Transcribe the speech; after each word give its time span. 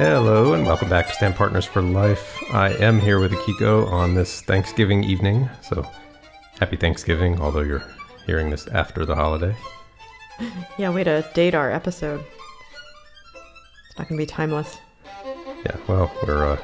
Hello 0.00 0.54
and 0.54 0.64
welcome 0.64 0.88
back 0.88 1.08
to 1.08 1.12
Stand 1.12 1.34
Partners 1.34 1.66
for 1.66 1.82
Life. 1.82 2.42
I 2.54 2.70
am 2.70 2.98
here 2.98 3.20
with 3.20 3.32
Akiko 3.32 3.86
on 3.92 4.14
this 4.14 4.40
Thanksgiving 4.40 5.04
evening, 5.04 5.46
so 5.60 5.86
happy 6.58 6.78
Thanksgiving, 6.78 7.38
although 7.38 7.60
you're 7.60 7.84
hearing 8.24 8.48
this 8.48 8.66
after 8.68 9.04
the 9.04 9.14
holiday. 9.14 9.54
Yeah, 10.78 10.88
way 10.88 11.04
to 11.04 11.22
date 11.34 11.54
our 11.54 11.70
episode. 11.70 12.24
It's 13.90 13.98
not 13.98 14.08
gonna 14.08 14.18
be 14.18 14.24
timeless. 14.24 14.78
Yeah, 15.66 15.76
well, 15.86 16.10
we're, 16.26 16.52
uh, 16.52 16.58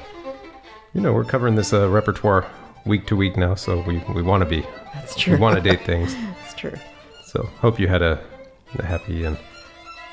you 0.95 1.02
know, 1.02 1.12
we're 1.12 1.24
covering 1.24 1.56
this 1.56 1.74
uh, 1.74 1.91
repertoire 1.91 2.50
week 2.87 3.06
to 3.09 3.16
week 3.16 3.37
now, 3.37 3.55
so 3.55 3.82
we, 3.82 3.98
we 4.14 4.23
want 4.23 4.45
to 4.45 4.48
be. 4.48 4.66
That's 4.95 5.14
true. 5.14 5.34
We 5.34 5.41
want 5.41 5.56
to 5.56 5.60
date 5.60 5.82
things. 5.84 6.14
That's 6.41 6.55
true. 6.55 6.78
So 7.27 7.42
hope 7.60 7.78
you 7.78 7.87
had 7.87 8.00
a, 8.00 8.18
a 8.78 8.87
happy 8.87 9.24
and 9.24 9.37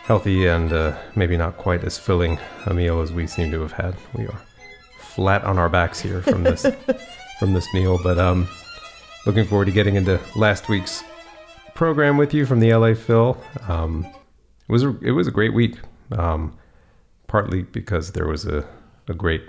healthy 0.04 0.48
and 0.48 0.72
uh, 0.74 0.98
maybe 1.16 1.38
not 1.38 1.58
quite 1.58 1.84
as 1.84 1.98
filling 1.98 2.38
a 2.66 2.74
meal 2.74 3.02
as 3.02 3.12
we 3.14 3.26
seem 3.26 3.50
to 3.52 3.62
have 3.62 3.72
had. 3.72 3.96
We 4.14 4.28
are 4.28 4.42
flat 4.98 5.44
on 5.46 5.58
our 5.58 5.70
backs 5.70 6.00
here 6.00 6.22
from 6.22 6.44
this 6.44 6.66
from 7.40 7.54
this 7.54 7.68
meal, 7.74 8.00
but 8.04 8.20
um, 8.20 8.48
looking 9.26 9.46
forward 9.46 9.66
to 9.66 9.72
getting 9.72 9.96
into 9.96 10.20
last 10.36 10.70
week's 10.70 11.04
program 11.74 12.18
with 12.18 12.34
you 12.34 12.46
from 12.46 12.60
the 12.60 12.74
LA 12.74 12.94
Phil. 12.94 13.42
Um, 13.68 14.06
it 14.68 14.72
was 14.72 14.84
a, 14.84 14.98
it 15.02 15.12
was 15.12 15.28
a 15.28 15.32
great 15.32 15.54
week, 15.54 15.78
um, 16.12 16.58
partly 17.28 17.64
because 17.64 18.12
there 18.12 18.28
was 18.28 18.46
a, 18.46 18.68
a 19.08 19.14
great 19.14 19.44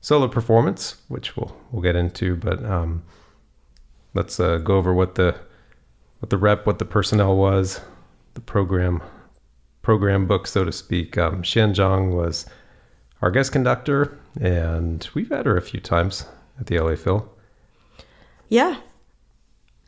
solo 0.00 0.28
performance, 0.28 0.96
which 1.08 1.36
we'll 1.36 1.54
we'll 1.72 1.82
get 1.82 1.94
into, 1.94 2.36
but 2.36 2.64
um, 2.64 3.02
let's 4.14 4.40
uh, 4.40 4.56
go 4.58 4.76
over 4.76 4.94
what 4.94 5.14
the 5.16 5.36
what 6.20 6.30
the 6.30 6.38
rep, 6.38 6.66
what 6.66 6.78
the 6.78 6.84
personnel 6.86 7.36
was, 7.36 7.80
the 8.34 8.40
program 8.40 9.02
program 9.82 10.26
book, 10.26 10.46
so 10.46 10.64
to 10.64 10.72
speak. 10.72 11.16
Um, 11.18 11.42
Xian 11.42 11.74
Zhang 11.74 12.14
was 12.14 12.46
our 13.22 13.30
guest 13.30 13.52
conductor, 13.52 14.18
and 14.40 15.08
we've 15.14 15.28
had 15.30 15.46
her 15.46 15.56
a 15.56 15.62
few 15.62 15.80
times 15.80 16.26
at 16.58 16.66
the 16.66 16.78
LA 16.78 16.96
Phil. 16.96 17.28
Yeah. 18.48 18.76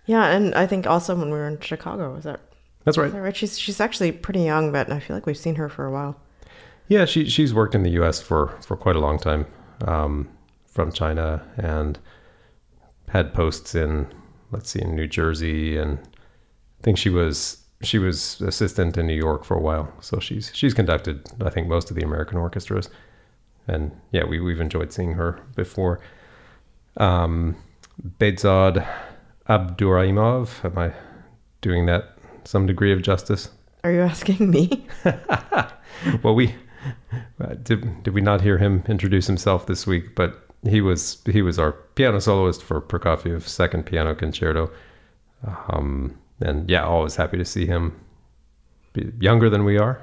Yeah, 0.07 0.27
and 0.27 0.55
I 0.55 0.67
think 0.67 0.87
also 0.87 1.15
when 1.15 1.27
we 1.31 1.39
were 1.39 1.47
in 1.49 1.61
Chicago, 1.61 2.15
is 2.17 2.25
that, 2.25 2.41
That's 2.85 2.99
right. 2.99 3.13
that 3.13 3.21
right? 3.21 3.37
She's 3.37 3.59
she's 3.59 3.81
actually 3.81 4.13
pretty 4.13 4.43
young, 4.43 4.73
but 4.73 4.91
I 4.91 4.99
feel 4.99 5.17
like 5.17 5.27
we've 5.27 5.37
seen 5.37 5.55
her 5.57 5.69
for 5.69 5.87
a 5.87 5.93
while. 5.93 6.17
Yeah, 6.89 7.05
she 7.05 7.29
she's 7.29 7.55
worked 7.55 7.75
in 7.75 7.85
the 7.85 7.91
U.S. 7.93 8.21
for 8.21 8.49
for 8.67 8.77
quite 8.77 8.97
a 8.97 9.01
long 9.01 9.19
time, 9.19 9.47
um, 9.87 10.29
from 10.67 10.91
China, 10.91 11.43
and 11.57 11.99
had 13.09 13.33
posts 13.33 13.75
in 13.77 14.13
let's 14.51 14.71
see 14.71 14.83
in 14.83 14.97
New 14.97 15.07
Jersey, 15.07 15.77
and 15.79 15.99
I 16.01 16.83
think 16.83 16.99
she 16.99 17.09
was 17.09 17.62
she 17.83 17.99
was 17.99 18.41
assistant 18.41 18.97
in 18.97 19.07
New 19.07 19.17
York 19.17 19.45
for 19.45 19.57
a 19.57 19.61
while. 19.61 19.93
So 20.01 20.19
she's 20.21 20.51
she's 20.55 20.75
conducted 20.75 21.29
I 21.45 21.51
think 21.51 21.69
most 21.69 21.91
of 21.91 21.97
the 21.97 22.03
American 22.03 22.39
orchestras, 22.39 22.89
and 23.69 23.93
yeah, 24.13 24.25
we 24.25 24.41
we've 24.41 24.61
enjoyed 24.61 24.93
seeing 24.93 25.15
her 25.15 25.41
before. 25.55 26.01
Um, 26.97 27.57
Behzod 28.19 28.87
Abduraimov, 29.49 30.65
am 30.65 30.79
I 30.79 30.93
doing 31.61 31.87
that 31.87 32.17
some 32.45 32.67
degree 32.67 32.93
of 32.93 33.03
justice? 33.03 33.49
Are 33.85 33.93
you 33.93 34.01
asking 34.01 34.51
me? 34.51 34.87
well, 36.23 36.35
we 36.35 36.55
uh, 37.41 37.55
did. 37.63 38.03
Did 38.03 38.15
we 38.15 38.21
not 38.21 38.41
hear 38.41 38.59
him 38.59 38.85
introduce 38.89 39.27
himself 39.27 39.67
this 39.67 39.87
week? 39.87 40.15
But 40.15 40.49
he 40.63 40.81
was 40.81 41.21
he 41.27 41.43
was 41.43 41.59
our 41.59 41.73
piano 41.73 42.21
soloist 42.21 42.63
for 42.63 42.81
Prokofiev's 42.81 43.51
second 43.51 43.87
piano 43.87 44.15
concerto. 44.15 44.71
Um, 45.69 46.17
and 46.43 46.69
yeah, 46.71 46.85
always 46.85 47.17
happy 47.17 47.39
to 47.39 47.45
see 47.45 47.67
him. 47.67 47.99
Be 48.93 49.11
younger 49.21 49.49
than 49.49 49.65
we 49.65 49.79
are. 49.79 50.01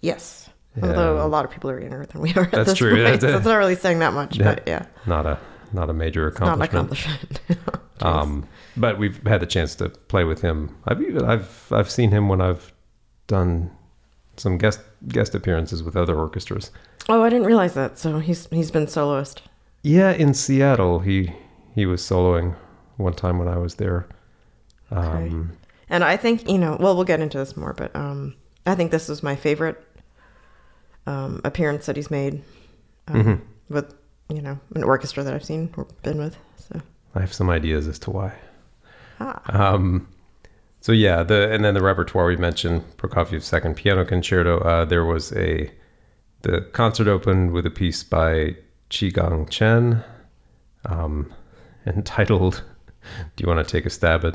yes. 0.00 0.42
Although 0.82 1.24
a 1.24 1.28
lot 1.28 1.44
of 1.44 1.52
people 1.52 1.70
are 1.70 1.80
younger 1.80 2.04
than 2.06 2.20
we 2.20 2.34
are. 2.34 2.42
At 2.44 2.50
That's 2.50 2.70
this 2.70 2.78
true. 2.78 2.90
Point, 2.96 3.04
That's 3.04 3.22
so 3.22 3.28
it. 3.28 3.34
it's 3.36 3.44
not 3.46 3.54
really 3.56 3.76
saying 3.76 4.00
that 4.00 4.12
much, 4.12 4.36
Yeah. 4.36 4.44
but 4.56 4.64
yeah, 4.66 4.86
Not 5.06 5.24
a 5.24 5.38
not 5.72 5.88
a 5.88 5.92
major 5.92 6.26
it's 6.28 6.40
not 6.40 6.56
an 6.56 6.62
accomplishment. 6.62 7.40
accomplishment. 7.48 7.80
Um, 8.00 8.46
but 8.76 8.98
we've 8.98 9.24
had 9.24 9.40
the 9.40 9.46
chance 9.46 9.76
to 9.76 9.88
play 9.88 10.24
with 10.24 10.40
him. 10.42 10.76
I've 10.84 11.00
even 11.00 11.24
I've 11.24 11.68
I've 11.70 11.88
seen 11.88 12.10
him 12.10 12.28
when 12.28 12.40
I've 12.40 12.72
done 13.28 13.70
some 14.36 14.58
guest 14.58 14.80
guest 15.08 15.32
appearances 15.36 15.80
with 15.84 15.96
other 15.96 16.16
orchestras. 16.16 16.72
oh, 17.08 17.22
I 17.22 17.30
didn't 17.30 17.46
realize 17.46 17.74
that. 17.74 17.96
So 17.96 18.18
he's 18.18 18.46
he's 18.50 18.72
been 18.72 18.88
soloist. 18.88 19.42
Yeah, 19.82 20.10
in 20.10 20.34
Seattle, 20.34 20.98
he 20.98 21.32
he 21.74 21.86
was 21.86 22.02
soloing 22.02 22.56
one 22.96 23.12
time 23.14 23.38
when 23.38 23.46
I 23.48 23.58
was 23.58 23.76
there. 23.76 24.08
Um, 24.90 25.52
And 25.90 26.02
I 26.04 26.16
think, 26.16 26.48
you 26.48 26.58
know, 26.58 26.76
well, 26.80 26.94
we'll 26.94 27.04
get 27.04 27.20
into 27.20 27.38
this 27.38 27.56
more, 27.56 27.72
but 27.74 27.94
um, 27.94 28.34
I 28.66 28.74
think 28.74 28.90
this 28.90 29.08
is 29.10 29.22
my 29.22 29.36
favorite 29.36 29.82
um, 31.06 31.40
appearance 31.44 31.86
that 31.86 31.96
he's 31.96 32.10
made 32.10 32.42
um, 33.08 33.22
Mhm. 33.24 33.40
with, 33.68 33.94
you 34.30 34.40
know, 34.40 34.58
an 34.74 34.82
orchestra 34.84 35.22
that 35.22 35.34
I've 35.34 35.44
seen 35.44 35.72
or 35.76 35.86
been 36.02 36.18
with. 36.18 36.36
So, 36.56 36.80
I 37.14 37.20
have 37.20 37.32
some 37.32 37.50
ideas 37.50 37.86
as 37.86 37.98
to 38.00 38.10
why. 38.10 38.32
ah, 39.20 39.40
Um, 39.74 40.08
so 40.80 40.92
yeah, 40.92 41.22
the 41.22 41.50
and 41.52 41.64
then 41.64 41.74
the 41.74 41.82
repertoire 41.82 42.26
we 42.26 42.36
mentioned 42.36 42.82
Prokofiev's 42.96 43.44
second 43.44 43.76
piano 43.76 44.04
concerto. 44.04 44.58
Uh, 44.60 44.84
there 44.86 45.04
was 45.04 45.32
a 45.32 45.70
the 46.42 46.62
concert 46.72 47.08
opened 47.08 47.52
with 47.52 47.64
a 47.66 47.70
piece 47.70 48.02
by 48.02 48.56
Qigang 48.90 49.48
Chen, 49.50 50.02
um, 50.86 51.32
entitled. 51.86 52.62
Do 53.36 53.42
you 53.42 53.46
want 53.48 53.66
to 53.66 53.70
take 53.70 53.84
a 53.86 53.90
stab 53.90 54.24
at 54.24 54.34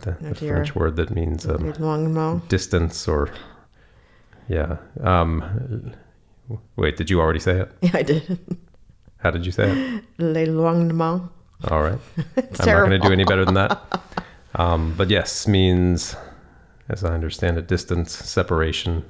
the, 0.00 0.16
oh 0.20 0.28
the. 0.28 0.34
French 0.34 0.74
word 0.74 0.96
that 0.96 1.10
means 1.10 1.46
um, 1.46 2.42
distance 2.48 3.08
or 3.08 3.30
yeah? 4.48 4.76
Um, 5.00 5.94
wait, 6.76 6.96
did 6.96 7.10
you 7.10 7.20
already 7.20 7.40
say 7.40 7.60
it? 7.60 7.72
Yeah, 7.80 7.90
I 7.94 8.02
did. 8.02 8.58
How 9.18 9.30
did 9.30 9.46
you 9.46 9.52
say 9.52 9.70
it? 9.70 10.04
L'éloignement. 10.18 11.30
All 11.70 11.82
right. 11.82 11.98
I'm 12.36 12.66
not 12.66 12.88
going 12.88 12.90
to 12.90 12.98
do 12.98 13.12
any 13.12 13.24
better 13.24 13.44
than 13.44 13.54
that. 13.54 13.80
Um, 14.56 14.94
but 14.96 15.08
yes, 15.08 15.48
means, 15.48 16.14
as 16.88 17.04
I 17.04 17.14
understand 17.14 17.58
it, 17.58 17.66
distance, 17.66 18.12
separation. 18.12 19.04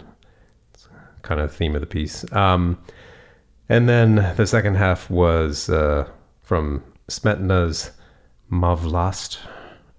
It's 0.73 0.89
kind 1.23 1.41
of 1.41 1.51
the 1.51 1.57
theme 1.57 1.75
of 1.75 1.81
the 1.81 1.87
piece. 1.87 2.31
Um, 2.33 2.79
and 3.69 3.89
then 3.89 4.35
the 4.37 4.47
second 4.47 4.77
half 4.77 5.11
was 5.11 5.69
uh, 5.69 6.09
from 6.43 6.83
Smetana's 7.09 7.91
Má 8.51 8.79
vlast, 8.79 9.39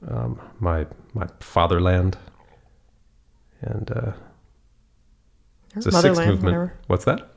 um, 0.09 0.39
my 0.59 0.85
my 1.13 1.27
fatherland, 1.39 2.17
and 3.61 3.91
uh, 3.91 4.11
it's 5.75 5.85
a 5.85 5.91
sixth 5.91 6.19
movement. 6.19 6.43
whatever. 6.43 6.73
What's 6.87 7.05
that? 7.05 7.31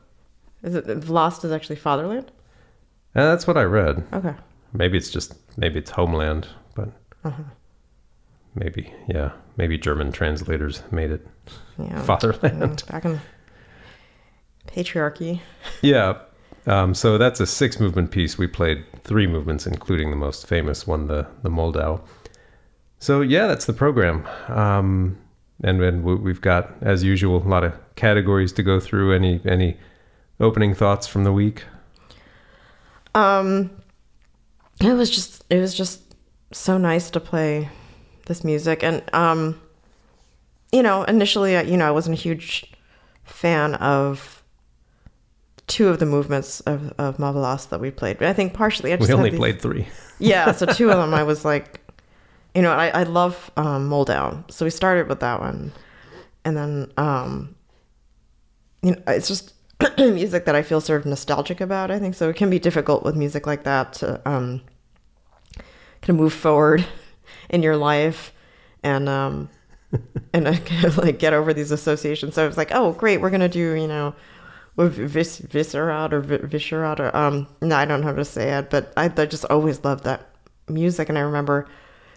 Is 0.63 0.75
it 0.75 1.09
Lost 1.09 1.45
is 1.45 1.53
actually 1.53 1.77
fatherland? 1.77 2.31
Uh, 3.15 3.25
that's 3.31 3.47
what 3.47 3.57
I 3.57 3.63
read. 3.63 4.05
Okay. 4.13 4.35
Maybe 4.73 4.99
it's 4.99 5.11
just 5.11 5.35
maybe 5.57 5.79
it's 5.79 5.91
homeland, 5.91 6.49
but 6.75 6.89
Uh-huh. 7.25 7.43
maybe 8.55 8.93
yeah, 9.09 9.31
maybe 9.57 9.79
German 9.79 10.13
translators 10.13 10.83
made 10.91 11.11
it 11.11 11.27
Yeah. 11.79 12.03
fatherland. 12.09 12.83
Back 12.91 13.05
in 13.05 13.21
patriarchy. 14.67 15.41
yeah. 15.83 16.19
Um, 16.67 16.95
so 16.95 17.17
that's 17.17 17.41
a 17.41 17.47
six 17.47 17.81
movement 17.81 18.11
piece. 18.11 18.37
We 18.37 18.47
played 18.47 18.85
three 19.03 19.27
movements, 19.27 19.67
including 19.67 20.11
the 20.11 20.17
most 20.17 20.47
famous 20.47 20.87
one, 20.87 21.07
the 21.07 21.27
the 21.43 21.49
Moldau. 21.49 22.01
So 22.99 23.21
yeah, 23.21 23.47
that's 23.47 23.65
the 23.67 23.73
program. 23.73 24.27
Um, 24.49 25.17
and 25.63 25.81
then 25.81 26.03
we- 26.03 26.15
we've 26.17 26.41
got, 26.41 26.71
as 26.83 27.03
usual, 27.05 27.39
a 27.45 27.49
lot 27.49 27.65
of 27.65 27.73
categories 27.97 28.53
to 28.53 28.63
go 28.63 28.81
through. 28.81 29.13
Any 29.15 29.41
any 29.45 29.77
opening 30.41 30.75
thoughts 30.75 31.07
from 31.07 31.25
the 31.25 31.33
week? 31.33 31.65
Um, 33.15 33.71
it 34.81 34.93
was 34.93 35.11
just 35.11 35.45
it 35.51 35.59
was 35.59 35.75
just 35.75 36.01
so 36.53 36.79
nice 36.79 37.11
to 37.11 37.21
play 37.21 37.69
this 38.27 38.45
music, 38.45 38.83
and 38.85 39.03
um, 39.15 39.61
you 40.73 40.83
know, 40.83 41.03
initially, 41.05 41.57
I- 41.57 41.63
you 41.63 41.77
know, 41.77 41.87
I 41.89 41.91
wasn't 41.91 42.19
a 42.19 42.21
huge 42.21 42.73
fan 43.25 43.75
of 43.77 44.43
two 45.67 45.89
of 45.89 45.99
the 45.99 46.07
movements 46.07 46.61
of 46.61 46.93
of 46.99 47.19
Marvelous 47.19 47.67
that 47.67 47.81
we 47.81 47.91
played. 47.91 48.19
But 48.19 48.29
I 48.29 48.33
think 48.33 48.55
partially, 48.55 48.93
I 48.93 48.97
just 48.97 49.09
We 49.09 49.15
only 49.15 49.31
these- 49.31 49.39
played 49.39 49.61
three. 49.61 49.89
yeah, 50.19 50.53
so 50.53 50.67
two 50.67 50.91
of 50.91 50.97
them, 51.03 51.15
I 51.15 51.23
was 51.25 51.45
like, 51.45 51.81
you 52.55 52.63
know, 52.63 52.73
I 52.73 52.89
I 52.89 53.03
love 53.05 53.51
um, 53.57 53.89
Moldau, 53.89 54.51
so 54.51 54.65
we 54.65 54.71
started 54.71 55.09
with 55.09 55.21
that 55.21 55.41
one, 55.41 55.73
and 56.45 56.57
then 56.57 56.93
um, 56.97 57.55
you 58.83 58.93
know, 58.93 59.03
it's 59.07 59.29
just 59.29 59.55
music 59.99 60.45
that 60.47 60.55
I 60.55 60.63
feel 60.63 60.81
sort 60.81 61.01
of 61.01 61.07
nostalgic 61.07 61.61
about. 61.61 61.91
I 61.91 61.99
think 61.99 62.15
so. 62.15 62.29
It 62.29 62.37
can 62.37 62.51
be 62.51 62.59
difficult 62.59 63.05
with 63.05 63.17
music 63.17 63.47
like 63.47 63.65
that 63.65 63.93
to 63.95 64.21
um, 64.29 64.63
kind 66.03 66.11
of 66.11 66.17
move 66.17 66.33
forward 66.33 66.85
in 67.51 67.63
your 67.63 67.77
life, 67.77 68.33
and 68.83 69.09
um, 69.09 69.49
and 70.33 70.49
I 70.49 70.57
kind 70.57 70.85
of 70.85 70.99
like 70.99 71.19
get 71.19 71.33
over 71.33 71.53
these 71.53 71.71
associations. 71.71 72.35
So 72.35 72.45
I 72.45 72.47
was 72.47 72.57
like, 72.57 72.71
oh, 72.73 72.93
great, 72.93 73.21
we're 73.21 73.31
gonna 73.31 73.49
do, 73.49 73.75
you 73.75 73.89
know, 73.89 74.15
with 74.77 74.95
vis- 74.95 75.41
viscerat 75.41 76.13
or 76.13 76.21
vi- 76.21 76.39
viscerat 76.39 77.01
or 77.01 77.15
um, 77.17 77.47
no, 77.61 77.77
I 77.77 77.85
don't 77.85 78.01
know 78.01 78.09
how 78.09 78.13
to 78.15 78.25
say 78.25 78.57
it, 78.57 78.71
but 78.71 78.93
I, 78.97 79.05
I 79.17 79.27
just 79.27 79.45
always 79.47 79.85
loved 79.85 80.05
that 80.05 80.29
music, 80.69 81.09
and 81.09 81.19
I 81.19 81.23
remember 81.23 81.67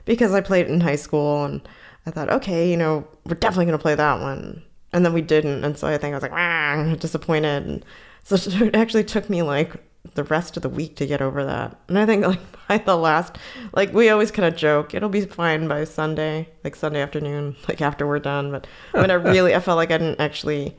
because 0.06 0.34
I 0.34 0.42
played 0.42 0.68
it 0.68 0.72
in 0.72 0.82
high 0.82 0.96
school, 0.96 1.44
and 1.46 1.62
I 2.06 2.12
thought, 2.12 2.30
okay, 2.30 2.70
you 2.70 2.78
know, 2.78 3.08
we're 3.26 3.36
definitely 3.36 3.66
gonna 3.66 3.78
play 3.78 3.96
that 3.96 4.22
one, 4.22 4.64
and 4.94 5.06
then 5.06 5.14
we 5.14 5.22
didn't, 5.22 5.64
and 5.64 5.78
so 5.78 5.88
I 5.88 5.98
think 5.98 6.14
I 6.14 6.18
was 6.18 6.24
like 6.24 6.32
"Wah," 6.32 6.96
disappointed, 6.96 7.66
and 7.66 7.86
so 8.24 8.36
it 8.66 8.76
actually 8.76 9.04
took 9.04 9.30
me 9.30 9.42
like 9.42 9.76
the 10.16 10.24
rest 10.24 10.58
of 10.58 10.64
the 10.64 10.70
week 10.70 10.96
to 10.98 11.06
get 11.06 11.22
over 11.22 11.44
that. 11.46 11.78
And 11.88 11.98
I 11.98 12.06
think 12.06 12.26
like 12.28 12.68
by 12.68 12.78
the 12.80 12.98
last, 12.98 13.38
like 13.74 13.94
we 13.94 14.10
always 14.10 14.32
kind 14.32 14.52
of 14.52 14.60
joke, 14.60 14.94
it'll 14.94 15.10
be 15.10 15.26
fine 15.26 15.68
by 15.68 15.84
Sunday, 15.84 16.50
like 16.64 16.76
Sunday 16.76 17.02
afternoon, 17.02 17.56
like 17.68 17.82
after 17.82 18.08
we're 18.08 18.20
done. 18.20 18.52
But 18.52 18.68
when 18.92 19.12
I 19.12 19.16
really, 19.16 19.56
I 19.56 19.60
felt 19.60 19.78
like 19.78 19.92
I 19.92 19.98
didn't 19.98 20.20
actually 20.20 20.76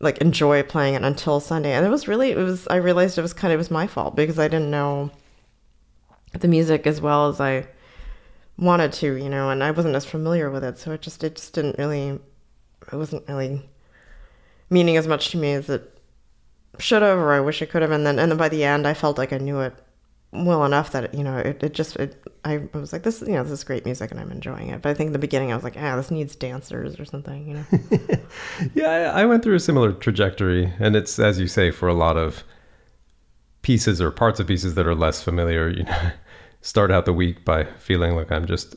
like 0.00 0.18
enjoy 0.18 0.62
playing 0.62 0.94
it 0.94 1.02
until 1.02 1.40
Sunday, 1.40 1.72
and 1.72 1.84
it 1.84 1.90
was 1.90 2.06
really, 2.06 2.30
it 2.30 2.36
was. 2.38 2.68
I 2.68 2.76
realized 2.76 3.18
it 3.18 3.22
was 3.22 3.32
kind 3.32 3.52
of 3.52 3.56
it 3.56 3.58
was 3.58 3.70
my 3.70 3.86
fault 3.86 4.14
because 4.14 4.38
I 4.38 4.48
didn't 4.48 4.70
know 4.70 5.10
the 6.38 6.48
music 6.48 6.86
as 6.86 7.00
well 7.00 7.28
as 7.28 7.40
I 7.40 7.66
wanted 8.58 8.92
to, 8.94 9.14
you 9.14 9.28
know, 9.28 9.50
and 9.50 9.62
I 9.62 9.70
wasn't 9.70 9.94
as 9.94 10.04
familiar 10.04 10.50
with 10.50 10.64
it, 10.64 10.78
so 10.78 10.92
it 10.92 11.02
just 11.02 11.22
it 11.24 11.36
just 11.36 11.54
didn't 11.54 11.78
really, 11.78 12.18
it 12.92 12.96
wasn't 12.96 13.28
really 13.28 13.68
meaning 14.70 14.96
as 14.96 15.06
much 15.06 15.30
to 15.30 15.38
me 15.38 15.52
as 15.52 15.68
it 15.70 15.98
should 16.78 17.02
have 17.02 17.18
or 17.18 17.32
I 17.32 17.40
wish 17.40 17.62
it 17.62 17.70
could 17.70 17.82
have. 17.82 17.90
And 17.90 18.06
then 18.06 18.18
and 18.18 18.30
then 18.30 18.38
by 18.38 18.48
the 18.48 18.64
end 18.64 18.86
I 18.86 18.94
felt 18.94 19.18
like 19.18 19.32
I 19.32 19.38
knew 19.38 19.60
it 19.60 19.74
well 20.30 20.64
enough 20.64 20.92
that 20.92 21.14
you 21.14 21.24
know 21.24 21.38
it, 21.38 21.62
it 21.62 21.72
just 21.72 21.96
it 21.96 22.22
I 22.44 22.68
was 22.74 22.92
like 22.92 23.02
this 23.02 23.22
you 23.22 23.32
know 23.32 23.42
this 23.42 23.52
is 23.52 23.64
great 23.64 23.86
music 23.86 24.10
and 24.10 24.20
I'm 24.20 24.30
enjoying 24.30 24.68
it. 24.68 24.82
But 24.82 24.90
I 24.90 24.94
think 24.94 25.08
in 25.08 25.12
the 25.12 25.18
beginning 25.18 25.52
I 25.52 25.54
was 25.54 25.64
like 25.64 25.76
ah 25.78 25.96
this 25.96 26.10
needs 26.10 26.36
dancers 26.36 27.00
or 27.00 27.04
something 27.04 27.48
you 27.48 27.54
know? 27.54 28.18
Yeah, 28.74 28.90
I 28.90 29.22
I 29.22 29.24
went 29.24 29.42
through 29.42 29.54
a 29.54 29.60
similar 29.60 29.92
trajectory, 29.92 30.72
and 30.78 30.94
it's 30.94 31.18
as 31.18 31.40
you 31.40 31.48
say 31.48 31.70
for 31.70 31.88
a 31.88 31.94
lot 31.94 32.16
of 32.16 32.44
pieces 33.62 34.00
or 34.00 34.10
parts 34.10 34.38
of 34.40 34.46
pieces 34.46 34.74
that 34.74 34.86
are 34.86 34.94
less 34.94 35.22
familiar. 35.22 35.68
You 35.70 35.84
know, 35.84 36.10
start 36.68 36.90
out 36.90 37.06
the 37.06 37.14
week 37.14 37.46
by 37.46 37.64
feeling 37.78 38.14
like 38.14 38.30
I'm 38.30 38.46
just 38.46 38.76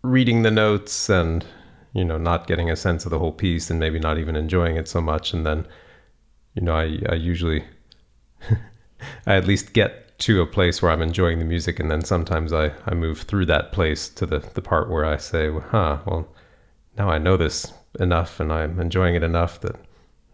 reading 0.00 0.42
the 0.42 0.50
notes 0.50 1.10
and 1.10 1.44
you 1.92 2.02
know 2.02 2.16
not 2.16 2.46
getting 2.46 2.70
a 2.70 2.76
sense 2.76 3.04
of 3.04 3.10
the 3.10 3.18
whole 3.18 3.32
piece 3.32 3.68
and 3.68 3.78
maybe 3.78 3.98
not 3.98 4.16
even 4.16 4.36
enjoying 4.36 4.76
it 4.76 4.88
so 4.88 5.02
much, 5.02 5.34
and 5.34 5.44
then 5.44 5.66
you 6.54 6.62
know 6.62 6.74
I 6.74 6.98
I 7.10 7.14
usually 7.16 7.62
I 9.26 9.34
at 9.36 9.46
least 9.46 9.74
get 9.74 10.18
to 10.20 10.40
a 10.40 10.46
place 10.46 10.80
where 10.80 10.92
I'm 10.92 11.02
enjoying 11.02 11.40
the 11.40 11.44
music, 11.44 11.78
and 11.78 11.90
then 11.90 12.02
sometimes 12.02 12.54
I 12.54 12.72
I 12.86 12.94
move 12.94 13.20
through 13.20 13.46
that 13.46 13.70
place 13.70 14.08
to 14.08 14.24
the 14.24 14.38
the 14.38 14.62
part 14.62 14.88
where 14.88 15.04
I 15.04 15.18
say, 15.18 15.52
huh, 15.52 15.98
well 16.06 16.26
now 16.96 17.10
I 17.10 17.18
know 17.18 17.36
this 17.36 17.70
enough 18.00 18.40
and 18.40 18.50
I'm 18.50 18.80
enjoying 18.80 19.14
it 19.14 19.22
enough 19.22 19.60
that 19.60 19.76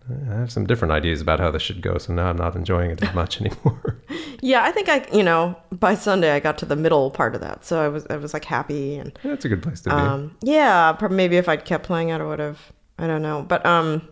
I 0.09 0.35
have 0.35 0.51
some 0.51 0.67
different 0.67 0.93
ideas 0.93 1.21
about 1.21 1.41
how 1.41 1.51
this 1.51 1.63
should 1.63 1.83
go. 1.83 1.99
So 1.99 2.13
now 2.13 2.27
I'm 2.31 2.37
not 2.37 2.57
enjoying 2.57 2.91
it 2.91 3.03
as 3.03 3.15
much 3.15 3.41
anymore. 3.41 3.97
yeah 4.43 4.63
I 4.65 4.73
think 4.73 4.89
I 4.89 5.07
you 5.13 5.23
know 5.23 5.55
by 5.71 5.95
Sunday 5.95 6.33
I 6.33 6.41
got 6.41 6.59
to 6.59 6.67
the 6.67 6.77
middle 6.77 7.11
part 7.11 7.35
of 7.35 7.43
that 7.43 7.65
so 7.65 7.81
I 7.83 7.89
was 7.89 8.07
I 8.09 8.17
was 8.17 8.33
like 8.33 8.45
happy 8.45 8.97
and 8.97 9.17
That's 9.23 9.45
a 9.45 9.49
good 9.51 9.63
place 9.63 9.83
to 9.83 9.91
be. 9.91 9.95
um 9.95 10.37
yeah 10.43 10.97
maybe 11.11 11.37
if 11.37 11.47
I'd 11.49 11.65
kept 11.67 11.85
playing 11.85 12.09
it 12.09 12.21
I 12.21 12.25
would 12.25 12.39
have 12.39 12.59
I 12.99 13.07
don't 13.07 13.21
know 13.23 13.43
but 13.47 13.65
um 13.67 14.09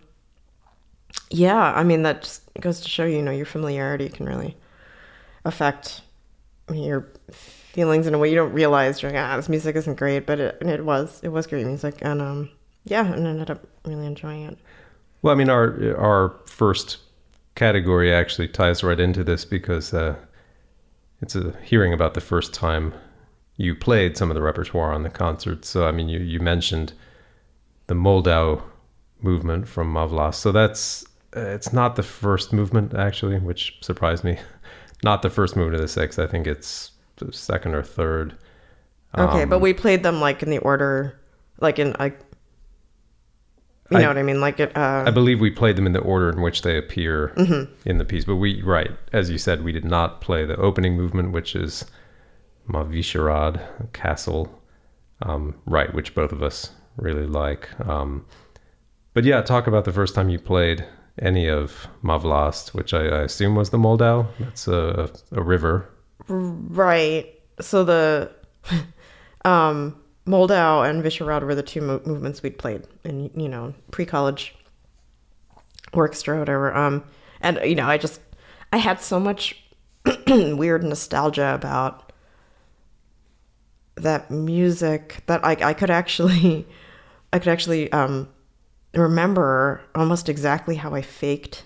yeah 1.31 1.73
I 1.75 1.83
mean 1.83 2.03
that 2.03 2.23
just 2.23 2.43
goes 2.61 2.81
to 2.83 2.89
show 2.89 3.05
you, 3.07 3.17
you 3.17 3.23
know 3.23 3.31
your 3.31 3.47
familiarity 3.47 4.09
can 4.11 4.27
really 4.27 4.57
affect 5.45 6.03
your 6.73 7.09
feelings 7.33 8.07
in 8.07 8.13
a 8.15 8.19
way 8.19 8.29
you 8.29 8.37
don't 8.37 8.53
realize 8.53 9.01
you're 9.03 9.11
like 9.11 9.21
ah 9.21 9.37
this 9.37 9.49
music 9.49 9.77
isn't 9.77 9.97
great 9.97 10.27
but 10.27 10.39
it, 10.39 10.59
and 10.61 10.69
it 10.71 10.85
was 10.85 11.21
it 11.23 11.29
was 11.29 11.47
great 11.47 11.65
music 11.67 11.97
and 12.03 12.21
um 12.21 12.51
yeah 12.85 13.07
and 13.13 13.27
I 13.27 13.31
ended 13.31 13.51
up 13.51 13.67
really 13.87 14.07
enjoying 14.07 14.43
it 14.45 14.59
Well, 15.23 15.33
I 15.33 15.37
mean, 15.37 15.49
our 15.49 15.97
our 15.97 16.37
first 16.47 16.99
category 17.55 18.13
actually 18.13 18.49
ties 18.49 18.85
right 18.85 19.01
into 19.01 19.25
this 19.25 19.45
because 19.45 19.93
uh, 19.93 20.17
it's 21.21 21.35
a 21.35 21.55
hearing 21.63 21.93
about 21.93 22.15
the 22.15 22.21
first 22.21 22.55
time 22.55 22.95
you 23.57 23.75
played 23.75 24.17
some 24.17 24.31
of 24.31 24.37
the 24.37 24.43
repertoire 24.43 24.93
on 24.93 25.03
the 25.03 25.11
concert. 25.11 25.65
So, 25.65 25.87
I 25.87 25.93
mean, 25.93 26.09
you 26.09 26.21
you 26.21 26.41
mentioned 26.41 26.93
the 27.89 27.95
Moldau 27.95 28.63
movement 29.21 29.67
from 29.67 29.93
Má 29.93 30.09
vlast. 30.09 30.37
So 30.37 30.53
that's 30.53 31.05
uh, 31.37 31.41
it's 31.41 31.73
not 31.73 31.97
the 31.97 32.03
first 32.03 32.53
movement 32.53 32.95
actually, 32.95 33.39
which 33.39 33.79
surprised 33.81 34.25
me. 34.25 34.39
Not 35.05 35.23
the 35.23 35.31
first 35.31 35.55
movement 35.55 35.77
of 35.77 35.81
the 35.81 35.87
six. 35.87 36.19
I 36.19 36.27
think 36.27 36.49
it's 36.49 36.91
the 37.19 37.33
second 37.33 37.77
or 37.77 37.85
third. 37.85 38.37
okay 39.17 39.45
Um, 39.45 39.49
but 39.49 39.61
we 39.61 39.73
played 39.73 40.03
them 40.03 40.21
like 40.21 40.43
in 40.43 40.51
the 40.51 40.59
order 40.59 41.21
like 41.61 41.79
in 41.79 41.95
like 41.99 42.19
you 43.91 43.97
I- 43.99 44.03
know 44.03 44.09
what 44.09 44.19
I 44.19 44.23
mean 44.23 44.41
like 44.41 44.61
it 44.61 44.77
uh 44.77 45.05
I 45.07 45.11
believe 45.11 45.41
we 45.41 45.51
played 45.51 45.77
them 45.77 45.87
in 45.87 45.93
the 45.93 46.01
order 46.01 46.29
in 46.31 46.41
which 46.43 46.63
they 46.63 46.77
appear 46.79 47.29
in 47.85 47.99
the 47.99 48.05
piece. 48.05 48.25
But 48.25 48.37
we, 48.37 48.63
right, 48.63 48.91
as 49.13 49.31
you 49.31 49.39
said, 49.39 49.63
we 49.65 49.73
did 49.73 49.85
not 49.85 50.21
play 50.21 50.45
the 50.45 50.57
opening 50.57 50.97
movement, 50.97 51.33
which 51.33 51.55
is 51.57 51.85
Mavisharad, 52.69 53.93
Castle, 53.93 54.61
um, 55.23 55.55
right, 55.67 55.93
which 55.95 56.15
both 56.15 56.33
of 56.33 56.43
us 56.43 56.71
really 56.97 57.27
like. 57.27 57.69
Um, 57.89 58.25
but 59.15 59.25
yeah, 59.25 59.41
talk 59.43 59.67
about 59.67 59.85
the 59.85 59.93
first 59.93 60.15
time 60.15 60.29
you 60.29 60.39
played 60.39 60.85
any 61.21 61.49
of 61.49 61.89
Má 62.05 62.21
vlast, 62.21 62.75
which 62.75 62.93
I, 62.95 63.07
I 63.07 63.23
assume 63.23 63.55
was 63.55 63.71
the 63.71 63.79
Moldau. 63.79 64.27
That's 64.39 64.69
a, 64.69 65.11
a 65.33 65.43
river. 65.43 65.89
Right. 66.29 67.27
So 67.61 67.85
the 67.85 68.31
um, 69.45 69.97
Moldau 70.29 70.89
and 70.89 71.03
Vyšehrad 71.03 71.43
were 71.43 71.55
the 71.55 71.63
two 71.63 71.81
mo- 71.81 72.03
movements 72.05 72.43
we'd 72.43 72.59
played 72.59 72.87
in, 73.03 73.31
you 73.35 73.49
know, 73.49 73.75
pre-college 73.91 74.55
orchestra 75.93 76.37
or 76.37 76.41
whatever. 76.41 76.77
Um, 76.77 77.05
and 77.41 77.59
you 77.65 77.75
know, 77.75 77.87
I 77.87 77.99
just 77.99 78.21
I 78.73 78.77
had 78.77 79.01
so 79.01 79.19
much 79.19 79.63
weird 80.27 80.85
nostalgia 80.85 81.55
about 81.55 82.13
that 83.97 84.31
music 84.31 85.23
that 85.27 85.45
I 85.45 85.57
I 85.61 85.73
could 85.73 85.91
actually 85.91 86.67
I 87.33 87.39
could 87.39 87.49
actually 87.49 87.91
um 87.93 88.29
remember 88.95 89.83
almost 89.95 90.29
exactly 90.29 90.77
how 90.77 90.95
I 90.95 91.03
faked 91.03 91.65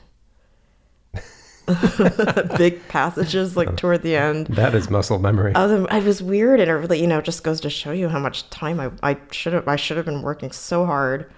big 2.58 2.86
passages 2.88 3.56
like 3.56 3.76
toward 3.76 4.02
the 4.02 4.16
end. 4.16 4.46
That 4.48 4.74
is 4.74 4.90
muscle 4.90 5.18
memory. 5.18 5.54
Other, 5.54 5.86
I 5.90 6.00
was 6.00 6.22
weird, 6.22 6.60
and 6.60 6.70
it 6.70 6.74
really, 6.74 7.00
you 7.00 7.06
know, 7.06 7.20
just 7.20 7.44
goes 7.44 7.60
to 7.62 7.70
show 7.70 7.92
you 7.92 8.08
how 8.08 8.18
much 8.18 8.48
time 8.50 8.80
I, 8.80 8.90
I 9.02 9.16
should 9.30 9.52
have, 9.52 9.68
I 9.68 9.76
should 9.76 9.96
have 9.96 10.06
been 10.06 10.22
working 10.22 10.50
so 10.52 10.84
hard 10.86 11.30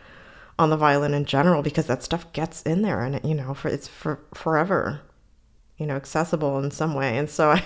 on 0.58 0.70
the 0.70 0.76
violin 0.76 1.14
in 1.14 1.24
general 1.24 1.62
because 1.62 1.86
that 1.86 2.02
stuff 2.02 2.32
gets 2.32 2.62
in 2.62 2.82
there, 2.82 3.02
and 3.02 3.16
it, 3.16 3.24
you 3.24 3.34
know, 3.34 3.54
for 3.54 3.68
it's 3.68 3.88
for 3.88 4.18
forever, 4.34 5.00
you 5.76 5.86
know, 5.86 5.96
accessible 5.96 6.58
in 6.62 6.70
some 6.70 6.94
way. 6.94 7.18
And 7.18 7.28
so 7.28 7.50
I, 7.50 7.62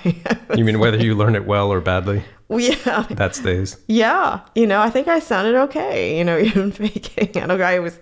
you 0.56 0.64
mean 0.64 0.78
whether 0.78 0.96
you 0.96 1.14
learn 1.14 1.36
it 1.36 1.46
well 1.46 1.72
or 1.72 1.80
badly? 1.80 2.24
yeah, 2.50 3.02
That 3.10 3.34
stays. 3.34 3.76
yeah, 3.88 4.40
you 4.54 4.66
know, 4.66 4.80
I 4.80 4.88
think 4.90 5.06
I 5.06 5.18
sounded 5.18 5.54
okay, 5.64 6.16
you 6.18 6.24
know, 6.24 6.38
even 6.40 6.72
faking. 6.72 7.42
I 7.42 7.46
don't, 7.46 7.60
I 7.60 7.76
always 7.76 7.98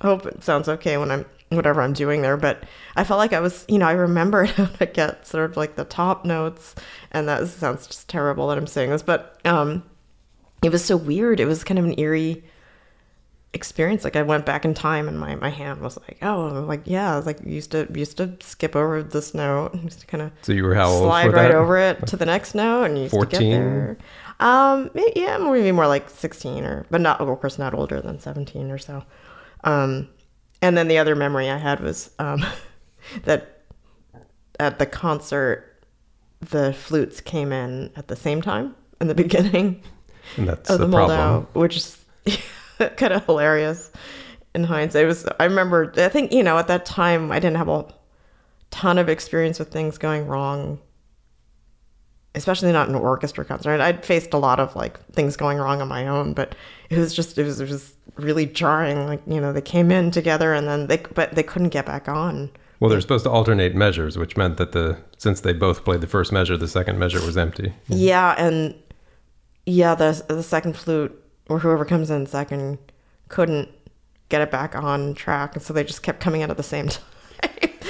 hope 0.00 0.26
it 0.26 0.42
sounds 0.42 0.68
okay 0.68 0.96
when 0.96 1.10
I'm 1.10 1.26
whatever 1.56 1.82
I'm 1.82 1.92
doing 1.92 2.22
there, 2.22 2.36
but 2.36 2.64
I 2.96 3.04
felt 3.04 3.18
like 3.18 3.32
I 3.32 3.40
was, 3.40 3.64
you 3.68 3.78
know, 3.78 3.86
I 3.86 3.92
remembered 3.92 4.50
how 4.50 4.66
to 4.66 4.86
get 4.86 5.26
sort 5.26 5.50
of 5.50 5.56
like 5.56 5.76
the 5.76 5.84
top 5.84 6.24
notes, 6.24 6.74
and 7.10 7.28
that 7.28 7.46
sounds 7.48 7.86
just 7.86 8.08
terrible 8.08 8.48
that 8.48 8.58
I'm 8.58 8.66
saying 8.66 8.90
this, 8.90 9.02
but 9.02 9.38
um, 9.44 9.82
it 10.62 10.70
was 10.72 10.84
so 10.84 10.96
weird. 10.96 11.40
It 11.40 11.46
was 11.46 11.64
kind 11.64 11.78
of 11.78 11.84
an 11.84 11.98
eerie 11.98 12.44
experience. 13.52 14.02
Like 14.02 14.16
I 14.16 14.22
went 14.22 14.44
back 14.44 14.64
in 14.64 14.74
time, 14.74 15.08
and 15.08 15.18
my 15.18 15.36
my 15.36 15.50
hand 15.50 15.80
was 15.80 15.96
like, 15.98 16.18
oh, 16.22 16.64
like 16.66 16.82
yeah, 16.84 17.12
I 17.12 17.16
was 17.16 17.26
like 17.26 17.38
used 17.44 17.70
to 17.72 17.86
used 17.94 18.16
to 18.16 18.36
skip 18.40 18.74
over 18.74 19.02
this 19.02 19.34
note, 19.34 19.74
used 19.82 20.00
to 20.00 20.06
kind 20.06 20.22
of 20.22 20.32
So 20.42 20.52
you 20.52 20.64
were 20.64 20.74
how 20.74 20.88
old 20.88 21.04
slide 21.04 21.32
right 21.32 21.48
that? 21.48 21.54
over 21.54 21.78
it 21.78 22.06
to 22.08 22.16
the 22.16 22.26
next 22.26 22.54
note 22.54 22.84
and 22.84 22.96
you 22.96 23.04
used 23.04 23.12
to 23.12 23.18
14? 23.18 23.40
get 23.40 23.48
there. 23.50 23.98
Um, 24.40 24.90
yeah, 25.14 25.38
maybe 25.38 25.70
more 25.70 25.86
like 25.86 26.10
16 26.10 26.64
or, 26.64 26.86
but 26.90 27.00
not, 27.00 27.20
of 27.20 27.40
course, 27.40 27.56
not 27.58 27.72
older 27.72 28.00
than 28.00 28.18
17 28.18 28.68
or 28.70 28.78
so. 28.78 29.04
Um, 29.62 30.08
and 30.62 30.76
then 30.76 30.88
the 30.88 30.98
other 30.98 31.14
memory 31.14 31.50
I 31.50 31.58
had 31.58 31.80
was 31.80 32.10
um, 32.18 32.44
that 33.24 33.62
at 34.58 34.78
the 34.78 34.86
concert, 34.86 35.82
the 36.40 36.72
flutes 36.72 37.20
came 37.20 37.52
in 37.52 37.90
at 37.96 38.08
the 38.08 38.16
same 38.16 38.42
time 38.42 38.74
in 39.00 39.08
the 39.08 39.14
beginning 39.24 39.82
And 40.36 40.48
that's 40.48 40.70
of 40.70 40.80
the, 40.80 40.86
the, 40.86 40.92
problem. 40.92 41.18
Moldau, 41.18 41.46
which 41.54 41.76
is 41.76 42.04
kind 42.96 43.12
of 43.12 43.24
hilarious 43.26 43.90
in 44.54 44.64
hindsight. 44.64 45.04
It 45.04 45.06
was, 45.06 45.26
I 45.38 45.44
remember, 45.44 45.92
I 45.96 46.08
think, 46.08 46.32
you 46.32 46.42
know, 46.42 46.58
at 46.58 46.68
that 46.68 46.86
time, 46.86 47.32
I 47.32 47.38
didn't 47.38 47.56
have 47.56 47.68
a 47.68 47.86
ton 48.70 48.98
of 48.98 49.08
experience 49.08 49.58
with 49.58 49.70
things 49.70 49.98
going 49.98 50.26
wrong, 50.26 50.78
especially 52.34 52.72
not 52.72 52.88
an 52.88 52.94
orchestra 52.94 53.44
concert. 53.44 53.80
I'd 53.80 54.04
faced 54.04 54.34
a 54.34 54.38
lot 54.38 54.60
of 54.60 54.74
like 54.74 55.04
things 55.12 55.36
going 55.36 55.58
wrong 55.58 55.80
on 55.80 55.88
my 55.88 56.06
own, 56.06 56.34
but 56.34 56.54
it 56.90 56.98
was 56.98 57.14
just, 57.14 57.38
it 57.38 57.44
was, 57.44 57.60
it 57.60 57.68
was 57.68 57.96
really 58.16 58.46
jarring. 58.46 59.06
Like, 59.06 59.22
you 59.26 59.40
know, 59.40 59.52
they 59.52 59.60
came 59.60 59.90
in 59.90 60.10
together 60.10 60.52
and 60.54 60.66
then 60.66 60.86
they, 60.86 60.98
but 60.98 61.34
they 61.34 61.42
couldn't 61.42 61.70
get 61.70 61.86
back 61.86 62.08
on. 62.08 62.50
Well, 62.80 62.90
they're 62.90 63.00
supposed 63.00 63.24
to 63.24 63.30
alternate 63.30 63.74
measures, 63.74 64.18
which 64.18 64.36
meant 64.36 64.56
that 64.58 64.72
the 64.72 64.98
since 65.16 65.40
they 65.40 65.52
both 65.52 65.84
played 65.84 66.00
the 66.00 66.06
first 66.06 66.32
measure, 66.32 66.56
the 66.56 66.68
second 66.68 66.98
measure 66.98 67.24
was 67.24 67.36
empty. 67.36 67.72
Yeah, 67.88 68.34
and 68.36 68.74
yeah, 69.64 69.94
the 69.94 70.22
the 70.28 70.42
second 70.42 70.76
flute 70.76 71.18
or 71.48 71.60
whoever 71.60 71.84
comes 71.84 72.10
in 72.10 72.26
second 72.26 72.78
couldn't 73.28 73.70
get 74.28 74.42
it 74.42 74.50
back 74.50 74.74
on 74.74 75.14
track, 75.14 75.54
and 75.54 75.62
so 75.62 75.72
they 75.72 75.84
just 75.84 76.02
kept 76.02 76.20
coming 76.20 76.42
out 76.42 76.50
at 76.50 76.56
the 76.56 76.62
same 76.62 76.88
time, 76.90 77.04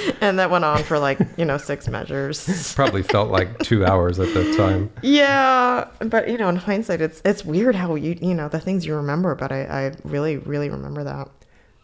and 0.21 0.39
that 0.39 0.49
went 0.51 0.63
on 0.65 0.83
for 0.83 0.97
like 0.99 1.19
you 1.37 1.45
know 1.45 1.57
six 1.57 1.87
measures. 1.87 2.73
Probably 2.75 3.03
felt 3.03 3.29
like 3.31 3.59
two 3.59 3.85
hours 3.85 4.19
at 4.19 4.33
that 4.33 4.55
time. 4.57 4.91
yeah, 5.01 5.87
but 5.99 6.29
you 6.29 6.37
know, 6.37 6.49
in 6.49 6.55
hindsight, 6.55 7.01
it's 7.01 7.21
it's 7.25 7.43
weird 7.45 7.75
how 7.75 7.95
you 7.95 8.17
you 8.21 8.33
know 8.33 8.47
the 8.49 8.59
things 8.59 8.85
you 8.85 8.95
remember, 8.95 9.35
but 9.35 9.51
I 9.51 9.63
I 9.65 9.91
really 10.03 10.37
really 10.37 10.69
remember 10.69 11.03
that. 11.03 11.29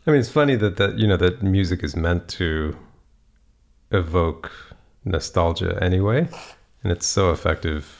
I 0.07 0.11
mean, 0.11 0.19
it's 0.19 0.29
funny 0.29 0.55
that 0.55 0.77
that 0.77 0.97
you 0.97 1.07
know 1.07 1.17
that 1.17 1.41
music 1.43 1.83
is 1.83 1.95
meant 1.95 2.27
to 2.29 2.75
evoke 3.91 4.51
nostalgia 5.05 5.77
anyway, 5.81 6.27
and 6.83 6.91
it's 6.91 7.05
so 7.05 7.31
effective 7.31 7.97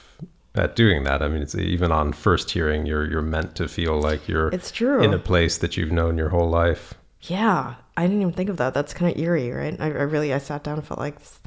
at 0.55 0.75
doing 0.75 1.03
that. 1.03 1.21
I 1.21 1.27
mean, 1.27 1.41
it's 1.41 1.55
even 1.55 1.91
on 1.91 2.13
first 2.13 2.51
hearing, 2.51 2.85
you're 2.85 3.09
you're 3.09 3.21
meant 3.21 3.55
to 3.55 3.67
feel 3.67 3.99
like 3.99 4.27
you're 4.27 4.49
It's 4.49 4.71
true. 4.71 5.01
in 5.01 5.13
a 5.13 5.19
place 5.19 5.57
that 5.59 5.77
you've 5.77 5.91
known 5.91 6.17
your 6.17 6.29
whole 6.29 6.49
life. 6.49 6.93
Yeah, 7.23 7.75
I 8.01 8.07
didn't 8.07 8.21
even 8.21 8.33
think 8.33 8.49
of 8.49 8.57
that. 8.57 8.73
That's 8.73 8.93
kind 8.95 9.11
of 9.11 9.19
eerie, 9.21 9.51
right? 9.51 9.79
I, 9.79 9.85
I 9.85 9.89
really, 9.89 10.33
I 10.33 10.39
sat 10.39 10.63
down 10.63 10.79
and 10.79 10.87
felt 10.87 10.99
like 10.99 11.19
this, 11.19 11.39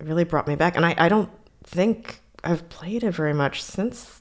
it 0.00 0.06
really 0.06 0.24
brought 0.24 0.48
me 0.48 0.56
back. 0.56 0.76
And 0.76 0.84
I, 0.84 0.96
I 0.98 1.08
don't 1.08 1.30
think 1.62 2.20
I've 2.42 2.68
played 2.68 3.04
it 3.04 3.12
very 3.12 3.32
much 3.32 3.62
since 3.62 4.20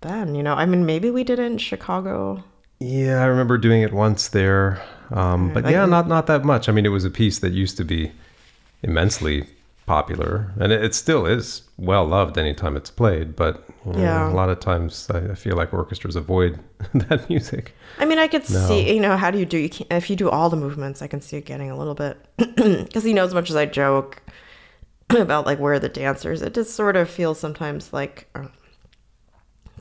then. 0.00 0.34
You 0.34 0.42
know, 0.42 0.54
I 0.54 0.66
mean, 0.66 0.84
maybe 0.84 1.10
we 1.12 1.22
did 1.22 1.38
it 1.38 1.44
in 1.44 1.58
Chicago. 1.58 2.42
Yeah, 2.80 3.22
I 3.22 3.26
remember 3.26 3.56
doing 3.56 3.82
it 3.82 3.92
once 3.92 4.28
there, 4.28 4.82
um, 5.12 5.52
but 5.52 5.62
Like- 5.64 5.72
yeah, 5.72 5.86
not 5.86 6.08
not 6.08 6.26
that 6.26 6.44
much. 6.44 6.68
I 6.68 6.72
mean, 6.72 6.84
it 6.86 6.90
was 6.90 7.04
a 7.04 7.10
piece 7.10 7.38
that 7.40 7.52
used 7.52 7.76
to 7.76 7.84
be 7.84 8.10
immensely 8.82 9.46
popular, 9.88 10.52
and 10.60 10.70
it, 10.72 10.84
it 10.84 10.94
still 10.94 11.26
is 11.26 11.62
well 11.78 12.04
loved 12.06 12.36
anytime 12.38 12.76
it's 12.76 12.90
played. 12.90 13.34
But 13.34 13.64
you 13.86 13.92
know, 13.92 14.02
Yeah. 14.02 14.30
a 14.30 14.34
lot 14.34 14.48
of 14.50 14.60
times 14.60 15.08
I, 15.12 15.30
I 15.32 15.34
feel 15.34 15.56
like 15.56 15.72
orchestras 15.74 16.14
avoid 16.14 16.60
that 16.94 17.28
music. 17.28 17.72
I 17.98 18.04
mean, 18.04 18.18
I 18.18 18.28
could 18.28 18.48
No. 18.50 18.66
see, 18.68 18.94
you 18.94 19.00
know, 19.00 19.16
how 19.16 19.30
do 19.30 19.38
you 19.38 19.46
do? 19.46 19.58
You 19.58 19.68
can, 19.70 19.86
if 19.90 20.10
you 20.10 20.16
do 20.16 20.28
all 20.28 20.50
the 20.50 20.56
movements, 20.56 21.02
I 21.02 21.06
can 21.08 21.20
see 21.20 21.36
it 21.38 21.46
getting 21.46 21.70
a 21.70 21.76
little 21.76 21.94
bit 21.94 22.16
because 22.36 23.04
you 23.04 23.14
know, 23.14 23.24
as 23.24 23.34
much 23.34 23.50
as 23.50 23.56
I 23.56 23.66
joke 23.66 24.22
about 25.10 25.46
like 25.46 25.58
where 25.58 25.78
the 25.80 25.88
dancers, 25.88 26.42
it 26.42 26.54
just 26.54 26.74
sort 26.74 26.96
of 26.96 27.08
feels 27.08 27.40
sometimes 27.40 27.92
like 27.92 28.28
uh, 28.34 28.48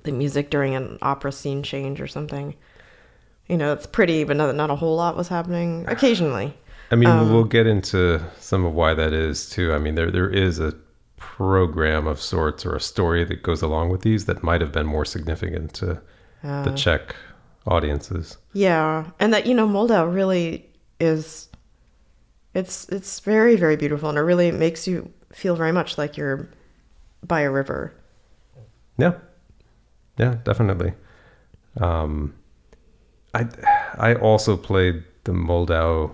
the 0.04 0.12
music 0.12 0.50
during 0.50 0.74
an 0.76 0.98
opera 1.02 1.32
scene 1.32 1.64
change 1.64 2.00
or 2.00 2.08
something. 2.08 2.56
You 3.48 3.58
know, 3.58 3.72
it's 3.74 3.88
pretty, 3.88 4.24
but 4.26 4.36
not, 4.38 4.56
not 4.56 4.70
a 4.70 4.76
whole 4.76 4.96
lot 4.98 5.16
was 5.16 5.28
happening. 5.30 5.86
Occasionally, 5.88 6.54
I 6.92 6.96
mean, 6.96 7.10
Um, 7.10 7.34
we'll 7.34 7.44
get 7.44 7.68
into 7.68 8.22
some 8.40 8.66
of 8.66 8.74
why 8.74 8.94
that 8.94 9.14
is 9.14 9.50
too. 9.50 9.74
I 9.74 9.78
mean, 9.78 9.96
there 9.96 10.12
there 10.12 10.30
is 10.30 10.60
a 10.60 10.74
program 11.18 12.08
of 12.08 12.22
sorts 12.22 12.66
or 12.66 12.76
a 12.76 12.80
story 12.80 13.24
that 13.26 13.44
goes 13.44 13.62
along 13.62 13.90
with 13.90 14.02
these 14.02 14.26
that 14.26 14.44
might 14.44 14.62
have 14.62 14.72
been 14.72 14.86
more 14.86 15.06
significant 15.06 15.74
to 15.74 16.02
the 16.44 16.72
Czech 16.76 17.16
audiences. 17.66 18.38
yeah, 18.54 19.06
and 19.20 19.34
that 19.34 19.46
you 19.46 19.54
know, 19.54 19.68
Moldau 19.68 20.06
really 20.14 20.66
is. 21.00 21.50
It's 22.54 22.88
it's 22.90 23.20
very 23.20 23.56
very 23.58 23.76
beautiful, 23.76 24.10
and 24.10 24.18
it 24.18 24.22
really 24.22 24.52
makes 24.52 24.88
you 24.88 25.12
feel 25.34 25.56
very 25.56 25.72
much 25.74 25.98
like 25.98 26.16
you're 26.18 26.48
by 27.28 27.42
a 27.42 27.52
river. 27.52 27.94
Yeah, 28.98 29.14
yeah, 30.18 30.36
definitely. 30.44 30.94
Um, 31.82 32.34
I 33.34 33.48
I 33.98 34.16
also 34.16 34.56
played 34.58 35.04
the 35.26 35.34
Moldau 35.34 36.12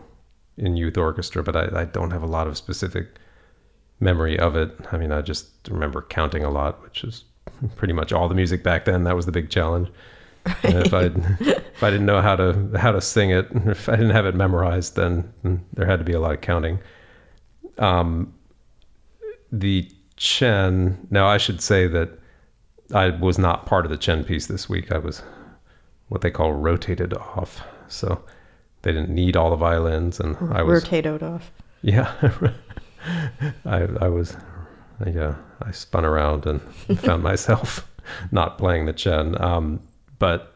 in 0.58 0.78
youth 0.78 0.98
orchestra, 0.98 1.44
but 1.44 1.56
I, 1.56 1.82
I 1.82 1.86
don't 1.86 2.12
have 2.12 2.24
a 2.24 2.28
lot 2.28 2.48
of 2.48 2.58
specific 2.58 3.08
memory 4.00 4.38
of 4.38 4.56
it. 4.56 4.72
I 4.92 4.98
mean, 4.98 5.12
I 5.12 5.22
just 5.22 5.48
remember 5.70 6.02
counting 6.02 6.44
a 6.44 6.50
lot, 6.50 6.82
which 6.84 7.04
is 7.04 7.24
pretty 7.76 7.94
much 7.94 8.12
all 8.12 8.28
the 8.30 8.36
music 8.36 8.64
back 8.64 8.86
then. 8.86 9.04
That 9.04 9.16
was 9.16 9.26
the 9.26 9.32
big 9.32 9.50
challenge. 9.50 9.90
And 10.64 10.86
if 10.86 10.94
I 10.94 11.04
if 11.40 11.84
I 11.84 11.90
didn't 11.90 12.06
know 12.06 12.22
how 12.22 12.36
to 12.36 12.72
how 12.78 12.92
to 12.92 13.02
sing 13.02 13.32
it, 13.32 13.48
if 13.66 13.90
I 13.90 13.96
didn't 13.96 14.12
have 14.12 14.26
it 14.26 14.36
memorized, 14.36 14.96
then 14.96 15.34
there 15.74 15.86
had 15.86 16.00
to 16.00 16.06
be 16.06 16.14
a 16.14 16.20
lot 16.20 16.34
of 16.34 16.42
counting. 16.42 16.80
Um, 17.78 18.34
the 19.52 19.90
Chen. 20.16 21.08
Now 21.10 21.28
I 21.28 21.38
should 21.38 21.62
say 21.62 21.88
that 21.88 22.10
I 22.94 23.10
was 23.10 23.40
not 23.40 23.66
part 23.66 23.86
of 23.86 23.92
the 23.92 23.98
Chen 23.98 24.24
piece 24.24 24.48
this 24.48 24.70
week. 24.70 24.92
I 24.92 24.98
was 24.98 25.24
what 26.10 26.22
they 26.22 26.30
call 26.30 26.54
rotated 26.54 27.14
off, 27.14 27.62
so 27.88 28.24
they 28.84 28.92
didn't 28.92 29.10
need 29.10 29.36
all 29.36 29.50
the 29.50 29.56
violins, 29.56 30.20
and 30.20 30.38
I 30.54 30.62
was 30.64 30.84
Rotated 30.84 31.24
off. 31.24 31.52
yeah. 31.82 32.14
I 33.66 33.88
I 34.00 34.08
was 34.08 34.38
yeah. 35.06 35.36
I 35.62 35.72
spun 35.72 36.06
around 36.06 36.46
and 36.46 36.62
found 37.00 37.24
myself 37.32 37.90
not 38.32 38.58
playing 38.58 38.86
the 38.86 38.94
Chen. 38.94 39.42
Um, 39.42 39.82
but 40.20 40.54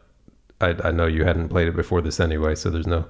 I, 0.62 0.76
I 0.84 0.92
know 0.92 1.08
you 1.08 1.24
hadn't 1.26 1.50
played 1.50 1.68
it 1.68 1.76
before 1.76 2.02
this 2.02 2.20
anyway, 2.20 2.56
so 2.56 2.70
there's 2.70 2.88
no 2.88 3.06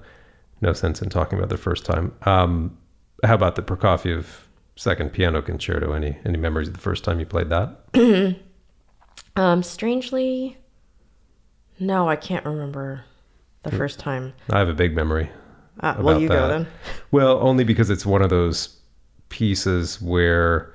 no 0.61 0.73
sense 0.73 1.01
in 1.01 1.09
talking 1.09 1.37
about 1.37 1.49
the 1.49 1.57
first 1.57 1.85
time. 1.85 2.13
Um, 2.23 2.77
how 3.23 3.35
about 3.35 3.55
the 3.55 3.61
Prokofiev 3.61 4.25
second 4.75 5.11
piano 5.13 5.41
concerto? 5.41 5.93
Any 5.93 6.17
any 6.25 6.37
memories 6.37 6.67
of 6.67 6.73
the 6.73 6.79
first 6.79 7.03
time 7.03 7.19
you 7.19 7.25
played 7.25 7.49
that? 7.49 8.37
Um, 9.35 9.61
strangely, 9.61 10.57
no, 11.79 12.09
I 12.09 12.15
can't 12.15 12.43
remember 12.43 13.03
the 13.71 13.77
first 13.77 13.99
time. 13.99 14.33
I 14.49 14.59
have 14.59 14.69
a 14.69 14.73
big 14.73 14.95
memory. 14.95 15.29
Uh, 15.79 15.95
well, 15.99 16.09
About 16.09 16.21
you 16.21 16.27
go 16.27 16.47
then. 16.47 16.67
Well, 17.11 17.39
only 17.39 17.63
because 17.63 17.89
it's 17.89 18.05
one 18.05 18.21
of 18.21 18.29
those 18.29 18.75
pieces 19.29 20.01
where 20.01 20.73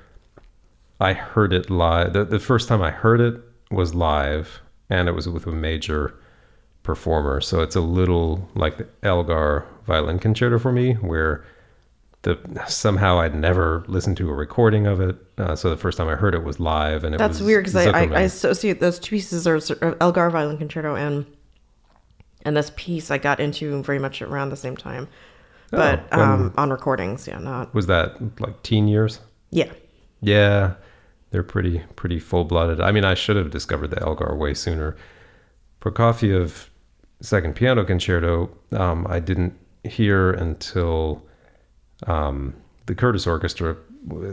I 1.01 1.13
heard 1.13 1.53
it 1.53 1.71
live. 1.71 2.13
The, 2.13 2.25
the 2.25 2.39
first 2.39 2.69
time 2.69 2.83
I 2.83 2.91
heard 2.91 3.21
it 3.21 3.41
was 3.71 3.95
live, 3.95 4.61
and 4.91 5.09
it 5.09 5.13
was 5.13 5.29
with 5.29 5.47
a 5.47 5.53
major 5.53 6.15
performer. 6.83 7.41
So 7.41 7.63
it's 7.63 7.77
a 7.77 7.81
little 7.81 8.49
like 8.55 8.79
the 8.79 8.87
Elgar 9.03 9.67
violin 9.87 10.19
concerto 10.19 10.59
for 10.59 10.73
me, 10.73 10.95
where 10.95 11.45
the 12.23 12.39
somehow 12.69 13.19
I'd 13.19 13.35
never 13.35 13.85
listened 13.89 14.17
to 14.19 14.31
a 14.31 14.35
recording 14.35 14.87
of 14.87 15.01
it. 15.01 15.17
Uh, 15.39 15.57
so 15.57 15.71
the 15.71 15.77
first 15.77 15.99
time 15.99 16.09
I 16.09 16.15
heard 16.15 16.35
it 16.35 16.45
was 16.45 16.61
live, 16.61 17.03
and 17.03 17.15
it 17.15 17.19
That's 17.19 17.41
weird 17.41 17.65
because 17.65 17.87
I, 17.87 17.91
I, 17.91 18.03
I 18.05 18.21
associate 18.23 18.79
those 18.79 18.99
two 18.99 19.17
pieces 19.17 19.47
are 19.47 19.57
of 19.57 19.97
Elgar 20.01 20.31
violin 20.31 20.59
concerto 20.59 20.95
and 20.95 21.27
and 22.45 22.57
this 22.57 22.71
piece 22.77 23.11
I 23.11 23.19
got 23.19 23.41
into 23.41 23.83
very 23.83 23.99
much 23.99 24.23
around 24.23 24.51
the 24.51 24.57
same 24.57 24.77
time, 24.77 25.09
but 25.71 26.07
Oh, 26.13 26.21
um, 26.23 26.55
on 26.57 26.71
recordings, 26.71 27.27
yeah, 27.27 27.39
not 27.39 27.75
was 27.75 27.87
that 27.87 28.17
like 28.41 28.63
teen 28.63 28.89
years? 28.89 29.21
yeah. 29.51 29.71
Yeah, 30.25 30.75
they're 31.33 31.43
pretty 31.43 31.83
pretty 31.97 32.21
full 32.21 32.45
blooded. 32.45 32.81
I 32.81 32.93
mean, 32.93 33.05
I 33.05 33.15
should 33.15 33.37
have 33.37 33.51
discovered 33.51 33.91
the 33.91 34.01
Elgar 34.01 34.37
way 34.37 34.55
sooner. 34.55 34.97
Prokofiev 35.81 36.69
second 37.21 37.55
piano 37.57 37.85
concerto, 37.85 38.51
um, 38.73 39.05
I 39.11 39.19
didn't 39.19 39.55
hear 39.85 40.31
until 40.33 41.25
um, 42.07 42.55
the 42.87 42.95
Curtis 42.95 43.27
Orchestra 43.27 43.77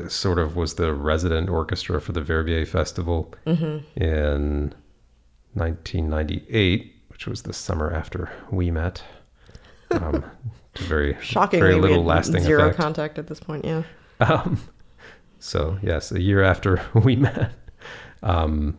sort 0.10 0.38
of 0.40 0.56
was 0.56 0.76
the 0.76 0.94
resident 0.94 1.50
orchestra 1.50 2.00
for 2.02 2.12
the 2.12 2.22
Verbier 2.22 2.66
Festival 2.66 3.34
in 3.96 4.74
1998, 5.54 6.96
which 7.20 7.28
was 7.28 7.42
the 7.42 7.52
summer 7.52 7.92
after 7.94 8.32
we 8.50 8.72
met. 8.72 9.04
Um, 9.92 10.24
very 10.78 11.18
Shockingly, 11.22 11.60
very 11.68 11.76
little 11.82 12.02
lasting 12.02 12.40
zero 12.44 12.64
effect. 12.68 12.78
contact 12.78 13.20
at 13.20 13.28
this 13.28 13.42
point. 13.42 13.66
Yeah, 13.66 13.84
Um, 14.22 14.62
so 15.38 15.78
yes, 15.84 16.14
a 16.14 16.22
year 16.22 16.42
after 16.42 16.82
we 16.94 17.18
met, 17.18 17.52
um, 18.24 18.78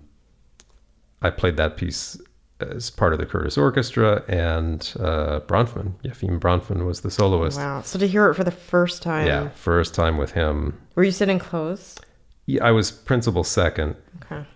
I 1.20 1.28
played 1.28 1.58
that 1.58 1.76
piece 1.76 2.18
as 2.60 2.88
part 2.88 3.12
of 3.12 3.18
the 3.18 3.26
Curtis 3.26 3.58
Orchestra, 3.58 4.24
and 4.26 4.90
uh, 4.98 5.40
Bronfman, 5.40 5.92
Yefim 6.02 6.40
Bronfman, 6.40 6.86
was 6.86 7.02
the 7.02 7.10
soloist. 7.10 7.58
wow. 7.58 7.82
So 7.82 7.98
to 7.98 8.06
hear 8.06 8.30
it 8.30 8.34
for 8.36 8.44
the 8.44 8.50
first 8.50 9.02
time, 9.02 9.26
Yeah, 9.26 9.50
first 9.50 9.94
time 9.94 10.16
with 10.16 10.30
him. 10.32 10.80
were 10.94 11.04
you 11.04 11.10
sitting 11.10 11.38
close? 11.38 11.96
Yeah, 12.46 12.64
I 12.64 12.70
was 12.70 12.90
principal 12.90 13.44
second. 13.44 13.96
Okay, 14.24 14.46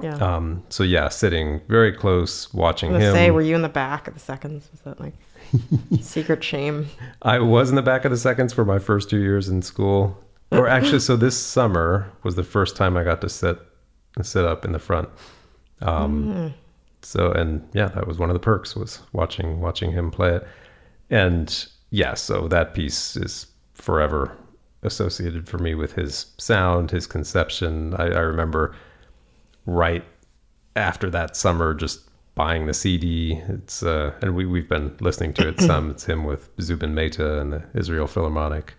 yeah. 0.00 0.14
Um, 0.16 0.62
so 0.68 0.82
yeah, 0.82 1.08
sitting 1.08 1.60
very 1.68 1.92
close, 1.92 2.52
watching 2.54 2.92
him. 2.92 3.12
say, 3.14 3.30
were 3.30 3.42
you 3.42 3.54
in 3.56 3.62
the 3.62 3.68
back 3.68 4.08
of 4.08 4.14
the 4.14 4.20
seconds? 4.20 4.68
Was 4.70 4.80
that 4.82 5.00
like 5.00 5.14
secret 6.00 6.42
shame? 6.44 6.88
I 7.22 7.38
was 7.38 7.70
in 7.70 7.76
the 7.76 7.82
back 7.82 8.04
of 8.04 8.10
the 8.10 8.16
seconds 8.16 8.52
for 8.52 8.64
my 8.64 8.78
first 8.78 9.10
two 9.10 9.20
years 9.20 9.48
in 9.48 9.62
school. 9.62 10.22
Or 10.50 10.66
actually, 10.66 11.00
so 11.00 11.16
this 11.16 11.36
summer 11.36 12.10
was 12.22 12.34
the 12.34 12.42
first 12.44 12.74
time 12.76 12.96
I 12.96 13.04
got 13.04 13.20
to 13.20 13.28
sit 13.28 13.58
sit 14.22 14.44
up 14.44 14.64
in 14.64 14.72
the 14.72 14.78
front. 14.78 15.08
Um, 15.82 16.54
So 17.02 17.30
and 17.32 17.66
yeah, 17.74 17.88
that 17.88 18.06
was 18.06 18.18
one 18.18 18.30
of 18.30 18.34
the 18.34 18.40
perks 18.40 18.74
was 18.74 19.00
watching 19.12 19.60
watching 19.60 19.92
him 19.92 20.10
play 20.10 20.36
it. 20.36 20.46
And 21.10 21.66
yeah, 21.90 22.14
so 22.14 22.48
that 22.48 22.74
piece 22.74 23.16
is 23.16 23.46
forever 23.74 24.36
associated 24.82 25.48
for 25.48 25.58
me 25.58 25.74
with 25.74 25.92
his 25.92 26.26
sound, 26.38 26.90
his 26.90 27.06
conception. 27.06 27.94
I, 27.94 28.04
I 28.06 28.20
remember 28.20 28.74
right 29.68 30.04
after 30.76 31.10
that 31.10 31.36
summer 31.36 31.74
just 31.74 32.08
buying 32.34 32.66
the 32.66 32.74
CD. 32.74 33.42
It's 33.48 33.82
uh, 33.82 34.12
and 34.22 34.34
we 34.34 34.46
we've 34.46 34.68
been 34.68 34.96
listening 35.00 35.34
to 35.34 35.48
it 35.48 35.60
some. 35.70 35.90
It's 35.90 36.04
him 36.04 36.24
with 36.24 36.48
Zubin 36.60 36.94
Mehta 36.94 37.38
and 37.40 37.52
the 37.52 37.62
Israel 37.74 38.06
Philharmonic. 38.06 38.74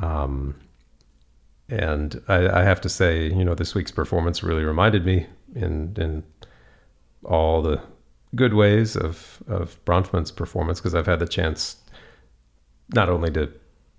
Um, 0.00 0.54
and 1.68 2.20
I, 2.28 2.60
I 2.60 2.64
have 2.64 2.80
to 2.80 2.88
say, 2.88 3.26
you 3.26 3.44
know, 3.44 3.54
this 3.54 3.74
week's 3.74 3.90
performance 3.90 4.42
really 4.42 4.64
reminded 4.64 5.04
me 5.04 5.26
in 5.54 5.94
in 5.98 6.24
all 7.24 7.60
the 7.60 7.80
good 8.34 8.54
ways 8.54 8.96
of 8.96 9.42
of 9.48 9.84
Bronfman's 9.84 10.30
performance 10.30 10.80
because 10.80 10.94
I've 10.94 11.06
had 11.06 11.18
the 11.18 11.28
chance 11.28 11.76
not 12.94 13.08
only 13.08 13.30
to, 13.32 13.52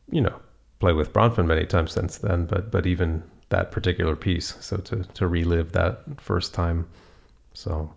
you 0.09 0.21
know, 0.21 0.39
play 0.79 0.93
with 0.93 1.13
Bronfman 1.13 1.45
many 1.45 1.65
times 1.65 1.91
since 1.91 2.17
then, 2.17 2.45
but 2.45 2.71
but 2.71 2.87
even 2.87 3.23
that 3.51 3.71
particular 3.71 4.15
piece. 4.15 4.55
So 4.59 4.77
to 4.77 5.03
to 5.03 5.27
relive 5.27 5.71
that 5.73 6.03
first 6.19 6.53
time. 6.53 6.87
So 7.53 7.93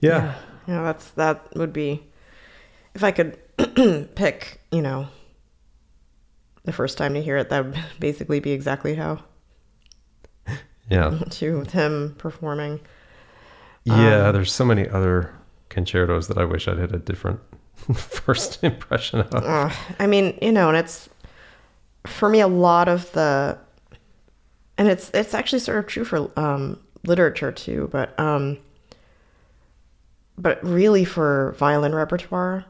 yeah. 0.00 0.34
yeah, 0.66 0.82
that's 0.82 1.10
that 1.12 1.54
would 1.54 1.72
be 1.72 2.02
if 2.94 3.04
I 3.04 3.10
could 3.10 3.38
pick, 4.14 4.60
you 4.72 4.82
know, 4.82 5.08
the 6.64 6.72
first 6.72 6.98
time 6.98 7.14
to 7.14 7.22
hear 7.22 7.36
it, 7.36 7.50
that 7.50 7.64
would 7.64 7.78
basically 8.00 8.40
be 8.40 8.52
exactly 8.52 8.94
how 8.94 9.22
Yeah. 10.90 11.18
to 11.30 11.62
him 11.64 12.14
performing. 12.18 12.80
Yeah, 13.84 14.32
there's 14.32 14.52
so 14.52 14.66
many 14.66 14.86
other 14.86 15.32
concertos 15.70 16.28
that 16.28 16.36
I 16.36 16.44
wish 16.44 16.68
I'd 16.68 16.78
had 16.78 16.94
a 16.94 16.98
different 16.98 17.40
first 17.94 18.62
impression 18.62 19.20
of. 19.20 19.34
Uh, 19.34 19.70
I 19.98 20.06
mean, 20.06 20.36
you 20.42 20.52
know, 20.52 20.68
and 20.68 20.76
it's 20.76 21.08
for 22.06 22.28
me 22.28 22.40
a 22.40 22.48
lot 22.48 22.86
of 22.86 23.10
the, 23.12 23.58
and 24.78 24.88
it's 24.88 25.10
it's 25.12 25.34
actually 25.34 25.58
sort 25.58 25.78
of 25.78 25.86
true 25.86 26.04
for 26.04 26.30
um, 26.38 26.80
literature 27.04 27.52
too, 27.52 27.88
but 27.92 28.18
um, 28.18 28.58
but 30.38 30.62
really 30.64 31.04
for 31.04 31.54
violin 31.58 31.94
repertoire, 31.94 32.64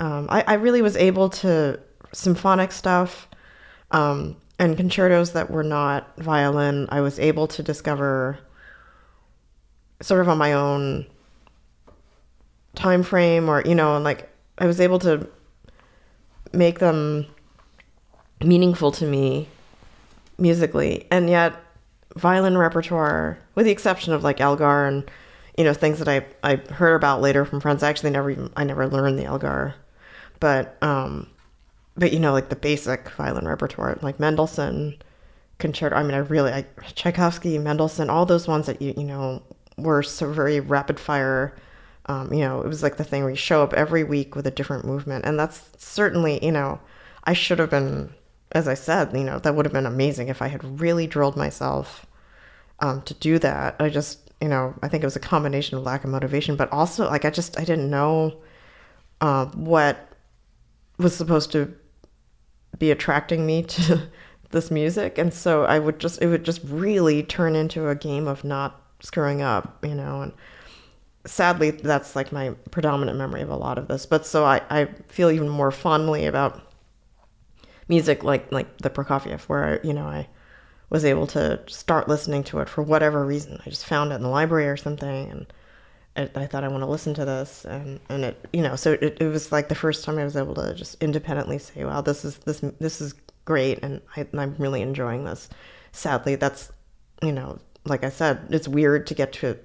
um, 0.00 0.26
I, 0.28 0.42
I 0.46 0.54
really 0.54 0.82
was 0.82 0.96
able 0.96 1.30
to 1.30 1.78
symphonic 2.12 2.72
stuff 2.72 3.28
um, 3.92 4.36
and 4.58 4.76
concertos 4.76 5.32
that 5.32 5.50
were 5.50 5.62
not 5.62 6.16
violin. 6.18 6.88
I 6.90 7.00
was 7.00 7.18
able 7.20 7.46
to 7.48 7.62
discover 7.62 8.38
sort 10.00 10.20
of 10.20 10.28
on 10.28 10.38
my 10.38 10.52
own 10.52 11.06
time 12.74 13.02
frame 13.02 13.48
or 13.48 13.62
you 13.66 13.74
know 13.74 13.96
and 13.96 14.04
like 14.04 14.28
i 14.58 14.66
was 14.66 14.80
able 14.80 15.00
to 15.00 15.28
make 16.52 16.78
them 16.78 17.26
meaningful 18.40 18.92
to 18.92 19.04
me 19.04 19.48
musically 20.38 21.06
and 21.10 21.28
yet 21.28 21.54
violin 22.16 22.56
repertoire 22.56 23.38
with 23.54 23.66
the 23.66 23.72
exception 23.72 24.12
of 24.12 24.24
like 24.24 24.40
elgar 24.40 24.86
and 24.86 25.10
you 25.56 25.64
know 25.64 25.74
things 25.74 25.98
that 25.98 26.08
i 26.08 26.24
i 26.42 26.56
heard 26.72 26.94
about 26.94 27.20
later 27.20 27.44
from 27.44 27.60
friends 27.60 27.82
I 27.82 27.88
actually 27.90 28.10
never 28.10 28.30
even 28.30 28.50
i 28.56 28.64
never 28.64 28.88
learned 28.88 29.18
the 29.18 29.24
elgar 29.24 29.74
but 30.40 30.76
um 30.82 31.28
but 31.96 32.12
you 32.12 32.18
know 32.18 32.32
like 32.32 32.48
the 32.48 32.56
basic 32.56 33.08
violin 33.10 33.46
repertoire 33.46 33.98
like 34.02 34.20
mendelssohn 34.20 34.96
concerto 35.58 35.96
i 35.96 36.02
mean 36.02 36.14
i 36.14 36.18
really 36.18 36.52
i 36.52 36.64
tchaikovsky 36.94 37.58
mendelssohn 37.58 38.08
all 38.08 38.26
those 38.26 38.46
ones 38.46 38.66
that 38.66 38.80
you 38.80 38.94
you 38.96 39.04
know 39.04 39.42
were 39.76 40.02
so 40.02 40.32
very 40.32 40.60
rapid 40.60 40.98
fire 40.98 41.54
um, 42.08 42.32
you 42.32 42.40
know, 42.40 42.62
it 42.62 42.66
was 42.66 42.82
like 42.82 42.96
the 42.96 43.04
thing 43.04 43.22
where 43.22 43.30
you 43.30 43.36
show 43.36 43.62
up 43.62 43.74
every 43.74 44.02
week 44.02 44.34
with 44.34 44.46
a 44.46 44.50
different 44.50 44.84
movement. 44.84 45.26
And 45.26 45.38
that's 45.38 45.70
certainly, 45.76 46.42
you 46.44 46.50
know, 46.50 46.80
I 47.24 47.34
should 47.34 47.58
have 47.58 47.70
been, 47.70 48.14
as 48.52 48.66
I 48.66 48.74
said, 48.74 49.12
you 49.12 49.24
know, 49.24 49.38
that 49.38 49.54
would 49.54 49.66
have 49.66 49.72
been 49.72 49.86
amazing 49.86 50.28
if 50.28 50.40
I 50.40 50.48
had 50.48 50.80
really 50.80 51.06
drilled 51.06 51.36
myself 51.36 52.06
um, 52.80 53.02
to 53.02 53.14
do 53.14 53.38
that. 53.40 53.76
I 53.78 53.88
just, 53.88 54.32
you 54.40 54.48
know, 54.48 54.74
I 54.82 54.88
think 54.88 55.02
it 55.02 55.06
was 55.06 55.16
a 55.16 55.20
combination 55.20 55.76
of 55.76 55.84
lack 55.84 56.04
of 56.04 56.10
motivation, 56.10 56.56
but 56.56 56.72
also 56.72 57.06
like 57.06 57.24
I 57.24 57.30
just, 57.30 57.58
I 57.58 57.64
didn't 57.64 57.90
know 57.90 58.38
uh, 59.20 59.46
what 59.46 60.08
was 60.98 61.14
supposed 61.14 61.52
to 61.52 61.74
be 62.78 62.90
attracting 62.90 63.44
me 63.44 63.62
to 63.64 64.08
this 64.50 64.70
music. 64.70 65.18
And 65.18 65.32
so 65.32 65.64
I 65.64 65.78
would 65.78 65.98
just, 65.98 66.22
it 66.22 66.28
would 66.28 66.44
just 66.44 66.60
really 66.64 67.22
turn 67.22 67.54
into 67.54 67.88
a 67.88 67.94
game 67.94 68.26
of 68.26 68.44
not 68.44 68.80
screwing 69.00 69.42
up, 69.42 69.84
you 69.84 69.94
know, 69.94 70.22
and, 70.22 70.32
sadly 71.26 71.70
that's 71.70 72.16
like 72.16 72.32
my 72.32 72.50
predominant 72.70 73.18
memory 73.18 73.42
of 73.42 73.50
a 73.50 73.56
lot 73.56 73.76
of 73.76 73.86
this 73.88 74.06
but 74.06 74.24
so 74.24 74.44
i, 74.44 74.62
I 74.70 74.86
feel 75.08 75.30
even 75.30 75.48
more 75.48 75.70
fondly 75.70 76.24
about 76.24 76.67
music 77.88 78.22
like 78.22 78.50
like 78.52 78.78
the 78.78 78.90
prokofiev 78.90 79.40
where 79.42 79.64
I, 79.64 79.86
you 79.86 79.92
know 79.92 80.06
i 80.06 80.28
was 80.90 81.04
able 81.04 81.26
to 81.28 81.60
start 81.66 82.08
listening 82.08 82.44
to 82.44 82.60
it 82.60 82.68
for 82.68 82.82
whatever 82.82 83.24
reason. 83.24 83.60
I 83.66 83.68
just 83.68 83.84
found 83.84 84.10
it 84.10 84.16
in 84.16 84.22
the 84.22 84.28
library 84.28 84.68
or 84.68 84.76
something 84.76 85.30
and 85.30 85.46
it, 86.16 86.36
i 86.36 86.46
thought 86.46 86.64
i 86.64 86.68
want 86.68 86.82
to 86.82 86.90
listen 86.90 87.14
to 87.14 87.24
this 87.24 87.64
and 87.64 88.00
and 88.08 88.24
it 88.24 88.48
you 88.52 88.62
know 88.62 88.74
so 88.76 88.92
it, 88.92 89.18
it 89.20 89.26
was 89.26 89.52
like 89.52 89.68
the 89.68 89.74
first 89.74 90.04
time 90.04 90.18
i 90.18 90.24
was 90.24 90.36
able 90.36 90.54
to 90.54 90.74
just 90.74 91.00
independently 91.02 91.58
say 91.58 91.84
wow 91.84 92.00
this 92.00 92.24
is 92.24 92.38
this 92.38 92.60
this 92.80 93.00
is 93.00 93.14
great 93.44 93.78
and, 93.82 94.00
I, 94.16 94.26
and 94.32 94.40
i'm 94.40 94.54
really 94.58 94.82
enjoying 94.82 95.24
this. 95.24 95.48
Sadly 95.92 96.34
that's 96.34 96.70
you 97.22 97.32
know 97.32 97.58
like 97.84 98.04
i 98.04 98.10
said 98.10 98.40
it's 98.50 98.68
weird 98.68 99.06
to 99.06 99.14
get 99.14 99.32
to 99.34 99.58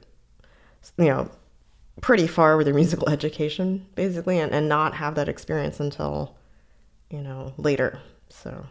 you 0.97 1.05
know 1.05 1.29
pretty 2.01 2.27
far 2.27 2.57
with 2.57 2.67
your 2.67 2.75
musical 2.75 3.09
education 3.17 3.85
basically 3.95 4.39
and, 4.39 4.51
and 4.53 4.69
not 4.69 4.95
have 4.95 5.15
that 5.15 5.29
experience 5.29 5.79
until 5.79 6.35
you 7.09 7.21
know 7.21 7.53
later 7.57 7.99
so 8.41 8.65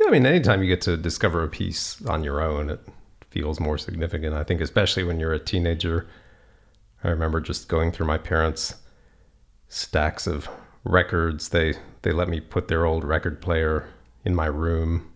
Yeah, 0.00 0.08
I 0.08 0.10
mean, 0.10 0.26
anytime 0.26 0.62
you 0.62 0.68
get 0.68 0.80
to 0.82 0.96
discover 0.96 1.42
a 1.42 1.48
piece 1.48 2.04
on 2.06 2.22
your 2.24 2.40
own, 2.40 2.70
it 2.70 2.80
feels 3.30 3.58
more 3.60 3.78
significant. 3.78 4.34
I 4.34 4.44
think, 4.44 4.60
especially 4.60 5.04
when 5.04 5.18
you're 5.20 5.32
a 5.32 5.38
teenager. 5.38 6.06
I 7.04 7.08
remember 7.08 7.40
just 7.40 7.68
going 7.68 7.92
through 7.92 8.06
my 8.06 8.18
parents' 8.18 8.74
stacks 9.68 10.26
of 10.26 10.48
records. 10.84 11.50
They 11.50 11.74
they 12.02 12.12
let 12.12 12.28
me 12.28 12.40
put 12.40 12.68
their 12.68 12.84
old 12.86 13.04
record 13.04 13.40
player 13.40 13.88
in 14.24 14.34
my 14.34 14.46
room 14.46 15.12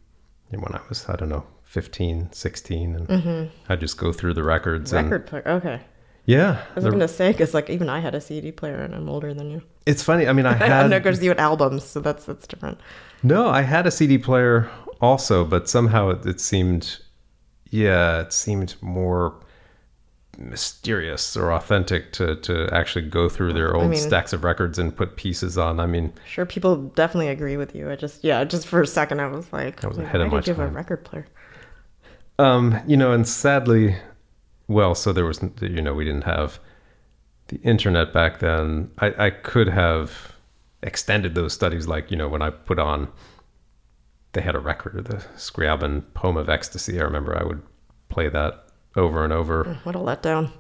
and 0.50 0.62
when 0.62 0.74
I 0.74 0.80
was, 0.88 1.08
I 1.08 1.16
don't 1.16 1.28
know, 1.28 1.44
15, 1.64 2.30
16. 2.32 2.94
And 2.96 3.08
mm-hmm. 3.08 3.72
I'd 3.72 3.80
just 3.80 3.96
go 3.98 4.12
through 4.12 4.34
the 4.34 4.42
records. 4.42 4.92
and 4.92 5.10
record 5.10 5.26
player 5.26 5.48
okay 5.48 5.80
Yeah. 6.26 6.62
i 6.70 6.74
was 6.74 6.84
the- 6.84 6.90
gonna 6.90 7.08
say 7.08 7.32
because 7.32 7.54
like 7.54 7.70
even 7.70 7.88
i 7.88 7.98
had 8.00 8.14
a 8.14 8.20
cd 8.20 8.52
player 8.52 8.76
and 8.76 8.94
i'm 8.94 9.08
older 9.08 9.32
than 9.34 9.50
you 9.50 9.62
it's 9.86 10.02
funny. 10.02 10.28
I 10.28 10.32
mean, 10.32 10.46
I 10.46 10.52
i 10.60 10.66
had. 10.66 10.90
know 10.90 10.98
because 11.00 11.22
you 11.22 11.30
had 11.30 11.40
albums 11.40 11.84
so 11.84 12.00
that's 12.00 12.26
that's 12.26 12.46
different 12.46 12.78
No, 13.22 13.48
I 13.48 13.62
had 13.62 13.86
a 13.86 13.90
CD 13.90 14.18
player 14.18 14.70
also, 15.00 15.44
but 15.44 15.68
somehow 15.68 16.10
it, 16.10 16.26
it 16.26 16.40
seemed, 16.40 16.98
yeah, 17.70 18.20
it 18.20 18.32
seemed 18.32 18.74
more 18.80 19.34
mysterious 20.38 21.36
or 21.36 21.52
authentic 21.52 22.10
to 22.10 22.34
to 22.36 22.66
actually 22.72 23.06
go 23.06 23.28
through 23.28 23.52
their 23.52 23.76
old 23.76 23.90
mean- 23.90 24.00
stacks 24.00 24.32
of 24.32 24.44
records 24.44 24.78
and 24.78 24.96
put 24.96 25.16
pieces 25.16 25.58
on. 25.58 25.78
I 25.78 25.86
mean, 25.86 26.12
sure 26.26 26.46
people 26.46 26.76
definitely 26.76 27.28
agree 27.28 27.58
with 27.58 27.74
you 27.74 27.90
i 27.90 27.96
just 27.96 28.24
yeah 28.24 28.42
just 28.42 28.66
for 28.66 28.80
a 28.80 28.86
second 28.86 29.20
i 29.20 29.26
was 29.26 29.52
like 29.52 29.84
I 29.84 29.88
was 29.88 29.98
like, 29.98 30.06
ahead 30.06 30.22
of 30.22 30.32
my 30.32 30.38
you 30.38 30.54
have 30.54 30.58
a 30.58 30.68
record 30.68 31.04
player 31.04 31.26
um, 32.38 32.80
you 32.86 32.96
know, 32.96 33.12
and 33.12 33.26
sadly, 33.26 33.96
well, 34.66 34.94
so 34.94 35.12
there 35.12 35.24
was, 35.24 35.40
you 35.60 35.82
know, 35.82 35.94
we 35.94 36.04
didn't 36.04 36.24
have 36.24 36.58
the 37.48 37.56
internet 37.58 38.12
back 38.12 38.40
then. 38.40 38.90
I, 38.98 39.26
I 39.26 39.30
could 39.30 39.68
have 39.68 40.31
extended 40.82 41.34
those 41.34 41.52
studies, 41.52 41.86
like 41.86 42.10
you 42.10 42.16
know, 42.16 42.28
when 42.28 42.42
I 42.42 42.50
put 42.50 42.78
on, 42.78 43.08
they 44.32 44.40
had 44.40 44.54
a 44.54 44.60
record 44.60 44.96
of 44.96 45.04
the 45.04 45.24
Scriabin 45.36 46.02
poem 46.14 46.36
of 46.36 46.48
ecstasy. 46.48 47.00
I 47.00 47.04
remember 47.04 47.38
I 47.38 47.44
would 47.44 47.62
play 48.08 48.28
that 48.28 48.66
over 48.96 49.24
and 49.24 49.32
over. 49.32 49.64
Mm, 49.64 49.76
what 49.84 49.96
a 49.96 49.98
letdown 49.98 50.50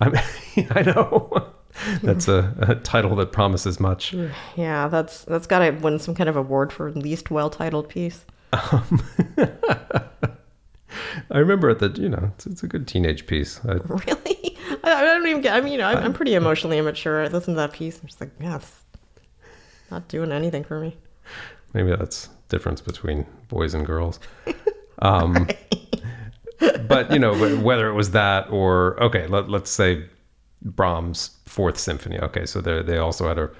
I 0.00 0.08
mean, 0.10 0.68
I 0.70 0.82
know 0.82 1.52
that's 2.02 2.28
a, 2.28 2.54
a 2.60 2.74
title 2.76 3.16
that 3.16 3.32
promises 3.32 3.80
much. 3.80 4.12
Mm, 4.12 4.32
yeah 4.56 4.88
that's 4.88 5.24
that's 5.24 5.46
gotta 5.46 5.76
win 5.80 5.98
some 5.98 6.14
kind 6.14 6.28
of 6.28 6.36
award 6.36 6.72
for 6.72 6.90
least 6.92 7.30
well-titled 7.30 7.88
piece 7.88 8.24
um, 8.52 9.02
I 11.30 11.38
remember 11.38 11.68
at 11.68 11.80
the, 11.80 11.88
you 11.90 12.08
know, 12.08 12.30
it's, 12.34 12.46
it's 12.46 12.62
a 12.62 12.66
good 12.66 12.88
teenage 12.88 13.26
piece. 13.26 13.60
I, 13.64 13.74
Really? 13.74 14.56
I, 14.82 14.92
I 14.92 15.04
don't 15.04 15.26
even 15.26 15.42
get. 15.42 15.54
I 15.54 15.60
mean, 15.60 15.72
you 15.72 15.78
know, 15.78 15.86
I'm, 15.86 15.98
I'm 15.98 16.12
pretty 16.14 16.34
emotionally 16.34 16.78
immature. 16.78 17.22
I 17.22 17.28
listen 17.28 17.54
to 17.54 17.58
that 17.58 17.72
piece. 17.72 18.00
I'm 18.00 18.06
just 18.06 18.20
like, 18.20 18.30
yeah, 18.40 18.58
not 19.90 20.08
doing 20.08 20.32
anything 20.32 20.64
for 20.64 20.80
me. 20.80 20.96
maybe 21.74 21.90
that's 21.90 22.28
difference 22.48 22.80
between 22.80 23.26
boys 23.48 23.74
and 23.74 23.86
girls. 23.86 24.20
Um, 25.00 25.46
but 26.88 27.12
you 27.12 27.18
know, 27.18 27.34
whether 27.58 27.88
it 27.88 27.94
was 27.94 28.10
that 28.10 28.50
or 28.50 29.00
okay, 29.02 29.26
let, 29.28 29.48
let's 29.48 29.70
say 29.70 30.04
Brahms' 30.62 31.30
Fourth 31.46 31.78
Symphony. 31.78 32.18
Okay, 32.18 32.46
so 32.46 32.60
they 32.60 32.82
they 32.82 32.98
also 32.98 33.28
had 33.28 33.38
a 33.38 33.50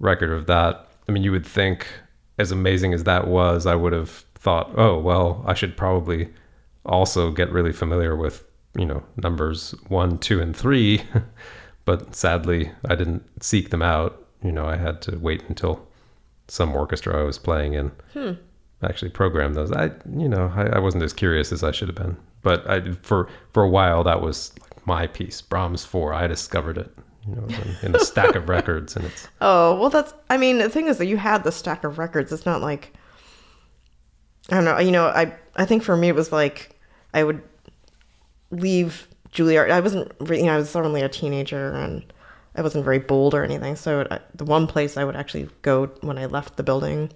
record 0.00 0.30
of 0.30 0.46
that. 0.46 0.88
I 1.08 1.12
mean, 1.12 1.22
you 1.22 1.32
would 1.32 1.46
think, 1.46 1.86
as 2.38 2.50
amazing 2.50 2.94
as 2.94 3.04
that 3.04 3.28
was, 3.28 3.66
I 3.66 3.74
would 3.74 3.92
have 3.92 4.10
thought, 4.34 4.72
oh 4.76 4.98
well, 4.98 5.44
I 5.46 5.54
should 5.54 5.76
probably 5.76 6.28
also 6.84 7.30
get 7.30 7.52
really 7.52 7.72
familiar 7.72 8.16
with 8.16 8.44
you 8.76 8.86
know 8.86 9.02
numbers 9.16 9.74
one, 9.88 10.18
two, 10.18 10.40
and 10.40 10.56
three. 10.56 11.02
but 11.84 12.14
sadly, 12.14 12.72
I 12.88 12.94
didn't 12.96 13.24
seek 13.42 13.70
them 13.70 13.82
out. 13.82 14.27
You 14.42 14.52
know, 14.52 14.66
I 14.66 14.76
had 14.76 15.02
to 15.02 15.18
wait 15.18 15.42
until 15.48 15.86
some 16.48 16.74
orchestra 16.74 17.20
I 17.20 17.24
was 17.24 17.38
playing 17.38 17.74
in 17.74 17.92
hmm. 18.12 18.32
actually 18.82 19.10
programmed 19.10 19.54
those. 19.54 19.70
I, 19.72 19.90
you 20.16 20.28
know, 20.28 20.52
I, 20.54 20.76
I 20.76 20.78
wasn't 20.78 21.04
as 21.04 21.12
curious 21.12 21.52
as 21.52 21.62
I 21.62 21.70
should 21.70 21.88
have 21.88 21.96
been. 21.96 22.16
But 22.42 22.68
I, 22.68 22.92
for 23.02 23.28
for 23.52 23.62
a 23.62 23.68
while, 23.68 24.04
that 24.04 24.22
was 24.22 24.52
like 24.62 24.86
my 24.86 25.06
piece, 25.06 25.40
Brahms 25.42 25.84
Four. 25.84 26.14
I 26.14 26.26
discovered 26.26 26.78
it, 26.78 26.90
you 27.26 27.34
know, 27.34 27.46
in, 27.46 27.88
in 27.88 27.94
a 27.96 27.98
stack 27.98 28.36
of 28.36 28.48
records, 28.48 28.96
and 28.96 29.04
it's 29.06 29.28
Oh 29.40 29.78
well, 29.78 29.90
that's. 29.90 30.14
I 30.30 30.36
mean, 30.36 30.58
the 30.58 30.70
thing 30.70 30.86
is 30.86 30.98
that 30.98 31.06
you 31.06 31.16
had 31.16 31.44
the 31.44 31.52
stack 31.52 31.84
of 31.84 31.98
records. 31.98 32.32
It's 32.32 32.46
not 32.46 32.62
like 32.62 32.92
I 34.50 34.54
don't 34.54 34.64
know. 34.64 34.78
You 34.78 34.92
know, 34.92 35.06
I 35.06 35.34
I 35.56 35.64
think 35.64 35.82
for 35.82 35.96
me 35.96 36.08
it 36.08 36.14
was 36.14 36.30
like 36.30 36.78
I 37.12 37.24
would 37.24 37.42
leave 38.50 39.08
Juilliard. 39.32 39.70
I 39.72 39.80
wasn't. 39.80 40.12
You 40.30 40.44
know, 40.44 40.54
I 40.54 40.58
was 40.58 40.74
only 40.76 41.02
a 41.02 41.08
teenager 41.08 41.72
and. 41.72 42.04
I 42.58 42.62
wasn't 42.62 42.84
very 42.84 42.98
bold 42.98 43.34
or 43.34 43.42
anything, 43.44 43.76
so 43.76 44.06
the 44.34 44.44
one 44.44 44.66
place 44.66 44.96
I 44.96 45.04
would 45.04 45.16
actually 45.16 45.48
go 45.62 45.86
when 46.02 46.18
I 46.18 46.26
left 46.26 46.56
the 46.56 46.62
building 46.62 47.10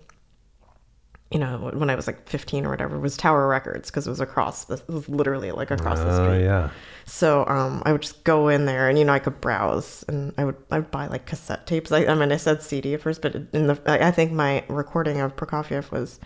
you 1.32 1.38
know, 1.38 1.70
when 1.72 1.88
I 1.88 1.94
was 1.94 2.06
like 2.06 2.28
15 2.28 2.66
or 2.66 2.70
whatever, 2.70 2.98
was 3.00 3.16
Tower 3.16 3.48
Records 3.48 3.90
because 3.90 4.06
it 4.06 4.10
was 4.10 4.20
across. 4.20 4.66
The, 4.66 4.74
it 4.74 4.88
was 4.88 5.08
literally 5.08 5.50
like 5.50 5.70
across 5.70 5.98
the 5.98 6.10
Oh 6.10 6.24
street. 6.26 6.44
yeah. 6.44 6.68
So 7.06 7.46
um, 7.46 7.82
I 7.86 7.92
would 7.92 8.02
just 8.02 8.22
go 8.22 8.48
in 8.48 8.66
there, 8.66 8.90
and 8.90 8.98
you 8.98 9.04
know, 9.06 9.14
I 9.14 9.18
could 9.18 9.40
browse, 9.40 10.04
and 10.08 10.34
I 10.36 10.44
would 10.44 10.56
I 10.70 10.80
would 10.80 10.90
buy 10.90 11.06
like 11.06 11.24
cassette 11.24 11.66
tapes. 11.66 11.90
I, 11.90 12.04
I 12.04 12.14
mean, 12.14 12.32
I 12.32 12.36
said 12.36 12.62
CD 12.62 12.92
at 12.92 13.00
first, 13.00 13.22
but 13.22 13.34
in 13.34 13.66
the 13.66 13.80
I 13.86 14.08
I 14.08 14.10
think 14.10 14.32
my 14.32 14.62
recording 14.68 15.20
of 15.20 15.34
Prokofiev 15.34 15.90
was 15.90 16.20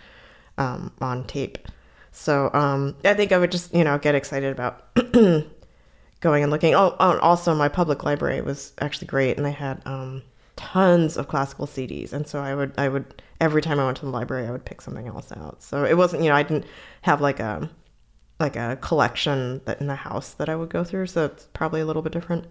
um, 0.57 0.91
on 0.99 1.23
tape. 1.23 1.57
So 2.11 2.51
um, 2.53 2.97
I 3.05 3.13
think 3.13 3.31
I 3.31 3.37
would 3.37 3.51
just 3.51 3.73
you 3.73 3.85
know 3.85 3.97
get 3.97 4.13
excited 4.13 4.51
about 4.51 4.93
going 6.19 6.43
and 6.43 6.51
looking. 6.51 6.75
Oh, 6.75 6.95
oh, 6.99 7.19
also 7.19 7.53
my 7.55 7.67
public 7.67 8.03
library 8.03 8.41
was 8.41 8.73
actually 8.79 9.07
great, 9.07 9.37
and 9.37 9.45
they 9.45 9.51
had 9.51 9.81
um, 9.85 10.23
tons 10.55 11.17
of 11.17 11.27
classical 11.27 11.67
CDs, 11.67 12.13
and 12.13 12.27
so 12.27 12.39
I 12.39 12.55
would 12.55 12.73
I 12.77 12.89
would 12.89 13.21
every 13.39 13.61
time 13.61 13.79
I 13.79 13.85
went 13.85 13.97
to 13.97 14.05
the 14.05 14.11
library, 14.11 14.47
I 14.47 14.51
would 14.51 14.65
pick 14.65 14.81
something 14.81 15.07
else 15.07 15.31
out. 15.31 15.63
So 15.63 15.85
it 15.85 15.97
wasn't 15.97 16.23
you 16.23 16.29
know 16.29 16.35
I 16.35 16.43
didn't 16.43 16.65
have 17.03 17.21
like 17.21 17.39
a 17.39 17.69
like 18.39 18.55
a 18.55 18.77
collection 18.81 19.61
that 19.65 19.81
in 19.81 19.87
the 19.87 19.95
house 19.95 20.33
that 20.33 20.49
I 20.49 20.55
would 20.55 20.69
go 20.69 20.83
through, 20.83 21.07
so 21.07 21.25
it's 21.25 21.45
probably 21.53 21.81
a 21.81 21.85
little 21.85 22.01
bit 22.01 22.11
different. 22.11 22.45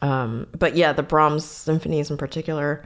Um, 0.00 0.48
but 0.56 0.76
yeah, 0.76 0.92
the 0.92 1.02
Brahms 1.02 1.44
symphonies 1.44 2.10
in 2.10 2.16
particular, 2.16 2.84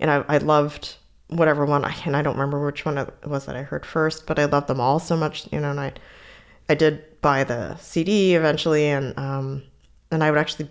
and 0.00 0.10
I, 0.10 0.24
I 0.28 0.38
loved 0.38 0.96
whatever 1.28 1.64
one 1.64 1.84
I 1.84 1.94
and 2.04 2.16
I 2.16 2.22
don't 2.22 2.34
remember 2.34 2.64
which 2.64 2.84
one 2.84 2.98
it 2.98 3.12
was 3.26 3.46
that 3.46 3.56
I 3.56 3.62
heard 3.62 3.86
first, 3.86 4.26
but 4.26 4.38
I 4.38 4.44
loved 4.44 4.68
them 4.68 4.80
all 4.80 4.98
so 4.98 5.16
much, 5.16 5.50
you 5.52 5.60
know. 5.60 5.70
And 5.70 5.80
I, 5.80 5.92
I 6.68 6.74
did 6.74 7.13
buy 7.24 7.42
the 7.42 7.74
CD 7.78 8.34
eventually, 8.34 8.86
and 8.86 9.18
um, 9.18 9.62
and 10.10 10.22
I 10.22 10.30
would 10.30 10.38
actually 10.38 10.68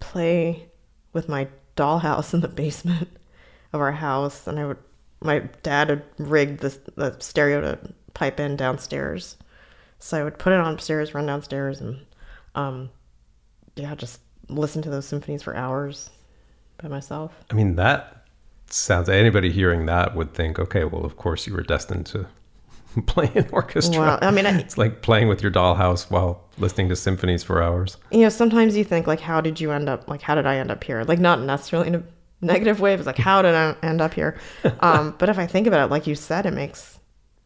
play 0.00 0.68
with 1.12 1.28
my 1.28 1.46
dollhouse 1.76 2.34
in 2.34 2.40
the 2.40 2.48
basement 2.48 3.08
of 3.72 3.80
our 3.80 3.92
house, 3.92 4.46
and 4.46 4.58
I 4.58 4.66
would. 4.66 4.78
My 5.20 5.40
dad 5.62 5.90
had 5.90 6.02
rigged 6.18 6.60
the 6.60 6.76
the 6.96 7.16
stereo 7.20 7.60
to 7.60 7.78
pipe 8.14 8.38
in 8.40 8.56
downstairs, 8.56 9.36
so 10.00 10.20
I 10.20 10.24
would 10.24 10.38
put 10.38 10.52
it 10.52 10.58
on 10.58 10.74
upstairs, 10.74 11.14
run 11.14 11.26
downstairs, 11.26 11.80
and 11.80 12.04
um, 12.56 12.90
yeah, 13.76 13.94
just 13.94 14.20
listen 14.48 14.82
to 14.82 14.90
those 14.90 15.06
symphonies 15.06 15.42
for 15.42 15.54
hours 15.54 16.10
by 16.82 16.88
myself. 16.88 17.32
I 17.50 17.54
mean, 17.54 17.76
that 17.76 18.24
sounds. 18.70 19.08
Anybody 19.08 19.52
hearing 19.52 19.86
that 19.86 20.16
would 20.16 20.34
think, 20.34 20.58
okay, 20.58 20.84
well, 20.84 21.04
of 21.04 21.16
course 21.16 21.46
you 21.46 21.54
were 21.54 21.62
destined 21.62 22.06
to 22.06 22.26
play 23.06 23.30
an 23.34 23.48
orchestra. 23.52 24.00
Well, 24.00 24.18
I 24.22 24.30
mean, 24.30 24.46
I, 24.46 24.58
it's 24.58 24.78
like 24.78 25.02
playing 25.02 25.28
with 25.28 25.42
your 25.42 25.52
dollhouse 25.52 26.10
while 26.10 26.44
listening 26.58 26.88
to 26.88 26.96
symphonies 26.96 27.42
for 27.42 27.62
hours. 27.62 27.96
you 28.10 28.20
know, 28.20 28.28
sometimes 28.28 28.76
you 28.76 28.84
think 28.84 29.06
like, 29.06 29.20
how 29.20 29.40
did 29.40 29.60
you 29.60 29.70
end 29.72 29.88
up? 29.88 30.08
Like, 30.08 30.22
how 30.22 30.34
did 30.34 30.46
I 30.46 30.56
end 30.56 30.70
up 30.70 30.82
here? 30.82 31.04
Like, 31.04 31.18
not 31.18 31.40
necessarily 31.40 31.88
in 31.88 31.94
a 31.96 32.02
negative 32.40 32.80
way. 32.80 32.94
It's 32.94 33.06
like, 33.06 33.18
how 33.18 33.42
did 33.42 33.54
I 33.54 33.74
end 33.82 34.00
up 34.00 34.14
here? 34.14 34.38
Um, 34.80 35.14
but 35.18 35.28
if 35.28 35.38
I 35.38 35.46
think 35.46 35.66
about 35.66 35.86
it, 35.86 35.90
like 35.90 36.06
you 36.06 36.14
said, 36.14 36.46
it 36.46 36.52
makes 36.52 36.98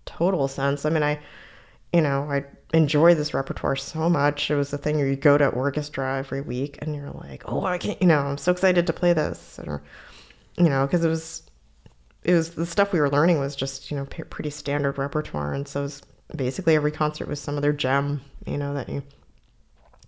total 0.05 0.49
sense. 0.49 0.85
I 0.85 0.91
mean, 0.91 1.03
I, 1.03 1.19
you 1.93 2.01
know, 2.01 2.31
I 2.31 2.45
enjoy 2.75 3.15
this 3.15 3.35
repertoire 3.35 3.77
so 3.77 4.09
much. 4.09 4.51
It 4.51 4.57
was 4.57 4.71
the 4.71 4.79
thing 4.79 4.97
where 4.97 5.07
you 5.07 5.17
go 5.17 5.39
to 5.39 5.49
orchestra 5.49 6.19
every 6.19 6.41
week 6.41 6.79
and 6.81 6.95
you're 6.95 7.11
like, 7.11 7.43
oh, 7.47 7.65
I 7.65 7.79
can't, 7.79 8.01
you 8.01 8.09
know, 8.09 8.19
I'm 8.19 8.39
so 8.39 8.53
excited 8.53 8.87
to 8.87 8.93
play 8.93 9.13
this, 9.13 9.59
or, 9.67 9.83
you 10.57 10.69
know, 10.69 10.87
because 10.87 11.05
it 11.05 11.09
was, 11.09 11.43
it 12.25 12.35
was 12.35 12.51
the 12.51 12.67
stuff 12.67 12.93
we 12.93 13.01
were 13.01 13.11
learning 13.11 13.41
was 13.41 13.57
just, 13.57 13.91
you 13.91 13.97
know, 13.97 14.07
p- 14.07 14.23
pretty 14.25 14.51
standard 14.51 14.99
repertoire, 14.99 15.53
and 15.53 15.67
so 15.67 15.85
it 15.85 16.03
basically 16.37 16.77
every 16.77 16.93
concert 16.93 17.29
was 17.29 17.41
some 17.41 17.57
other 17.57 17.73
gem, 17.73 18.21
you 18.47 18.57
know, 18.57 18.75
that 18.75 18.89
you 18.89 19.03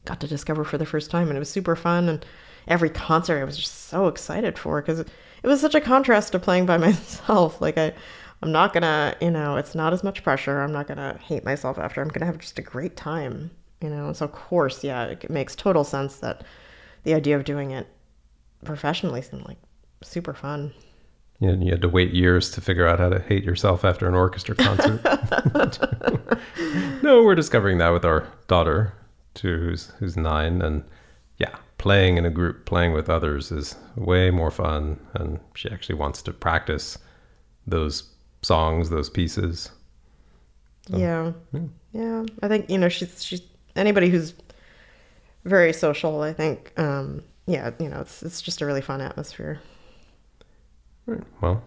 got 0.04 0.20
to 0.20 0.28
discover 0.28 0.64
for 0.64 0.78
the 0.78 0.86
first 0.86 1.10
time, 1.10 1.28
and 1.28 1.36
it 1.36 1.40
was 1.40 1.50
super 1.50 1.76
fun. 1.76 2.08
And 2.08 2.24
every 2.68 2.90
concert 2.90 3.40
I 3.40 3.44
was 3.44 3.56
just 3.56 3.88
so 3.88 4.06
excited 4.06 4.58
for 4.58 4.80
because 4.80 5.00
it, 5.00 5.08
it 5.42 5.46
was 5.46 5.60
such 5.60 5.74
a 5.74 5.80
contrast 5.80 6.32
to 6.32 6.38
playing 6.38 6.66
by 6.66 6.76
myself. 6.78 7.60
Like 7.60 7.78
I, 7.78 7.92
I'm 8.42 8.52
not 8.52 8.72
gonna, 8.72 9.16
you 9.20 9.30
know, 9.30 9.56
it's 9.56 9.74
not 9.74 9.92
as 9.92 10.04
much 10.04 10.22
pressure. 10.22 10.60
I'm 10.60 10.72
not 10.72 10.86
gonna 10.86 11.18
hate 11.18 11.44
myself 11.44 11.78
after. 11.78 12.00
I'm 12.00 12.08
gonna 12.08 12.26
have 12.26 12.38
just 12.38 12.58
a 12.58 12.62
great 12.62 12.96
time, 12.96 13.50
you 13.80 13.90
know. 13.90 14.06
And 14.06 14.16
so 14.16 14.26
of 14.26 14.32
course, 14.32 14.84
yeah, 14.84 15.06
it 15.06 15.30
makes 15.30 15.56
total 15.56 15.84
sense 15.84 16.16
that 16.18 16.44
the 17.04 17.14
idea 17.14 17.36
of 17.36 17.44
doing 17.44 17.72
it 17.72 17.86
professionally 18.64 19.22
seemed 19.22 19.46
like 19.46 19.58
super 20.02 20.34
fun. 20.34 20.72
You, 21.40 21.52
know, 21.52 21.64
you 21.64 21.72
had 21.72 21.82
to 21.82 21.88
wait 21.88 22.12
years 22.12 22.50
to 22.52 22.60
figure 22.60 22.86
out 22.86 22.98
how 22.98 23.08
to 23.08 23.18
hate 23.18 23.44
yourself 23.44 23.84
after 23.84 24.06
an 24.06 24.14
orchestra 24.14 24.54
concert. 24.54 25.02
no, 27.02 27.24
we're 27.24 27.34
discovering 27.34 27.78
that 27.78 27.90
with 27.90 28.04
our 28.04 28.26
daughter, 28.46 28.92
too, 29.34 29.58
who's 29.58 29.86
who's 29.98 30.16
nine, 30.16 30.62
and 30.62 30.84
yeah, 31.38 31.56
playing 31.78 32.16
in 32.16 32.24
a 32.24 32.30
group, 32.30 32.66
playing 32.66 32.92
with 32.92 33.10
others 33.10 33.50
is 33.50 33.76
way 33.96 34.30
more 34.30 34.50
fun, 34.50 34.98
and 35.14 35.40
she 35.54 35.68
actually 35.70 35.96
wants 35.96 36.22
to 36.22 36.32
practice 36.32 36.98
those 37.66 38.10
songs, 38.42 38.90
those 38.90 39.10
pieces. 39.10 39.70
So, 40.88 40.98
yeah. 40.98 41.32
yeah. 41.52 41.60
yeah, 41.92 42.24
I 42.42 42.48
think 42.48 42.70
you 42.70 42.78
know 42.78 42.88
she's 42.88 43.24
she's 43.24 43.42
anybody 43.74 44.08
who's 44.08 44.34
very 45.44 45.72
social. 45.72 46.22
I 46.22 46.32
think, 46.32 46.72
um, 46.78 47.22
yeah, 47.46 47.72
you 47.78 47.88
know, 47.88 48.00
it's 48.00 48.22
it's 48.22 48.40
just 48.40 48.60
a 48.60 48.66
really 48.66 48.80
fun 48.80 49.00
atmosphere. 49.00 49.60
Right. 51.06 51.22
Well, 51.40 51.62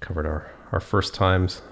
covered 0.00 0.26
our 0.26 0.50
our 0.72 0.80
first 0.80 1.14
times, 1.14 1.62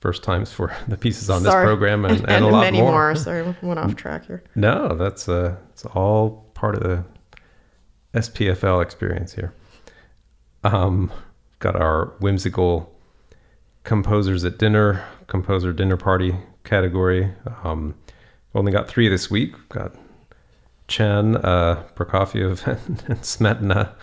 first 0.00 0.22
times 0.22 0.52
for 0.52 0.74
the 0.88 0.96
pieces 0.96 1.30
on 1.30 1.42
Sorry. 1.42 1.64
this 1.64 1.68
program, 1.68 2.04
and, 2.04 2.18
and, 2.28 2.44
a 2.44 2.48
lot 2.48 2.60
many 2.60 2.80
more. 2.80 2.92
more. 2.92 3.14
Sorry, 3.14 3.54
went 3.62 3.78
off 3.78 3.96
track 3.96 4.26
here. 4.26 4.42
No, 4.54 4.96
that's 4.96 5.28
uh, 5.28 5.56
it's 5.70 5.84
all 5.86 6.46
part 6.54 6.74
of 6.74 6.82
the 6.82 7.04
SPFL 8.14 8.82
experience 8.82 9.32
here. 9.34 9.54
Um, 10.64 11.12
got 11.58 11.76
our 11.76 12.14
whimsical 12.20 12.92
composers 13.84 14.44
at 14.44 14.58
dinner, 14.58 15.04
composer 15.26 15.72
dinner 15.72 15.96
party 15.96 16.34
category. 16.64 17.32
Um, 17.64 17.94
only 18.54 18.72
got 18.72 18.88
three 18.88 19.08
this 19.08 19.30
week. 19.30 19.54
Got 19.68 19.94
Chen, 20.88 21.36
uh, 21.36 21.84
Prokofiev, 21.94 22.66
and, 22.66 23.04
and 23.08 23.20
Smetana. 23.20 23.94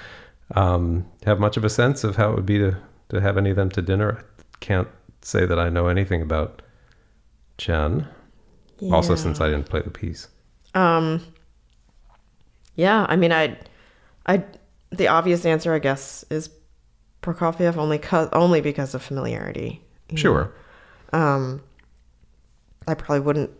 Um, 0.53 1.05
have 1.25 1.39
much 1.39 1.57
of 1.57 1.65
a 1.65 1.69
sense 1.69 2.03
of 2.03 2.15
how 2.15 2.31
it 2.31 2.35
would 2.35 2.45
be 2.45 2.59
to 2.59 2.77
to 3.09 3.21
have 3.21 3.37
any 3.37 3.49
of 3.49 3.55
them 3.55 3.69
to 3.71 3.81
dinner. 3.81 4.23
I 4.39 4.57
can't 4.59 4.87
say 5.21 5.45
that 5.45 5.59
I 5.59 5.69
know 5.69 5.87
anything 5.87 6.21
about 6.21 6.61
Chen. 7.57 8.07
Also, 8.91 9.15
since 9.15 9.39
I 9.39 9.49
didn't 9.49 9.69
play 9.69 9.81
the 9.81 9.89
piece. 9.89 10.27
Um, 10.73 11.25
yeah, 12.75 13.05
I 13.07 13.15
mean, 13.15 13.31
I, 13.31 13.57
I, 14.27 14.43
the 14.89 15.07
obvious 15.07 15.45
answer, 15.45 15.73
I 15.73 15.79
guess, 15.79 16.25
is 16.29 16.49
Prokofiev 17.21 17.77
only 17.77 17.97
cause, 17.97 18.27
only 18.33 18.59
because 18.59 18.93
of 18.93 19.01
familiarity. 19.01 19.81
know. 20.11 20.17
Sure. 20.17 20.53
Um, 21.13 21.63
I 22.85 22.93
probably 22.93 23.21
wouldn't 23.21 23.51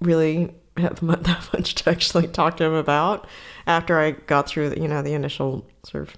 really 0.00 0.54
have 0.78 1.00
that 1.24 1.48
much 1.52 1.74
to 1.76 1.90
actually 1.90 2.28
talk 2.28 2.56
to 2.58 2.64
him 2.64 2.74
about 2.74 3.26
after 3.66 3.98
I 3.98 4.12
got 4.12 4.48
through, 4.48 4.74
you 4.76 4.88
know, 4.88 5.02
the 5.02 5.14
initial 5.14 5.66
sort 5.84 6.08
of 6.08 6.16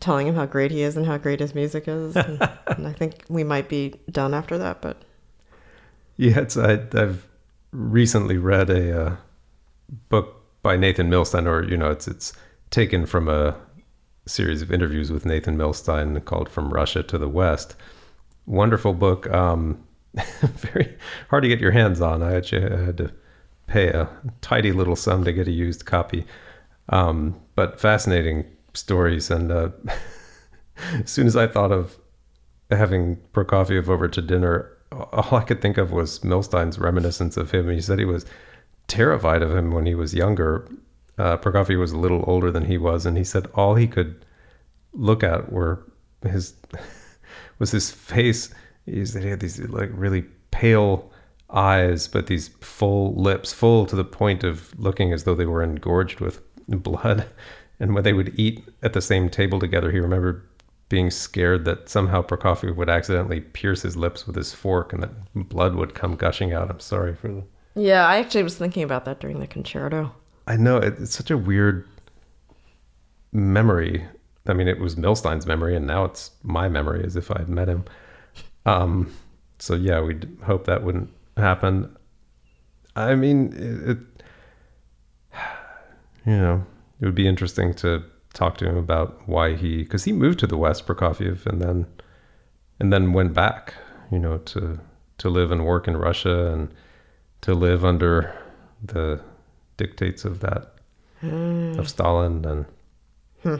telling 0.00 0.26
him 0.26 0.34
how 0.34 0.46
great 0.46 0.70
he 0.70 0.82
is 0.82 0.96
and 0.96 1.06
how 1.06 1.18
great 1.18 1.40
his 1.40 1.54
music 1.54 1.84
is. 1.86 2.16
And, 2.16 2.40
and 2.66 2.86
I 2.86 2.92
think 2.92 3.24
we 3.28 3.44
might 3.44 3.68
be 3.68 3.94
done 4.10 4.34
after 4.34 4.58
that, 4.58 4.80
but 4.82 5.02
Yeah, 6.16 6.40
it's 6.40 6.56
I, 6.56 6.80
I've 6.92 7.26
recently 7.72 8.38
read 8.38 8.70
a 8.70 9.06
uh, 9.06 9.16
book 10.08 10.42
by 10.62 10.76
Nathan 10.76 11.10
Milstein, 11.10 11.46
or 11.46 11.64
you 11.64 11.76
know, 11.76 11.90
it's 11.90 12.08
it's 12.08 12.32
taken 12.70 13.06
from 13.06 13.28
a 13.28 13.56
series 14.26 14.62
of 14.62 14.72
interviews 14.72 15.12
with 15.12 15.24
Nathan 15.24 15.56
Milstein 15.56 16.24
called 16.24 16.48
"From 16.48 16.72
Russia 16.72 17.02
to 17.04 17.18
the 17.18 17.28
West." 17.28 17.76
Wonderful 18.46 18.92
book. 18.92 19.28
Um, 19.30 19.85
very 20.40 20.96
hard 21.30 21.42
to 21.42 21.48
get 21.48 21.60
your 21.60 21.72
hands 21.72 22.00
on. 22.00 22.22
I 22.22 22.34
actually 22.34 22.62
had 22.62 22.96
to 22.98 23.12
pay 23.66 23.88
a 23.88 24.08
tidy 24.40 24.72
little 24.72 24.96
sum 24.96 25.24
to 25.24 25.32
get 25.32 25.48
a 25.48 25.52
used 25.52 25.84
copy, 25.84 26.24
um, 26.88 27.40
but 27.54 27.80
fascinating 27.80 28.46
stories. 28.74 29.30
And 29.30 29.50
uh, 29.50 29.70
as 30.94 31.10
soon 31.10 31.26
as 31.26 31.36
I 31.36 31.46
thought 31.46 31.72
of 31.72 31.98
having 32.70 33.16
Prokofiev 33.32 33.88
over 33.88 34.08
to 34.08 34.22
dinner, 34.22 34.70
all 34.92 35.38
I 35.38 35.44
could 35.44 35.60
think 35.60 35.78
of 35.78 35.92
was 35.92 36.24
Milstein's 36.24 36.78
reminiscence 36.78 37.36
of 37.36 37.50
him. 37.50 37.68
He 37.70 37.80
said 37.80 37.98
he 37.98 38.04
was 38.04 38.24
terrified 38.88 39.42
of 39.42 39.54
him 39.54 39.72
when 39.72 39.86
he 39.86 39.94
was 39.94 40.14
younger. 40.14 40.68
Uh, 41.18 41.36
Prokofiev 41.36 41.78
was 41.78 41.92
a 41.92 41.98
little 41.98 42.24
older 42.26 42.50
than 42.50 42.66
he 42.66 42.78
was, 42.78 43.06
and 43.06 43.16
he 43.16 43.24
said 43.24 43.48
all 43.54 43.74
he 43.74 43.86
could 43.86 44.24
look 44.92 45.22
at 45.22 45.52
were 45.52 45.82
his 46.22 46.54
was 47.58 47.70
his 47.70 47.90
face. 47.90 48.50
He 48.86 49.04
said 49.04 49.22
he 49.22 49.30
had 49.30 49.40
these 49.40 49.58
like 49.58 49.90
really 49.92 50.22
pale 50.50 51.10
eyes, 51.50 52.08
but 52.08 52.26
these 52.26 52.48
full 52.60 53.14
lips, 53.14 53.52
full 53.52 53.86
to 53.86 53.96
the 53.96 54.04
point 54.04 54.44
of 54.44 54.78
looking 54.78 55.12
as 55.12 55.24
though 55.24 55.34
they 55.34 55.46
were 55.46 55.62
engorged 55.62 56.20
with 56.20 56.40
blood. 56.68 57.26
And 57.78 57.94
when 57.94 58.04
they 58.04 58.14
would 58.14 58.32
eat 58.38 58.66
at 58.82 58.94
the 58.94 59.02
same 59.02 59.28
table 59.28 59.60
together, 59.60 59.92
he 59.92 59.98
remembered 59.98 60.48
being 60.88 61.10
scared 61.10 61.66
that 61.66 61.90
somehow 61.90 62.22
Prokofiev 62.22 62.74
would 62.74 62.88
accidentally 62.88 63.42
pierce 63.42 63.82
his 63.82 63.98
lips 63.98 64.26
with 64.26 64.34
his 64.34 64.54
fork 64.54 64.94
and 64.94 65.02
that 65.02 65.10
blood 65.50 65.74
would 65.74 65.94
come 65.94 66.16
gushing 66.16 66.54
out. 66.54 66.70
I'm 66.70 66.80
sorry 66.80 67.14
for 67.14 67.28
the. 67.28 67.44
yeah, 67.74 68.06
I 68.06 68.16
actually 68.16 68.44
was 68.44 68.56
thinking 68.56 68.82
about 68.82 69.04
that 69.04 69.20
during 69.20 69.40
the 69.40 69.46
concerto. 69.46 70.10
I 70.46 70.56
know 70.56 70.78
it's 70.78 71.14
such 71.14 71.30
a 71.30 71.36
weird 71.36 71.86
memory 73.30 74.06
I 74.48 74.54
mean, 74.54 74.68
it 74.68 74.78
was 74.78 74.96
Milstein's 74.96 75.46
memory, 75.46 75.76
and 75.76 75.86
now 75.86 76.04
it's 76.04 76.30
my 76.42 76.68
memory 76.68 77.04
as 77.04 77.16
if 77.16 77.30
I 77.30 77.38
had 77.38 77.48
met 77.48 77.68
him. 77.68 77.84
Um, 78.66 79.12
so 79.58 79.74
yeah, 79.74 80.00
we'd 80.00 80.28
hope 80.44 80.66
that 80.66 80.82
wouldn't 80.82 81.10
happen. 81.36 81.96
I 82.94 83.14
mean, 83.14 83.52
it, 83.54 83.90
it 83.90 83.98
you 86.26 86.36
know, 86.36 86.66
it 87.00 87.06
would 87.06 87.14
be 87.14 87.28
interesting 87.28 87.72
to 87.74 88.02
talk 88.34 88.58
to 88.58 88.68
him 88.68 88.76
about 88.76 89.26
why 89.26 89.54
he, 89.54 89.82
because 89.82 90.04
he 90.04 90.12
moved 90.12 90.38
to 90.40 90.46
the 90.46 90.56
West, 90.58 90.86
Prokofiev, 90.86 91.46
and 91.46 91.60
then 91.60 91.86
and 92.78 92.92
then 92.92 93.12
went 93.14 93.32
back, 93.32 93.74
you 94.10 94.18
know, 94.18 94.38
to 94.38 94.78
to 95.18 95.30
live 95.30 95.50
and 95.50 95.64
work 95.64 95.88
in 95.88 95.96
Russia 95.96 96.52
and 96.52 96.74
to 97.40 97.54
live 97.54 97.84
under 97.84 98.34
the 98.82 99.20
dictates 99.76 100.24
of 100.24 100.40
that 100.40 100.74
of 101.78 101.88
Stalin 101.88 102.44
and 102.44 102.66
Hmm. 103.42 103.56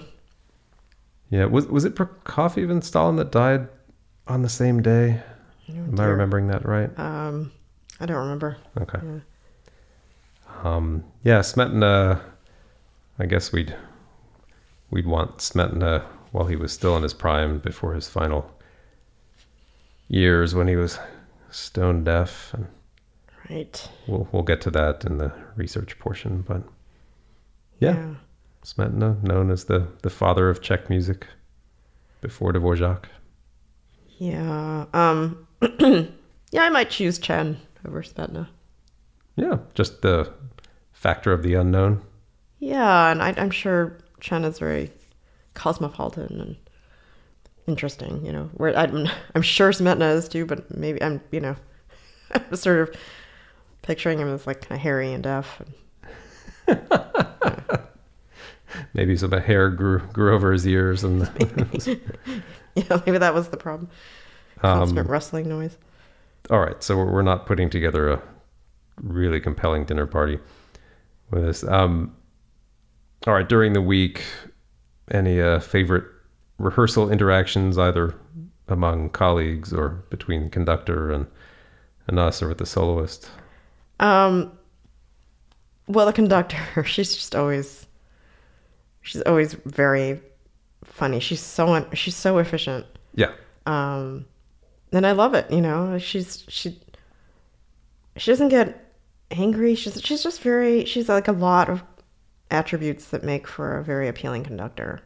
yeah, 1.31 1.45
was 1.47 1.67
was 1.67 1.85
it 1.85 1.95
Prokofiev 1.95 2.71
and 2.71 2.85
Stalin 2.85 3.17
that 3.17 3.31
died 3.31 3.69
on 4.27 4.43
the 4.43 4.49
same 4.49 4.83
day? 4.83 5.21
Oh, 5.69 5.73
Am 5.75 6.01
I 6.01 6.05
remembering 6.05 6.49
that 6.49 6.65
right? 6.67 6.97
Um, 6.99 7.53
I 8.01 8.07
don't 8.07 8.17
remember. 8.19 8.57
Okay. 8.81 8.99
Yeah. 9.03 9.21
Um, 10.63 11.05
yeah, 11.25 11.41
Smetana. 11.41 12.21
I 13.19 13.27
guess 13.27 13.53
we'd 13.53 13.75
we'd 14.91 15.07
want 15.07 15.39
Smetana 15.39 16.05
while 16.33 16.47
he 16.47 16.57
was 16.57 16.73
still 16.73 16.97
in 16.97 17.03
his 17.03 17.15
prime, 17.15 17.59
before 17.59 17.95
his 17.95 18.09
final 18.09 18.51
years 20.09 20.55
when 20.55 20.69
he 20.69 20.77
was 20.77 20.99
stone 21.51 22.05
deaf, 22.05 22.53
and 22.55 22.67
Right. 23.51 23.89
we'll 24.07 24.29
we'll 24.33 24.43
get 24.43 24.61
to 24.63 24.71
that 24.71 25.05
in 25.05 25.19
the 25.19 25.33
research 25.57 25.99
portion. 25.99 26.43
But 26.47 26.63
yeah, 27.81 28.15
Smetana, 28.65 29.23
known 29.23 29.51
as 29.51 29.65
the 29.65 29.89
the 30.03 30.11
father 30.11 30.49
of 30.51 30.61
Czech 30.61 30.89
music, 30.91 31.27
before 32.21 32.53
Dvorak. 32.53 33.05
Yeah. 34.19 34.87
Um. 34.93 35.47
yeah, 35.81 36.63
I 36.63 36.69
might 36.69 36.91
choose 36.91 37.19
Chen 37.19 37.59
over 37.87 38.03
Smetana. 38.03 38.49
Yeah, 39.37 39.59
just 39.75 40.03
the 40.03 40.33
factor 40.93 41.33
of 41.33 41.43
the 41.43 41.55
unknown. 41.55 42.03
Yeah, 42.59 43.11
and 43.11 43.23
I, 43.23 43.35
I'm 43.37 43.51
sure 43.51 43.99
Chen 44.21 44.45
is 44.45 44.59
very 44.59 44.91
cosmopolitan 45.55 46.41
and 46.41 46.57
interesting. 47.67 48.25
You 48.25 48.33
know, 48.33 48.51
where 48.55 48.77
I'm, 48.77 49.09
I'm 49.35 49.43
sure 49.43 49.71
Smetana 49.71 50.15
is 50.17 50.29
too, 50.29 50.47
but 50.47 50.75
maybe 50.77 51.03
I'm, 51.03 51.21
you 51.31 51.41
know, 51.41 51.57
I'm 52.33 52.57
sort 52.57 52.89
of 52.89 52.97
picturing 53.83 54.19
him 54.19 54.29
as 54.29 54.47
like 54.47 54.63
kind 54.63 54.79
of 54.79 54.83
hairy 54.83 55.13
and 55.13 55.23
deaf. 55.23 55.63
Maybe 58.93 59.17
some 59.17 59.31
hair 59.31 59.71
grew 59.71 60.01
grew 60.13 60.35
over 60.35 60.53
his 60.53 60.67
ears, 60.67 61.05
and 61.05 61.31
Yeah, 62.91 63.01
maybe 63.07 63.19
that 63.19 63.35
was 63.35 63.49
the 63.49 63.57
problem. 63.57 63.89
um, 64.63 64.79
Constant 64.81 65.09
rustling 65.09 65.49
noise. 65.49 65.77
all 66.51 66.61
right. 66.61 66.83
So 66.83 66.97
we're 66.97 67.11
we're 67.13 67.23
not 67.23 67.47
putting 67.47 67.71
together 67.71 68.11
a 68.13 68.23
really 69.03 69.41
compelling 69.41 69.85
dinner 69.85 70.07
party 70.07 70.39
with 71.31 71.43
this. 71.45 71.65
Um, 71.65 72.15
all 73.27 73.35
right. 73.35 73.49
During 73.49 73.73
the 73.73 73.83
week, 73.83 74.23
any 75.11 75.41
uh, 75.41 75.61
favorite 75.61 76.05
rehearsal 76.59 77.11
interactions, 77.11 77.79
either 77.79 78.15
among 78.69 79.11
colleagues 79.11 79.73
or 79.73 80.05
between 80.11 80.45
the 80.45 80.51
conductor 80.51 81.11
and 81.11 81.27
and 82.09 82.19
us, 82.19 82.43
or 82.43 82.49
with 82.49 82.59
the 82.59 82.67
soloist? 82.67 83.29
Um, 84.01 84.53
well, 85.89 86.07
the 86.07 86.13
conductor, 86.13 86.85
she's 86.85 87.15
just 87.15 87.35
always, 87.35 87.87
she's 89.03 89.23
always 89.23 89.55
very 89.65 90.21
funny. 90.97 91.21
She's 91.21 91.41
so 91.41 91.87
she's 91.93 92.17
so 92.17 92.39
efficient. 92.39 92.87
Yeah. 93.15 93.33
Um, 93.67 94.27
and 94.93 95.07
I 95.07 95.13
love 95.13 95.35
it. 95.35 95.51
You 95.51 95.61
know, 95.61 95.99
she's 95.99 96.45
she 96.49 96.81
she 98.17 98.31
doesn't 98.31 98.49
get 98.49 98.95
angry. 99.31 99.75
She's 99.75 100.01
she's 100.03 100.23
just 100.23 100.41
very 100.41 100.85
she's 100.85 101.09
like 101.09 101.29
a 101.29 101.33
lot 101.33 101.69
of 101.69 101.83
attributes 102.51 103.07
that 103.07 103.25
make 103.25 103.47
for 103.47 103.79
a 103.79 103.85
very 103.85 104.09
appealing 104.09 104.45
conductor. 104.45 105.01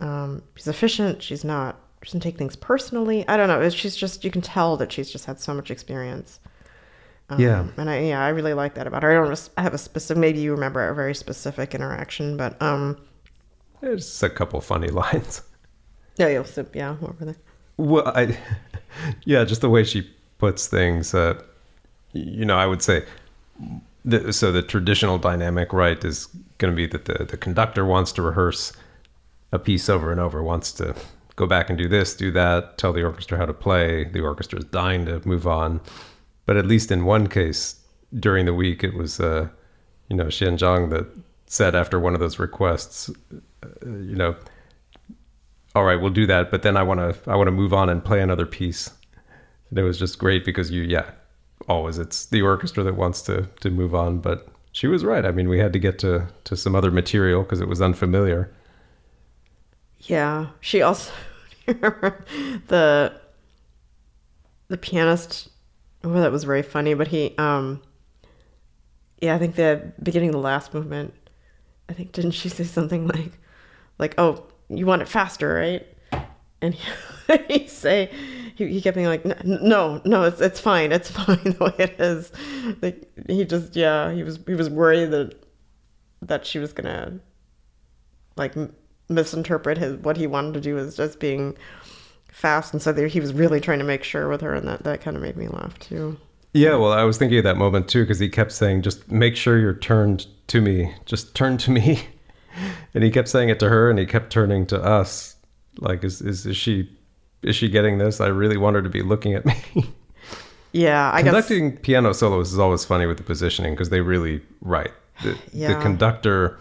Um, 0.00 0.42
she's 0.56 0.68
efficient. 0.68 1.22
She's 1.22 1.44
not. 1.44 1.80
She 2.02 2.08
doesn't 2.10 2.20
take 2.20 2.36
things 2.36 2.56
personally. 2.56 3.26
I 3.28 3.36
don't 3.36 3.48
know. 3.48 3.66
She's 3.70 3.96
just 3.96 4.24
you 4.24 4.30
can 4.30 4.42
tell 4.42 4.76
that 4.76 4.92
she's 4.92 5.10
just 5.10 5.24
had 5.24 5.40
so 5.40 5.54
much 5.54 5.70
experience. 5.70 6.40
Um, 7.30 7.40
Yeah. 7.40 7.66
and 7.78 7.88
I 7.88 8.00
yeah 8.00 8.22
I 8.22 8.28
really 8.30 8.52
like 8.52 8.74
that 8.74 8.86
about 8.86 9.02
her. 9.02 9.10
I 9.10 9.14
don't 9.14 9.50
have 9.56 9.72
a 9.72 9.78
specific. 9.78 10.20
Maybe 10.20 10.40
you 10.40 10.52
remember 10.52 10.86
a 10.88 10.94
very 10.94 11.14
specific 11.14 11.74
interaction, 11.74 12.36
but 12.36 12.60
um, 12.60 12.98
There's 13.80 14.22
a 14.22 14.30
couple 14.30 14.60
funny 14.60 14.88
lines. 15.02 15.42
yeah, 16.16 16.28
yeah, 16.28 16.42
so, 16.44 16.66
yeah, 16.74 16.94
what 16.96 17.18
were 17.18 17.26
they? 17.26 17.34
Well, 17.76 18.08
I, 18.08 18.38
yeah, 19.24 19.44
just 19.44 19.60
the 19.60 19.70
way 19.70 19.84
she 19.84 20.10
puts 20.38 20.66
things. 20.66 21.14
Uh, 21.14 21.42
you 22.12 22.44
know, 22.44 22.56
I 22.56 22.66
would 22.66 22.82
say, 22.82 23.04
the, 24.04 24.32
so 24.32 24.52
the 24.52 24.62
traditional 24.62 25.18
dynamic, 25.18 25.72
right, 25.72 26.02
is 26.04 26.28
going 26.58 26.72
to 26.72 26.76
be 26.76 26.86
that 26.86 27.06
the 27.06 27.24
the 27.24 27.36
conductor 27.36 27.84
wants 27.84 28.12
to 28.12 28.22
rehearse 28.22 28.72
a 29.52 29.58
piece 29.58 29.88
over 29.88 30.10
and 30.10 30.20
over, 30.20 30.42
wants 30.42 30.72
to 30.72 30.94
go 31.36 31.46
back 31.46 31.68
and 31.68 31.78
do 31.78 31.88
this, 31.88 32.14
do 32.14 32.30
that, 32.32 32.78
tell 32.78 32.92
the 32.92 33.02
orchestra 33.02 33.38
how 33.38 33.46
to 33.46 33.52
play. 33.54 34.04
The 34.04 34.20
orchestra 34.20 34.58
is 34.58 34.64
dying 34.66 35.06
to 35.06 35.26
move 35.26 35.46
on, 35.46 35.80
but 36.46 36.56
at 36.56 36.66
least 36.66 36.90
in 36.90 37.04
one 37.04 37.26
case 37.26 37.76
during 38.18 38.46
the 38.46 38.54
week, 38.54 38.84
it 38.84 38.94
was, 38.94 39.18
uh, 39.18 39.48
you 40.08 40.16
know, 40.16 40.26
Xian 40.26 40.58
Zhang 40.58 40.90
that 40.90 41.06
said 41.46 41.74
after 41.74 41.98
one 41.98 42.14
of 42.14 42.20
those 42.20 42.38
requests, 42.38 43.10
you 43.84 44.16
know 44.16 44.36
all 45.74 45.84
right, 45.84 46.00
we'll 46.00 46.10
do 46.10 46.26
that. 46.26 46.50
But 46.50 46.62
then 46.62 46.76
I 46.76 46.82
want 46.82 47.00
to, 47.00 47.30
I 47.30 47.36
want 47.36 47.48
to 47.48 47.52
move 47.52 47.72
on 47.72 47.88
and 47.88 48.04
play 48.04 48.20
another 48.20 48.46
piece. 48.46 48.90
And 49.70 49.78
it 49.78 49.82
was 49.82 49.98
just 49.98 50.18
great 50.18 50.44
because 50.44 50.70
you, 50.70 50.82
yeah, 50.82 51.10
always 51.68 51.98
it's 51.98 52.26
the 52.26 52.42
orchestra 52.42 52.84
that 52.84 52.96
wants 52.96 53.22
to 53.22 53.48
to 53.60 53.70
move 53.70 53.94
on. 53.94 54.18
But 54.18 54.48
she 54.72 54.86
was 54.86 55.04
right. 55.04 55.24
I 55.24 55.32
mean, 55.32 55.48
we 55.48 55.58
had 55.58 55.72
to 55.72 55.78
get 55.78 55.98
to 56.00 56.28
to 56.44 56.56
some 56.56 56.74
other 56.74 56.90
material 56.90 57.42
because 57.42 57.60
it 57.60 57.68
was 57.68 57.82
unfamiliar. 57.82 58.52
Yeah, 60.00 60.48
she 60.60 60.82
also 60.82 61.12
the 61.66 63.20
the 64.68 64.76
pianist. 64.76 65.48
Oh, 66.04 66.12
that 66.20 66.30
was 66.30 66.44
very 66.44 66.62
funny. 66.62 66.94
But 66.94 67.08
he, 67.08 67.34
um, 67.38 67.80
yeah, 69.20 69.34
I 69.34 69.38
think 69.38 69.56
the 69.56 69.92
beginning 70.02 70.28
of 70.28 70.34
the 70.34 70.38
last 70.38 70.74
movement. 70.74 71.14
I 71.88 71.92
think 71.92 72.12
didn't 72.12 72.30
she 72.30 72.48
say 72.48 72.64
something 72.64 73.06
like, 73.08 73.32
like, 73.98 74.14
oh, 74.18 74.44
you 74.68 74.86
want 74.86 75.02
it 75.02 75.08
faster, 75.08 75.54
right? 75.54 75.86
And 76.60 76.74
he, 76.74 77.36
he 77.48 77.66
say, 77.68 78.10
he, 78.54 78.68
he 78.68 78.80
kept 78.80 78.94
being 78.94 79.06
like, 79.06 79.24
"N- 79.26 79.58
no, 79.62 80.00
no, 80.04 80.22
it's 80.24 80.40
it's 80.40 80.60
fine, 80.60 80.92
it's 80.92 81.10
fine 81.20 81.42
the 81.42 81.64
way 81.64 81.84
it 81.84 82.00
is. 82.00 82.32
Like 82.80 83.10
he 83.28 83.44
just, 83.44 83.76
yeah, 83.76 84.12
he 84.12 84.22
was 84.22 84.38
he 84.46 84.54
was 84.54 84.70
worried 84.70 85.10
that 85.10 85.34
that 86.22 86.46
she 86.46 86.58
was 86.58 86.72
gonna 86.72 87.18
like 88.36 88.56
m- 88.56 88.74
misinterpret 89.08 89.78
his 89.78 89.96
what 89.96 90.16
he 90.16 90.26
wanted 90.26 90.54
to 90.54 90.60
do 90.60 90.78
as 90.78 90.96
just 90.96 91.20
being 91.20 91.56
fast 92.32 92.72
and 92.72 92.82
so 92.82 92.92
there, 92.92 93.06
he 93.06 93.20
was 93.20 93.32
really 93.32 93.60
trying 93.60 93.78
to 93.78 93.84
make 93.84 94.02
sure 94.02 94.28
with 94.28 94.40
her 94.40 94.54
and 94.54 94.66
that 94.66 94.82
that 94.84 95.00
kind 95.00 95.16
of 95.16 95.22
made 95.22 95.36
me 95.36 95.46
laugh 95.48 95.78
too 95.78 96.16
Yeah, 96.52 96.76
well, 96.76 96.92
I 96.92 97.04
was 97.04 97.18
thinking 97.18 97.38
of 97.38 97.44
that 97.44 97.56
moment 97.56 97.88
too 97.88 98.02
because 98.02 98.18
he 98.18 98.28
kept 98.28 98.52
saying, 98.52 98.82
"Just 98.82 99.10
make 99.10 99.36
sure 99.36 99.58
you're 99.58 99.74
turned 99.74 100.26
to 100.48 100.60
me. 100.60 100.94
Just 101.04 101.34
turn 101.34 101.58
to 101.58 101.70
me." 101.70 102.00
And 102.94 103.02
he 103.02 103.10
kept 103.10 103.28
saying 103.28 103.48
it 103.48 103.58
to 103.60 103.68
her, 103.68 103.90
and 103.90 103.98
he 103.98 104.06
kept 104.06 104.30
turning 104.30 104.66
to 104.66 104.82
us, 104.82 105.36
like, 105.78 106.04
"Is 106.04 106.20
is, 106.20 106.46
is 106.46 106.56
she 106.56 106.90
is 107.42 107.56
she 107.56 107.68
getting 107.68 107.98
this? 107.98 108.20
I 108.20 108.28
really 108.28 108.56
want 108.56 108.76
her 108.76 108.82
to 108.82 108.88
be 108.88 109.02
looking 109.02 109.34
at 109.34 109.44
me." 109.44 109.56
yeah 110.74 111.10
i 111.14 111.22
guess 111.22 111.32
Conducting 111.32 111.76
piano 111.78 112.12
solos 112.12 112.52
is 112.52 112.58
always 112.58 112.84
funny 112.84 113.06
with 113.06 113.16
the 113.16 113.22
positioning 113.22 113.74
because 113.74 113.90
they 113.90 114.00
really 114.00 114.42
right. 114.60 114.90
The, 115.22 115.38
the 115.52 115.78
conductor, 115.80 116.58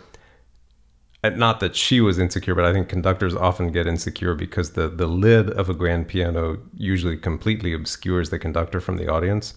and 1.24 1.38
not 1.38 1.60
that 1.60 1.76
she 1.76 2.00
was 2.00 2.20
insecure, 2.20 2.54
but 2.54 2.66
I 2.66 2.72
think 2.72 2.88
conductors 2.88 3.36
often 3.36 3.72
get 3.72 3.88
insecure 3.88 4.36
because 4.36 4.74
the 4.74 4.88
the 4.88 5.08
lid 5.08 5.50
of 5.50 5.70
a 5.70 5.74
grand 5.74 6.08
piano 6.08 6.60
usually 6.78 7.18
completely 7.18 7.74
obscures 7.74 8.30
the 8.30 8.38
conductor 8.38 8.80
from 8.80 8.98
the 8.98 9.08
audience, 9.08 9.56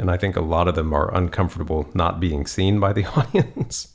and 0.00 0.10
I 0.10 0.16
think 0.16 0.34
a 0.34 0.40
lot 0.40 0.66
of 0.66 0.74
them 0.74 0.92
are 0.92 1.14
uncomfortable 1.14 1.88
not 1.94 2.18
being 2.18 2.44
seen 2.46 2.80
by 2.80 2.92
the 2.92 3.04
audience 3.16 3.93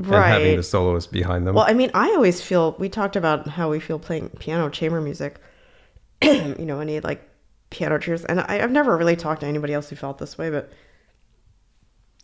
and 0.00 0.24
having 0.24 0.56
the 0.56 0.62
soloist 0.62 1.12
behind 1.12 1.46
them. 1.46 1.54
well 1.54 1.66
i 1.68 1.72
mean 1.72 1.90
i 1.94 2.06
always 2.08 2.40
feel 2.40 2.74
we 2.78 2.88
talked 2.88 3.16
about 3.16 3.46
how 3.48 3.70
we 3.70 3.78
feel 3.80 3.98
playing 3.98 4.28
piano 4.38 4.68
chamber 4.70 5.00
music 5.00 5.40
you 6.22 6.64
know 6.64 6.80
any 6.80 7.00
like 7.00 7.28
piano 7.70 7.98
chairs 7.98 8.24
and 8.24 8.40
I, 8.40 8.60
i've 8.62 8.70
never 8.70 8.96
really 8.96 9.16
talked 9.16 9.42
to 9.42 9.46
anybody 9.46 9.72
else 9.72 9.90
who 9.90 9.96
felt 9.96 10.18
this 10.18 10.36
way 10.36 10.50
but 10.50 10.72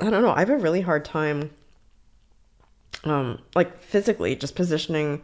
i 0.01 0.11
don't 0.11 0.23
know 0.23 0.31
i 0.31 0.41
have 0.41 0.51
a 0.51 0.57
really 0.57 0.81
hard 0.81 1.05
time 1.05 1.51
um 3.05 3.41
like 3.55 3.81
physically 3.81 4.35
just 4.35 4.55
positioning 4.55 5.23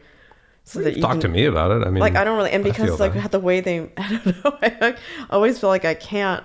so 0.65 0.81
that 0.81 0.95
you 0.95 1.03
Talk 1.03 1.13
can, 1.13 1.21
to 1.23 1.29
me 1.29 1.47
about 1.47 1.73
it. 1.73 1.85
I 1.87 1.91
mean, 1.91 2.01
like 2.01 2.15
I 2.15 2.23
don't 2.25 2.37
really, 2.37 2.53
and 2.53 2.63
because 2.63 3.01
like 3.01 3.15
that. 3.15 3.33
the 3.33 3.41
way 3.41 3.61
they, 3.61 3.81
I 3.97 4.09
don't 4.09 4.45
know, 4.45 4.59
I, 4.63 4.77
like, 4.81 4.99
always 5.31 5.59
feel 5.59 5.71
like 5.71 5.85
I 5.85 5.95
can't 5.95 6.45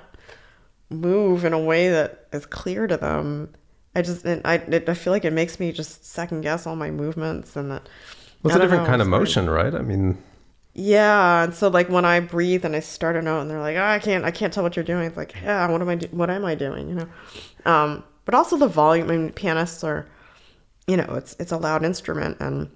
move 0.89 1.45
in 1.45 1.53
a 1.53 1.59
way 1.59 1.89
that 1.89 2.27
is 2.33 2.45
clear 2.45 2.87
to 2.87 2.97
them. 2.97 3.53
I 3.97 4.03
just, 4.03 4.25
and 4.25 4.41
I, 4.45 4.55
it, 4.55 4.89
I 4.89 4.95
feel 4.95 5.13
like 5.13 5.25
it 5.25 5.33
makes 5.33 5.59
me 5.59 5.73
just 5.73 6.05
second 6.05 6.41
guess 6.41 6.67
all 6.67 6.77
my 6.77 6.91
movements, 6.91 7.57
and 7.57 7.71
that, 7.71 7.89
Well, 8.43 8.49
it's 8.49 8.55
a 8.55 8.59
different 8.59 8.83
know, 8.83 8.85
kind 8.85 9.01
of 9.01 9.07
it's 9.07 9.15
weird. 9.15 9.35
motion, 9.35 9.49
right? 9.49 9.73
I 9.75 9.81
mean, 9.81 10.17
Yeah, 10.73 11.43
and 11.43 11.53
so 11.55 11.69
like 11.69 11.89
when 11.89 12.05
I 12.05 12.19
breathe 12.19 12.63
and 12.63 12.75
I 12.75 12.81
start 12.81 13.15
a 13.15 13.21
note, 13.21 13.41
and 13.41 13.49
they're 13.49 13.59
like, 13.59 13.77
oh, 13.77 13.83
"I 13.83 13.99
can't, 13.99 14.23
I 14.25 14.31
can't 14.31 14.53
tell 14.53 14.63
what 14.63 14.75
you're 14.75 14.85
doing." 14.85 15.05
It's 15.07 15.17
like, 15.17 15.33
yeah, 15.41 15.67
what 15.71 15.81
am 15.81 15.89
I, 15.89 15.95
do- 15.95 16.07
what 16.11 16.29
am 16.29 16.45
I 16.45 16.55
doing? 16.55 16.89
You 16.89 16.95
know, 16.95 17.09
um, 17.71 18.03
but 18.25 18.35
also 18.35 18.57
the 18.57 18.67
volume. 18.67 19.09
I 19.09 19.17
mean, 19.17 19.31
pianists 19.33 19.83
are, 19.83 20.07
you 20.87 20.97
know, 20.97 21.15
it's 21.15 21.35
it's 21.39 21.51
a 21.51 21.57
loud 21.57 21.83
instrument, 21.83 22.37
and 22.39 22.69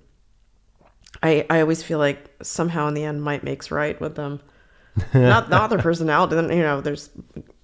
I 1.23 1.45
I 1.49 1.61
always 1.61 1.83
feel 1.83 1.99
like 1.99 2.29
somehow 2.41 2.87
in 2.87 2.93
the 2.93 3.03
end, 3.03 3.23
might 3.23 3.43
makes 3.43 3.71
right 3.71 3.99
with 4.01 4.15
them. 4.15 4.41
not 5.13 5.49
not 5.49 5.69
their 5.69 5.79
personality. 5.79 6.35
You 6.55 6.63
know, 6.63 6.81
there's 6.81 7.09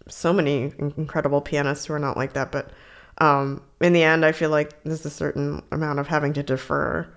so 0.07 0.31
many 0.33 0.73
incredible 0.77 1.41
pianists 1.41 1.85
who 1.85 1.93
are 1.93 1.99
not 1.99 2.15
like 2.17 2.33
that, 2.33 2.51
but 2.51 2.71
um, 3.19 3.61
in 3.81 3.93
the 3.93 4.03
end, 4.03 4.25
I 4.25 4.31
feel 4.31 4.49
like 4.49 4.83
there's 4.83 5.05
a 5.05 5.09
certain 5.09 5.61
amount 5.71 5.99
of 5.99 6.07
having 6.07 6.33
to 6.33 6.43
defer. 6.43 7.07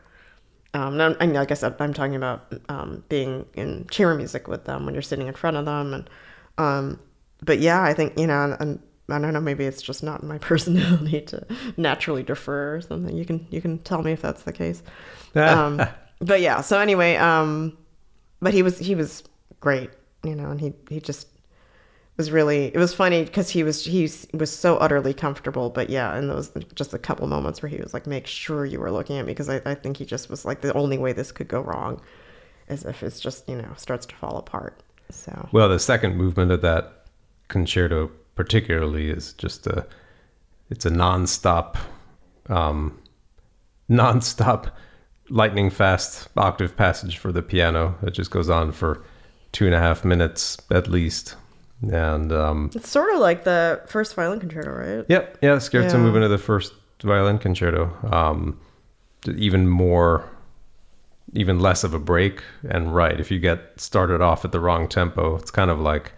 Um, 0.73 1.01
and, 1.01 1.17
and 1.21 1.33
like 1.35 1.51
I 1.51 1.55
said, 1.55 1.77
I'm 1.81 1.93
talking 1.93 2.17
about 2.17 2.53
um, 2.69 3.05
being 3.09 3.47
in 3.55 3.87
chamber 3.91 4.15
music 4.15 4.49
with 4.49 4.65
them 4.65 4.85
when 4.85 4.95
you're 4.95 5.03
sitting 5.03 5.27
in 5.27 5.35
front 5.35 5.57
of 5.57 5.65
them, 5.65 5.95
and 5.95 6.11
um, 6.59 7.01
but 7.43 7.59
yeah, 7.59 7.83
I 7.83 7.93
think 7.93 8.19
you 8.19 8.27
know, 8.27 8.45
and, 8.45 8.57
and 8.61 8.81
I 9.11 9.19
don't 9.19 9.33
know, 9.33 9.41
maybe 9.41 9.65
it's 9.65 9.83
just 9.83 10.03
not 10.03 10.23
my 10.23 10.39
personality 10.51 11.23
to 11.23 11.47
naturally 11.77 12.23
defer 12.23 12.77
or 12.77 12.81
something. 12.81 13.17
You 13.17 13.25
can 13.25 13.47
you 13.51 13.61
can 13.61 13.79
tell 13.79 14.03
me 14.03 14.13
if 14.13 14.23
that's 14.23 14.43
the 14.43 14.53
case. 14.53 14.83
Um, 15.37 15.81
but 16.19 16.41
yeah, 16.41 16.61
so 16.61 16.81
anyway, 16.81 17.15
um, 17.15 17.79
but 18.41 18.53
he 18.53 18.65
was 18.65 18.79
he 18.79 18.97
was 18.97 19.23
great, 19.61 19.91
you 20.25 20.35
know, 20.35 20.51
and 20.51 20.61
he 20.61 20.73
he 20.89 20.99
just 20.99 21.29
was 22.17 22.31
really 22.31 22.67
it 22.67 22.77
was 22.77 22.95
funny 22.95 23.25
because 23.25 23.51
he 23.51 23.63
was 23.63 23.85
he 23.85 24.11
was 24.35 24.51
so 24.51 24.77
utterly 24.77 25.15
comfortable 25.15 25.71
but 25.71 25.89
yeah 25.89 26.15
and 26.15 26.29
those 26.29 26.51
just 26.75 26.93
a 26.93 26.99
couple 26.99 27.27
moments 27.27 27.63
where 27.63 27.71
he 27.71 27.79
was 27.79 27.95
like 27.95 28.07
make 28.07 28.27
sure 28.27 28.67
you 28.67 28.79
were 28.79 28.91
looking 28.91 29.17
at 29.17 29.25
me 29.25 29.33
because 29.33 29.49
I, 29.49 29.63
I 29.65 29.75
think 29.75 29.97
he 29.97 30.05
just 30.05 30.29
was 30.29 30.45
like 30.45 30.61
the 30.61 30.75
only 30.75 30.99
way 30.99 31.13
this 31.13 31.33
could 31.33 31.49
go 31.49 31.61
wrong 31.61 32.01
is 32.69 32.85
if 32.85 33.03
it's 33.03 33.21
just 33.21 33.49
you 33.49 33.57
know 33.57 33.73
starts 33.77 34.05
to 34.07 34.15
fall 34.17 34.37
apart 34.37 34.83
so 35.13 35.49
well, 35.53 35.69
the 35.69 35.79
second 35.79 36.17
movement 36.17 36.51
of 36.51 36.63
that 36.63 37.05
concerto, 37.49 38.11
particularly, 38.35 39.11
is 39.11 39.33
just 39.35 39.67
a 39.67 39.87
it's 40.69 40.87
a 40.87 40.91
nonstop, 40.91 41.77
um, 42.49 42.99
nonstop, 43.91 44.71
lightning 45.29 45.71
fast 45.71 46.29
octave 46.37 46.77
passage 46.77 47.19
for 47.19 47.33
the 47.33 47.43
piano. 47.43 47.97
It 48.03 48.13
just 48.13 48.31
goes 48.31 48.49
on 48.49 48.73
for 48.73 49.05
two 49.53 49.67
and 49.67 49.75
a 49.75 49.81
half 49.81 50.05
minutes 50.05 50.59
at 50.71 50.89
least, 50.89 51.35
and 51.83 52.33
um, 52.33 52.71
it's 52.75 52.89
sort 52.91 53.13
of 53.15 53.21
like 53.21 53.45
the 53.45 53.81
first 53.87 54.15
violin 54.15 54.39
concerto 54.41 54.71
right 54.71 55.05
Yep, 55.09 55.39
yeah, 55.43 55.57
scherzo 55.57 55.93
Yeah. 55.93 55.99
movement 55.99 56.25
of 56.25 56.31
the 56.31 56.39
first 56.39 56.75
violin 57.03 57.39
concerto. 57.39 57.91
Um, 58.13 58.59
even 59.37 59.69
more, 59.69 60.29
even 61.35 61.59
less 61.61 61.85
of 61.85 61.95
a 61.95 61.99
break. 61.99 62.43
And 62.69 62.95
right, 62.95 63.19
if 63.21 63.31
you 63.31 63.39
get 63.39 63.79
started 63.81 64.21
off 64.21 64.45
at 64.45 64.53
the 64.53 64.61
wrong 64.61 64.89
tempo, 64.89 65.37
it's 65.37 65.51
kind 65.51 65.71
of 65.71 65.79
like, 65.81 66.13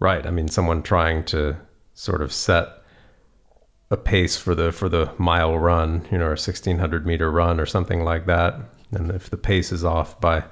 right. 0.00 0.26
I 0.26 0.30
mean, 0.30 0.48
someone 0.48 0.82
trying 0.82 1.24
to 1.26 1.56
sort 1.94 2.22
of 2.22 2.32
set 2.32 2.68
a 3.90 3.96
pace 3.96 4.36
for 4.36 4.54
the 4.54 4.72
for 4.72 4.88
the 4.88 5.10
mile 5.18 5.58
run, 5.58 6.06
you 6.10 6.18
know, 6.18 6.26
or 6.26 6.36
sixteen 6.36 6.78
hundred 6.78 7.06
meter 7.06 7.30
run 7.30 7.60
or 7.60 7.66
something 7.66 8.02
like 8.04 8.26
that. 8.26 8.54
And 8.92 9.10
if 9.10 9.30
the 9.30 9.36
pace 9.36 9.72
is 9.72 9.84
off 9.84 10.20
by, 10.20 10.44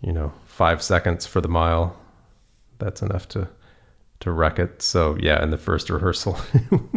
you 0.00 0.12
know, 0.12 0.32
five 0.46 0.82
seconds 0.82 1.26
for 1.26 1.40
the 1.40 1.48
mile, 1.48 1.96
that's 2.84 3.02
enough 3.02 3.26
to 3.30 3.48
to 4.20 4.30
wreck 4.30 4.58
it. 4.58 4.82
So 4.82 5.16
yeah, 5.20 5.42
in 5.42 5.50
the 5.50 5.58
first 5.58 5.90
rehearsal, 5.90 6.38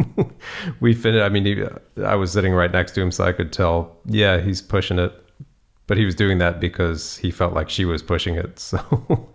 we 0.79 0.93
finished. 0.93 1.23
I 1.23 1.29
mean, 1.29 1.45
he, 1.45 1.63
I 2.03 2.15
was 2.15 2.31
sitting 2.31 2.53
right 2.53 2.71
next 2.71 2.91
to 2.93 3.01
him, 3.01 3.11
so 3.11 3.23
I 3.23 3.31
could 3.31 3.51
tell. 3.51 3.97
Yeah, 4.05 4.39
he's 4.39 4.61
pushing 4.61 4.99
it, 4.99 5.13
but 5.87 5.97
he 5.97 6.05
was 6.05 6.15
doing 6.15 6.37
that 6.39 6.59
because 6.59 7.17
he 7.17 7.31
felt 7.31 7.53
like 7.53 7.69
she 7.69 7.85
was 7.85 8.03
pushing 8.03 8.35
it. 8.35 8.59
So 8.59 9.29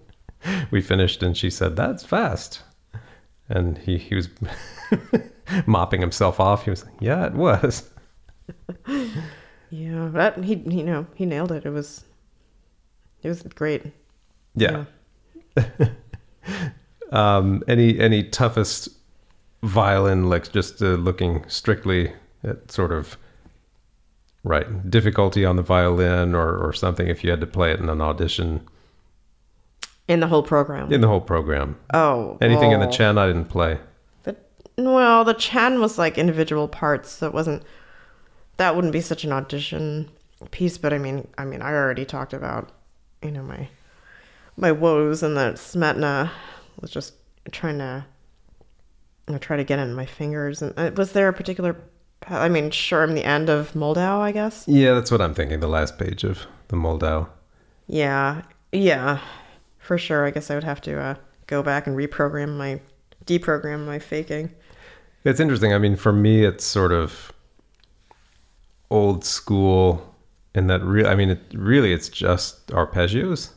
we 0.73 0.81
finished, 0.81 1.23
and 1.23 1.37
she 1.37 1.51
said, 1.51 1.77
"That's 1.77 2.05
fast," 2.05 2.63
and 3.49 3.79
he 3.79 3.97
he 3.97 4.15
was 4.15 4.29
mopping 5.67 6.01
himself 6.01 6.41
off. 6.41 6.65
He 6.65 6.71
was 6.71 6.85
like, 6.85 6.95
"Yeah, 7.01 7.27
it 7.27 7.35
was." 7.35 7.89
yeah 9.71 10.09
that 10.13 10.45
he 10.45 10.57
you 10.67 10.83
know 10.83 11.07
he 11.15 11.25
nailed 11.25 11.51
it 11.53 11.65
it 11.65 11.71
was 11.71 12.05
it 13.23 13.29
was 13.29 13.43
great 13.43 13.83
Yeah. 14.55 14.85
Um, 17.11 17.63
any 17.69 17.99
any 18.01 18.25
toughest 18.25 18.89
violin, 19.63 20.31
like 20.31 20.51
just 20.51 20.83
uh, 20.83 20.95
looking 20.95 21.45
strictly 21.47 22.13
at 22.43 22.73
sort 22.73 22.91
of 22.91 23.19
right 24.45 24.91
difficulty 24.91 25.45
on 25.45 25.57
the 25.57 25.63
violin 25.63 26.35
or 26.35 26.57
or 26.57 26.73
something. 26.73 27.09
If 27.09 27.23
you 27.23 27.31
had 27.31 27.41
to 27.41 27.47
play 27.47 27.71
it 27.73 27.81
in 27.81 27.89
an 27.89 28.01
audition 28.01 28.67
in 30.09 30.21
the 30.21 30.27
whole 30.27 30.43
program 30.43 30.93
in 30.93 31.01
the 31.01 31.09
whole 31.09 31.21
program, 31.21 31.77
oh 31.95 32.39
anything 32.41 32.73
in 32.73 32.81
the 32.81 32.87
Chen 32.87 33.19
I 33.19 33.27
didn't 33.27 33.47
play. 33.47 33.79
The, 34.25 34.37
well, 34.77 35.25
the 35.25 35.35
Chen 35.35 35.81
was 35.81 35.99
like 35.99 36.19
individual 36.19 36.67
parts, 36.67 37.11
so 37.11 37.27
it 37.27 37.35
wasn't. 37.35 37.63
That 38.57 38.75
wouldn't 38.75 38.93
be 38.93 39.01
such 39.01 39.25
an 39.25 39.33
audition 39.33 40.11
piece, 40.51 40.79
but 40.79 40.93
I 40.93 40.99
mean, 40.99 41.29
I 41.39 41.45
mean, 41.45 41.63
I 41.63 41.73
already 41.73 42.05
talked 42.05 42.33
about, 42.33 42.71
you 43.23 43.31
know, 43.31 43.43
my 43.43 43.69
my 44.57 44.73
woes, 44.73 45.23
and 45.23 45.37
that 45.37 45.55
Smetana 45.55 46.31
was 46.81 46.91
just 46.91 47.15
trying 47.51 47.79
to, 47.79 48.05
know, 49.29 49.39
try 49.39 49.57
to 49.57 49.65
get 49.65 49.79
in 49.79 49.95
my 49.95 50.07
fingers. 50.07 50.63
And 50.63 50.73
uh, 50.77 50.91
was 50.97 51.13
there 51.13 51.29
a 51.29 51.33
particular? 51.33 51.77
I 52.29 52.49
mean, 52.49 52.71
sure, 52.71 53.03
in 53.03 53.15
the 53.15 53.25
end 53.25 53.49
of 53.49 53.73
Moldau, 53.73 54.21
I 54.21 54.31
guess. 54.31 54.65
Yeah, 54.69 54.95
that's 54.95 55.11
what 55.11 55.21
I'm 55.21 55.35
thinking. 55.35 55.61
The 55.61 55.69
last 55.69 55.99
page 55.99 56.23
of 56.23 56.47
the 56.69 56.77
Moldau. 56.77 57.29
Yeah, 57.89 58.43
yeah, 58.71 59.19
for 59.79 59.99
sure. 59.99 60.25
I 60.25 60.31
guess 60.31 60.51
I 60.51 60.55
would 60.55 60.65
have 60.65 60.81
to 60.83 60.99
uh, 60.99 61.15
go 61.47 61.63
back 61.63 61.87
and 61.87 61.97
reprogram 61.97 62.57
my, 62.57 62.81
deprogram 63.25 63.85
my 63.85 63.99
faking. 63.99 64.55
It's 65.25 65.41
interesting. 65.41 65.73
I 65.73 65.79
mean, 65.79 65.97
for 65.97 66.13
me, 66.13 66.45
it's 66.45 66.65
sort 66.65 66.93
of 66.93 67.33
old 68.91 69.25
school 69.25 70.15
in 70.55 70.69
that. 70.69 70.83
Real, 70.83 71.07
I 71.09 71.15
mean, 71.17 71.31
it 71.31 71.41
really 71.53 71.93
it's 71.93 72.09
just 72.09 72.69
arpeggios, 72.69 73.51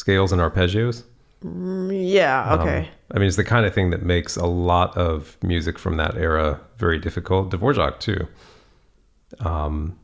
scales 0.00 0.32
and 0.32 0.40
arpeggios. 0.40 1.04
Yeah. 1.42 2.44
Um, 2.50 2.60
Okay. 2.60 2.88
I 3.12 3.18
mean, 3.18 3.26
it's 3.28 3.36
the 3.36 3.44
kind 3.44 3.66
of 3.66 3.74
thing 3.74 3.90
that 3.90 4.02
makes 4.02 4.36
a 4.36 4.46
lot 4.46 4.96
of 4.96 5.36
music 5.42 5.78
from 5.78 5.96
that 5.96 6.16
era 6.16 6.60
very 6.78 6.98
difficult. 6.98 7.50
Dvorak 7.50 7.98
too. 7.98 8.26
Um, 9.40 9.98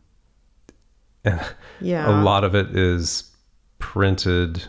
and 1.24 1.40
yeah. 1.80 2.08
a 2.08 2.22
lot 2.22 2.44
of 2.44 2.54
it 2.54 2.76
is 2.76 3.30
printed 3.78 4.64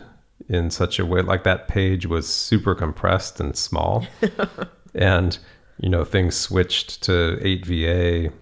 in 0.48 0.70
such 0.70 0.98
a 0.98 1.06
way 1.06 1.20
like 1.22 1.44
that 1.44 1.68
page 1.68 2.06
was 2.06 2.26
super 2.26 2.74
compressed 2.74 3.40
and 3.40 3.56
small 3.56 4.06
and 4.94 5.38
you 5.78 5.88
know 5.88 6.04
things 6.04 6.34
switched 6.36 7.02
to 7.02 7.38
8va 7.42 8.32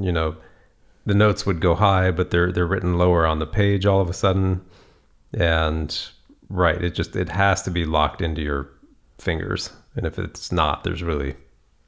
you 0.00 0.12
know 0.12 0.36
the 1.06 1.14
notes 1.14 1.46
would 1.46 1.60
go 1.60 1.74
high 1.74 2.10
but 2.10 2.30
they're 2.30 2.52
they're 2.52 2.66
written 2.66 2.98
lower 2.98 3.26
on 3.26 3.38
the 3.38 3.46
page 3.46 3.86
all 3.86 4.00
of 4.00 4.08
a 4.08 4.12
sudden 4.12 4.60
and 5.32 6.10
right 6.50 6.84
it 6.84 6.94
just 6.94 7.16
it 7.16 7.30
has 7.30 7.62
to 7.62 7.70
be 7.70 7.86
locked 7.86 8.20
into 8.20 8.42
your 8.42 8.68
fingers 9.18 9.70
and 9.96 10.04
if 10.04 10.18
it's 10.18 10.52
not 10.52 10.84
there's 10.84 11.02
really 11.02 11.34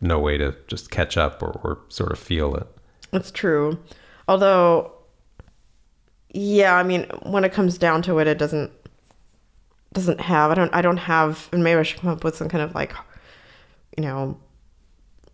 no 0.01 0.19
way 0.19 0.39
to 0.39 0.57
just 0.67 0.91
catch 0.91 1.17
up 1.17 1.43
or, 1.43 1.61
or 1.63 1.79
sort 1.89 2.11
of 2.11 2.19
feel 2.19 2.57
it 2.57 2.67
It's 3.13 3.31
true. 3.31 3.79
Although, 4.27 4.93
yeah, 6.31 6.75
I 6.77 6.83
mean, 6.83 7.07
when 7.25 7.45
it 7.45 7.53
comes 7.53 7.77
down 7.77 8.01
to 8.03 8.19
it, 8.21 8.27
it 8.27 8.39
doesn't 8.39 8.73
doesn't 9.93 10.21
have. 10.21 10.51
I 10.51 10.55
don't. 10.55 10.75
I 10.75 10.81
don't 10.81 10.97
have. 10.97 11.49
And 11.53 11.63
maybe 11.63 11.79
I 11.79 11.83
should 11.83 12.01
come 12.01 12.11
up 12.11 12.25
with 12.25 12.37
some 12.37 12.49
kind 12.49 12.63
of 12.63 12.75
like, 12.75 12.95
you 13.99 14.03
know, 14.03 14.39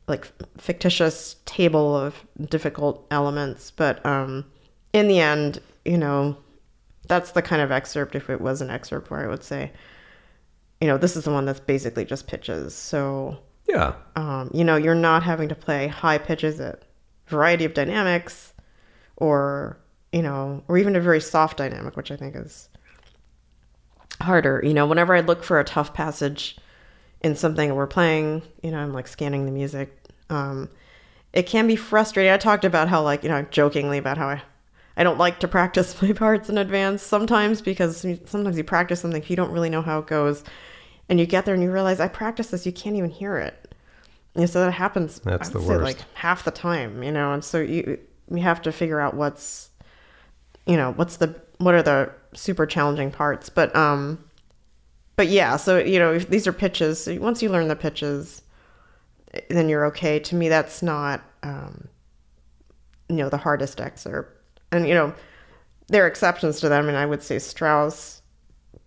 like 0.09 0.27
fictitious 0.59 1.37
table 1.45 1.97
of 1.97 2.25
difficult 2.51 3.07
elements. 3.11 3.71
But 3.71 4.05
um, 4.05 4.45
in 4.93 5.07
the 5.07 5.21
end, 5.21 5.61
you 5.85 5.99
know, 5.99 6.37
that's 7.09 7.33
the 7.33 7.42
kind 7.42 7.61
of 7.62 7.73
excerpt. 7.73 8.14
If 8.14 8.31
it 8.31 8.40
was 8.40 8.61
an 8.61 8.71
excerpt, 8.71 9.11
where 9.11 9.25
I 9.25 9.27
would 9.27 9.42
say, 9.42 9.73
you 10.81 10.87
know, 10.87 10.99
this 10.99 11.17
is 11.17 11.25
the 11.25 11.33
one 11.33 11.44
that's 11.44 11.61
basically 11.61 12.04
just 12.04 12.27
pitches. 12.27 12.75
So 12.75 13.38
yeah 13.69 13.94
um, 14.17 14.50
you 14.52 14.65
know, 14.65 14.77
you're 14.77 14.94
not 14.94 15.23
having 15.23 15.48
to 15.48 15.54
play 15.54 15.88
high 15.88 16.19
pitches 16.19 16.61
at 16.61 16.85
variety 17.27 17.65
of 17.65 17.75
dynamics 17.75 18.52
or, 19.17 19.79
you 20.13 20.23
know, 20.23 20.63
or 20.69 20.79
even 20.79 20.96
a 20.96 21.00
very 21.00 21.21
soft 21.21 21.59
dynamic, 21.59 21.96
which 21.96 22.11
I 22.11 22.17
think 22.17 22.35
is 22.35 22.69
harder. 24.21 24.63
You 24.65 24.75
know, 24.75 24.87
whenever 24.87 25.15
I 25.15 25.21
look 25.21 25.44
for 25.44 25.61
a 25.61 25.65
tough 25.65 25.92
passage 25.94 26.56
in 27.21 27.37
something 27.37 27.75
we're 27.75 27.87
playing, 27.87 28.42
you 28.63 28.71
know, 28.71 28.79
I'm 28.79 28.92
like 28.92 29.06
scanning 29.06 29.44
the 29.44 29.52
music. 29.52 29.94
Um, 30.31 30.69
it 31.33 31.44
can 31.44 31.67
be 31.67 31.77
frustrating. 31.77 32.33
I 32.33 32.38
talked 32.38 32.65
about 32.65 32.88
how, 32.88 33.02
like, 33.02 33.23
you 33.23 33.29
know, 33.29 33.42
jokingly 33.42 33.98
about 33.98 34.19
how 34.19 34.29
I, 34.29 34.42
I 34.99 35.05
don't 35.05 35.17
like 35.17 35.40
to 35.40 35.49
practice 35.49 36.01
my 36.03 36.13
parts 36.13 36.51
in 36.51 36.59
advance 36.59 37.03
sometimes 37.03 37.63
because 37.63 38.05
sometimes 38.27 38.59
you 38.59 38.65
practice 38.65 39.01
something 39.01 39.23
if 39.23 39.31
you 39.31 39.37
don't 39.37 39.53
really 39.53 39.71
know 39.71 39.81
how 39.81 40.01
it 40.01 40.07
goes 40.07 40.44
and 41.09 41.19
you 41.19 41.25
get 41.25 41.46
there 41.46 41.55
and 41.55 41.63
you 41.63 41.73
realize 41.73 42.01
I 42.01 42.09
practiced 42.09 42.51
this, 42.51 42.67
you 42.67 42.73
can't 42.73 42.96
even 42.96 43.09
hear 43.09 43.38
it. 43.38 43.75
And 44.35 44.49
so 44.51 44.61
that 44.61 44.73
happens. 44.73 45.21
That's 45.21 45.49
the 45.49 45.61
worst. 45.61 45.83
like 45.83 45.99
half 46.15 46.44
the 46.44 46.51
time, 46.51 47.03
you 47.03 47.11
know. 47.11 47.33
And 47.33 47.42
so 47.42 47.59
you 47.59 47.99
you 48.31 48.42
have 48.42 48.61
to 48.63 48.73
figure 48.73 49.01
out 49.01 49.15
what's 49.15 49.71
you 50.67 50.77
know, 50.77 50.92
what's 50.92 51.17
the 51.17 51.35
what 51.57 51.75
are 51.75 51.83
the 51.83 52.13
super 52.35 52.67
challenging 52.67 53.11
parts? 53.11 53.49
But 53.49 53.75
um, 53.75 54.23
but 55.17 55.29
yeah, 55.29 55.57
so 55.57 55.79
you 55.79 55.99
know, 55.99 56.13
if 56.13 56.29
these 56.29 56.46
are 56.46 56.53
pitches. 56.53 57.03
So 57.03 57.17
once 57.19 57.42
you 57.42 57.49
learn 57.49 57.69
the 57.69 57.77
pitches, 57.77 58.42
then 59.49 59.69
you're 59.69 59.87
okay. 59.87 60.21
To 60.21 60.37
me, 60.37 60.49
that's 60.49 60.83
not 60.83 61.25
um, 61.42 61.88
you 63.09 63.17
know, 63.17 63.29
the 63.29 63.38
hardest 63.38 63.81
excerpt, 63.81 64.38
and 64.73 64.87
you 64.87 64.94
know, 64.94 65.14
there 65.88 66.04
are 66.04 66.08
exceptions 66.08 66.60
to 66.60 66.69
them, 66.69 66.88
and 66.88 66.96
I 66.96 67.06
would 67.06 67.23
say 67.23 67.38
Strauss 67.38 68.23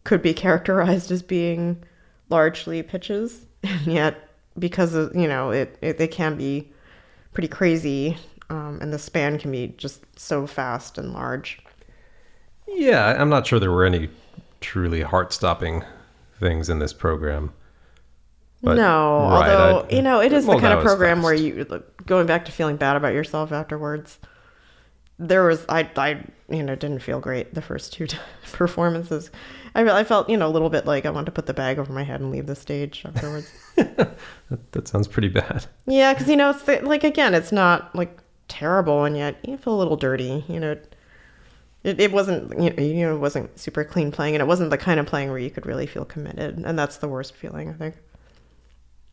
could 0.03 0.21
be 0.21 0.34
characterized 0.34 1.11
as 1.11 1.21
being 1.21 1.84
largely 2.29 2.82
pitches, 2.84 3.45
and 3.63 3.88
yet 3.88 4.29
because 4.59 4.93
of 4.93 5.15
you 5.15 5.27
know 5.27 5.51
it, 5.51 5.77
it 5.82 5.97
they 5.97 6.07
can 6.07 6.36
be 6.36 6.71
pretty 7.34 7.47
crazy 7.47 8.17
um, 8.49 8.79
and 8.82 8.91
the 8.91 8.99
span 8.99 9.39
can 9.39 9.49
be 9.51 9.69
just 9.77 10.03
so 10.19 10.45
fast 10.45 10.97
and 10.97 11.13
large 11.13 11.61
Yeah, 12.67 13.15
I'm 13.17 13.29
not 13.29 13.47
sure 13.47 13.59
there 13.59 13.71
were 13.71 13.86
any 13.86 14.09
truly 14.59 15.01
heart-stopping 15.01 15.86
things 16.39 16.69
in 16.69 16.79
this 16.79 16.91
program. 16.91 17.53
But- 18.61 18.75
no 18.75 19.29
right, 19.29 19.49
although 19.49 19.88
I- 19.89 19.95
you 19.95 20.01
know 20.01 20.21
it 20.21 20.34
is 20.34 20.45
well, 20.45 20.57
the 20.57 20.61
kind 20.61 20.77
of 20.77 20.84
program 20.84 21.23
where 21.23 21.34
you 21.34 21.65
going 22.05 22.27
back 22.27 22.45
to 22.45 22.51
feeling 22.51 22.75
bad 22.75 22.95
about 22.97 23.13
yourself 23.13 23.51
afterwards 23.51 24.19
there 25.28 25.45
was 25.45 25.65
i 25.69 25.89
i 25.97 26.24
you 26.49 26.63
know 26.63 26.76
didn't 26.76 26.99
feel 26.99 27.19
great 27.19 27.53
the 27.53 27.61
first 27.61 27.93
two 27.93 28.07
performances 28.51 29.32
I, 29.74 29.89
I 29.89 30.03
felt 30.03 30.30
you 30.30 30.38
know 30.38 30.47
a 30.47 30.51
little 30.51 30.69
bit 30.69 30.86
like 30.86 31.05
i 31.05 31.09
wanted 31.09 31.28
to 31.28 31.32
put 31.32 31.45
the 31.45 31.53
bag 31.53 31.80
over 31.80 31.93
my 31.93 32.03
head 32.03 32.19
and 32.19 32.32
leave 32.32 32.47
the 32.47 32.55
stage 32.55 33.03
afterwards 33.05 33.51
That, 34.51 34.72
that 34.74 34.88
sounds 34.88 35.07
pretty 35.07 35.30
bad. 35.30 35.65
Yeah, 35.86 36.13
because 36.13 36.28
you 36.28 36.36
know, 36.36 36.49
it's 36.49 36.63
the, 36.63 36.82
like 36.82 37.05
again, 37.05 37.34
it's 37.34 37.53
not 37.53 37.95
like 37.95 38.19
terrible, 38.49 39.05
and 39.05 39.15
yet 39.15 39.38
you 39.47 39.57
feel 39.57 39.74
a 39.74 39.80
little 39.80 39.95
dirty. 39.95 40.43
You 40.49 40.59
know, 40.59 40.72
it, 41.84 41.99
it 41.99 42.11
wasn't 42.11 42.51
you 42.61 42.69
know, 42.69 42.84
you 42.84 43.05
know 43.05 43.15
it 43.15 43.19
wasn't 43.19 43.57
super 43.57 43.86
clean 43.86 44.11
playing, 44.11 44.36
and 44.36 44.41
it 44.41 44.47
wasn't 44.47 44.69
the 44.69 44.78
kind 44.78 44.99
of 44.99 45.05
playing 45.05 45.30
where 45.30 45.39
you 45.39 45.49
could 45.49 45.65
really 45.65 45.88
feel 45.88 46.03
committed, 46.03 46.57
and 46.57 46.78
that's 46.78 46.97
the 46.97 47.07
worst 47.07 47.34
feeling, 47.34 47.69
I 47.69 47.74
think. 47.74 47.95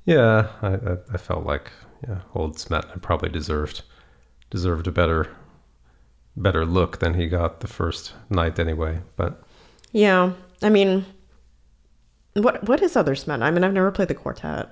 Yeah, 0.05 0.49
I, 0.61 0.75
I, 0.75 0.97
I 1.15 1.17
felt 1.19 1.47
like 1.47 1.71
yeah, 2.07 2.23
old 2.35 2.57
Smetana 2.57 3.01
probably 3.01 3.29
deserved 3.29 3.83
deserved 4.51 4.89
a 4.89 4.93
better 4.93 5.29
better 6.37 6.65
look 6.65 6.99
than 6.99 7.15
he 7.15 7.29
got 7.29 7.61
the 7.61 7.67
first 7.67 8.15
night 8.31 8.59
anyway. 8.59 9.01
But 9.17 9.43
Yeah, 9.93 10.33
I 10.63 10.69
mean, 10.69 11.05
what 12.35 12.67
what 12.69 12.83
is 12.83 12.97
other 12.97 13.15
Smet? 13.15 13.43
I 13.43 13.51
mean, 13.51 13.65
I've 13.65 13.73
never 13.73 13.91
played 13.91 14.09
the 14.09 14.15
quartet. 14.15 14.69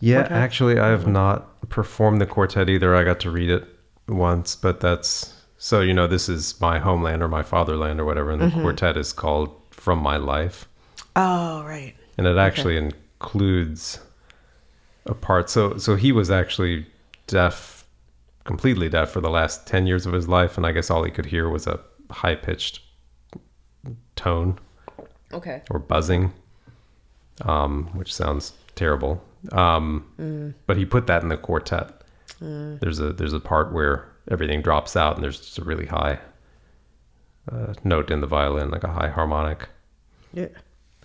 yeah, 0.00 0.22
Quartet? 0.22 0.38
actually, 0.38 0.78
I 0.78 0.88
have 0.88 1.06
not 1.06 1.68
performed 1.68 2.20
the 2.20 2.26
quartet 2.26 2.68
either. 2.68 2.94
I 2.94 3.04
got 3.04 3.20
to 3.20 3.30
read 3.30 3.50
it 3.50 3.64
once, 4.08 4.56
but 4.56 4.80
that's 4.80 5.34
so 5.58 5.80
you 5.80 5.94
know 5.94 6.06
this 6.06 6.28
is 6.28 6.60
my 6.60 6.78
homeland 6.78 7.22
or 7.22 7.28
my 7.28 7.42
fatherland 7.42 8.00
or 8.00 8.04
whatever, 8.04 8.30
and 8.30 8.40
the 8.40 8.46
mm-hmm. 8.46 8.62
quartet 8.62 8.96
is 8.96 9.12
called 9.12 9.50
From 9.70 9.98
My 10.00 10.16
Life. 10.16 10.68
Oh, 11.14 11.62
right. 11.64 11.94
and 12.16 12.26
it 12.26 12.36
actually 12.36 12.76
includes 12.76 14.00
a 15.06 15.14
part 15.14 15.50
so 15.50 15.76
so 15.76 15.96
he 15.96 16.12
was 16.12 16.30
actually 16.30 16.86
deaf 17.26 17.71
completely 18.44 18.88
deaf 18.88 19.10
for 19.10 19.20
the 19.20 19.30
last 19.30 19.66
10 19.66 19.86
years 19.86 20.04
of 20.06 20.12
his 20.12 20.28
life 20.28 20.56
and 20.56 20.66
i 20.66 20.72
guess 20.72 20.90
all 20.90 21.04
he 21.04 21.10
could 21.10 21.26
hear 21.26 21.48
was 21.48 21.66
a 21.66 21.78
high 22.10 22.34
pitched 22.34 22.80
tone 24.16 24.58
Okay. 25.32 25.62
or 25.70 25.78
buzzing 25.78 26.32
um 27.42 27.86
which 27.94 28.12
sounds 28.14 28.52
terrible 28.74 29.22
um 29.52 30.54
but 30.66 30.76
he 30.76 30.84
put 30.84 31.06
that 31.06 31.22
in 31.22 31.28
the 31.28 31.36
quartet 31.36 32.02
there's 32.40 32.98
a 33.00 33.12
there's 33.12 33.32
a 33.32 33.40
part 33.40 33.72
where 33.72 34.08
everything 34.30 34.60
drops 34.62 34.96
out 34.96 35.14
and 35.14 35.22
there's 35.24 35.38
just 35.40 35.58
a 35.58 35.64
really 35.64 35.86
high 35.86 36.18
uh, 37.50 37.72
note 37.84 38.10
in 38.10 38.20
the 38.20 38.26
violin 38.26 38.70
like 38.70 38.84
a 38.84 38.92
high 38.92 39.08
harmonic 39.08 39.68
Yeah. 40.32 40.48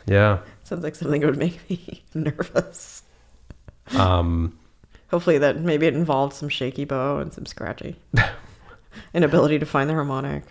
yeah 0.06 0.40
Sounds 0.64 0.84
like 0.84 0.96
something 0.96 1.22
that 1.22 1.28
would 1.28 1.38
make 1.38 1.68
me 1.70 2.04
nervous. 2.14 3.04
um 3.96 4.58
Hopefully, 5.10 5.38
that 5.38 5.62
maybe 5.62 5.86
it 5.88 5.94
involved 5.94 6.34
some 6.36 6.50
shaky 6.50 6.84
bow 6.86 7.20
and 7.20 7.34
some 7.34 7.46
scratchy 7.46 7.96
inability 9.14 9.58
to 9.60 9.66
find 9.66 9.90
the 9.90 9.94
harmonic. 9.94 10.44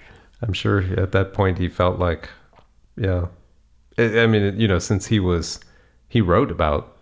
I'm 0.42 0.52
sure 0.52 0.82
at 0.98 1.12
that 1.12 1.32
point 1.34 1.58
he 1.58 1.68
felt 1.68 1.98
like, 1.98 2.28
yeah. 2.96 3.26
I 3.98 4.26
mean, 4.26 4.58
you 4.58 4.68
know, 4.68 4.78
since 4.78 5.06
he 5.06 5.20
was, 5.20 5.60
he 6.08 6.20
wrote 6.20 6.50
about 6.50 6.96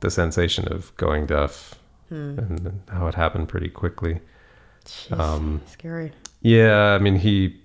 the 0.00 0.10
sensation 0.10 0.66
of 0.72 0.96
going 0.96 1.26
deaf 1.26 1.74
and 2.10 2.80
how 2.88 3.06
it 3.06 3.14
happened 3.14 3.48
pretty 3.48 3.68
quickly. 3.68 4.20
Jeez, 4.84 5.16
Um, 5.18 5.60
scary. 5.66 6.10
Yeah, 6.40 6.94
I 6.94 6.98
mean, 6.98 7.16
he, 7.16 7.60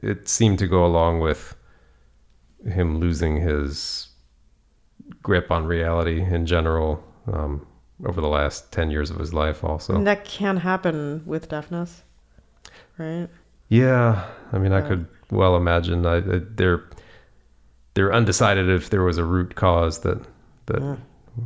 it 0.00 0.26
seemed 0.28 0.58
to 0.60 0.66
go 0.66 0.86
along 0.86 1.20
with 1.20 1.54
him 2.64 2.98
losing 2.98 3.36
his 3.36 4.08
grip 5.22 5.50
on 5.50 5.66
reality 5.66 6.22
in 6.22 6.46
general 6.46 7.02
um, 7.30 7.66
over 8.06 8.20
the 8.20 8.28
last 8.28 8.72
10 8.72 8.90
years 8.90 9.10
of 9.10 9.18
his 9.18 9.32
life, 9.34 9.62
also. 9.64 9.94
And 9.94 10.06
that 10.06 10.24
can 10.24 10.56
happen 10.58 11.22
with 11.26 11.48
deafness, 11.48 12.02
right? 12.98 13.28
Yeah, 13.68 14.26
I 14.52 14.58
mean, 14.58 14.72
I 14.72 14.80
could 14.80 15.06
well 15.30 15.56
imagine. 15.56 16.06
I, 16.06 16.16
I- 16.16 16.40
they're 16.56 16.84
they're 17.94 18.12
undecided 18.12 18.68
if 18.68 18.90
there 18.90 19.02
was 19.02 19.18
a 19.18 19.24
root 19.24 19.54
cause 19.54 20.00
that 20.00 20.18
that. 20.66 20.80
Yeah. 20.80 20.96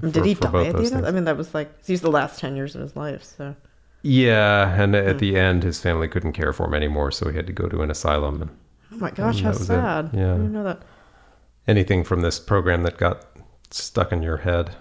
for- 0.00 0.10
Did 0.10 0.24
he 0.24 0.34
die 0.34 0.66
at 0.66 0.76
the 0.76 0.90
end? 0.94 1.06
I 1.06 1.10
mean, 1.10 1.24
that 1.24 1.36
was 1.36 1.54
like 1.54 1.70
he's 1.86 2.00
the 2.00 2.10
last 2.10 2.38
ten 2.38 2.56
years 2.56 2.74
of 2.74 2.80
his 2.82 2.96
life. 2.96 3.22
So 3.24 3.54
Yeah, 4.02 4.70
and 4.82 4.94
Hmm. 4.94 5.08
at 5.08 5.18
the 5.18 5.36
end, 5.38 5.62
his 5.62 5.80
family 5.80 6.08
couldn't 6.08 6.32
care 6.32 6.52
for 6.52 6.66
him 6.66 6.74
anymore, 6.74 7.10
so 7.10 7.28
he 7.30 7.36
had 7.36 7.46
to 7.46 7.52
go 7.52 7.68
to 7.68 7.82
an 7.82 7.90
asylum. 7.90 8.42
And 8.42 8.50
oh 8.92 8.96
my 8.96 9.10
gosh, 9.10 9.40
how 9.42 9.48
was 9.50 9.62
it. 9.62 9.66
sad. 9.66 10.10
I 10.12 10.16
Yeah. 10.16 10.32
didn't 10.34 10.52
know 10.52 10.64
that. 10.64 10.82
anything 11.66 12.04
from 12.04 12.20
this 12.20 12.38
program 12.38 12.82
that 12.84 12.98
got 12.98 13.24
stuck 13.70 14.12
in 14.12 14.22
your 14.22 14.38
head, 14.38 14.76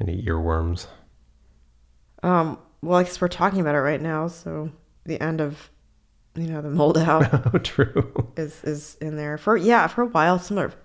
any 0.00 0.22
earworms? 0.24 0.86
Um, 2.22 2.58
well, 2.82 2.98
I 2.98 3.04
guess 3.04 3.20
we're 3.20 3.28
talking 3.28 3.60
about 3.60 3.74
it 3.74 3.78
right 3.80 4.00
now. 4.00 4.28
So 4.28 4.70
the 5.04 5.20
end 5.20 5.40
of 5.40 5.70
you 6.34 6.46
know 6.46 6.62
the 6.62 6.68
Moldau 6.68 7.50
oh, 7.54 7.58
true. 7.58 8.32
is 8.36 8.62
is 8.64 8.96
in 9.00 9.16
there 9.16 9.36
for 9.38 9.56
yeah 9.56 9.86
for 9.86 10.02
a 10.02 10.06
while. 10.06 10.38
Some 10.38 10.58
of 10.58 10.76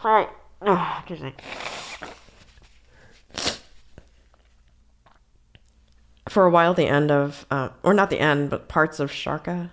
sorry. 0.00 0.26
Oh, 0.64 0.96
excuse 1.00 1.20
me. 1.20 1.34
For 6.28 6.44
a 6.46 6.50
while, 6.50 6.72
the 6.72 6.86
end 6.86 7.10
of, 7.10 7.44
uh, 7.50 7.70
or 7.82 7.92
not 7.92 8.08
the 8.08 8.20
end, 8.20 8.48
but 8.48 8.68
parts 8.68 9.00
of 9.00 9.10
Šárka, 9.10 9.70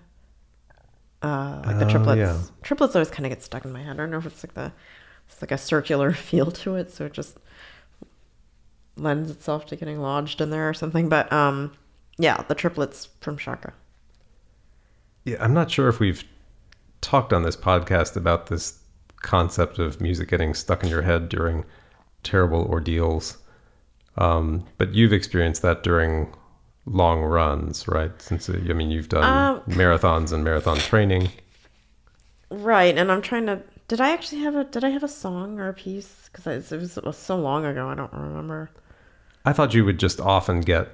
uh, 1.22 1.62
like 1.66 1.78
the 1.78 1.86
Oh, 1.86 1.90
triplets. 1.90 2.18
yeah. 2.18 2.38
Triplets 2.64 2.96
always 2.96 3.12
kind 3.12 3.26
of 3.26 3.30
get 3.30 3.44
stuck 3.44 3.64
in 3.66 3.72
my 3.72 3.84
head. 3.84 3.92
I 3.92 3.98
don't 3.98 4.10
know 4.10 4.18
if 4.18 4.26
it's 4.26 4.44
like 4.44 4.56
the, 4.56 4.74
it's 5.30 5.42
like 5.42 5.52
a 5.52 5.58
circular 5.60 6.12
feel 6.14 6.50
to 6.52 6.76
it, 6.76 6.92
so 6.92 7.06
it 7.06 7.14
just 7.14 7.38
lends 9.00 9.32
itself 9.32 9.66
to 9.68 9.76
getting 9.76 10.00
lodged 10.00 10.42
in 10.42 10.50
there 10.50 10.70
or 10.70 10.74
something. 10.74 11.10
But 11.10 11.32
um, 11.32 11.72
yeah, 12.18 12.44
the 12.48 12.56
triplets 12.56 13.10
from 13.22 13.38
Šárka. 13.38 13.74
Yeah, 15.26 15.38
I'm 15.40 15.54
not 15.54 15.72
sure 15.72 15.90
if 15.90 16.00
we've 16.00 16.24
talked 17.02 17.34
on 17.34 17.44
this 17.44 17.56
podcast 17.56 18.16
about 18.16 18.48
this 18.48 18.80
concept 19.22 19.80
of 19.80 20.00
music 20.00 20.30
getting 20.30 20.54
stuck 20.54 20.84
in 20.84 20.90
your 20.90 21.02
head 21.02 21.30
during 21.30 21.66
terrible 22.24 22.64
ordeals. 22.64 23.38
Um, 24.18 24.66
but 24.78 24.94
you've 24.94 25.14
experienced 25.14 25.62
that 25.62 25.84
during 25.84 26.34
long 26.86 27.22
runs, 27.22 27.88
right? 27.88 28.12
Since 28.22 28.50
uh, 28.50 28.60
I 28.70 28.74
mean, 28.74 28.92
you've 28.92 29.10
done 29.10 29.24
Um, 29.24 29.62
marathons 29.76 30.34
and 30.34 30.44
marathon 30.44 30.78
training. 30.78 31.30
Right, 32.50 32.98
and 32.98 33.12
I'm 33.12 33.22
trying 33.22 33.46
to. 33.46 33.62
Did 33.88 34.02
I 34.02 34.12
actually 34.12 34.42
have 34.42 34.56
a? 34.56 34.64
Did 34.64 34.84
I 34.84 34.90
have 34.90 35.04
a 35.04 35.08
song 35.08 35.60
or 35.60 35.70
a 35.70 35.74
piece? 35.74 36.30
Because 36.32 36.72
it 36.72 36.80
was, 36.80 36.98
it 36.98 37.06
was 37.06 37.18
so 37.18 37.38
long 37.38 37.66
ago, 37.66 37.88
I 37.88 37.96
don't 37.96 38.12
remember. 38.14 38.72
I 39.46 39.54
thought 39.54 39.74
you 39.74 39.86
would 39.86 40.00
just 40.00 40.20
often 40.20 40.62
get 40.62 40.90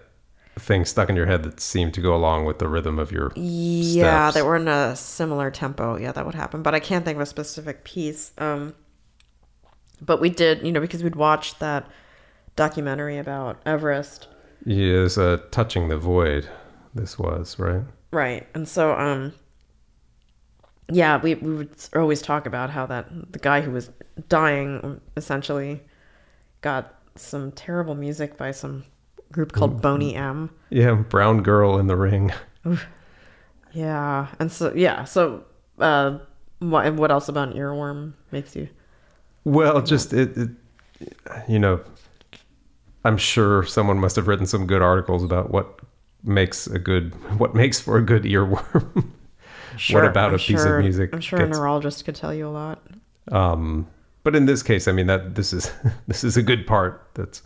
things 0.58 0.90
stuck 0.90 1.10
in 1.10 1.16
your 1.16 1.26
head 1.26 1.44
that 1.44 1.60
seemed 1.60 1.94
to 1.96 2.02
go 2.02 2.16
along 2.16 2.46
with 2.46 2.60
the 2.60 2.68
rhythm 2.68 2.98
of 3.00 3.12
your 3.12 3.32
Yeah, 3.36 4.30
steps. 4.30 4.36
they 4.36 4.42
were 4.42 4.56
in 4.56 4.68
a 4.70 4.96
similar 4.96 5.52
tempo. 5.52 5.98
Yeah, 5.98 6.12
that 6.14 6.26
would 6.26 6.36
happen. 6.36 6.62
But 6.62 6.74
I 6.74 6.80
can't 6.80 7.04
think 7.04 7.18
of 7.18 7.22
a 7.22 7.26
specific 7.26 7.84
piece. 7.84 8.32
Um, 8.38 8.74
but 10.02 10.22
we 10.22 10.30
did, 10.30 10.66
you 10.66 10.72
know, 10.72 10.80
because 10.80 11.04
we'd 11.04 11.16
watched 11.18 11.60
that 11.60 11.88
documentary 12.56 13.18
about 13.18 13.62
Everest, 13.66 14.28
Yes, 14.66 15.18
uh, 15.18 15.38
touching 15.52 15.90
the 15.90 15.98
void. 15.98 16.48
This 16.94 17.20
was 17.20 17.60
right. 17.60 17.84
right? 18.12 18.48
And 18.56 18.68
so, 18.68 18.94
um, 18.98 19.34
yeah, 20.90 21.18
we 21.22 21.36
we 21.36 21.54
would 21.56 21.70
always 21.96 22.22
talk 22.22 22.46
about 22.46 22.70
how 22.70 22.86
that 22.86 23.08
the 23.34 23.40
guy 23.40 23.62
who 23.62 23.72
was 23.72 23.90
dying 24.30 25.02
essentially 25.18 25.82
got 26.62 26.94
some 27.16 27.52
terrible 27.52 27.96
music 27.96 28.38
by 28.38 28.52
some 28.52 28.84
group 29.32 29.52
called 29.54 29.82
Boney 29.82 30.16
M. 30.16 30.50
Yeah, 30.70 30.94
brown 30.96 31.42
girl 31.44 31.78
in 31.80 31.88
the 31.88 31.96
ring. 31.96 32.32
Yeah, 33.74 34.28
and 34.40 34.52
so 34.52 34.74
yeah, 34.76 35.04
so 35.04 35.44
uh, 35.80 36.20
what 36.60 36.94
what 36.96 37.12
else 37.12 37.28
about 37.30 37.50
an 37.50 37.54
earworm 37.58 38.14
makes 38.32 38.56
you? 38.56 38.70
Well, 39.44 39.82
just 39.82 40.14
it, 40.14 40.36
it, 40.38 40.50
you 41.48 41.60
know, 41.60 41.82
I'm 43.04 43.18
sure 43.18 43.64
someone 43.66 44.00
must 44.00 44.16
have 44.16 44.28
written 44.28 44.46
some 44.46 44.66
good 44.66 44.82
articles 44.82 45.24
about 45.24 45.52
what 45.52 45.80
makes 46.24 46.68
a 46.68 46.80
good, 46.80 47.14
what 47.38 47.54
makes 47.54 47.80
for 47.80 47.98
a 47.98 48.02
good 48.02 48.24
earworm. 48.24 49.12
Sure, 49.78 50.04
what 50.04 50.10
about 50.10 50.30
I'm 50.30 50.36
a 50.36 50.38
piece 50.38 50.64
of 50.64 50.80
music 50.80 51.10
I'm 51.12 51.20
sure 51.20 51.38
gets- 51.38 51.58
a 51.58 51.60
neurologist 51.60 52.06
could 52.06 52.16
tell 52.16 52.34
you 52.34 52.48
a 52.48 52.50
lot. 52.50 52.82
um, 53.34 53.86
but 54.26 54.36
in 54.36 54.48
this 54.48 54.64
case, 54.64 54.88
I 54.88 54.92
mean 54.92 55.06
that 55.06 55.36
this 55.36 55.54
is 55.54 55.72
this 56.08 56.24
is 56.26 56.36
a 56.36 56.44
good 56.44 56.66
part 56.68 57.08
that's 57.14 57.44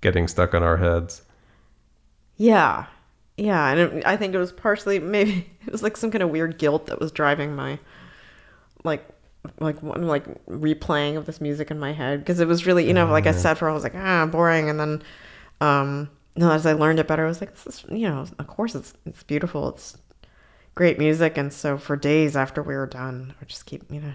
getting 0.00 0.28
stuck 0.28 0.54
on 0.54 0.62
our 0.62 0.76
heads. 0.78 1.22
Yeah. 2.36 2.86
Yeah. 3.36 3.68
And 3.68 3.80
it, 3.80 4.06
I 4.06 4.16
think 4.16 4.32
it 4.32 4.38
was 4.38 4.52
partially 4.52 5.00
maybe 5.00 5.50
it 5.66 5.72
was 5.72 5.82
like 5.82 5.96
some 5.96 6.12
kind 6.12 6.22
of 6.22 6.30
weird 6.30 6.58
guilt 6.58 6.86
that 6.86 7.00
was 7.00 7.10
driving 7.10 7.56
my 7.56 7.78
like 8.84 9.04
like 9.58 9.82
one 9.82 10.06
like 10.06 10.24
replaying 10.46 11.16
of 11.16 11.26
this 11.26 11.40
music 11.40 11.72
in 11.72 11.78
my 11.80 11.92
head 11.92 12.20
because 12.20 12.38
it 12.38 12.46
was 12.46 12.64
really 12.66 12.86
you 12.86 12.94
know 12.94 13.06
like 13.06 13.26
I 13.26 13.32
said 13.32 13.54
for 13.58 13.68
I 13.68 13.72
was 13.72 13.82
like 13.82 13.96
ah 13.96 14.24
boring 14.26 14.70
and 14.70 14.78
then 14.78 15.02
um 15.60 16.08
know, 16.36 16.52
as 16.52 16.64
I 16.64 16.74
learned 16.74 17.00
it 17.00 17.08
better 17.08 17.24
I 17.24 17.28
was 17.28 17.40
like 17.40 17.50
this 17.50 17.66
is 17.66 17.84
you 17.90 18.08
know 18.08 18.24
of 18.38 18.46
course 18.46 18.76
it's 18.76 18.94
it's 19.04 19.24
beautiful 19.24 19.68
it's 19.70 19.98
great 20.76 20.96
music 21.00 21.36
and 21.36 21.52
so 21.52 21.76
for 21.76 21.96
days 21.96 22.36
after 22.36 22.62
we 22.62 22.76
were 22.76 22.86
done 22.86 23.34
I 23.42 23.44
just 23.46 23.66
keep 23.66 23.82
you 23.90 24.00
know 24.00 24.14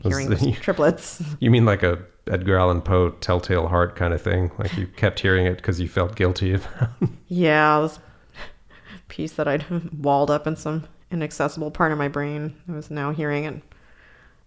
hearing 0.08 0.28
the- 0.30 0.52
triplets 0.60 1.22
You 1.40 1.50
mean 1.50 1.64
like 1.64 1.82
a 1.82 1.98
Edgar 2.26 2.58
Allan 2.58 2.80
Poe 2.82 3.10
Telltale 3.10 3.66
Heart 3.68 3.96
kind 3.96 4.14
of 4.14 4.22
thing? 4.22 4.50
Like 4.58 4.76
you 4.76 4.86
kept 4.86 5.20
hearing 5.20 5.46
it 5.46 5.56
because 5.56 5.80
you 5.80 5.88
felt 5.88 6.14
guilty 6.16 6.54
about. 6.54 6.90
Yeah, 7.28 7.80
this 7.80 7.98
piece 9.08 9.32
that 9.32 9.46
I'd 9.48 9.64
walled 10.02 10.30
up 10.30 10.46
in 10.46 10.56
some 10.56 10.86
inaccessible 11.12 11.70
part 11.70 11.92
of 11.92 11.98
my 11.98 12.08
brain. 12.08 12.54
I 12.68 12.72
was 12.72 12.90
now 12.90 13.12
hearing 13.12 13.44
it 13.44 13.62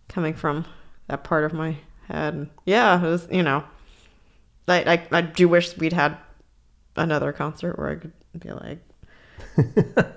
coming 0.10 0.34
from 0.34 0.66
that 1.08 1.24
part 1.24 1.43
of 1.45 1.54
my 1.54 1.78
head. 2.10 2.49
Yeah, 2.66 2.97
it 3.01 3.08
was, 3.10 3.28
you 3.32 3.41
know, 3.43 3.64
I, 4.68 4.93
I, 4.93 5.08
I 5.18 5.22
do 5.22 5.47
wish 5.47 5.78
we'd 5.78 5.93
had 5.93 6.18
another 6.95 7.32
concert 7.32 7.78
where 7.78 7.89
I 7.89 7.95
could 7.95 8.12
be 8.39 8.51
like, 8.51 8.80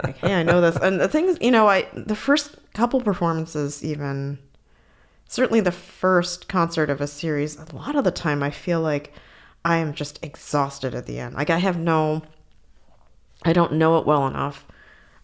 like, 0.03 0.18
hey, 0.18 0.34
I 0.34 0.43
know 0.43 0.61
this. 0.61 0.76
And 0.76 1.01
the 1.01 1.09
thing 1.09 1.26
is, 1.26 1.39
you 1.41 1.51
know, 1.51 1.68
I, 1.68 1.87
the 1.95 2.16
first 2.16 2.57
couple 2.74 3.01
performances, 3.01 3.84
even, 3.84 4.39
certainly 5.29 5.61
the 5.61 5.72
first 5.72 6.49
concert 6.49 6.91
of 6.91 7.01
a 7.01 7.07
series, 7.07 7.57
a 7.57 7.74
lot 7.74 7.97
of 7.97 8.05
the 8.05 8.11
time 8.11 8.43
I 8.43 8.51
feel 8.51 8.81
like 8.81 9.12
I 9.64 9.79
am 9.79 9.95
just 9.95 10.22
exhausted 10.22 10.95
at 10.95 11.07
the 11.07 11.18
end. 11.18 11.35
Like 11.35 11.51
I 11.51 11.59
have 11.59 11.79
no, 11.79 12.22
I 13.45 13.53
don't 13.53 13.72
know 13.72 13.99
it 13.99 14.07
well 14.07 14.27
enough. 14.27 14.64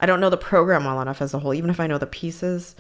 I 0.01 0.07
don't 0.07 0.21
know 0.21 0.31
the 0.31 0.37
program 0.37 0.85
well 0.85 1.01
enough 1.01 1.23
as 1.23 1.33
a 1.33 1.39
whole, 1.39 1.55
even 1.55 1.71
if 1.71 1.79
I 1.79 1.87
know 1.87 1.99
the 1.99 2.07
pieces. 2.07 2.75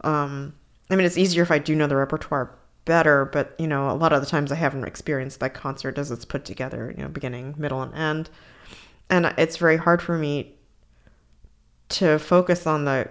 Um, 0.00 0.54
I 0.88 0.96
mean, 0.96 1.06
it's 1.06 1.18
easier 1.18 1.42
if 1.42 1.50
I 1.50 1.58
do 1.58 1.76
know 1.76 1.86
the 1.86 1.96
repertoire 1.96 2.54
better, 2.84 3.26
but 3.26 3.54
you 3.58 3.66
know, 3.66 3.90
a 3.90 3.92
lot 3.92 4.12
of 4.12 4.20
the 4.20 4.26
times 4.26 4.50
I 4.50 4.56
haven't 4.56 4.84
experienced 4.84 5.40
that 5.40 5.54
concert 5.54 5.98
as 5.98 6.10
it's 6.10 6.24
put 6.24 6.44
together, 6.44 6.92
you 6.96 7.02
know, 7.02 7.08
beginning, 7.08 7.54
middle, 7.58 7.82
and 7.82 7.94
end. 7.94 8.30
And 9.10 9.26
it's 9.36 9.58
very 9.58 9.76
hard 9.76 10.00
for 10.00 10.16
me 10.16 10.56
to 11.90 12.18
focus 12.18 12.66
on 12.66 12.86
the 12.86 13.10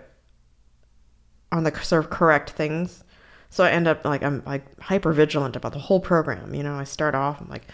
on 1.52 1.64
the 1.64 1.84
sort 1.84 2.04
of 2.04 2.10
correct 2.10 2.50
things. 2.52 3.04
So 3.52 3.64
I 3.64 3.70
end 3.70 3.88
up 3.88 4.04
like 4.04 4.24
I'm 4.24 4.42
like 4.46 4.80
hyper 4.82 5.14
vigilant 5.14 5.56
about 5.56 5.74
the 5.74 5.80
whole 5.80 6.00
program. 6.00 6.56
You 6.56 6.64
know, 6.64 6.76
I 6.76 6.86
start 6.86 7.14
off 7.14 7.40
I'm 7.40 7.50
like 7.50 7.68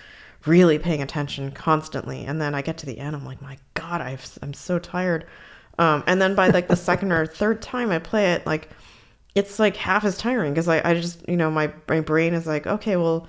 really 0.46 0.80
paying 0.80 1.02
attention 1.02 1.52
constantly, 1.52 2.26
and 2.26 2.42
then 2.42 2.54
I 2.54 2.62
get 2.62 2.78
to 2.80 2.86
the 2.86 3.00
end. 3.00 3.16
I'm 3.16 3.26
like, 3.26 3.42
my 3.42 3.58
God, 3.74 4.02
I've, 4.02 4.38
I'm 4.42 4.54
so 4.54 4.80
tired. 4.80 5.26
Um, 5.80 6.04
and 6.08 6.22
then 6.22 6.36
by 6.36 6.50
like 6.50 6.68
the 6.68 6.76
second 6.76 7.12
or 7.12 7.26
third 7.28 7.62
time 7.62 7.92
I 7.92 8.00
play 8.00 8.34
it, 8.34 8.46
like 8.46 8.70
it's 9.36 9.60
like 9.60 9.76
half 9.76 10.04
as 10.04 10.18
tiring 10.18 10.52
because 10.54 10.68
I, 10.68 10.82
I 10.84 10.96
just 10.96 11.28
you 11.30 11.38
know 11.38 11.52
my 11.52 11.72
my 11.88 12.02
brain 12.02 12.34
is 12.34 12.48
like 12.48 12.66
okay 12.66 12.96
well 12.96 13.28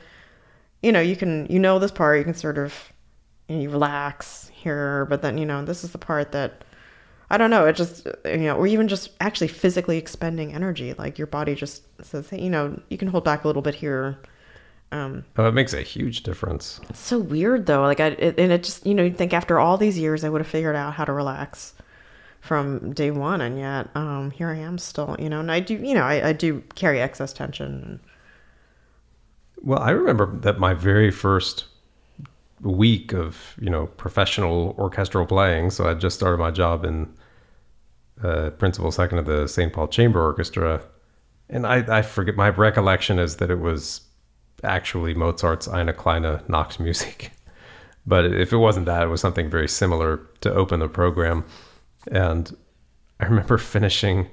you 0.82 0.90
know 0.90 1.00
you 1.00 1.14
can 1.14 1.46
you 1.50 1.58
know 1.58 1.78
this 1.78 1.90
part 1.90 2.16
you 2.16 2.24
can 2.24 2.32
sort 2.32 2.56
of 2.56 2.74
you, 3.46 3.56
know, 3.56 3.62
you 3.62 3.70
relax 3.70 4.50
here 4.54 5.04
but 5.10 5.20
then 5.20 5.36
you 5.36 5.44
know 5.44 5.62
this 5.62 5.84
is 5.84 5.92
the 5.92 5.98
part 5.98 6.32
that 6.32 6.64
I 7.30 7.36
don't 7.36 7.50
know 7.50 7.66
it 7.66 7.76
just 7.76 8.06
you 8.24 8.38
know 8.38 8.56
or 8.56 8.66
even 8.66 8.88
just 8.88 9.10
actually 9.20 9.48
physically 9.48 9.98
expending 9.98 10.54
energy 10.54 10.94
like 10.94 11.18
your 11.18 11.26
body 11.26 11.54
just 11.54 11.82
says 12.04 12.28
hey 12.30 12.40
you 12.40 12.50
know 12.50 12.80
you 12.88 12.96
can 12.98 13.08
hold 13.08 13.24
back 13.24 13.44
a 13.44 13.46
little 13.46 13.62
bit 13.62 13.74
here 13.74 14.18
um 14.92 15.24
Oh, 15.36 15.46
it 15.46 15.52
makes 15.52 15.74
a 15.74 15.82
huge 15.82 16.22
difference. 16.22 16.80
it's 16.88 16.98
so 17.00 17.18
weird 17.18 17.66
though 17.66 17.82
like 17.82 18.00
I 18.00 18.08
it, 18.08 18.38
and 18.38 18.50
it 18.52 18.62
just 18.62 18.86
you 18.86 18.94
know 18.94 19.02
you'd 19.02 19.18
think 19.18 19.34
after 19.34 19.58
all 19.58 19.76
these 19.76 19.98
years 19.98 20.24
I 20.24 20.28
would 20.30 20.40
have 20.40 20.48
figured 20.48 20.74
out 20.76 20.94
how 20.94 21.04
to 21.04 21.12
relax 21.12 21.74
from 22.40 22.92
day 22.94 23.10
one 23.10 23.40
and 23.42 23.58
yet 23.58 23.88
um 23.94 24.30
here 24.30 24.48
I 24.48 24.56
am 24.56 24.78
still 24.78 25.14
you 25.18 25.28
know 25.28 25.40
and 25.40 25.52
I 25.52 25.60
do 25.60 25.74
you 25.74 25.92
know 25.94 26.04
I, 26.04 26.28
I 26.28 26.32
do 26.32 26.62
carry 26.76 27.00
excess 27.00 27.32
tension 27.34 28.00
Well, 29.60 29.80
I 29.80 29.90
remember 29.90 30.34
that 30.38 30.58
my 30.58 30.72
very 30.72 31.10
first 31.10 31.64
week 32.60 33.12
of 33.12 33.56
you 33.60 33.70
know 33.70 33.86
professional 33.86 34.74
orchestral 34.78 35.26
playing. 35.26 35.70
So 35.70 35.88
I 35.88 35.94
just 35.94 36.16
started 36.16 36.38
my 36.38 36.50
job 36.50 36.84
in 36.84 37.12
uh, 38.22 38.50
principal 38.50 38.90
second 38.90 39.18
of 39.18 39.26
the 39.26 39.46
St. 39.46 39.72
Paul 39.72 39.88
Chamber 39.88 40.22
Orchestra, 40.22 40.82
and 41.48 41.66
I, 41.66 41.98
I 41.98 42.02
forget 42.02 42.36
my 42.36 42.48
recollection 42.50 43.18
is 43.18 43.36
that 43.36 43.50
it 43.50 43.60
was 43.60 44.02
actually 44.64 45.14
Mozart's 45.14 45.68
Eine 45.68 45.92
Kleine 45.92 46.42
Nachtmusik. 46.48 47.30
But 48.06 48.24
if 48.24 48.54
it 48.54 48.56
wasn't 48.56 48.86
that, 48.86 49.02
it 49.02 49.08
was 49.08 49.20
something 49.20 49.50
very 49.50 49.68
similar 49.68 50.26
to 50.40 50.50
open 50.50 50.80
the 50.80 50.88
program. 50.88 51.44
And 52.10 52.56
I 53.20 53.26
remember 53.26 53.58
finishing 53.76 54.28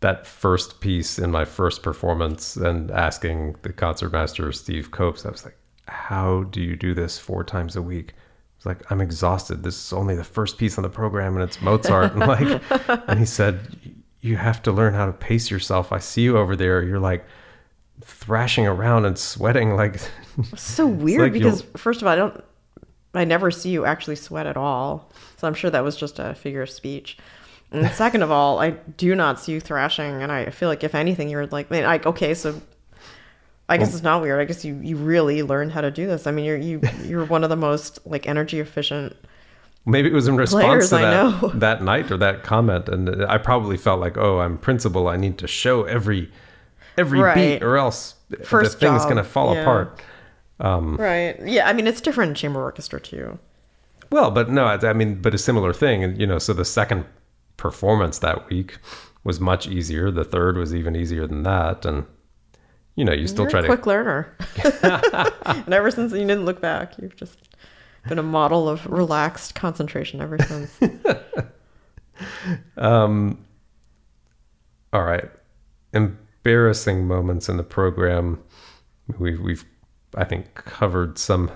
that 0.00 0.26
first 0.26 0.80
piece 0.80 1.18
in 1.18 1.30
my 1.30 1.44
first 1.44 1.82
performance 1.82 2.56
and 2.56 2.90
asking 2.90 3.56
the 3.62 3.72
concertmaster, 3.72 4.50
Steve 4.52 4.90
Copes, 4.92 5.26
I 5.26 5.30
was 5.30 5.44
like, 5.44 5.58
how 5.88 6.44
do 6.44 6.60
you 6.60 6.76
do 6.76 6.94
this 6.94 7.18
four 7.18 7.44
times 7.44 7.76
a 7.76 7.82
week? 7.82 8.14
It's 8.56 8.66
like, 8.66 8.90
I'm 8.90 9.00
exhausted. 9.00 9.62
This 9.62 9.86
is 9.86 9.92
only 9.92 10.16
the 10.16 10.24
first 10.24 10.58
piece 10.58 10.78
on 10.78 10.82
the 10.82 10.88
program 10.88 11.34
and 11.34 11.42
it's 11.42 11.60
Mozart. 11.62 12.12
And 12.12 12.20
like, 12.20 12.62
and 13.08 13.18
he 13.18 13.24
said, 13.24 13.94
you 14.20 14.36
have 14.36 14.62
to 14.62 14.72
learn 14.72 14.94
how 14.94 15.06
to 15.06 15.12
pace 15.12 15.50
yourself. 15.50 15.92
I 15.92 15.98
see 15.98 16.22
you 16.22 16.36
over 16.36 16.56
there. 16.56 16.82
You're 16.82 16.98
like 16.98 17.24
thrashing 18.02 18.66
around 18.66 19.04
and 19.04 19.18
sweating 19.18 19.74
like 19.74 20.00
so 20.56 20.86
weird 20.86 21.20
like 21.20 21.32
because 21.32 21.64
first 21.76 22.00
of 22.00 22.06
all 22.06 22.12
I 22.12 22.16
don't 22.16 22.44
I 23.14 23.24
never 23.24 23.50
see 23.50 23.70
you 23.70 23.84
actually 23.84 24.16
sweat 24.16 24.46
at 24.46 24.56
all 24.56 25.10
so 25.36 25.48
I'm 25.48 25.54
sure 25.54 25.70
that 25.70 25.82
was 25.82 25.96
just 25.96 26.18
a 26.18 26.34
figure 26.34 26.62
of 26.62 26.70
speech 26.70 27.18
and 27.72 27.90
second 27.90 28.22
of 28.22 28.30
all 28.30 28.60
I 28.60 28.70
do 28.70 29.14
not 29.14 29.40
see 29.40 29.52
you 29.52 29.60
thrashing 29.60 30.22
and 30.22 30.30
I 30.30 30.50
feel 30.50 30.68
like 30.68 30.84
if 30.84 30.94
anything 30.94 31.28
you're 31.28 31.46
like 31.46 31.72
I 31.72 31.74
mean, 31.74 31.84
like 31.84 32.06
okay 32.06 32.34
so 32.34 32.60
I 33.68 33.76
guess 33.76 33.92
it's 33.94 34.02
not 34.02 34.22
weird 34.22 34.40
I 34.40 34.44
guess 34.44 34.64
you 34.64 34.76
you 34.82 34.96
really 34.96 35.42
learned 35.42 35.72
how 35.72 35.80
to 35.80 35.90
do 35.90 36.06
this 36.06 36.26
I 36.26 36.30
mean 36.30 36.44
you're 36.44 36.56
you 36.56 36.80
you're 37.04 37.24
one 37.24 37.44
of 37.44 37.50
the 37.50 37.56
most 37.56 37.98
like 38.06 38.26
energy 38.26 38.60
efficient 38.60 39.16
Maybe 39.86 40.08
it 40.10 40.14
was 40.14 40.28
in 40.28 40.36
response 40.36 40.64
Players 40.64 40.88
to 40.90 40.96
that, 40.96 41.52
that 41.60 41.82
night 41.82 42.10
or 42.10 42.18
that 42.18 42.42
comment, 42.42 42.90
and 42.90 43.24
I 43.24 43.38
probably 43.38 43.78
felt 43.78 44.00
like, 44.00 44.18
oh, 44.18 44.40
I'm 44.40 44.58
principal. 44.58 45.08
I 45.08 45.16
need 45.16 45.38
to 45.38 45.46
show 45.46 45.84
every 45.84 46.30
every 46.98 47.20
Right. 47.20 47.34
beat, 47.58 47.62
or 47.62 47.78
else 47.78 48.14
First 48.44 48.72
the 48.72 48.86
thing's 48.86 49.02
job, 49.02 49.10
going 49.10 49.16
to 49.16 49.24
fall 49.24 49.54
yeah. 49.54 49.62
apart. 49.62 50.02
Um, 50.60 50.96
right 50.96 51.38
yeah 51.44 51.68
I 51.68 51.72
mean 51.72 51.86
it's 51.86 52.00
different 52.00 52.30
in 52.30 52.34
chamber 52.34 52.60
orchestra 52.60 53.00
too 53.00 53.38
Well, 54.10 54.30
but 54.32 54.50
no, 54.50 54.64
I 54.64 54.74
I 54.88 54.92
mean, 54.92 55.22
but 55.22 55.32
a 55.32 55.38
similar 55.38 55.72
thing, 55.72 56.02
and 56.02 56.18
you 56.20 56.26
know, 56.26 56.38
so 56.38 56.52
the 56.52 56.64
second 56.64 57.04
performance 57.56 58.18
that 58.18 58.48
week 58.50 58.78
was 59.22 59.38
much 59.40 59.68
easier. 59.68 60.10
The 60.10 60.24
third 60.24 60.56
was 60.56 60.74
even 60.74 60.96
easier 60.96 61.26
than 61.26 61.44
that, 61.44 61.86
and 61.86 62.04
you 62.98 63.04
know, 63.04 63.12
you 63.12 63.28
still 63.28 63.44
You're 63.44 63.50
try 63.50 63.60
a 63.60 63.62
to 63.62 63.68
quick 63.68 63.86
learner. 63.86 64.36
and 65.44 65.72
ever 65.72 65.88
since 65.92 66.10
you 66.10 66.18
didn't 66.18 66.44
look 66.44 66.60
back, 66.60 66.98
you've 66.98 67.14
just 67.14 67.38
been 68.08 68.18
a 68.18 68.24
model 68.24 68.68
of 68.68 68.84
relaxed 68.86 69.54
concentration 69.54 70.20
ever 70.20 70.36
since. 70.38 70.78
Um, 72.76 73.44
all 74.92 75.04
right. 75.04 75.30
Embarrassing 75.92 77.06
moments 77.06 77.48
in 77.48 77.56
the 77.56 77.62
program. 77.62 78.42
We've, 79.20 79.38
we've 79.38 79.64
I 80.16 80.24
think, 80.24 80.52
covered 80.56 81.16
some 81.16 81.52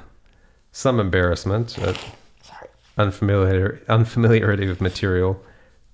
some 0.71 1.01
embarrassment, 1.01 1.77
uh, 1.81 1.95
Sorry. 2.43 2.69
unfamiliar 2.97 3.83
unfamiliarity 3.89 4.69
with 4.69 4.81
material. 4.81 5.43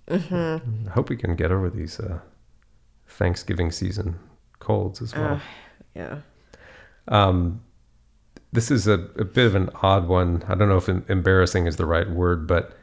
Mm-hmm. 0.09 0.89
I 0.89 0.91
hope 0.91 1.09
we 1.09 1.17
can 1.17 1.35
get 1.35 1.51
over 1.51 1.71
these 1.71 1.99
uh, 1.99 2.19
Thanksgiving 3.07 3.73
season 3.73 4.19
colds 4.69 5.01
as 5.01 5.15
well. 5.15 5.35
Uh, 5.35 5.41
yeah. 5.95 6.19
Um, 7.09 7.63
this 8.53 8.71
is 8.71 8.87
a, 8.87 8.99
a 9.17 9.25
bit 9.25 9.47
of 9.47 9.55
an 9.55 9.71
odd 9.83 10.07
one. 10.07 10.45
I 10.47 10.55
don't 10.55 10.69
know 10.69 10.77
if 10.77 10.89
embarrassing 10.89 11.67
is 11.67 11.77
the 11.77 11.87
right 11.87 12.09
word, 12.09 12.47
but 12.47 12.77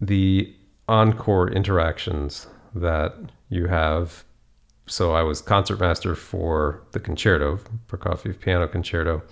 the 0.00 0.50
encore 0.88 1.50
interactions 1.50 2.46
that 2.74 3.14
you 3.50 3.66
have. 3.66 4.24
So 4.86 5.12
I 5.12 5.22
was 5.22 5.42
concertmaster 5.42 6.14
for 6.14 6.82
the 6.92 7.00
concerto, 7.00 7.60
Prokofiev 7.88 8.40
piano 8.40 8.66
concerto. 8.66 9.22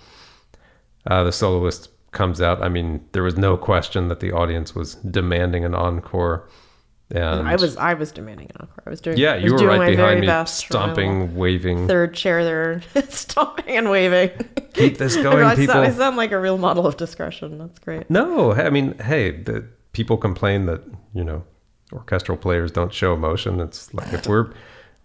Uh, 1.07 1.23
the 1.23 1.31
soloist 1.31 1.89
comes 2.11 2.39
out. 2.39 2.61
I 2.61 2.69
mean, 2.69 3.03
there 3.13 3.23
was 3.23 3.37
no 3.37 3.57
question 3.57 4.09
that 4.09 4.19
the 4.19 4.31
audience 4.31 4.75
was 4.75 4.95
demanding 4.95 5.65
an 5.65 5.73
encore. 5.73 6.47
And 7.09 7.47
I 7.47 7.55
was 7.55 7.77
I 7.77 7.93
was 7.93 8.11
demanding 8.11 8.47
an 8.47 8.57
encore. 8.61 8.83
I 8.85 8.89
was 8.89 8.99
doing 8.99 9.17
yeah, 9.17 9.35
you 9.35 9.53
were 9.53 9.59
right 9.59 9.77
my 9.77 9.89
behind 9.91 9.97
very 9.97 10.21
me, 10.21 10.27
best 10.27 10.65
for 10.65 10.73
my 10.73 10.79
little 10.79 10.95
stomping, 10.95 11.35
waving. 11.37 11.87
Third 11.87 12.13
chair 12.13 12.43
there, 12.43 12.81
stomping 13.09 13.77
and 13.77 13.89
waving. 13.89 14.31
Keep 14.73 14.97
this 14.97 15.15
I, 15.15 15.23
going, 15.23 15.45
sound, 15.45 15.57
people. 15.57 15.77
I 15.77 15.91
sound 15.91 16.17
like 16.17 16.31
a 16.31 16.39
real 16.39 16.57
model 16.57 16.85
of 16.85 16.97
discretion. 16.97 17.57
That's 17.59 17.79
great. 17.79 18.09
No, 18.09 18.51
I 18.53 18.69
mean, 18.69 18.97
hey, 18.99 19.31
the 19.31 19.65
people 19.93 20.17
complain 20.17 20.65
that 20.65 20.81
you 21.13 21.23
know 21.23 21.43
orchestral 21.93 22.37
players 22.37 22.71
don't 22.71 22.93
show 22.93 23.13
emotion. 23.13 23.61
It's 23.61 23.93
like 23.93 24.11
if 24.11 24.27
we're 24.27 24.51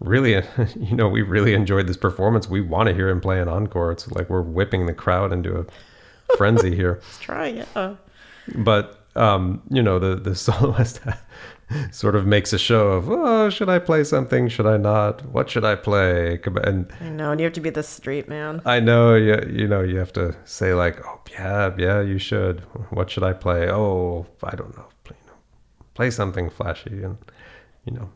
really, 0.00 0.32
you 0.80 0.96
know, 0.96 1.08
we 1.08 1.22
really 1.22 1.54
enjoyed 1.54 1.86
this 1.86 1.96
performance, 1.96 2.48
we 2.48 2.60
want 2.60 2.88
to 2.88 2.94
hear 2.94 3.08
him 3.08 3.20
play 3.20 3.40
an 3.40 3.48
encore. 3.48 3.92
It's 3.92 4.10
like 4.10 4.28
we're 4.28 4.42
whipping 4.42 4.86
the 4.86 4.94
crowd 4.94 5.32
into 5.32 5.56
a 5.56 6.36
frenzy 6.36 6.74
here. 6.74 6.94
Let's 7.02 7.18
try, 7.18 7.46
yeah. 7.46 7.94
But 8.56 9.06
um, 9.14 9.62
you 9.70 9.82
know, 9.82 9.98
the 9.98 10.16
the 10.16 10.34
soloist 10.34 11.00
sort 11.90 12.14
of 12.14 12.26
makes 12.26 12.52
a 12.52 12.58
show 12.58 12.88
of, 12.88 13.08
oh, 13.10 13.50
should 13.50 13.68
I 13.68 13.78
play 13.78 14.04
something? 14.04 14.48
Should 14.48 14.66
I 14.66 14.76
not? 14.76 15.24
What 15.26 15.50
should 15.50 15.64
I 15.64 15.74
play? 15.74 16.40
And 16.64 16.92
I 17.00 17.08
know, 17.08 17.30
and 17.32 17.40
you 17.40 17.44
have 17.44 17.52
to 17.54 17.60
be 17.60 17.70
the 17.70 17.82
street 17.82 18.28
man. 18.28 18.62
I 18.64 18.80
know 18.80 19.14
you 19.14 19.36
you 19.50 19.66
know 19.68 19.82
you 19.82 19.98
have 19.98 20.12
to 20.14 20.34
say 20.44 20.74
like, 20.74 21.04
oh 21.06 21.20
yeah, 21.30 21.74
yeah, 21.78 22.00
you 22.00 22.18
should. 22.18 22.60
What 22.90 23.10
should 23.10 23.22
I 23.22 23.32
play? 23.32 23.70
Oh, 23.70 24.26
I 24.42 24.54
don't 24.56 24.76
know. 24.76 24.86
Play, 25.04 25.16
you 25.20 25.26
know, 25.28 25.38
play 25.94 26.10
something 26.10 26.50
flashy, 26.50 27.02
and 27.02 27.18
you 27.84 27.92
know 27.94 28.10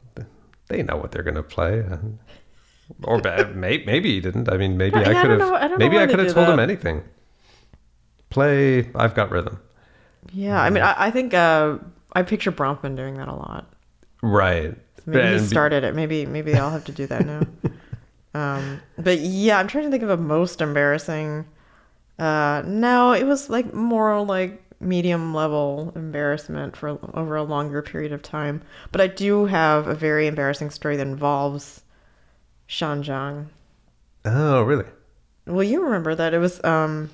they 0.68 0.82
know 0.82 0.96
what 0.96 1.12
they're 1.12 1.22
gonna 1.22 1.42
play. 1.42 1.80
And, 1.80 2.18
or 3.02 3.20
ba- 3.20 3.52
may, 3.54 3.82
maybe 3.84 4.14
he 4.14 4.20
didn't. 4.20 4.50
I 4.52 4.56
mean, 4.56 4.76
maybe 4.76 4.98
Yeah, 5.00 5.10
I 5.10 5.22
could 5.22 5.40
have. 5.40 5.52
I 5.52 5.76
Maybe 5.76 5.98
I 5.98 6.06
could 6.06 6.18
have 6.18 6.34
told 6.34 6.48
him 6.48 6.58
anything. 6.58 7.02
Play. 8.30 8.90
I've 8.94 9.14
got 9.14 9.30
rhythm. 9.30 9.60
Yeah, 10.32 10.60
I 10.60 10.70
mean, 10.70 10.82
I, 10.82 11.06
I 11.06 11.10
think 11.10 11.34
uh, 11.34 11.78
I 12.16 12.22
picture 12.22 12.50
Bronfman 12.50 12.96
doing 12.96 13.14
that 13.18 13.28
a 13.28 13.34
lot. 13.34 13.72
Right. 14.22 14.74
Maybe 15.06 15.20
And 15.20 15.34
he 15.34 15.40
be- 15.40 15.46
started 15.46 15.84
it. 15.84 15.94
Maybe 15.94 16.26
maybe 16.26 16.54
I'll 16.54 16.70
have 16.70 16.84
to 16.86 16.92
do 16.92 17.06
that 17.06 17.24
now. 17.26 17.42
um, 18.34 18.80
but 18.98 19.18
yeah, 19.20 19.58
I'm 19.58 19.68
trying 19.68 19.84
to 19.84 19.90
think 19.90 20.02
of 20.02 20.10
a 20.10 20.16
most 20.16 20.60
embarrassing. 20.60 21.46
Uh, 22.18 22.62
no, 22.66 23.12
it 23.12 23.24
was 23.24 23.48
like 23.50 23.72
more 23.74 24.20
like 24.22 24.62
medium 24.80 25.32
level 25.34 25.92
embarrassment 25.94 26.76
for 26.76 26.98
over 27.14 27.36
a 27.36 27.42
longer 27.42 27.82
period 27.82 28.12
of 28.12 28.22
time. 28.22 28.62
But 28.92 29.00
I 29.00 29.06
do 29.06 29.46
have 29.46 29.86
a 29.86 29.94
very 29.94 30.26
embarrassing 30.26 30.70
story 30.70 30.96
that 30.96 31.06
involves 31.06 31.82
Xian 32.68 33.02
Zhang. 33.04 33.46
Oh, 34.24 34.62
really? 34.62 34.86
Well, 35.46 35.62
you 35.62 35.82
remember 35.82 36.14
that 36.16 36.34
it 36.34 36.38
was, 36.38 36.62
um, 36.64 37.10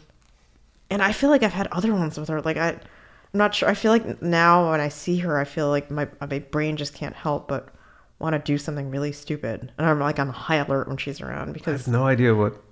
and 0.89 1.03
I 1.03 1.13
feel 1.13 1.29
like 1.31 1.43
I've 1.43 1.53
had 1.53 1.67
other 1.73 1.93
ones 1.93 2.19
with 2.19 2.29
her. 2.31 2.41
Like 2.41 2.57
I, 2.57 2.79
I'm 3.35 3.39
not 3.39 3.55
sure. 3.55 3.69
I 3.69 3.75
feel 3.75 3.93
like 3.93 4.21
now 4.21 4.71
when 4.71 4.81
I 4.81 4.89
see 4.89 5.19
her, 5.19 5.39
I 5.39 5.45
feel 5.45 5.69
like 5.69 5.91
my 5.91 6.09
my 6.21 6.39
brain 6.39 6.77
just 6.77 6.95
can't 6.95 7.15
help 7.15 7.49
but 7.49 7.69
want 8.19 8.35
to 8.35 8.39
do 8.39 8.59
something 8.59 8.91
really 8.91 9.13
stupid, 9.13 9.73
and 9.79 9.87
I'm 9.87 9.99
like 10.01 10.19
on 10.19 10.29
high 10.29 10.57
alert 10.57 10.89
when 10.89 10.97
she's 10.97 11.21
around 11.21 11.53
because 11.55 11.75
I 11.75 11.85
have 11.85 11.89
no 11.89 12.07
idea 12.07 12.35
what. 12.35 12.63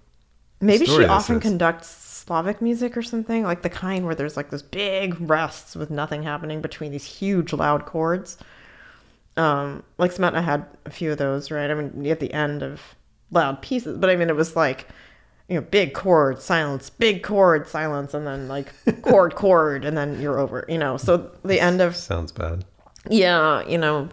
maybe 0.61 0.87
she 0.87 1.05
often 1.05 1.37
is. 1.37 1.43
conducts 1.43 1.89
Slavic 1.89 2.61
music 2.61 2.97
or 2.97 3.03
something 3.03 3.43
like 3.43 3.63
the 3.63 3.71
kind 3.71 4.05
where 4.07 4.15
there's 4.15 4.37
like 4.37 4.51
this 4.51 4.63
big 4.63 5.17
rests 5.29 5.75
with 5.75 5.91
nothing 5.91 6.23
happening 6.23 6.61
between 6.61 6.93
these 6.93 7.05
huge 7.05 7.53
loud 7.53 7.87
chords. 7.87 8.37
Um, 9.37 9.83
like 9.99 10.13
Smetana 10.15 10.43
had 10.45 10.67
a 10.85 10.91
few 10.91 11.13
of 11.13 11.19
those, 11.19 11.51
right? 11.51 11.71
I 11.71 11.75
mean, 11.75 12.07
at 12.07 12.21
the 12.21 12.33
end 12.33 12.63
of 12.63 12.81
loud 13.31 13.63
pieces, 13.63 13.97
but 13.99 14.11
I 14.11 14.17
mean, 14.17 14.29
it 14.29 14.37
was 14.37 14.55
like, 14.55 14.87
you 15.51 15.57
know, 15.57 15.61
big 15.63 15.93
chord, 15.95 16.41
silence, 16.41 16.89
big 16.91 17.23
chord, 17.25 17.67
silence, 17.69 18.15
and 18.15 18.25
then 18.27 18.47
like 18.49 18.73
chord, 19.03 19.35
chord, 19.45 19.85
and 19.85 19.99
then 19.99 20.19
you're 20.21 20.39
over, 20.39 20.65
you 20.69 20.79
know. 20.79 20.97
So 20.97 21.31
the 21.45 21.61
end 21.61 21.81
of 21.83 21.97
Sounds 21.97 22.31
bad. 22.33 22.65
yeah, 23.11 23.67
you 23.67 23.77
know, 23.77 24.09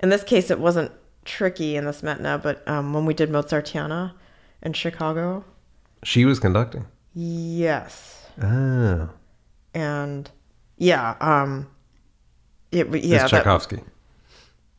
in 0.00 0.08
this 0.10 0.24
case, 0.24 0.50
it 0.50 0.58
wasn't 0.58 0.90
tricky 1.24 1.76
in 1.76 1.84
the 1.84 1.92
Smetana, 1.92 2.42
but 2.42 2.66
um, 2.68 2.92
when 2.92 3.06
we 3.06 3.14
did 3.14 3.30
Mozartiana 3.30 4.12
in 4.60 4.72
Chicago, 4.72 5.44
She 6.02 6.24
was 6.24 6.38
conducting. 6.40 6.84
yes, 7.14 8.26
Ah. 8.42 9.08
and 9.74 10.30
yeah, 10.78 11.14
um, 11.20 11.68
it 12.72 12.88
Yeah, 13.04 13.18
that, 13.18 13.30
Tchaikovsky. 13.30 13.80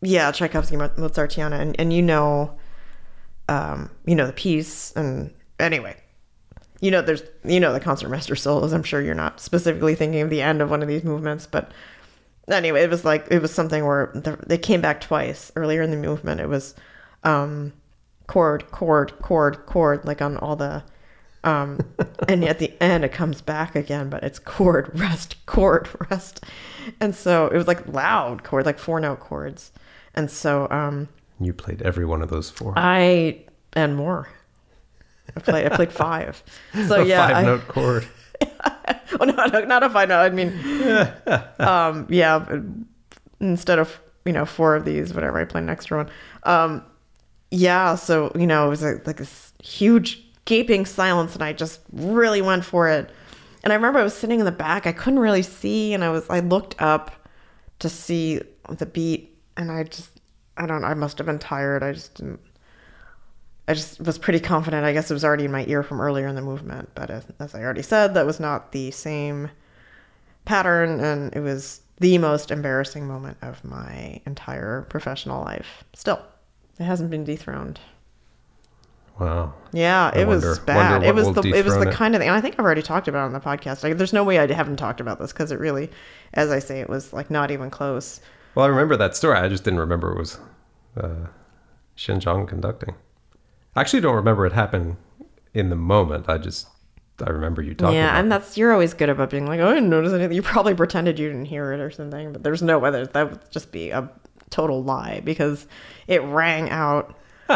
yeah, 0.01 0.31
Tchaikovsky 0.33 0.75
Mozartiana, 0.75 1.59
and 1.61 1.79
and 1.79 1.93
you 1.93 2.01
know, 2.01 2.57
um, 3.47 3.89
you 4.05 4.15
know 4.15 4.27
the 4.27 4.33
piece, 4.33 4.91
and 4.97 5.31
anyway, 5.59 5.95
you 6.81 6.91
know 6.91 7.01
there's 7.01 7.23
you 7.43 7.59
know 7.59 7.73
the 7.73 7.79
concertmaster 7.79 8.35
solos. 8.35 8.73
I'm 8.73 8.83
sure 8.83 9.01
you're 9.01 9.15
not 9.15 9.39
specifically 9.39 9.95
thinking 9.95 10.21
of 10.21 10.29
the 10.29 10.41
end 10.41 10.61
of 10.61 10.69
one 10.69 10.81
of 10.81 10.87
these 10.87 11.03
movements, 11.03 11.47
but 11.47 11.71
anyway, 12.49 12.83
it 12.83 12.89
was 12.89 13.05
like 13.05 13.27
it 13.31 13.41
was 13.41 13.53
something 13.53 13.85
where 13.85 14.11
the, 14.13 14.37
they 14.45 14.57
came 14.57 14.81
back 14.81 15.01
twice 15.01 15.51
earlier 15.55 15.81
in 15.81 15.91
the 15.91 15.97
movement. 15.97 16.41
It 16.41 16.49
was 16.49 16.75
um, 17.23 17.73
chord, 18.27 18.69
chord, 18.71 19.13
chord, 19.21 19.65
chord, 19.65 20.05
like 20.05 20.21
on 20.21 20.37
all 20.37 20.55
the. 20.55 20.83
Um, 21.45 21.79
and 22.29 22.45
at 22.45 22.59
the 22.59 22.71
end, 22.81 23.03
it 23.03 23.11
comes 23.11 23.41
back 23.41 23.75
again, 23.75 24.09
but 24.09 24.23
it's 24.23 24.39
chord, 24.39 24.97
rest, 24.97 25.45
chord, 25.45 25.89
rest. 26.09 26.43
And 26.99 27.13
so 27.15 27.47
it 27.47 27.57
was 27.57 27.67
like 27.67 27.87
loud 27.87 28.43
chord, 28.43 28.65
like 28.65 28.79
four 28.79 28.99
note 28.99 29.19
chords. 29.19 29.71
And 30.15 30.29
so 30.31 30.67
um, 30.69 31.09
You 31.41 31.53
played 31.53 31.81
every 31.81 32.05
one 32.05 32.21
of 32.21 32.29
those 32.29 32.49
four. 32.49 32.73
I, 32.77 33.43
and 33.73 33.95
more. 33.95 34.29
I 35.35 35.39
played, 35.39 35.65
I 35.71 35.75
played 35.75 35.91
five. 35.91 36.43
So 36.87 37.01
a 37.01 37.05
yeah, 37.05 37.27
five 37.27 37.45
note 37.45 37.67
chord. 37.67 38.07
well, 39.19 39.33
no, 39.33 39.45
no, 39.45 39.65
not 39.65 39.83
a 39.83 39.89
five 39.89 40.09
note. 40.09 40.21
I 40.21 40.29
mean, 40.29 40.49
um, 41.59 42.07
yeah, 42.09 42.45
instead 43.39 43.79
of 43.79 43.99
you 44.25 44.33
know 44.33 44.45
four 44.45 44.75
of 44.75 44.85
these, 44.85 45.13
whatever, 45.13 45.39
I 45.39 45.45
played 45.45 45.63
an 45.63 45.69
extra 45.69 45.97
one. 45.97 46.09
Um, 46.43 46.83
yeah, 47.51 47.95
so 47.95 48.31
you 48.35 48.47
know 48.47 48.67
it 48.67 48.69
was 48.69 48.81
like, 48.81 49.05
like 49.07 49.17
this 49.17 49.53
huge 49.63 50.23
gaping 50.45 50.85
silence, 50.85 51.33
and 51.33 51.43
I 51.43 51.53
just 51.53 51.81
really 51.91 52.41
went 52.41 52.65
for 52.65 52.89
it. 52.89 53.09
And 53.63 53.71
I 53.71 53.75
remember 53.75 53.99
I 53.99 54.03
was 54.03 54.13
sitting 54.13 54.39
in 54.39 54.45
the 54.45 54.51
back, 54.51 54.85
I 54.85 54.91
couldn't 54.91 55.19
really 55.19 55.43
see, 55.43 55.93
and 55.93 56.03
I 56.03 56.09
was 56.09 56.29
I 56.29 56.39
looked 56.41 56.81
up 56.81 57.27
to 57.79 57.89
see 57.89 58.41
the 58.69 58.85
beat, 58.85 59.37
and 59.57 59.71
I 59.71 59.83
just 59.83 60.09
I 60.57 60.65
don't 60.65 60.81
know, 60.81 60.87
I 60.87 60.93
must 60.93 61.17
have 61.17 61.27
been 61.27 61.39
tired. 61.39 61.83
I 61.83 61.93
just 61.93 62.15
didn't. 62.15 62.39
I 63.67 63.73
just 63.73 64.01
was 64.01 64.17
pretty 64.17 64.39
confident. 64.39 64.85
I 64.85 64.93
guess 64.93 65.09
it 65.09 65.13
was 65.13 65.23
already 65.23 65.45
in 65.45 65.51
my 65.51 65.65
ear 65.67 65.83
from 65.83 66.01
earlier 66.01 66.27
in 66.27 66.35
the 66.35 66.41
movement, 66.41 66.89
but 66.95 67.09
as, 67.09 67.25
as 67.39 67.55
I 67.55 67.61
already 67.61 67.81
said, 67.81 68.13
that 68.13 68.25
was 68.25 68.39
not 68.39 68.71
the 68.73 68.91
same 68.91 69.49
pattern, 70.45 70.99
and 70.99 71.33
it 71.33 71.39
was 71.39 71.81
the 71.99 72.17
most 72.17 72.51
embarrassing 72.51 73.07
moment 73.07 73.37
of 73.41 73.63
my 73.63 74.19
entire 74.25 74.81
professional 74.83 75.43
life. 75.43 75.83
Still, 75.93 76.21
it 76.77 76.83
hasn't 76.83 77.09
been 77.09 77.23
dethroned. 77.23 77.79
Wow. 79.19 79.53
Yeah, 79.71 80.11
it 80.17 80.27
was 80.27 80.59
bad. 80.59 81.03
It 81.03 81.13
was 81.13 81.31
the 81.33 81.41
it 81.53 81.63
was 81.63 81.75
the 81.75 81.89
it. 81.89 81.93
kind 81.93 82.15
of 82.15 82.19
thing. 82.19 82.29
And 82.29 82.35
I 82.35 82.41
think 82.41 82.55
I've 82.57 82.65
already 82.65 82.81
talked 82.81 83.07
about 83.07 83.23
it 83.23 83.27
on 83.27 83.33
the 83.33 83.39
podcast. 83.39 83.83
Like, 83.83 83.97
there's 83.97 84.11
no 84.11 84.23
way 84.23 84.39
I 84.39 84.51
haven't 84.51 84.77
talked 84.77 84.99
about 84.99 85.19
this 85.19 85.31
because 85.31 85.51
it 85.51 85.59
really, 85.59 85.89
as 86.33 86.49
I 86.49 86.59
say, 86.59 86.79
it 86.81 86.89
was 86.89 87.13
like 87.13 87.29
not 87.29 87.51
even 87.51 87.69
close. 87.69 88.19
Well, 88.55 88.65
I 88.65 88.69
remember 88.69 88.97
that 88.97 89.15
story. 89.15 89.37
I 89.37 89.47
just 89.49 89.63
didn't 89.63 89.79
remember 89.79 90.11
it 90.11 90.17
was 90.17 90.39
uh, 90.97 91.27
Xian 91.95 92.19
Zhang 92.19 92.47
conducting. 92.47 92.95
I 93.75 93.81
actually 93.81 94.01
don't 94.01 94.15
remember 94.15 94.45
it 94.45 94.53
happened 94.53 94.97
in 95.53 95.69
the 95.69 95.75
moment. 95.75 96.29
I 96.29 96.37
just 96.37 96.67
I 97.25 97.29
remember 97.29 97.61
you 97.61 97.73
talking. 97.75 97.95
yeah, 97.95 98.19
and 98.19 98.31
that's 98.31 98.57
you're 98.57 98.71
always 98.73 98.93
good 98.93 99.09
about 99.09 99.29
being 99.29 99.45
like, 99.45 99.59
oh, 99.59 99.69
I 99.69 99.73
didn't 99.75 99.89
notice 99.89 100.13
anything. 100.13 100.35
You 100.35 100.41
probably 100.41 100.73
pretended 100.73 101.19
you 101.19 101.27
didn't 101.27 101.45
hear 101.45 101.71
it 101.71 101.79
or 101.79 101.91
something, 101.91 102.33
but 102.33 102.43
there's 102.43 102.61
no 102.61 102.79
way 102.79 102.91
that 102.91 103.13
that 103.13 103.29
would 103.29 103.51
just 103.51 103.71
be 103.71 103.91
a 103.91 104.09
total 104.49 104.83
lie 104.83 105.21
because 105.23 105.67
it 106.07 106.21
rang 106.23 106.69
out, 106.69 107.15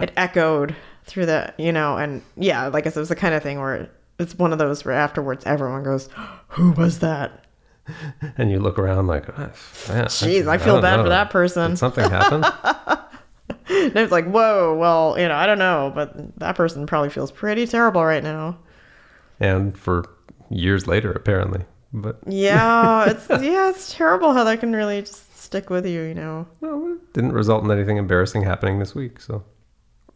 it 0.00 0.12
echoed 0.16 0.74
through 1.04 1.26
the, 1.26 1.52
you 1.58 1.72
know, 1.72 1.96
and 1.96 2.22
yeah, 2.36 2.66
like 2.68 2.86
I 2.86 2.90
said, 2.90 2.98
it 2.98 3.00
was 3.00 3.08
the 3.08 3.16
kind 3.16 3.34
of 3.34 3.42
thing 3.42 3.60
where 3.60 3.88
it's 4.18 4.34
one 4.36 4.52
of 4.52 4.58
those 4.58 4.84
where 4.84 4.94
afterwards 4.94 5.44
everyone 5.46 5.82
goes, 5.82 6.08
who 6.48 6.72
was 6.72 7.00
that? 7.00 7.44
and 8.36 8.50
you 8.50 8.58
look 8.58 8.80
around 8.80 9.06
like, 9.06 9.28
"Ah, 9.38 9.52
man, 9.88 10.06
Jeez, 10.06 10.48
I 10.48 10.58
feel 10.58 10.74
don't 10.74 10.82
bad 10.82 11.02
for 11.02 11.08
that 11.08 11.30
person. 11.30 11.70
Did 11.70 11.78
something 11.78 12.10
happen? 12.10 12.42
And 13.70 13.96
it's 13.96 14.12
like, 14.12 14.26
whoa, 14.26 14.74
well, 14.76 15.16
you 15.18 15.26
know, 15.28 15.34
I 15.34 15.46
don't 15.46 15.58
know, 15.58 15.92
but 15.94 16.38
that 16.38 16.56
person 16.56 16.86
probably 16.86 17.10
feels 17.10 17.30
pretty 17.32 17.66
terrible 17.66 18.04
right 18.04 18.22
now. 18.22 18.58
and 19.40 19.76
for 19.76 20.04
years 20.50 20.86
later, 20.86 21.10
apparently. 21.12 21.64
But 21.92 22.18
Yeah, 22.26 23.10
it's 23.10 23.28
yeah, 23.30 23.70
it's 23.70 23.92
terrible 23.94 24.32
how 24.34 24.44
that 24.44 24.60
can 24.60 24.72
really 24.74 25.00
just 25.02 25.38
stick 25.42 25.70
with 25.70 25.86
you, 25.86 26.02
you 26.02 26.14
know. 26.14 26.46
well, 26.60 26.92
it 26.94 27.12
didn't 27.12 27.32
result 27.32 27.64
in 27.64 27.70
anything 27.70 27.96
embarrassing 27.96 28.42
happening 28.42 28.78
this 28.78 28.94
week. 28.94 29.20
So 29.20 29.44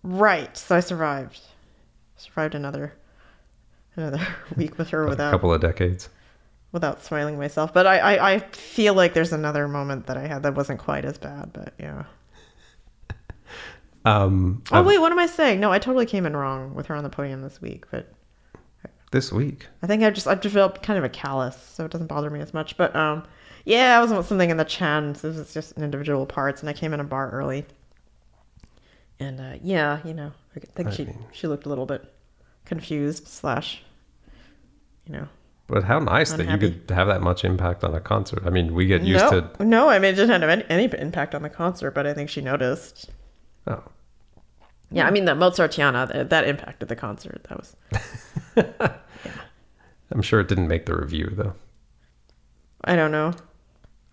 Right. 0.02 0.56
So 0.56 0.76
I 0.76 0.80
survived. 0.80 1.40
Survived 2.16 2.54
another 2.54 2.92
another 3.96 4.26
week 4.56 4.78
with 4.78 4.88
her 4.90 5.06
without 5.06 5.28
a 5.28 5.30
couple 5.32 5.52
of 5.52 5.60
decades. 5.60 6.08
without 6.72 7.02
smiling 7.04 7.38
myself. 7.38 7.72
But 7.74 7.86
I, 7.86 7.98
I, 7.98 8.32
I 8.34 8.38
feel 8.38 8.94
like 8.94 9.14
there's 9.14 9.32
another 9.32 9.66
moment 9.68 10.06
that 10.06 10.16
I 10.16 10.26
had 10.26 10.42
that 10.44 10.54
wasn't 10.54 10.80
quite 10.80 11.04
as 11.04 11.18
bad, 11.18 11.52
but 11.52 11.74
yeah. 11.78 12.04
Um, 14.04 14.62
Oh 14.72 14.82
wait, 14.82 14.98
what 14.98 15.12
am 15.12 15.18
I 15.18 15.26
saying? 15.26 15.60
No, 15.60 15.70
I 15.70 15.78
totally 15.78 16.06
came 16.06 16.24
in 16.26 16.36
wrong 16.36 16.74
with 16.74 16.86
her 16.86 16.94
on 16.94 17.04
the 17.04 17.10
podium 17.10 17.42
this 17.42 17.60
week, 17.60 17.84
but 17.90 18.12
this 19.12 19.32
week. 19.32 19.66
I 19.82 19.86
think 19.86 20.02
I 20.02 20.10
just 20.10 20.26
I've 20.26 20.40
developed 20.40 20.82
kind 20.82 20.98
of 20.98 21.04
a 21.04 21.08
callus, 21.08 21.56
so 21.56 21.84
it 21.84 21.90
doesn't 21.90 22.06
bother 22.06 22.30
me 22.30 22.40
as 22.40 22.54
much. 22.54 22.76
But 22.76 22.94
um, 22.94 23.24
yeah, 23.64 23.98
I 23.98 24.00
was 24.00 24.10
something 24.26 24.50
in 24.50 24.56
the 24.56 24.64
Chen. 24.64 25.14
So 25.14 25.30
this 25.30 25.38
is 25.48 25.52
just 25.52 25.72
in 25.76 25.82
individual 25.82 26.26
parts, 26.26 26.60
and 26.60 26.70
I 26.70 26.72
came 26.72 26.94
in 26.94 27.00
a 27.00 27.04
bar 27.04 27.30
early. 27.30 27.66
And 29.18 29.40
uh, 29.40 29.58
yeah, 29.62 30.00
you 30.04 30.14
know, 30.14 30.32
I 30.56 30.60
think 30.60 30.88
I 30.88 30.92
she 30.92 31.04
mean- 31.04 31.26
she 31.32 31.46
looked 31.46 31.66
a 31.66 31.68
little 31.68 31.86
bit 31.86 32.04
confused 32.64 33.26
slash, 33.26 33.82
you 35.06 35.12
know, 35.12 35.28
But 35.66 35.84
how 35.84 35.98
nice 35.98 36.32
that 36.32 36.48
you 36.48 36.56
could 36.56 36.90
have 36.90 37.08
that 37.08 37.20
much 37.20 37.44
impact 37.44 37.84
on 37.84 37.94
a 37.94 38.00
concert. 38.00 38.42
I 38.46 38.50
mean, 38.50 38.74
we 38.74 38.86
get 38.86 39.02
used 39.02 39.24
no, 39.24 39.40
to. 39.40 39.64
no, 39.64 39.88
I 39.88 39.98
mean, 39.98 40.12
it 40.12 40.16
didn't 40.16 40.40
have 40.40 40.48
any, 40.48 40.64
any 40.70 40.84
impact 40.98 41.34
on 41.34 41.42
the 41.42 41.50
concert, 41.50 41.90
but 41.90 42.06
I 42.06 42.14
think 42.14 42.30
she 42.30 42.40
noticed. 42.40 43.10
Oh, 43.70 43.82
Yeah, 44.90 45.06
I 45.06 45.10
mean, 45.10 45.24
the 45.24 45.32
Mozartiana, 45.32 46.12
that, 46.12 46.30
that 46.30 46.46
impacted 46.46 46.88
the 46.88 46.96
concert. 46.96 47.44
That 47.48 47.58
was, 47.58 47.76
yeah. 48.56 48.96
I'm 50.12 50.22
sure 50.22 50.40
it 50.40 50.48
didn't 50.48 50.68
make 50.68 50.86
the 50.86 50.96
review 50.96 51.30
though. 51.32 51.54
I 52.84 52.96
don't 52.96 53.12
know. 53.12 53.32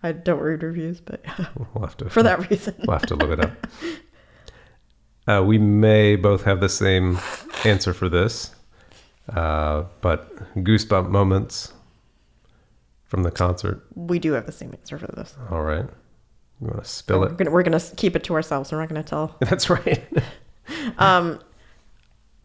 I 0.02 0.12
don't 0.12 0.38
read 0.40 0.62
reviews, 0.62 1.00
but 1.00 1.24
We'll 1.74 1.84
have 1.86 1.96
to 1.98 2.08
for 2.10 2.22
that 2.22 2.48
reason. 2.50 2.74
We'll 2.86 2.98
have 2.98 3.06
to 3.06 3.16
look 3.16 3.30
it 3.30 3.40
up. 3.40 3.66
Uh, 5.26 5.42
we 5.44 5.58
may 5.58 6.16
both 6.16 6.44
have 6.44 6.60
the 6.60 6.68
same 6.68 7.18
answer 7.64 7.92
for 7.92 8.08
this, 8.08 8.54
uh, 9.34 9.84
but 10.00 10.34
goosebump 10.54 11.10
moments 11.10 11.72
from 13.04 13.24
the 13.24 13.30
concert. 13.30 13.84
We 13.94 14.18
do 14.18 14.32
have 14.32 14.46
the 14.46 14.52
same 14.52 14.72
answer 14.72 14.98
for 14.98 15.08
this. 15.08 15.34
All 15.50 15.62
right, 15.62 15.86
you 16.60 16.66
want 16.68 16.82
to 16.82 16.88
spill 16.90 17.20
We're 17.20 17.26
it? 17.28 17.36
gonna, 17.36 17.50
we're 17.50 17.62
gonna 17.62 17.80
keep 17.96 18.16
it 18.16 18.24
to 18.24 18.34
ourselves. 18.34 18.72
We're 18.72 18.80
not 18.80 18.88
gonna 18.88 19.02
tell. 19.02 19.36
That's 19.40 19.68
right. 19.70 20.04
Um, 20.98 21.40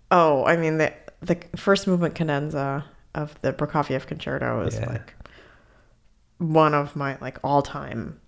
oh, 0.09 0.45
I 0.45 0.55
mean 0.55 0.77
the 0.77 0.93
the 1.21 1.37
first 1.57 1.87
movement 1.87 2.15
cadenza 2.15 2.85
of 3.15 3.39
the 3.41 3.51
Prokofiev 3.51 4.07
concerto 4.07 4.61
is 4.65 4.75
Yeah. 4.75 4.89
like 4.89 5.13
one 6.37 6.73
of 6.73 6.95
my 6.95 7.17
like 7.19 7.37
all 7.43 7.61
time 7.61 8.19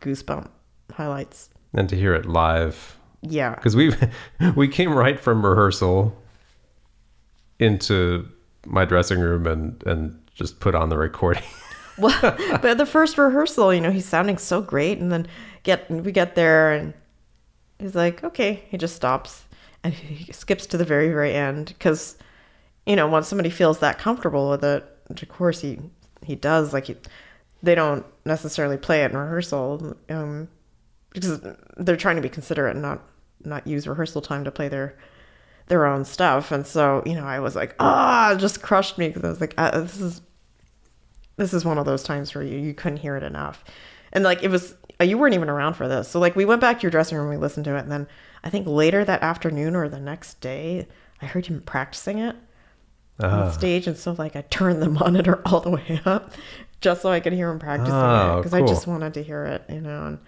goosebump 0.00 0.48
highlights. 0.92 1.50
and 1.74 1.88
to 1.90 1.96
hear 1.96 2.14
it 2.14 2.24
live, 2.24 2.96
Yeah, 3.20 3.54
because 3.54 3.76
we 3.76 3.92
we 4.56 4.66
came 4.66 4.94
right 4.94 5.20
from 5.20 5.44
rehearsal 5.44 6.16
into 7.58 8.26
my 8.66 8.84
dressing 8.86 9.20
room 9.20 9.46
and 9.46 9.82
and 9.86 10.18
just 10.34 10.58
put 10.60 10.74
on 10.74 10.88
the 10.88 10.96
recording. 10.96 11.42
Well, 12.00 12.36
but 12.62 12.78
the 12.78 12.86
first 12.86 13.18
rehearsal, 13.18 13.72
you 13.72 13.80
know, 13.80 13.90
he's 13.90 14.06
sounding 14.06 14.38
so 14.38 14.60
great, 14.60 14.98
and 14.98 15.12
then 15.12 15.26
get 15.62 15.90
we 15.90 16.12
get 16.12 16.34
there, 16.34 16.72
and 16.72 16.94
he's 17.78 17.94
like, 17.94 18.22
okay, 18.24 18.64
he 18.68 18.76
just 18.76 18.96
stops 18.96 19.44
and 19.82 19.94
he 19.94 20.32
skips 20.32 20.66
to 20.66 20.76
the 20.76 20.84
very 20.84 21.08
very 21.08 21.34
end 21.34 21.68
because, 21.68 22.16
you 22.86 22.96
know, 22.96 23.06
once 23.06 23.28
somebody 23.28 23.50
feels 23.50 23.78
that 23.78 23.98
comfortable 23.98 24.50
with 24.50 24.64
it, 24.64 24.84
which 25.08 25.22
of 25.22 25.28
course 25.28 25.60
he 25.60 25.78
he 26.24 26.34
does, 26.34 26.72
like 26.72 26.86
he, 26.86 26.96
they 27.62 27.74
don't 27.74 28.04
necessarily 28.24 28.76
play 28.76 29.02
it 29.04 29.10
in 29.10 29.16
rehearsal, 29.16 29.96
um, 30.08 30.48
because 31.12 31.40
they're 31.76 31.96
trying 31.96 32.16
to 32.16 32.22
be 32.22 32.28
considerate 32.28 32.74
and 32.74 32.82
not 32.82 33.02
not 33.44 33.66
use 33.66 33.86
rehearsal 33.86 34.20
time 34.20 34.44
to 34.44 34.50
play 34.50 34.68
their 34.68 34.96
their 35.68 35.86
own 35.86 36.04
stuff, 36.04 36.52
and 36.52 36.66
so 36.66 37.02
you 37.06 37.14
know, 37.14 37.24
I 37.24 37.40
was 37.40 37.56
like, 37.56 37.74
ah, 37.80 38.32
it 38.32 38.38
just 38.38 38.62
crushed 38.62 38.98
me 38.98 39.08
because 39.08 39.24
I 39.24 39.28
was 39.28 39.40
like, 39.40 39.54
uh, 39.56 39.80
this 39.80 40.00
is 40.00 40.20
this 41.40 41.52
is 41.54 41.64
one 41.64 41.78
of 41.78 41.86
those 41.86 42.02
times 42.02 42.34
where 42.34 42.44
you, 42.44 42.58
you 42.58 42.74
couldn't 42.74 42.98
hear 42.98 43.16
it 43.16 43.22
enough. 43.22 43.64
And 44.12 44.22
like 44.22 44.42
it 44.42 44.48
was, 44.48 44.76
uh, 45.00 45.04
you 45.04 45.16
weren't 45.18 45.34
even 45.34 45.48
around 45.48 45.74
for 45.74 45.88
this. 45.88 46.06
So 46.08 46.20
like 46.20 46.36
we 46.36 46.44
went 46.44 46.60
back 46.60 46.78
to 46.78 46.82
your 46.82 46.90
dressing 46.90 47.16
room, 47.18 47.28
we 47.30 47.36
listened 47.36 47.64
to 47.64 47.76
it, 47.76 47.80
and 47.80 47.90
then 47.90 48.06
I 48.44 48.50
think 48.50 48.66
later 48.66 49.04
that 49.04 49.22
afternoon 49.22 49.74
or 49.74 49.88
the 49.88 49.98
next 50.00 50.40
day, 50.40 50.86
I 51.22 51.26
heard 51.26 51.46
him 51.46 51.60
practicing 51.62 52.18
it 52.18 52.36
Ah. 53.22 53.46
on 53.46 53.52
stage, 53.52 53.86
and 53.86 53.96
so 53.98 54.12
like 54.18 54.34
I 54.36 54.42
turned 54.42 54.80
the 54.80 54.88
monitor 55.00 55.42
all 55.46 55.60
the 55.60 55.70
way 55.70 56.00
up 56.06 56.32
just 56.80 57.02
so 57.02 57.10
I 57.10 57.20
could 57.20 57.34
hear 57.34 57.50
him 57.50 57.58
practicing 57.58 57.92
Oh, 57.94 58.34
it 58.34 58.36
because 58.38 58.54
I 58.54 58.60
just 58.62 58.86
wanted 58.86 59.12
to 59.14 59.22
hear 59.22 59.44
it, 59.44 59.62
you 59.68 59.80
know. 59.82 60.06
And 60.06 60.18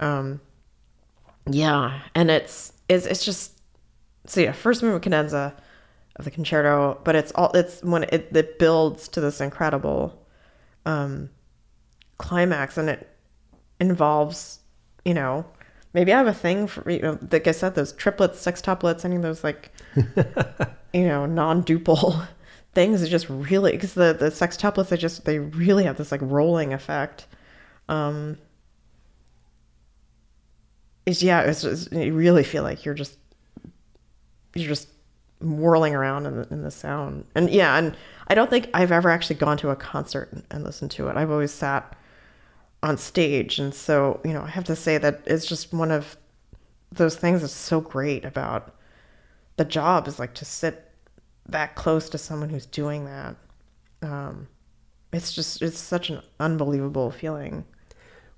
um, 0.00 0.40
yeah, 1.48 2.00
and 2.14 2.30
it's 2.30 2.72
it's 2.88 3.06
it's 3.06 3.24
just 3.24 3.52
so 4.26 4.40
yeah, 4.40 4.52
first 4.52 4.82
movement 4.82 5.04
cadenza 5.04 5.54
of 6.16 6.24
the 6.24 6.30
concerto, 6.32 7.00
but 7.04 7.14
it's 7.14 7.30
all 7.32 7.52
it's 7.52 7.82
when 7.82 8.04
it 8.04 8.28
it 8.34 8.58
builds 8.58 9.06
to 9.08 9.20
this 9.20 9.40
incredible 9.40 10.20
um 10.86 11.30
climax 12.18 12.78
and 12.78 12.88
it 12.88 13.08
involves, 13.80 14.60
you 15.04 15.14
know, 15.14 15.44
maybe 15.92 16.12
I 16.12 16.18
have 16.18 16.26
a 16.26 16.34
thing 16.34 16.66
for 16.66 16.88
you 16.90 17.00
know, 17.00 17.18
like 17.30 17.46
I 17.46 17.52
said, 17.52 17.74
those 17.74 17.92
triplets, 17.92 18.44
sextuplets, 18.44 19.04
any 19.04 19.16
of 19.16 19.22
those 19.22 19.44
like 19.44 19.70
you 20.92 21.06
know, 21.06 21.26
non-duple 21.26 22.26
things 22.74 23.02
is 23.02 23.08
just 23.08 23.28
really 23.28 23.72
because 23.72 23.94
the 23.94 24.12
the 24.12 24.26
sextuplets 24.26 24.88
they 24.88 24.96
just 24.96 25.24
they 25.24 25.38
really 25.38 25.84
have 25.84 25.96
this 25.96 26.12
like 26.12 26.22
rolling 26.22 26.72
effect. 26.72 27.26
Um 27.88 28.38
it's 31.06 31.22
yeah, 31.22 31.42
it's 31.42 31.62
just, 31.62 31.92
you 31.92 32.14
really 32.14 32.44
feel 32.44 32.62
like 32.62 32.84
you're 32.84 32.94
just 32.94 33.18
you're 34.54 34.68
just 34.68 34.88
whirling 35.40 35.94
around 35.94 36.26
in 36.26 36.36
the, 36.36 36.48
in 36.50 36.62
the 36.62 36.70
sound. 36.70 37.26
And 37.34 37.50
yeah, 37.50 37.76
and 37.76 37.96
I 38.28 38.34
don't 38.34 38.50
think 38.50 38.68
I've 38.74 38.92
ever 38.92 39.10
actually 39.10 39.36
gone 39.36 39.56
to 39.58 39.70
a 39.70 39.76
concert 39.76 40.32
and, 40.32 40.42
and 40.50 40.64
listened 40.64 40.90
to 40.92 41.08
it. 41.08 41.16
I've 41.16 41.30
always 41.30 41.52
sat 41.52 41.96
on 42.82 42.98
stage, 42.98 43.58
and 43.58 43.74
so 43.74 44.20
you 44.24 44.32
know, 44.32 44.42
I 44.42 44.48
have 44.48 44.64
to 44.64 44.76
say 44.76 44.98
that 44.98 45.22
it's 45.26 45.46
just 45.46 45.72
one 45.72 45.90
of 45.90 46.16
those 46.92 47.16
things 47.16 47.40
that's 47.40 47.52
so 47.52 47.80
great 47.80 48.24
about 48.24 48.74
the 49.56 49.64
job 49.64 50.08
is 50.08 50.18
like 50.18 50.34
to 50.34 50.44
sit 50.44 50.90
that 51.48 51.74
close 51.74 52.08
to 52.10 52.18
someone 52.18 52.48
who's 52.48 52.66
doing 52.66 53.04
that. 53.04 53.36
Um, 54.02 54.48
it's 55.12 55.32
just 55.32 55.62
it's 55.62 55.78
such 55.78 56.10
an 56.10 56.22
unbelievable 56.40 57.10
feeling. 57.10 57.64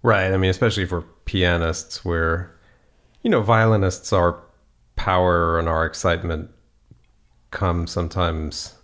Right. 0.03 0.33
I 0.33 0.37
mean, 0.37 0.51
especially 0.51 0.87
for 0.87 1.03
pianists, 1.25 2.05
where 2.05 2.57
you 3.23 3.31
know 3.31 3.43
violinists, 3.43 4.13
our 4.13 4.43
power 4.97 5.59
and 5.59 5.69
our 5.69 5.85
excitement 5.85 6.51
come 7.51 7.87
sometimes. 7.87 8.75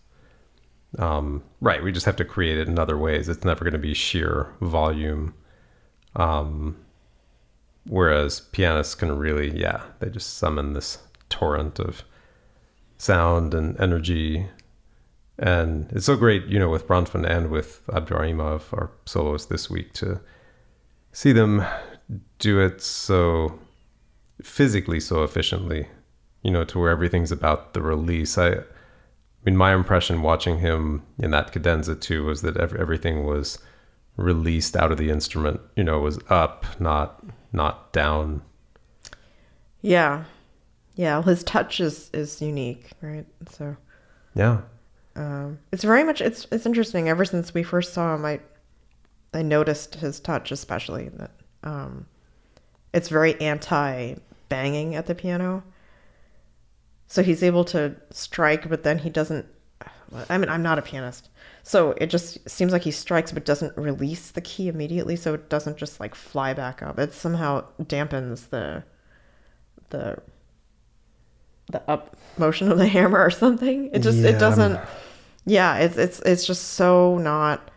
Um, 0.99 1.43
right. 1.61 1.83
We 1.83 1.93
just 1.93 2.07
have 2.07 2.17
to 2.17 2.25
create 2.25 2.59
it 2.59 2.69
in 2.69 2.79
other 2.79 2.99
ways. 2.99 3.29
It's 3.29 3.45
never 3.45 3.65
going 3.65 3.73
to 3.73 3.79
be 3.79 3.95
sheer 3.95 4.53
volume. 4.61 5.35
Um, 6.17 6.77
whereas 7.87 8.41
pianists 8.41 8.95
can 8.95 9.17
really, 9.17 9.59
yeah, 9.59 9.83
they 10.01 10.11
just 10.11 10.35
summon 10.37 10.75
this 10.75 10.99
torrent 11.31 11.79
of 11.79 12.03
sound 12.99 13.55
and 13.55 13.79
energy. 13.81 14.47
And 15.39 15.91
it's 15.93 16.07
so 16.07 16.17
great, 16.17 16.45
you 16.47 16.59
know, 16.59 16.69
with 16.69 16.87
Bronfman 16.87 17.29
and 17.29 17.51
with 17.51 17.85
Abduraimov, 17.87 18.73
our 18.73 18.91
soloist 19.07 19.49
this 19.49 19.71
week, 19.71 19.93
to 19.95 20.21
see 21.13 21.33
them 21.33 21.65
do 22.39 22.61
it 22.61 22.83
so 22.83 23.59
physically 24.43 25.01
so 25.01 25.23
efficiently 25.23 25.87
you 26.43 26.51
know 26.51 26.65
to 26.65 26.79
where 26.79 26.91
everything's 26.91 27.33
about 27.33 27.73
the 27.75 27.83
release 27.83 28.37
i 28.39 28.51
i 28.51 28.63
mean 29.45 29.57
my 29.57 29.75
impression 29.75 30.23
watching 30.23 30.59
him 30.59 31.03
in 31.19 31.31
that 31.31 31.53
cadenza 31.53 31.95
too 31.95 32.25
was 32.25 32.43
that 32.43 32.57
ev- 32.57 32.75
everything 32.77 33.25
was 33.25 33.59
released 34.17 34.77
out 34.77 34.93
of 34.93 34.99
the 34.99 35.11
instrument 35.11 35.61
you 35.77 35.85
know 35.85 36.01
was 36.01 36.19
up 36.29 36.65
not 36.81 37.25
not 37.53 37.93
down 37.93 38.43
Yeah, 39.81 40.25
yeah. 40.95 41.15
well, 41.19 41.23
His 41.23 41.43
touch 41.45 41.81
is 41.81 42.11
is 42.13 42.41
unique, 42.41 42.91
right? 43.01 43.27
So 43.51 43.77
yeah 44.35 44.61
um, 45.17 45.59
it's 45.73 45.85
very 45.85 46.05
much 46.05 46.21
it's 46.21 46.47
it's 46.51 46.67
interesting. 46.67 47.09
Ever 47.09 47.25
since 47.25 47.53
we 47.53 47.63
first 47.63 47.93
saw 47.93 48.15
him, 48.15 48.25
I 48.25 48.41
I 49.35 49.43
noticed 49.43 49.97
his 49.97 50.21
touch, 50.21 50.53
especially 50.53 51.09
that 51.11 51.31
um, 51.63 52.07
it's 52.95 53.09
very 53.09 53.39
anti 53.41 54.15
banging 54.49 54.95
at 54.95 55.07
the 55.07 55.15
piano. 55.15 55.63
So 57.13 57.23
he's 57.23 57.43
able 57.43 57.63
to 57.67 57.95
strike, 58.11 58.71
but 58.71 58.85
then 58.85 58.97
he 58.97 59.11
doesn't. 59.11 59.45
I 60.31 60.39
mean, 60.39 60.49
I'm 60.49 60.63
not 60.63 60.79
a 60.79 60.83
pianist, 60.83 61.29
so 61.63 61.91
it 61.99 62.07
just 62.07 62.49
seems 62.49 62.73
like 62.73 62.81
he 62.85 62.91
strikes 62.91 63.33
but 63.33 63.45
doesn't 63.45 63.77
release 63.77 64.31
the 64.31 64.41
key 64.41 64.69
immediately, 64.69 65.17
so 65.17 65.35
it 65.35 65.51
doesn't 65.51 65.77
just 65.77 66.01
like 66.01 66.15
fly 66.15 66.55
back 66.55 66.83
up. 66.83 66.99
It 66.99 67.13
somehow 67.13 67.67
dampens 67.83 68.49
the 68.49 68.83
the 69.91 70.17
the 71.71 71.83
up 71.91 72.17
motion 72.39 72.73
of 72.73 72.79
the 72.79 72.87
hammer 72.97 73.23
or 73.23 73.31
something. 73.31 73.91
It 73.93 73.99
just 73.99 74.17
Yeah, 74.19 74.31
it 74.31 74.39
doesn't. 74.39 74.77
I'm- 74.77 74.87
Yeah, 75.45 75.77
it's 75.79 75.99
it's 75.99 76.21
it's 76.21 76.47
just 76.47 76.63
so 76.71 77.19
not 77.19 77.71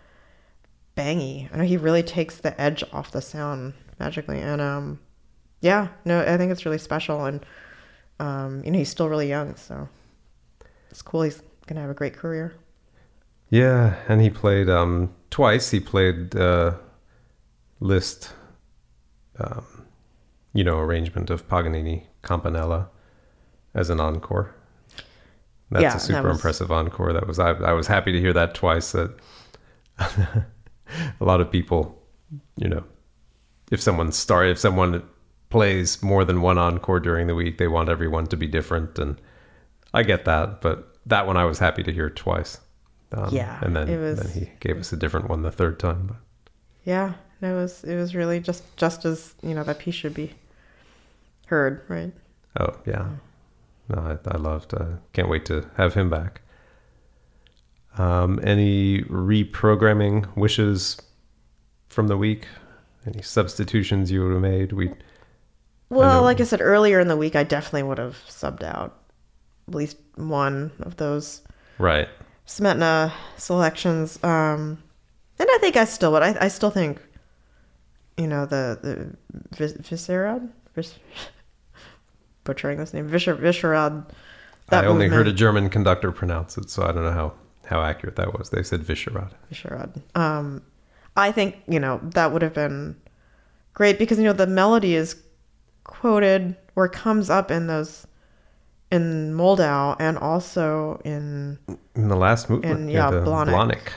bangy. 0.95 1.49
I 1.53 1.57
know 1.57 1.63
he 1.65 1.75
really 1.75 2.03
takes 2.03 2.37
the 2.37 2.59
edge 2.59 2.85
off 2.93 3.11
the 3.11 3.21
sound 3.21 3.73
magically, 3.99 4.39
and 4.39 4.61
um, 4.61 4.99
yeah, 5.59 5.89
no, 6.05 6.21
I 6.21 6.37
think 6.37 6.53
it's 6.53 6.65
really 6.65 6.77
special, 6.77 7.25
and 7.25 7.45
um, 8.19 8.61
you 8.65 8.71
know, 8.71 8.77
he's 8.79 8.89
still 8.89 9.09
really 9.09 9.27
young, 9.29 9.55
so 9.55 9.87
it's 10.89 11.01
cool. 11.01 11.23
He's 11.23 11.41
gonna 11.67 11.81
have 11.81 11.89
a 11.89 11.93
great 11.95 12.13
career. 12.15 12.53
yeah 13.49 13.95
and 14.07 14.21
he 14.21 14.29
played 14.29 14.69
um 14.69 15.13
twice 15.29 15.69
he 15.71 15.79
played 15.79 16.35
uh 16.35 16.71
Liszt 17.79 18.33
um 19.39 19.65
you 20.53 20.63
know 20.63 20.77
arrangement 20.79 21.29
of 21.29 21.47
paganini 21.47 22.07
campanella 22.21 22.87
as 23.73 23.89
an 23.89 23.99
encore 23.99 24.53
that's 25.71 25.81
Yeah, 25.83 25.89
a 25.89 25.93
that 25.93 26.01
super 26.01 26.27
was- 26.29 26.37
impressive 26.37 26.71
encore 26.71 27.13
that 27.13 27.27
was 27.27 27.37
I, 27.39 27.51
I 27.51 27.73
was 27.73 27.87
happy 27.87 28.11
to 28.11 28.19
hear 28.19 28.33
that 28.33 28.53
twice 28.55 28.91
that 28.93 29.11
a 29.99 31.23
lot 31.23 31.41
of 31.41 31.51
people 31.51 32.01
you 32.57 32.69
know 32.69 32.83
if 33.71 33.81
someone 33.81 34.11
start 34.11 34.47
if 34.49 34.59
someone 34.59 35.03
plays 35.55 36.03
more 36.03 36.25
than 36.25 36.41
one 36.41 36.57
encore 36.57 36.99
during 36.99 37.27
the 37.27 37.35
week 37.35 37.57
they 37.57 37.67
want 37.67 37.87
everyone 37.89 38.27
to 38.27 38.35
be 38.37 38.47
different 38.47 38.99
and 38.99 39.15
i 39.93 40.03
get 40.03 40.25
that 40.25 40.59
but 40.61 40.97
that 41.05 41.25
one 41.27 41.37
i 41.37 41.45
was 41.45 41.59
happy 41.59 41.81
to 41.83 41.91
hear 41.93 42.09
twice 42.09 42.59
Um, 43.13 43.29
Yeah, 43.31 43.59
and 43.63 43.73
then 43.75 43.87
was- 44.01 44.19
then 44.19 44.31
he 44.37 44.51
gave 44.59 44.77
us 44.79 44.91
a 44.91 44.97
different 44.97 45.29
one 45.29 45.41
the 45.43 45.51
third 45.61 45.79
time. 45.79 46.01
But 46.07 46.17
Yeah, 46.83 47.13
it 47.41 47.53
was 47.61 47.83
it 47.91 47.95
was 47.95 48.13
really 48.15 48.39
just 48.49 48.63
just 48.83 49.05
as 49.05 49.35
you 49.47 49.53
know 49.55 49.63
that 49.63 49.79
piece 49.79 49.95
should 49.95 50.13
be 50.13 50.29
heard, 51.47 51.73
right? 51.87 52.11
oh 52.59 52.73
yeah, 52.85 53.05
no, 53.89 53.97
I, 54.11 54.13
I 54.35 54.37
loved. 54.37 54.73
Uh, 54.73 54.97
can't 55.13 55.29
wait 55.29 55.45
to 55.45 55.55
have 55.77 55.93
him 55.93 56.09
back. 56.09 56.41
Um, 57.97 58.39
any 58.43 59.03
reprogramming 59.03 60.35
wishes 60.35 60.97
from 61.87 62.07
the 62.07 62.17
week? 62.17 62.47
Any 63.05 63.21
substitutions 63.21 64.11
you 64.11 64.23
would 64.23 64.33
have 64.33 64.41
made? 64.41 64.71
We 64.73 64.91
Well, 65.89 66.15
know- 66.21 66.23
like 66.23 66.41
I 66.41 66.43
said 66.43 66.61
earlier 66.61 66.99
in 66.99 67.07
the 67.07 67.17
week, 67.17 67.35
I 67.35 67.43
definitely 67.43 67.83
would 67.83 67.97
have 67.97 68.17
subbed 68.27 68.63
out 68.63 68.97
at 69.67 69.75
least 69.75 69.97
one 70.15 70.71
of 70.79 70.97
those 70.97 71.41
right. 71.77 72.07
Smetana 72.47 73.11
selections. 73.37 74.23
Um, 74.23 74.81
and 75.39 75.49
I 75.51 75.57
think 75.59 75.75
I 75.75 75.85
still 75.85 76.11
would. 76.13 76.23
I, 76.23 76.35
I 76.41 76.47
still 76.47 76.69
think, 76.69 77.01
you 78.17 78.27
know, 78.27 78.45
the 78.45 78.79
the 78.81 79.15
Vis- 79.57 79.73
Vyšehrad, 79.73 80.49
Vis- 80.75 80.95
butchering 82.43 82.77
this 82.77 82.93
name, 82.93 83.09
Vyšehrad. 83.09 84.05
I 84.71 84.85
only 84.85 85.07
heard 85.07 85.27
a 85.27 85.33
German 85.33 85.69
conductor 85.69 86.11
pronounce 86.11 86.57
it, 86.57 86.69
so 86.69 86.83
I 86.83 86.91
don't 86.91 87.03
know 87.03 87.11
how 87.11 87.33
how 87.65 87.81
accurate 87.81 88.15
that 88.15 88.37
was. 88.37 88.49
They 88.49 88.63
said 88.63 88.81
Vyšehrad. 88.81 89.31
Vyšehrad. 89.51 90.01
Um, 90.17 90.61
I 91.17 91.31
think 91.31 91.57
you 91.67 91.79
know 91.79 91.99
that 92.03 92.31
would 92.31 92.41
have 92.41 92.53
been 92.53 92.95
great 93.73 93.99
because 93.99 94.17
you 94.17 94.23
know 94.23 94.33
the 94.33 94.47
melody 94.47 94.95
is 94.95 95.15
quoted 95.85 96.55
or 96.75 96.89
comes 96.89 97.29
up 97.29 97.49
in 97.49 97.67
those 97.67 98.05
in 98.91 99.33
Moldau 99.33 99.95
and 99.99 100.17
also 100.17 101.01
in 101.05 101.57
In 101.95 102.09
the 102.09 102.15
last 102.15 102.49
movement, 102.49 102.79
And, 102.81 102.91
yeah, 102.91 103.09
Blaník. 103.09 103.47
Blaník. 103.53 103.87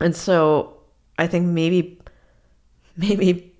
And 0.00 0.14
so 0.14 0.76
I 1.18 1.26
think 1.26 1.46
maybe 1.46 2.00
maybe 2.96 3.52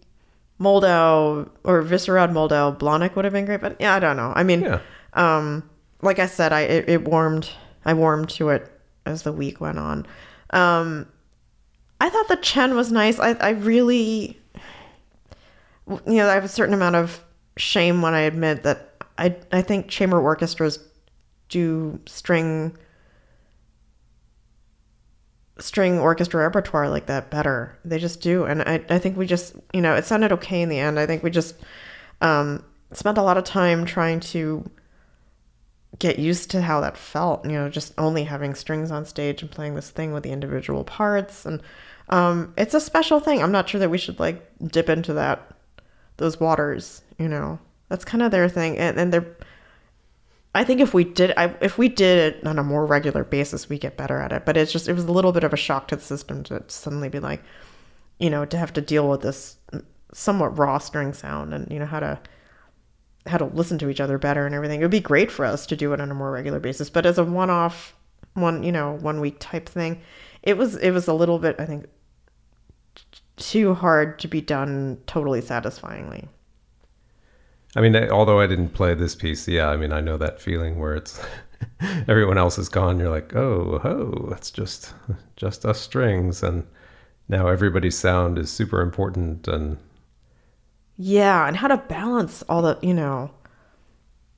Moldau 0.60 1.48
or 1.64 1.82
Vyšehrad 1.82 2.32
Moldau 2.32 2.76
Blaník 2.78 3.14
would 3.16 3.24
have 3.24 3.32
been 3.34 3.44
great, 3.44 3.60
but 3.60 3.76
yeah, 3.80 3.94
I 3.94 3.98
don't 3.98 4.16
know. 4.16 4.32
I 4.34 4.42
mean, 4.42 4.62
Yeah. 4.62 4.80
um, 5.14 5.68
like 6.02 6.18
I 6.18 6.26
said, 6.26 6.52
I 6.52 6.60
it, 6.62 6.88
it 6.88 7.04
warmed 7.08 7.50
I 7.84 7.92
warmed 7.94 8.30
to 8.30 8.48
it 8.50 8.70
as 9.04 9.22
the 9.22 9.32
week 9.32 9.60
went 9.60 9.78
on. 9.78 10.06
Um, 10.50 11.06
I 12.00 12.08
thought 12.10 12.28
the 12.28 12.36
Chen 12.36 12.74
was 12.74 12.90
nice. 12.92 13.18
I 13.20 13.32
I 13.34 13.50
really 13.50 14.38
you 15.88 16.16
know 16.16 16.28
I 16.28 16.34
have 16.34 16.44
a 16.44 16.48
certain 16.48 16.74
amount 16.74 16.96
of 16.96 17.22
shame 17.56 18.02
when 18.02 18.14
I 18.14 18.20
admit 18.20 18.62
that 18.64 19.04
I 19.18 19.36
I 19.52 19.62
think 19.62 19.88
chamber 19.88 20.20
orchestras 20.20 20.78
do 21.48 22.00
string 22.06 22.76
string 25.58 25.98
orchestra 25.98 26.42
repertoire 26.42 26.88
like 26.88 27.06
that 27.06 27.30
better. 27.30 27.78
They 27.84 27.98
just 27.98 28.20
do. 28.20 28.44
And 28.44 28.62
I, 28.62 28.84
I 28.88 28.98
think 28.98 29.16
we 29.16 29.26
just, 29.26 29.56
you 29.72 29.80
know, 29.80 29.94
it 29.94 30.04
sounded 30.04 30.32
okay 30.32 30.60
in 30.62 30.68
the 30.68 30.78
end. 30.78 30.98
I 30.98 31.06
think 31.06 31.22
we 31.22 31.30
just 31.30 31.56
um, 32.20 32.62
spent 32.92 33.18
a 33.18 33.22
lot 33.22 33.38
of 33.38 33.44
time 33.44 33.84
trying 33.84 34.20
to 34.20 34.68
get 35.98 36.18
used 36.18 36.50
to 36.50 36.60
how 36.60 36.80
that 36.82 36.96
felt, 36.96 37.44
you 37.46 37.52
know, 37.52 37.70
just 37.70 37.94
only 37.96 38.24
having 38.24 38.54
strings 38.54 38.90
on 38.90 39.06
stage 39.06 39.40
and 39.40 39.50
playing 39.50 39.74
this 39.74 39.90
thing 39.90 40.12
with 40.12 40.24
the 40.24 40.30
individual 40.30 40.84
parts. 40.84 41.46
And 41.46 41.62
um, 42.10 42.52
it's 42.58 42.74
a 42.74 42.80
special 42.80 43.18
thing. 43.18 43.42
I'm 43.42 43.52
not 43.52 43.68
sure 43.68 43.80
that 43.80 43.90
we 43.90 43.98
should 43.98 44.20
like 44.20 44.46
dip 44.66 44.90
into 44.90 45.14
that, 45.14 45.55
those 46.16 46.40
waters, 46.40 47.02
you 47.18 47.28
know, 47.28 47.58
that's 47.88 48.04
kind 48.04 48.22
of 48.22 48.30
their 48.30 48.48
thing. 48.48 48.78
And, 48.78 48.98
and 48.98 49.12
they're, 49.12 49.36
I 50.54 50.64
think 50.64 50.80
if 50.80 50.94
we 50.94 51.04
did, 51.04 51.32
I, 51.36 51.54
if 51.60 51.78
we 51.78 51.88
did 51.88 52.36
it 52.36 52.46
on 52.46 52.58
a 52.58 52.64
more 52.64 52.86
regular 52.86 53.24
basis, 53.24 53.68
we 53.68 53.78
get 53.78 53.96
better 53.96 54.18
at 54.18 54.32
it. 54.32 54.46
But 54.46 54.56
it's 54.56 54.72
just, 54.72 54.88
it 54.88 54.94
was 54.94 55.04
a 55.04 55.12
little 55.12 55.32
bit 55.32 55.44
of 55.44 55.52
a 55.52 55.56
shock 55.56 55.88
to 55.88 55.96
the 55.96 56.02
system 56.02 56.42
to 56.44 56.64
suddenly 56.68 57.08
be 57.08 57.20
like, 57.20 57.42
you 58.18 58.30
know, 58.30 58.44
to 58.46 58.56
have 58.56 58.72
to 58.72 58.80
deal 58.80 59.08
with 59.08 59.20
this 59.20 59.58
somewhat 60.12 60.56
raw 60.56 60.78
string 60.78 61.12
sound 61.12 61.52
and 61.52 61.70
you 61.70 61.78
know 61.78 61.84
how 61.84 62.00
to 62.00 62.18
how 63.26 63.36
to 63.36 63.44
listen 63.46 63.76
to 63.76 63.90
each 63.90 64.00
other 64.00 64.18
better 64.18 64.46
and 64.46 64.54
everything. 64.54 64.80
It 64.80 64.84
would 64.84 64.90
be 64.90 65.00
great 65.00 65.30
for 65.30 65.44
us 65.44 65.66
to 65.66 65.76
do 65.76 65.92
it 65.92 66.00
on 66.00 66.10
a 66.10 66.14
more 66.14 66.30
regular 66.30 66.60
basis. 66.60 66.88
But 66.88 67.06
as 67.06 67.18
a 67.18 67.24
one-off, 67.24 67.94
one 68.34 68.62
you 68.62 68.72
know, 68.72 68.96
one 69.00 69.20
week 69.20 69.36
type 69.40 69.68
thing, 69.68 70.00
it 70.42 70.56
was 70.56 70.76
it 70.76 70.92
was 70.92 71.08
a 71.08 71.12
little 71.12 71.38
bit, 71.38 71.56
I 71.58 71.66
think, 71.66 71.86
too 73.36 73.74
hard 73.74 74.18
to 74.20 74.28
be 74.28 74.40
done 74.40 74.98
totally 75.06 75.40
satisfyingly. 75.40 76.28
I 77.74 77.80
mean, 77.80 77.94
although 78.10 78.40
I 78.40 78.46
didn't 78.46 78.70
play 78.70 78.94
this 78.94 79.14
piece, 79.14 79.46
yeah, 79.46 79.68
I 79.68 79.76
mean, 79.76 79.92
I 79.92 80.00
know 80.00 80.16
that 80.16 80.40
feeling 80.40 80.78
where 80.78 80.94
it's 80.94 81.20
everyone 82.08 82.38
else 82.38 82.58
is 82.58 82.70
gone. 82.70 82.98
You're 82.98 83.10
like, 83.10 83.36
oh, 83.36 83.78
ho, 83.82 84.30
it's 84.32 84.50
just 84.50 84.94
just 85.36 85.66
us 85.66 85.80
strings, 85.80 86.42
and 86.42 86.66
now 87.28 87.48
everybody's 87.48 87.98
sound 87.98 88.38
is 88.38 88.50
super 88.50 88.80
important. 88.80 89.46
And 89.46 89.76
Yeah, 90.96 91.46
and 91.46 91.56
how 91.56 91.68
to 91.68 91.76
balance 91.76 92.42
all 92.48 92.62
the, 92.62 92.78
you 92.80 92.94
know, 92.94 93.30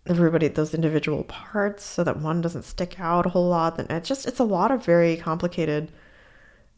everybody 0.07 0.49
those 0.49 0.75
individual 0.75 1.23
parts 1.25 1.85
so 1.85 2.03
that 2.03 2.19
one 2.19 2.41
doesn't 2.41 2.65
stick 2.65 2.99
out 2.99 3.27
a 3.27 3.29
whole 3.29 3.49
lot. 3.49 3.79
And 3.79 3.89
it's 3.91 4.09
just 4.09 4.27
it's 4.27 4.41
a 4.41 4.45
lot 4.45 4.73
of 4.73 4.85
very 4.85 5.17
complicated 5.17 5.93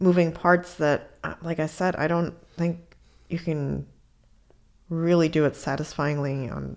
moving 0.01 0.32
parts 0.32 0.74
that 0.74 1.11
uh, 1.22 1.34
like 1.42 1.61
I 1.61 1.66
said, 1.66 1.94
I 1.96 2.09
don't 2.09 2.34
think 2.57 2.96
you 3.28 3.38
can 3.38 3.86
really 4.88 5.28
do 5.28 5.44
it 5.44 5.55
satisfyingly 5.55 6.48
on 6.48 6.76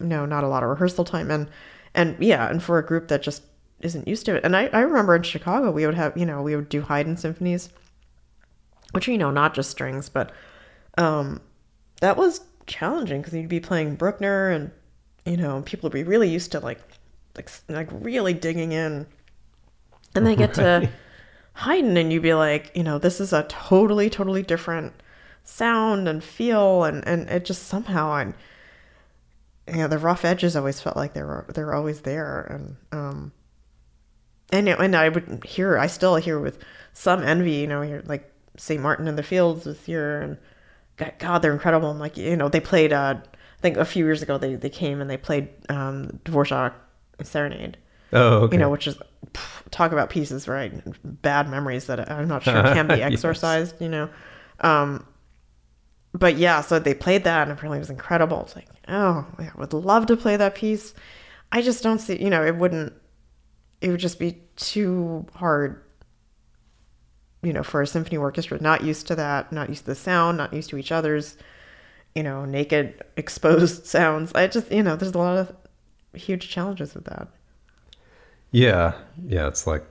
you 0.00 0.06
know, 0.06 0.26
not 0.26 0.44
a 0.44 0.48
lot 0.48 0.62
of 0.62 0.68
rehearsal 0.70 1.04
time. 1.04 1.30
And 1.30 1.48
and 1.94 2.16
yeah, 2.18 2.48
and 2.50 2.62
for 2.62 2.78
a 2.78 2.86
group 2.86 3.08
that 3.08 3.22
just 3.22 3.42
isn't 3.80 4.08
used 4.08 4.26
to 4.26 4.34
it. 4.36 4.44
And 4.44 4.56
I, 4.56 4.66
I 4.72 4.80
remember 4.80 5.14
in 5.14 5.22
Chicago 5.22 5.70
we 5.70 5.86
would 5.86 5.94
have, 5.94 6.16
you 6.16 6.26
know, 6.26 6.42
we 6.42 6.56
would 6.56 6.68
do 6.68 6.82
Haydn 6.82 7.16
symphonies, 7.16 7.68
which 8.92 9.06
you 9.08 9.18
know, 9.18 9.30
not 9.30 9.54
just 9.54 9.70
strings, 9.70 10.08
but 10.08 10.32
um 10.98 11.40
that 12.00 12.16
was 12.16 12.40
challenging 12.66 13.20
because 13.20 13.34
you'd 13.34 13.48
be 13.48 13.60
playing 13.60 13.94
Bruckner 13.94 14.50
and 14.50 14.70
you 15.24 15.36
know 15.36 15.62
people 15.62 15.88
would 15.88 15.94
be 15.94 16.02
really 16.02 16.28
used 16.28 16.52
to 16.52 16.60
like 16.60 16.80
like 17.36 17.50
like 17.68 17.88
really 17.90 18.32
digging 18.32 18.72
in, 18.72 19.06
and 20.14 20.26
they 20.26 20.36
get 20.36 20.54
to 20.54 20.88
Haydn 21.54 21.96
and 21.96 22.12
you'd 22.12 22.22
be 22.22 22.34
like 22.34 22.70
you 22.74 22.82
know 22.82 22.98
this 22.98 23.20
is 23.20 23.32
a 23.32 23.44
totally 23.44 24.10
totally 24.10 24.42
different 24.42 24.92
sound 25.44 26.08
and 26.08 26.22
feel 26.22 26.84
and 26.84 27.06
and 27.06 27.28
it 27.28 27.44
just 27.44 27.64
somehow 27.64 28.14
and 28.14 28.34
you 29.68 29.76
know 29.76 29.88
the 29.88 29.98
rough 29.98 30.24
edges 30.24 30.56
always 30.56 30.80
felt 30.80 30.96
like 30.96 31.14
they 31.14 31.22
were 31.22 31.46
they 31.54 31.62
were 31.62 31.74
always 31.74 32.02
there 32.02 32.42
and 32.42 32.76
um 32.92 33.32
and 34.52 34.68
and 34.68 34.96
I 34.96 35.08
would 35.08 35.44
hear 35.44 35.78
I 35.78 35.86
still 35.86 36.16
hear 36.16 36.38
with 36.38 36.58
some 36.92 37.22
envy 37.22 37.52
you 37.52 37.66
know 37.66 37.82
you're 37.82 38.02
like 38.02 38.30
St. 38.56 38.80
Martin 38.80 39.08
in 39.08 39.16
the 39.16 39.22
Fields 39.22 39.66
with 39.66 39.88
your 39.88 40.20
and 40.20 40.38
God, 40.96 41.12
God, 41.18 41.42
they're 41.42 41.52
incredible. 41.52 41.90
I'm 41.90 41.98
like, 41.98 42.16
you 42.16 42.36
know, 42.36 42.48
they 42.48 42.60
played. 42.60 42.92
Uh, 42.92 43.16
I 43.18 43.60
think 43.60 43.76
a 43.76 43.84
few 43.84 44.04
years 44.04 44.22
ago 44.22 44.38
they 44.38 44.54
they 44.54 44.70
came 44.70 45.00
and 45.00 45.08
they 45.08 45.16
played 45.16 45.48
um, 45.68 46.20
Dvorak 46.24 46.74
Serenade. 47.22 47.78
oh, 48.12 48.40
okay. 48.42 48.54
You 48.54 48.60
know, 48.60 48.70
which 48.70 48.86
is 48.86 48.96
talk 49.70 49.92
about 49.92 50.10
pieces, 50.10 50.46
right? 50.48 50.72
Bad 51.04 51.48
memories 51.48 51.86
that 51.86 52.10
I'm 52.10 52.28
not 52.28 52.42
sure 52.42 52.62
can 52.62 52.86
be 52.88 52.94
Yes. 52.98 53.12
exorcised. 53.12 53.80
You 53.80 53.88
know, 53.88 54.10
um, 54.60 55.06
but 56.12 56.36
yeah, 56.36 56.60
so 56.60 56.78
they 56.78 56.94
played 56.94 57.24
that 57.24 57.42
and 57.42 57.52
apparently 57.52 57.78
it 57.78 57.80
was 57.80 57.90
incredible. 57.90 58.42
It's 58.42 58.54
like, 58.56 58.68
oh, 58.88 59.26
I 59.38 59.50
would 59.56 59.72
love 59.72 60.06
to 60.06 60.16
play 60.16 60.36
that 60.36 60.54
piece. 60.54 60.94
I 61.52 61.62
just 61.62 61.82
don't 61.82 61.98
see. 61.98 62.22
You 62.22 62.30
know, 62.30 62.44
it 62.44 62.56
wouldn't. 62.56 62.92
It 63.80 63.90
would 63.90 64.00
just 64.00 64.18
be 64.18 64.40
too 64.56 65.26
hard 65.34 65.80
you 67.42 67.52
know, 67.52 67.62
for 67.62 67.82
a 67.82 67.86
symphony 67.86 68.16
orchestra, 68.16 68.58
not 68.62 68.82
used 68.82 69.06
to 69.06 69.14
that, 69.14 69.52
not 69.52 69.68
used 69.68 69.82
to 69.82 69.88
the 69.88 69.94
sound, 69.94 70.38
not 70.38 70.54
used 70.54 70.70
to 70.70 70.78
each 70.78 70.90
other's, 70.90 71.36
you 72.14 72.22
know, 72.22 72.46
naked, 72.46 73.02
exposed 73.18 73.84
sounds. 73.84 74.32
I 74.34 74.46
just, 74.46 74.72
you 74.72 74.82
know, 74.82 74.96
there's 74.96 75.12
a 75.12 75.18
lot 75.18 75.36
of 75.36 75.54
huge 76.14 76.48
challenges 76.48 76.94
with 76.94 77.04
that. 77.04 77.28
Yeah, 78.54 78.94
yeah, 79.26 79.48
it's 79.48 79.66
like 79.66 79.84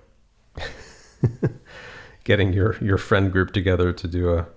getting 2.24 2.53
your 2.53 2.78
your 2.82 2.97
friend 2.97 3.30
group 3.30 3.51
together 3.51 3.91
to 3.91 4.07
do 4.07 4.34
a 4.34 4.47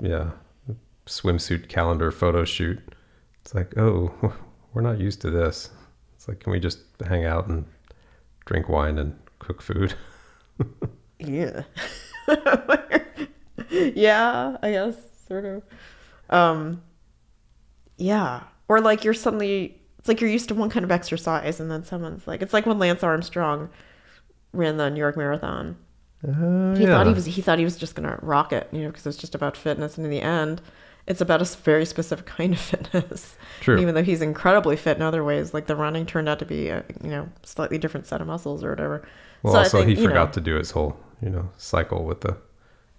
yeah 0.00 0.30
swimsuit 1.04 1.68
calendar 1.68 2.10
photo 2.10 2.46
shoot. 2.46 2.80
It's 3.42 3.54
like, 3.54 3.76
oh, 3.76 4.32
we're 4.72 4.80
not 4.80 4.98
used 4.98 5.20
to 5.20 5.30
this. 5.30 5.68
It's 6.16 6.26
like, 6.26 6.40
can 6.40 6.52
we 6.52 6.58
just 6.58 6.78
hang 7.06 7.26
out 7.26 7.46
and 7.48 7.66
drink 8.46 8.70
wine 8.70 8.96
and 8.98 9.14
cook 9.40 9.60
food? 9.60 9.94
Yeah. 11.20 11.62
yeah, 13.70 14.56
I 14.62 14.70
guess, 14.72 14.96
sort 15.26 15.46
of. 15.46 15.62
Um, 16.28 16.82
yeah. 17.96 18.42
Or 18.68 18.80
like 18.80 19.04
you're 19.04 19.14
suddenly, 19.14 19.80
it's 20.04 20.08
like 20.10 20.20
you're 20.20 20.28
used 20.28 20.48
to 20.48 20.54
one 20.54 20.68
kind 20.68 20.84
of 20.84 20.92
exercise, 20.92 21.60
and 21.60 21.70
then 21.70 21.82
someone's 21.82 22.26
like, 22.26 22.42
it's 22.42 22.52
like 22.52 22.66
when 22.66 22.78
Lance 22.78 23.02
Armstrong 23.02 23.70
ran 24.52 24.76
the 24.76 24.90
New 24.90 24.98
York 25.00 25.16
Marathon. 25.16 25.78
Uh, 26.22 26.74
He 26.74 26.84
yeah. 26.84 26.90
thought 26.90 27.06
he 27.06 27.14
was 27.14 27.24
he 27.24 27.40
thought 27.40 27.58
he 27.58 27.64
was 27.64 27.78
just 27.78 27.94
gonna 27.94 28.18
rock 28.20 28.52
it, 28.52 28.68
you 28.70 28.82
know, 28.82 28.88
because 28.88 29.06
it's 29.06 29.16
just 29.16 29.34
about 29.34 29.56
fitness, 29.56 29.96
and 29.96 30.04
in 30.04 30.10
the 30.10 30.20
end, 30.20 30.60
it's 31.06 31.22
about 31.22 31.40
a 31.40 31.44
very 31.56 31.86
specific 31.86 32.26
kind 32.36 32.52
of 32.52 32.60
fitness. 32.60 33.38
True. 33.62 33.78
Even 33.80 33.94
though 33.94 34.02
he's 34.02 34.20
incredibly 34.20 34.76
fit 34.76 34.98
in 34.98 35.02
other 35.02 35.24
ways, 35.24 35.54
like 35.54 35.68
the 35.68 35.74
running 35.76 36.04
turned 36.04 36.28
out 36.28 36.38
to 36.40 36.44
be 36.44 36.68
a 36.68 36.84
you 37.02 37.08
know 37.08 37.26
slightly 37.42 37.78
different 37.78 38.06
set 38.06 38.20
of 38.20 38.26
muscles 38.26 38.62
or 38.62 38.68
whatever. 38.68 39.08
Well, 39.42 39.54
So 39.54 39.58
also 39.60 39.78
think, 39.84 39.96
he 39.98 40.04
forgot 40.04 40.28
know- 40.28 40.32
to 40.34 40.40
do 40.42 40.56
his 40.56 40.70
whole, 40.72 40.98
you 41.22 41.30
know, 41.30 41.48
cycle 41.56 42.04
with 42.04 42.20
the 42.20 42.36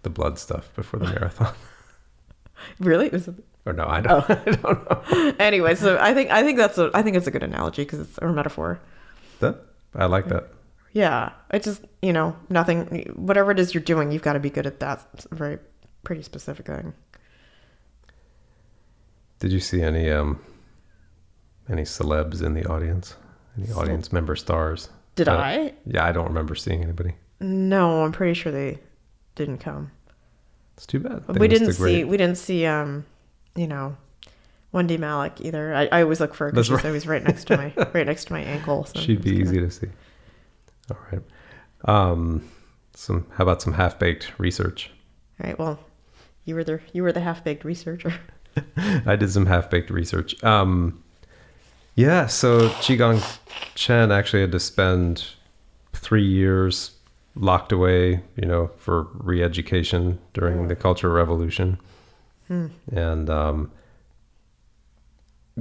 the 0.02 0.10
blood 0.10 0.40
stuff 0.40 0.74
before 0.76 1.00
the 1.00 1.06
marathon. 1.14 1.54
Really, 2.80 3.08
It 3.08 3.12
was 3.14 3.28
it? 3.28 3.36
Or 3.66 3.74
no, 3.74 3.86
I 3.86 4.02
don't. 4.02 4.24
I 4.30 4.36
don't 4.36 4.90
know. 4.90 5.34
anyway. 5.40 5.76
So 5.76 5.98
I 6.00 6.14
think 6.14 6.30
I 6.32 6.44
think 6.44 6.58
that's 6.58 6.78
a 6.78 6.92
I 6.94 7.02
think 7.02 7.16
it's 7.18 7.28
a 7.28 7.32
good 7.32 7.44
analogy 7.44 7.84
because 7.84 8.00
it's 8.00 8.18
a 8.20 8.28
metaphor. 8.28 8.80
That 9.40 9.62
I 9.96 10.06
like 10.06 10.28
that. 10.30 10.50
Yeah, 10.94 11.32
it 11.52 11.64
just 11.64 11.82
you 12.02 12.14
know 12.14 12.36
nothing. 12.50 13.12
Whatever 13.16 13.52
it 13.52 13.60
is 13.60 13.74
you're 13.74 13.84
doing, 13.84 14.12
you've 14.12 14.22
got 14.22 14.34
to 14.34 14.40
be 14.40 14.50
good 14.50 14.66
at 14.66 14.80
that. 14.80 15.06
It's 15.14 15.28
a 15.32 15.36
very 15.36 15.58
pretty 16.04 16.22
specific 16.22 16.68
thing. 16.68 16.94
Did 19.40 19.52
you 19.52 19.60
see 19.60 19.82
any 19.82 20.10
um 20.10 20.40
any 21.70 21.84
celebs 21.84 22.42
in 22.44 22.54
the 22.54 22.66
audience? 22.66 23.16
Any 23.58 23.72
audience 23.72 24.12
member 24.12 24.36
stars? 24.36 24.90
Did 25.16 25.28
Uh, 25.30 25.38
I? 25.38 25.74
Yeah, 25.86 26.06
I 26.06 26.12
don't 26.12 26.28
remember 26.28 26.56
seeing 26.56 26.84
anybody. 26.84 27.16
No, 27.40 28.04
I'm 28.04 28.12
pretty 28.12 28.34
sure 28.34 28.52
they 28.52 28.80
didn't 29.36 29.60
come. 29.60 29.92
It's 30.78 30.86
too 30.86 31.00
bad. 31.00 31.26
They 31.28 31.40
we 31.40 31.48
didn't 31.48 31.74
see 31.74 32.04
we 32.04 32.18
didn't 32.18 32.38
see 32.38 32.66
um 32.66 33.06
you 33.56 33.68
know 33.68 33.96
Wendy 34.72 34.98
Malik 34.98 35.40
either. 35.40 35.74
I, 35.74 35.88
I 35.92 36.02
always 36.02 36.20
look 36.20 36.34
for 36.34 36.46
her 36.46 36.52
because 36.52 36.68
she's 36.68 36.84
always 36.84 37.08
right 37.08 37.24
next 37.24 37.46
to 37.46 37.58
my 37.58 37.74
right 37.94 38.06
next 38.06 38.26
to 38.26 38.34
my 38.34 38.42
ankle. 38.42 38.86
So 38.86 39.00
She'd 39.00 39.24
be 39.24 39.38
just 39.38 39.52
easy 39.52 39.60
to 39.60 39.72
see. 39.72 39.88
All 40.92 40.98
right. 41.12 41.22
Um, 41.86 42.48
some. 42.94 43.26
How 43.34 43.44
about 43.44 43.62
some 43.62 43.74
half 43.74 43.98
baked 43.98 44.38
research? 44.38 44.92
All 45.42 45.48
right. 45.48 45.58
Well, 45.58 45.80
you 46.44 46.56
were 46.56 46.64
the 46.64 46.80
you 46.94 47.04
were 47.04 47.12
the 47.12 47.22
half 47.22 47.44
baked 47.44 47.64
researcher. 47.64 48.14
I 49.06 49.16
did 49.16 49.32
some 49.32 49.46
half 49.46 49.70
baked 49.70 49.90
research. 49.90 50.42
Um, 50.44 51.02
yeah. 51.96 52.28
So 52.28 52.70
Qigang 52.70 53.24
Chen 53.76 54.12
actually 54.12 54.42
had 54.42 54.52
to 54.52 54.60
spend 54.60 55.26
three 55.94 56.26
years 56.26 56.92
locked 57.36 57.72
away, 57.72 58.22
you 58.36 58.48
know, 58.48 58.72
for 58.78 59.08
re-education 59.14 60.20
during 60.34 60.68
the 60.68 60.76
Cultural 60.76 61.14
Revolution, 61.14 61.80
and 62.50 63.30
um, 63.30 63.72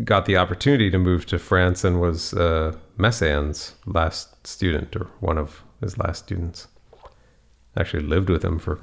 got 0.03 0.27
the 0.27 0.37
opportunity 0.37 0.91
to 0.91 0.99
move 0.99 1.27
to 1.27 1.39
France 1.39 1.85
and 1.85 2.01
was 2.01 2.35
uh, 2.35 2.77
Messiaen's 2.97 3.75
last 3.87 4.47
student 4.47 4.95
or 4.97 5.07
one 5.21 5.39
of 5.39 5.63
his 5.81 5.99
last 5.99 6.25
students. 6.25 6.69
Actually 7.77 8.05
lived 8.05 8.31
with 8.31 8.45
him 8.45 8.59
for 8.59 8.81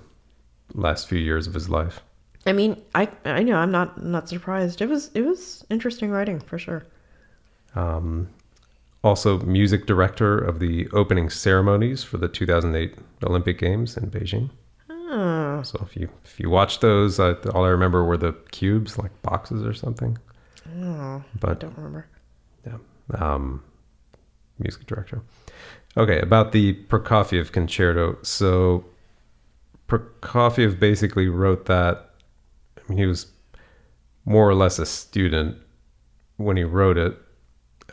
last 0.73 1.07
few 1.07 1.19
years 1.19 1.47
of 1.47 1.53
his 1.53 1.69
life. 1.69 2.01
I 2.45 2.53
mean, 2.53 2.81
I 2.95 3.07
I 3.23 3.43
know 3.43 3.55
I'm 3.55 3.71
not 3.71 4.03
not 4.03 4.27
surprised. 4.27 4.81
It 4.81 4.89
was 4.89 5.11
it 5.13 5.21
was 5.21 5.65
interesting 5.69 6.09
writing 6.09 6.39
for 6.39 6.57
sure. 6.57 6.83
Um, 7.75 8.29
also, 9.03 9.39
music 9.39 9.85
director 9.85 10.37
of 10.37 10.59
the 10.59 10.87
opening 10.89 11.29
ceremonies 11.29 12.03
for 12.03 12.17
the 12.17 12.27
2008 12.27 12.95
Olympic 13.23 13.57
Games 13.57 13.97
in 13.97 14.11
Beijing. 14.11 14.49
Oh, 15.11 15.63
So 15.63 15.79
if 15.83 15.95
you 15.95 16.09
if 16.23 16.39
you 16.39 16.49
watch 16.49 16.79
those, 16.79 17.19
I, 17.19 17.33
all 17.53 17.65
I 17.65 17.69
remember 17.69 18.03
were 18.03 18.17
the 18.17 18.33
cubes, 18.51 18.97
like 18.97 19.11
boxes 19.21 19.63
or 19.63 19.73
something. 19.73 20.17
oh 20.79 21.23
I 21.23 21.23
But 21.39 21.59
don't 21.59 21.75
remember. 21.77 22.07
yeah, 22.65 22.77
um, 23.15 23.63
music 24.59 24.85
director. 24.85 25.21
Okay, 25.97 26.19
about 26.21 26.51
the 26.51 26.73
Prokofiev 26.87 27.51
concerto. 27.51 28.17
So 28.23 28.85
Prokofiev 29.87 30.79
basically 30.79 31.27
wrote 31.27 31.65
that. 31.65 32.11
I 32.77 32.81
mean, 32.89 32.97
he 32.97 33.05
was 33.05 33.27
more 34.25 34.47
or 34.49 34.55
less 34.55 34.79
a 34.79 34.85
student 34.85 35.57
when 36.37 36.57
he 36.57 36.63
wrote 36.63 36.97
it, 36.97 37.17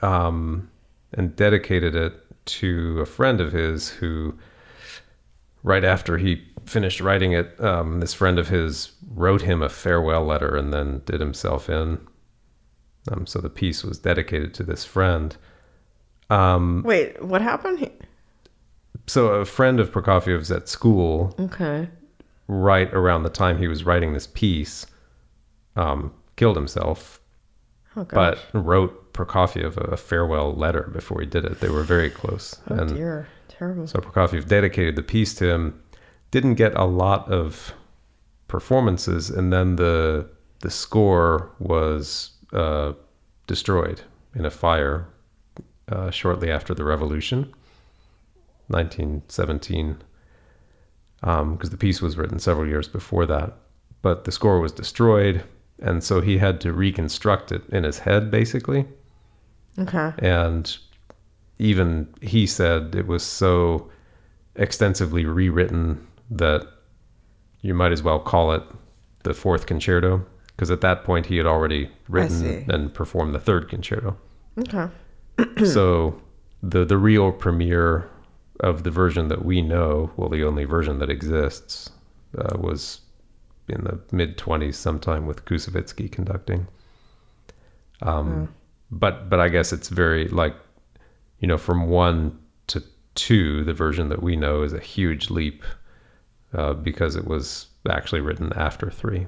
um, 0.03 0.71
and 1.13 1.35
dedicated 1.37 1.95
it 1.95 2.15
to 2.47 3.01
a 3.01 3.07
friend 3.07 3.41
of 3.41 3.53
his 3.53 3.89
who, 3.91 4.35
right 5.63 5.85
after 5.85 6.19
he 6.19 6.43
finished 6.67 7.01
writing 7.01 7.33
it, 7.33 7.59
um, 7.63 8.01
this 8.01 8.15
friend 8.15 8.39
of 8.39 8.49
his 8.49 8.93
wrote 9.15 9.43
him 9.43 9.63
a 9.63 9.69
farewell 9.69 10.25
letter 10.25 10.55
and 10.57 10.73
then 10.73 11.03
did 11.07 11.21
himself 11.21 11.69
in. 11.71 11.99
Um, 13.11 13.27
so 13.27 13.41
the 13.41 13.49
piece 13.51 13.83
was 13.85 13.99
dedicated 13.99 14.53
to 14.55 14.63
this 14.63 14.85
friend. 14.85 15.37
Um, 16.31 16.83
Wait, 16.85 17.23
what 17.23 17.41
happened? 17.41 17.79
He- 17.79 17.93
so 19.07 19.29
a 19.29 19.45
friend 19.47 19.81
of 19.81 19.91
Prokofiev's 19.91 20.51
at 20.51 20.69
school, 20.69 21.35
Okay. 21.41 21.89
right 22.49 22.93
around 22.93 23.23
the 23.23 23.31
time 23.31 23.57
he 23.57 23.67
was 23.69 23.85
writing 23.85 24.13
this 24.13 24.27
piece, 24.27 24.85
um, 25.77 26.13
killed 26.37 26.57
himself, 26.57 27.21
Oh 27.97 28.05
but 28.05 28.39
wrote 28.53 29.15
Prokofiev 29.15 29.77
a 29.79 29.97
farewell 29.97 30.53
letter 30.55 30.91
before 30.93 31.21
he 31.21 31.27
did 31.27 31.45
it. 31.47 31.61
They 31.61 31.71
were 31.71 31.83
very 31.83 32.11
close. 32.11 32.61
oh 32.71 32.75
and 32.75 32.95
dear, 32.95 33.27
terrible. 33.49 33.87
so 33.87 33.99
Prokofiev 33.99 34.47
dedicated 34.49 34.97
the 34.97 35.03
piece 35.03 35.35
to 35.37 35.49
him. 35.51 35.81
Didn't 36.31 36.55
get 36.55 36.75
a 36.75 36.85
lot 36.85 37.31
of 37.33 37.73
performances, 38.49 39.31
and 39.31 39.53
then 39.53 39.77
the 39.77 40.29
the 40.61 40.71
score 40.71 41.51
was 41.59 42.31
uh, 42.53 42.93
destroyed 43.47 44.03
in 44.35 44.45
a 44.45 44.51
fire 44.51 45.07
uh, 45.91 46.11
shortly 46.11 46.51
after 46.51 46.75
the 46.75 46.85
revolution, 46.85 47.53
1917, 48.69 49.97
because 51.21 51.41
um, 51.41 51.59
the 51.59 51.77
piece 51.77 52.03
was 52.03 52.17
written 52.17 52.39
several 52.39 52.67
years 52.67 52.89
before 52.89 53.27
that. 53.27 53.55
But 54.03 54.25
the 54.25 54.33
score 54.33 54.61
was 54.61 54.73
destroyed, 54.73 55.43
and 55.81 56.03
so 56.05 56.21
he 56.21 56.39
had 56.39 56.61
to 56.63 56.73
reconstruct 56.73 57.53
it 57.53 57.63
in 57.71 57.85
his 57.85 58.01
head, 58.01 58.31
basically 58.31 58.87
Okay. 59.79 60.13
and 60.19 60.77
even 61.59 62.13
he 62.21 62.47
said 62.47 62.95
it 62.95 63.07
was 63.07 63.23
so 63.23 63.91
extensively 64.57 65.25
rewritten 65.25 66.07
that 66.31 66.67
you 67.63 67.75
might 67.75 67.93
as 67.93 68.03
well 68.03 68.19
call 68.19 68.53
it 68.53 68.63
the 69.25 69.35
fourth 69.35 69.67
concerto 69.67 70.25
because 70.49 70.71
at 70.71 70.81
that 70.81 71.05
point 71.05 71.27
he 71.27 71.37
had 71.37 71.47
already 71.47 71.91
written 72.09 72.69
and 72.71 72.93
performed 72.93 73.35
the 73.35 73.39
third 73.39 73.69
concerto. 73.69 74.17
Okay. 74.59 74.89
so 75.65 76.21
the 76.63 76.85
the 76.85 76.99
real 76.99 77.33
premiere 77.33 78.09
of 78.61 78.83
the 78.83 78.91
version 78.91 79.29
that 79.29 79.45
we 79.45 79.63
know 79.63 80.11
well 80.17 80.29
the 80.29 80.45
only 80.45 80.65
version 80.65 80.99
that 80.99 81.09
exists 81.09 81.91
uh, 82.37 82.59
was 82.59 83.01
in 83.69 83.85
the 83.85 84.01
mid 84.13 84.37
20s 84.37 84.75
sometime 84.75 85.27
with 85.27 85.45
Koussevitzky 85.45 86.11
conducting. 86.11 86.67
Um, 88.03 88.55
but 88.91 89.29
but 89.29 89.41
I 89.41 89.49
guess 89.49 89.73
it's 89.73 89.89
very 89.89 90.29
like 90.29 90.55
you 91.41 91.49
know 91.49 91.59
from 91.59 91.89
one 91.89 92.39
to 92.67 92.83
two 93.15 93.65
the 93.65 93.75
version 93.75 94.09
that 94.09 94.23
we 94.23 94.37
know 94.37 94.63
is 94.63 94.73
a 94.73 94.81
huge 94.81 95.31
leap 95.31 95.65
uh, 96.55 96.73
because 96.73 97.17
it 97.17 97.27
was 97.27 97.67
actually 97.89 98.21
written 98.21 98.53
after 98.55 98.91
three 98.91 99.27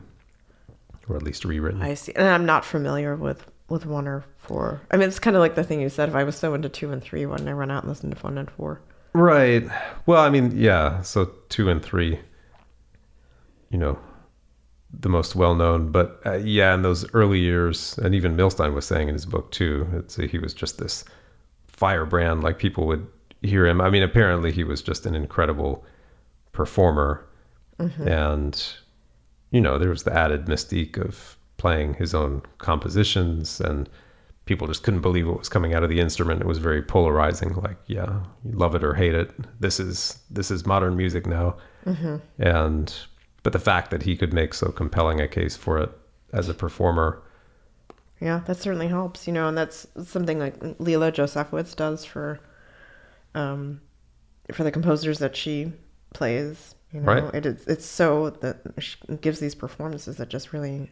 or 1.09 1.17
at 1.17 1.23
least 1.23 1.45
rewritten 1.45 1.83
I 1.83 1.95
see. 1.95 2.13
And 2.15 2.29
I'm 2.29 2.47
not 2.47 2.65
familiar 2.65 3.17
with 3.17 3.45
with 3.69 3.87
one 3.87 4.07
or 4.07 4.25
four. 4.39 4.81
I 4.91 4.97
mean, 4.97 5.09
it's 5.09 5.19
kind 5.19 5.37
of 5.37 5.41
like 5.41 5.55
the 5.55 5.65
thing 5.65 5.81
you 5.81 5.89
said. 5.89 6.09
If 6.09 6.15
I 6.15 6.25
was 6.25 6.37
so 6.37 6.55
into 6.55 6.69
two 6.69 6.93
and 6.93 7.03
three, 7.03 7.25
why 7.25 7.37
didn't 7.37 7.49
I 7.49 7.53
run 7.53 7.71
out 7.71 7.85
and 7.85 7.89
listen 7.89 8.11
to 8.11 8.17
one 8.19 8.37
and 8.37 8.51
four? 8.51 8.83
Right. 9.13 9.65
Well, 10.07 10.23
I 10.23 10.29
mean, 10.31 10.57
yeah. 10.57 11.03
So 11.03 11.33
two 11.49 11.71
and 11.71 11.83
three, 11.83 12.21
you 13.71 13.79
know, 13.79 13.99
the 14.93 15.09
most 15.09 15.35
well 15.35 15.55
known. 15.55 15.91
But 15.91 16.21
uh, 16.27 16.35
yeah, 16.35 16.75
in 16.75 16.83
those 16.83 17.13
early 17.15 17.39
years, 17.39 17.97
and 17.99 18.15
even 18.15 18.37
Milstein 18.37 18.75
was 18.75 18.87
saying 18.87 19.09
in 19.09 19.15
his 19.15 19.27
book 19.27 19.51
too, 19.53 19.89
it's, 19.95 20.17
he 20.17 20.39
was 20.39 20.53
just 20.53 20.79
this 20.79 21.05
firebrand. 21.81 22.45
Like 22.45 22.59
people 22.59 22.87
would 22.87 23.07
hear 23.43 23.67
him. 23.67 23.81
I 23.81 23.89
mean, 23.91 24.03
apparently 24.03 24.53
he 24.53 24.65
was 24.65 24.83
just 24.83 25.07
an 25.07 25.15
incredible 25.15 25.85
performer, 26.53 27.27
mm-hmm. 27.79 28.07
and 28.07 28.73
you 29.51 29.61
know, 29.61 29.79
there 29.79 29.89
was 29.89 30.05
the 30.05 30.17
added 30.17 30.47
mystique 30.47 30.97
of 30.97 31.37
playing 31.57 31.95
his 31.95 32.15
own 32.15 32.43
compositions 32.59 33.61
and 33.61 33.89
people 34.47 34.67
just 34.67 34.83
couldn't 34.83 35.01
believe 35.01 35.29
what 35.29 35.39
was 35.39 35.49
coming 35.49 35.75
out 35.75 35.83
of 35.83 35.91
the 35.91 36.01
instrument. 36.01 36.41
It 36.41 36.47
was 36.47 36.59
very 36.59 36.83
polarizing. 36.83 37.55
Like, 37.55 37.77
yeah, 37.87 38.21
you 38.45 38.53
love 38.53 38.75
it 38.75 38.83
or 38.83 38.95
hate 38.95 39.15
it. 39.15 39.31
This 39.61 39.79
is 39.79 40.19
this 40.31 40.51
is 40.51 40.67
modern 40.67 40.97
music 40.97 41.27
now. 41.27 41.57
Mm-hmm. 41.87 42.17
And 42.39 42.95
but 43.43 43.53
the 43.53 43.59
fact 43.59 43.91
that 43.91 44.03
he 44.03 44.17
could 44.17 44.33
make 44.33 44.55
so 44.55 44.71
compelling 44.71 45.21
a 45.21 45.29
case 45.29 45.57
for 45.57 45.79
it 45.79 45.91
as 46.33 46.49
a 46.49 46.55
performer, 46.55 47.23
Yeah, 48.21 48.41
that 48.47 48.59
certainly 48.59 48.89
helps. 48.89 49.27
You 49.27 49.33
know, 49.33 49.49
and 49.49 49.57
that's 49.57 49.87
something 50.05 50.39
like 50.39 50.55
Leila 50.79 51.11
Josefowicz 51.13 51.75
does 51.75 52.05
for, 52.05 52.39
um, 53.35 53.81
for 54.53 54.63
the 54.65 54.71
composers 54.73 55.19
that 55.21 55.35
she 55.37 55.73
plays. 56.13 56.75
You 56.93 57.01
know, 57.01 57.07
Right. 57.07 57.35
it 57.35 57.47
is 57.47 57.67
it's 57.69 57.87
so 57.87 58.31
that 58.31 58.61
she 58.79 58.97
gives 59.21 59.39
these 59.41 59.55
performances 59.55 60.17
that 60.17 60.29
just 60.29 60.53
really. 60.53 60.91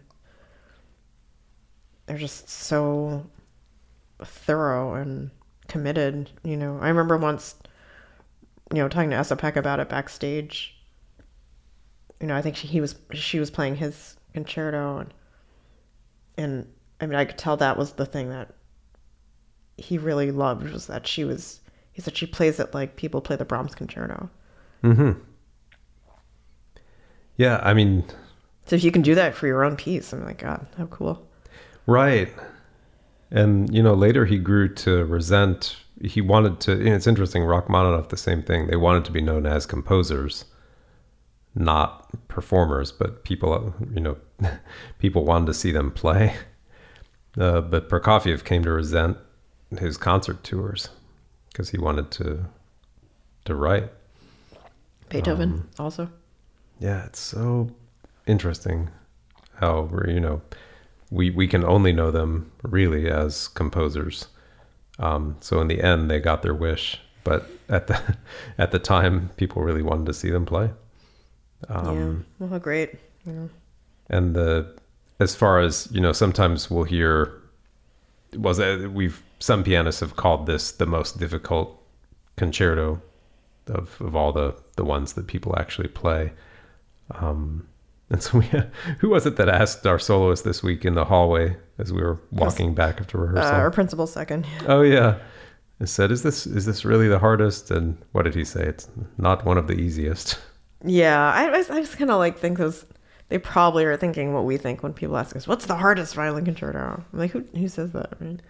They're 2.06 2.16
just 2.16 2.48
so 2.48 3.26
thorough 4.24 4.94
and 4.94 5.30
committed. 5.66 6.30
You 6.42 6.56
know, 6.56 6.78
I 6.80 6.88
remember 6.88 7.18
once, 7.18 7.56
you 8.72 8.78
know, 8.78 8.88
talking 8.88 9.10
to 9.10 9.16
Esa-Pekka 9.16 9.56
about 9.56 9.80
it 9.80 9.88
backstage. 9.90 10.74
You 12.20 12.28
know, 12.28 12.36
I 12.36 12.42
think 12.42 12.56
she, 12.56 12.66
he 12.68 12.80
was 12.80 12.94
she 13.12 13.38
was 13.38 13.50
playing 13.50 13.76
his 13.76 14.16
concerto, 14.32 14.98
and 14.98 15.12
and 16.38 16.66
I 17.00 17.06
mean, 17.06 17.14
I 17.16 17.24
could 17.24 17.38
tell 17.38 17.56
that 17.56 17.76
was 17.76 17.92
the 17.92 18.06
thing 18.06 18.30
that 18.30 18.54
he 19.76 19.98
really 19.98 20.30
loved 20.30 20.70
was 20.70 20.86
that 20.88 21.06
she 21.06 21.24
was. 21.24 21.60
He 21.92 22.02
said 22.02 22.16
she 22.16 22.26
plays 22.26 22.60
it 22.60 22.74
like 22.74 22.96
people 22.96 23.20
play 23.20 23.36
the 23.36 23.44
Brahms 23.44 23.74
concerto. 23.74 24.30
hmm 24.82 25.12
Yeah, 27.36 27.60
I 27.62 27.74
mean, 27.74 28.04
So 28.66 28.76
if 28.76 28.84
you 28.84 28.90
can 28.92 29.02
do 29.02 29.14
that 29.16 29.34
for 29.34 29.46
your 29.46 29.64
own 29.64 29.76
piece, 29.76 30.12
I'm 30.12 30.24
like, 30.24 30.38
God, 30.38 30.66
how 30.76 30.86
cool. 30.86 31.26
Right. 31.86 32.32
And, 33.30 33.72
you 33.74 33.82
know, 33.82 33.94
later 33.94 34.24
he 34.26 34.38
grew 34.38 34.72
to 34.76 35.04
resent, 35.04 35.76
he 36.02 36.20
wanted 36.20 36.60
to, 36.60 36.76
you 36.78 36.84
know, 36.90 36.94
it's 36.96 37.06
interesting, 37.06 37.44
Rachmaninoff, 37.44 38.08
the 38.08 38.16
same 38.16 38.42
thing. 38.42 38.66
They 38.68 38.76
wanted 38.76 39.04
to 39.06 39.12
be 39.12 39.20
known 39.20 39.46
as 39.46 39.66
composers, 39.66 40.44
not 41.54 42.08
performers, 42.28 42.92
but 42.92 43.24
people, 43.24 43.74
you 43.92 44.00
know, 44.00 44.16
people 44.98 45.24
wanted 45.24 45.46
to 45.46 45.54
see 45.54 45.72
them 45.72 45.90
play. 45.90 46.34
Uh, 47.38 47.60
but 47.60 47.88
Prokofiev 47.88 48.44
came 48.44 48.62
to 48.64 48.72
resent 48.72 49.16
his 49.78 49.96
concert 49.96 50.42
tours 50.42 50.88
because 51.50 51.70
he 51.70 51.78
wanted 51.78 52.10
to 52.12 52.44
to 53.44 53.54
write. 53.54 53.90
Beethoven 55.08 55.52
Um, 55.52 55.68
also. 55.78 56.10
Yeah, 56.80 57.04
it's 57.06 57.20
so 57.20 57.70
interesting 58.26 58.90
how 59.54 59.88
you 60.06 60.20
know 60.20 60.42
we 61.10 61.30
we 61.30 61.46
can 61.46 61.64
only 61.64 61.92
know 61.92 62.10
them 62.10 62.50
really 62.62 63.08
as 63.10 63.48
composers. 63.48 64.28
Um, 64.98 65.36
so 65.40 65.60
in 65.60 65.68
the 65.68 65.80
end, 65.82 66.10
they 66.10 66.18
got 66.18 66.42
their 66.42 66.54
wish, 66.54 67.00
but 67.24 67.48
at 67.68 67.86
the 67.86 68.16
at 68.58 68.70
the 68.70 68.78
time, 68.78 69.30
people 69.36 69.62
really 69.62 69.82
wanted 69.82 70.06
to 70.06 70.14
see 70.14 70.30
them 70.30 70.44
play. 70.44 70.70
Um, 71.68 72.26
yeah. 72.40 72.46
Well, 72.46 72.60
great. 72.60 72.98
Yeah. 73.24 73.48
And 74.10 74.34
the 74.34 74.77
as 75.20 75.34
far 75.34 75.60
as 75.60 75.88
you 75.90 76.00
know, 76.00 76.12
sometimes 76.12 76.70
we'll 76.70 76.84
hear 76.84 77.32
was 78.36 78.58
it, 78.58 78.92
we've 78.92 79.22
some 79.40 79.62
pianists 79.64 80.00
have 80.00 80.16
called 80.16 80.46
this 80.46 80.72
the 80.72 80.86
most 80.86 81.18
difficult 81.18 81.80
concerto 82.36 83.00
of 83.68 84.00
of 84.00 84.14
all 84.16 84.32
the 84.32 84.54
the 84.76 84.84
ones 84.84 85.14
that 85.14 85.26
people 85.26 85.54
actually 85.58 85.88
play. 85.88 86.32
Um, 87.12 87.66
and 88.10 88.22
so 88.22 88.38
we, 88.38 88.44
who 89.00 89.08
was 89.08 89.26
it 89.26 89.36
that 89.36 89.48
asked 89.48 89.86
our 89.86 89.98
soloist 89.98 90.44
this 90.44 90.62
week 90.62 90.84
in 90.84 90.94
the 90.94 91.04
hallway 91.04 91.56
as 91.78 91.92
we 91.92 92.00
were 92.02 92.18
walking 92.30 92.74
back 92.74 93.00
after 93.00 93.18
Uh, 93.18 93.22
rehearsal? 93.32 93.54
our 93.56 93.70
principal 93.70 94.06
second. 94.06 94.46
oh 94.66 94.82
yeah, 94.82 95.18
it 95.80 95.86
said, 95.88 96.10
"Is 96.10 96.22
this 96.22 96.46
is 96.46 96.64
this 96.66 96.84
really 96.84 97.08
the 97.08 97.18
hardest?" 97.18 97.70
And 97.70 97.96
what 98.12 98.22
did 98.24 98.34
he 98.34 98.44
say? 98.44 98.62
It's 98.64 98.88
not 99.18 99.44
one 99.44 99.58
of 99.58 99.66
the 99.66 99.74
easiest. 99.74 100.38
Yeah, 100.84 101.32
I, 101.32 101.46
I, 101.48 101.58
I 101.58 101.80
just 101.80 101.98
kind 101.98 102.10
of 102.10 102.18
like 102.18 102.38
think 102.38 102.58
those. 102.58 102.84
They 103.28 103.38
probably 103.38 103.84
are 103.84 103.96
thinking 103.96 104.32
what 104.32 104.44
we 104.44 104.56
think 104.56 104.82
when 104.82 104.92
people 104.92 105.16
ask 105.16 105.36
us, 105.36 105.46
"What's 105.46 105.66
the 105.66 105.76
hardest 105.76 106.14
violin 106.14 106.44
concerto?" 106.44 107.04
I'm 107.12 107.18
like, 107.18 107.32
who 107.32 107.44
who 107.54 107.68
says 107.68 107.92
that? 107.92 108.14
Right? 108.20 108.40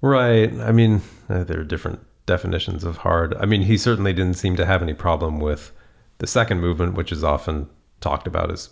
Right. 0.00 0.52
I 0.60 0.72
mean, 0.72 1.00
uh, 1.28 1.44
there 1.44 1.60
are 1.60 1.64
different 1.64 2.00
definitions 2.26 2.84
of 2.84 2.98
hard. 2.98 3.34
I 3.34 3.46
mean, 3.46 3.62
he 3.62 3.78
certainly 3.78 4.12
didn't 4.12 4.36
seem 4.36 4.56
to 4.56 4.66
have 4.66 4.82
any 4.82 4.94
problem 4.94 5.40
with 5.40 5.72
the 6.18 6.26
second 6.26 6.60
movement, 6.60 6.94
which 6.94 7.10
is 7.10 7.24
often 7.24 7.68
talked 8.00 8.26
about 8.26 8.50
as, 8.50 8.70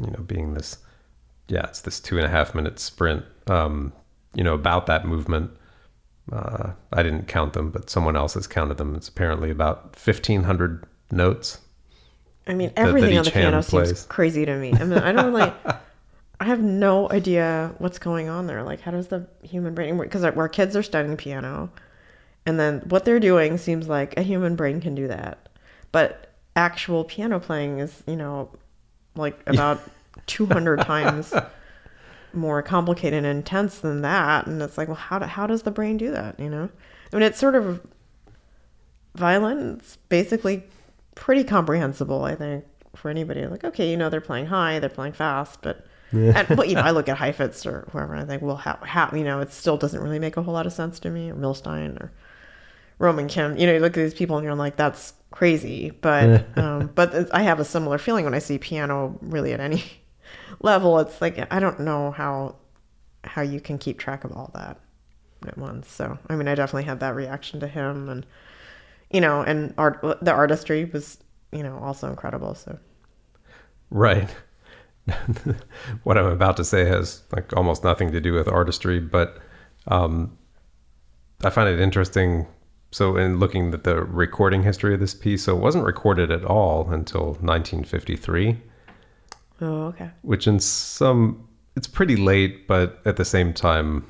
you 0.00 0.06
know, 0.06 0.22
being 0.26 0.54
this, 0.54 0.78
yeah, 1.48 1.66
it's 1.66 1.80
this 1.80 2.00
two 2.00 2.16
and 2.16 2.26
a 2.26 2.30
half 2.30 2.54
minute 2.54 2.78
sprint. 2.78 3.24
Um, 3.48 3.92
you 4.34 4.44
know, 4.44 4.54
about 4.54 4.86
that 4.86 5.06
movement. 5.06 5.50
Uh, 6.32 6.72
I 6.92 7.02
didn't 7.02 7.28
count 7.28 7.52
them, 7.52 7.70
but 7.70 7.88
someone 7.88 8.16
else 8.16 8.34
has 8.34 8.46
counted 8.46 8.78
them. 8.78 8.94
It's 8.94 9.08
apparently 9.08 9.50
about 9.50 9.96
fifteen 9.96 10.44
hundred 10.44 10.84
notes. 11.10 11.60
I 12.46 12.54
mean, 12.54 12.68
that 12.74 12.78
everything 12.78 13.18
on 13.18 13.24
the 13.24 13.30
piano 13.30 13.62
seems 13.62 14.04
crazy 14.04 14.44
to 14.46 14.56
me. 14.56 14.72
I 14.72 14.84
mean, 14.84 14.98
I 14.98 15.12
don't 15.12 15.32
like. 15.32 15.54
I 16.40 16.44
have 16.44 16.60
no 16.60 17.10
idea 17.10 17.74
what's 17.78 17.98
going 17.98 18.28
on 18.28 18.46
there. 18.46 18.62
Like, 18.62 18.82
how 18.82 18.90
does 18.90 19.08
the 19.08 19.26
human 19.42 19.74
brain 19.74 19.96
work? 19.96 20.08
Because 20.08 20.22
our 20.22 20.48
kids 20.48 20.76
are 20.76 20.82
studying 20.82 21.16
piano, 21.16 21.70
and 22.44 22.60
then 22.60 22.80
what 22.88 23.04
they're 23.04 23.20
doing 23.20 23.58
seems 23.58 23.88
like 23.88 24.16
a 24.18 24.22
human 24.22 24.54
brain 24.54 24.80
can 24.80 24.94
do 24.94 25.08
that, 25.08 25.48
but 25.92 26.34
actual 26.54 27.04
piano 27.04 27.40
playing 27.40 27.78
is, 27.78 28.02
you 28.06 28.16
know, 28.16 28.50
like 29.14 29.38
about 29.46 29.80
two 30.26 30.46
hundred 30.46 30.80
times 30.82 31.32
more 32.32 32.62
complicated 32.62 33.24
and 33.24 33.38
intense 33.38 33.78
than 33.78 34.02
that. 34.02 34.46
And 34.46 34.60
it's 34.62 34.76
like, 34.78 34.88
well, 34.88 34.96
how 34.96 35.18
do, 35.18 35.24
how 35.26 35.46
does 35.46 35.62
the 35.62 35.70
brain 35.70 35.96
do 35.96 36.10
that? 36.12 36.38
You 36.38 36.50
know, 36.50 36.68
I 37.12 37.16
mean, 37.16 37.22
it's 37.22 37.38
sort 37.38 37.54
of 37.54 37.84
violin. 39.14 39.78
It's 39.78 39.96
basically 40.08 40.64
pretty 41.16 41.42
comprehensible, 41.42 42.24
I 42.24 42.36
think, 42.36 42.64
for 42.94 43.10
anybody. 43.10 43.44
Like, 43.46 43.64
okay, 43.64 43.90
you 43.90 43.96
know, 43.96 44.08
they're 44.08 44.20
playing 44.20 44.46
high, 44.46 44.78
they're 44.78 44.88
playing 44.88 45.14
fast, 45.14 45.60
but. 45.62 45.84
and, 46.12 46.46
but 46.56 46.68
you 46.68 46.76
know, 46.76 46.82
I 46.82 46.90
look 46.92 47.08
at 47.08 47.16
Heifetz 47.16 47.66
or 47.66 47.88
whoever, 47.90 48.14
and 48.14 48.22
I 48.22 48.26
think, 48.26 48.42
well, 48.42 48.56
how, 48.56 48.78
how, 48.82 49.10
you 49.12 49.24
know, 49.24 49.40
it 49.40 49.52
still 49.52 49.76
doesn't 49.76 50.00
really 50.00 50.20
make 50.20 50.36
a 50.36 50.42
whole 50.42 50.54
lot 50.54 50.66
of 50.66 50.72
sense 50.72 51.00
to 51.00 51.10
me, 51.10 51.30
or 51.30 51.34
Milstein, 51.34 52.00
or 52.00 52.12
Roman 53.00 53.26
Kim. 53.26 53.56
You 53.56 53.66
know, 53.66 53.72
you 53.72 53.80
look 53.80 53.96
at 53.96 54.02
these 54.02 54.14
people, 54.14 54.36
and 54.36 54.44
you're 54.44 54.54
like, 54.54 54.76
that's 54.76 55.14
crazy. 55.32 55.90
But, 55.90 56.46
um, 56.56 56.90
but 56.94 57.34
I 57.34 57.42
have 57.42 57.58
a 57.58 57.64
similar 57.64 57.98
feeling 57.98 58.24
when 58.24 58.34
I 58.34 58.38
see 58.38 58.58
piano 58.58 59.18
really 59.20 59.52
at 59.52 59.60
any 59.60 59.82
level. 60.60 60.98
It's 61.00 61.20
like 61.20 61.52
I 61.52 61.58
don't 61.58 61.80
know 61.80 62.12
how 62.12 62.56
how 63.24 63.42
you 63.42 63.60
can 63.60 63.76
keep 63.76 63.98
track 63.98 64.24
of 64.24 64.32
all 64.32 64.50
that 64.54 64.80
at 65.46 65.58
once. 65.58 65.90
So, 65.90 66.18
I 66.28 66.36
mean, 66.36 66.48
I 66.48 66.54
definitely 66.54 66.84
had 66.84 67.00
that 67.00 67.14
reaction 67.14 67.60
to 67.60 67.68
him, 67.68 68.08
and 68.08 68.26
you 69.10 69.20
know, 69.20 69.42
and 69.42 69.74
art, 69.78 70.00
the 70.22 70.32
artistry 70.32 70.84
was, 70.84 71.18
you 71.52 71.62
know, 71.62 71.78
also 71.78 72.08
incredible. 72.08 72.54
So, 72.54 72.78
Right. 73.90 74.34
what 76.02 76.18
I'm 76.18 76.26
about 76.26 76.56
to 76.56 76.64
say 76.64 76.84
has 76.84 77.22
like 77.32 77.56
almost 77.56 77.84
nothing 77.84 78.10
to 78.12 78.20
do 78.20 78.32
with 78.32 78.48
artistry, 78.48 78.98
but 78.98 79.38
um, 79.86 80.36
I 81.44 81.50
find 81.50 81.68
it 81.68 81.80
interesting. 81.80 82.46
So, 82.92 83.16
in 83.16 83.38
looking 83.38 83.72
at 83.74 83.84
the 83.84 84.02
recording 84.02 84.62
history 84.62 84.94
of 84.94 85.00
this 85.00 85.14
piece, 85.14 85.44
so 85.44 85.56
it 85.56 85.60
wasn't 85.60 85.84
recorded 85.84 86.30
at 86.30 86.44
all 86.44 86.90
until 86.90 87.34
1953, 87.40 88.60
oh, 89.60 89.66
okay, 89.86 90.10
which 90.22 90.46
in 90.46 90.60
some 90.60 91.46
it's 91.76 91.86
pretty 91.86 92.16
late, 92.16 92.66
but 92.66 93.00
at 93.04 93.16
the 93.16 93.24
same 93.24 93.52
time, 93.52 94.06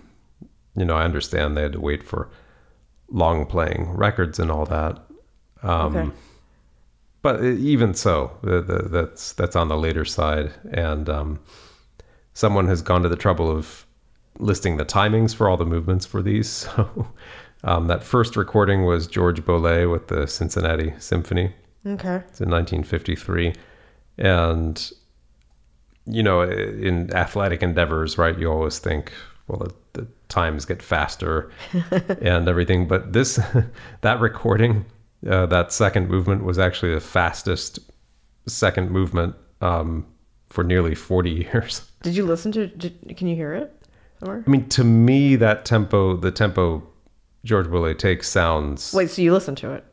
you 0.76 0.84
know, 0.84 0.94
I 0.94 1.04
understand 1.04 1.56
they 1.56 1.62
had 1.62 1.72
to 1.72 1.80
wait 1.80 2.02
for 2.02 2.30
long 3.08 3.46
playing 3.46 3.90
records 3.92 4.38
and 4.38 4.50
all 4.50 4.66
that. 4.66 4.98
Um, 5.62 5.96
Okay. 5.96 6.10
But 7.22 7.42
even 7.42 7.92
so, 7.94 8.30
the, 8.42 8.62
the, 8.62 8.88
that's 8.88 9.32
that's 9.32 9.56
on 9.56 9.66
the 9.66 9.76
later 9.76 10.04
side, 10.04 10.52
and 10.70 11.08
um, 11.08 11.40
someone 12.34 12.68
has 12.68 12.82
gone 12.82 13.02
to 13.02 13.08
the 13.08 13.16
trouble 13.16 13.50
of 13.50 13.84
listing 14.38 14.76
the 14.76 14.84
timings 14.84 15.34
for 15.34 15.48
all 15.48 15.56
the 15.56 15.64
movements 15.66 16.06
for 16.06 16.22
these. 16.22 16.68
So 16.76 17.08
um, 17.64 17.88
that 17.88 18.04
first 18.04 18.36
recording 18.36 18.84
was 18.84 19.08
George 19.08 19.40
Bolet 19.44 19.90
with 19.90 20.06
the 20.06 20.28
Cincinnati 20.28 20.92
Symphony. 21.00 21.52
okay, 21.84 22.16
It's 22.28 22.40
in 22.40 22.48
1953, 22.50 23.54
and 24.18 24.92
you 26.04 26.22
know, 26.22 26.42
in 26.42 27.12
athletic 27.12 27.60
endeavors, 27.60 28.18
right? 28.18 28.38
You 28.38 28.52
always 28.52 28.78
think, 28.78 29.12
well, 29.48 29.66
times 30.28 30.64
get 30.64 30.82
faster 30.82 31.50
and 32.20 32.48
everything, 32.48 32.88
but 32.88 33.12
this 33.12 33.40
that 34.00 34.20
recording, 34.20 34.84
uh, 35.28 35.46
that 35.46 35.72
second 35.72 36.08
movement 36.08 36.44
was 36.44 36.58
actually 36.58 36.94
the 36.94 37.00
fastest 37.00 37.78
second 38.46 38.90
movement 38.90 39.34
um, 39.60 40.06
for 40.48 40.64
nearly 40.64 40.94
40 40.94 41.30
years. 41.52 41.90
Did 42.02 42.16
you 42.16 42.24
listen 42.24 42.52
to? 42.52 42.66
Did, 42.66 43.16
can 43.16 43.26
you 43.26 43.36
hear 43.36 43.54
it 43.54 43.72
somewhere? 44.20 44.44
I 44.46 44.50
mean, 44.50 44.68
to 44.70 44.84
me, 44.84 45.36
that 45.36 45.64
tempo, 45.64 46.16
the 46.16 46.30
tempo 46.30 46.86
George 47.44 47.66
Bolet 47.66 47.98
takes 47.98 48.28
sounds. 48.28 48.92
Wait, 48.92 49.10
so 49.10 49.22
you 49.22 49.32
listen 49.32 49.54
to 49.56 49.72
it? 49.72 49.84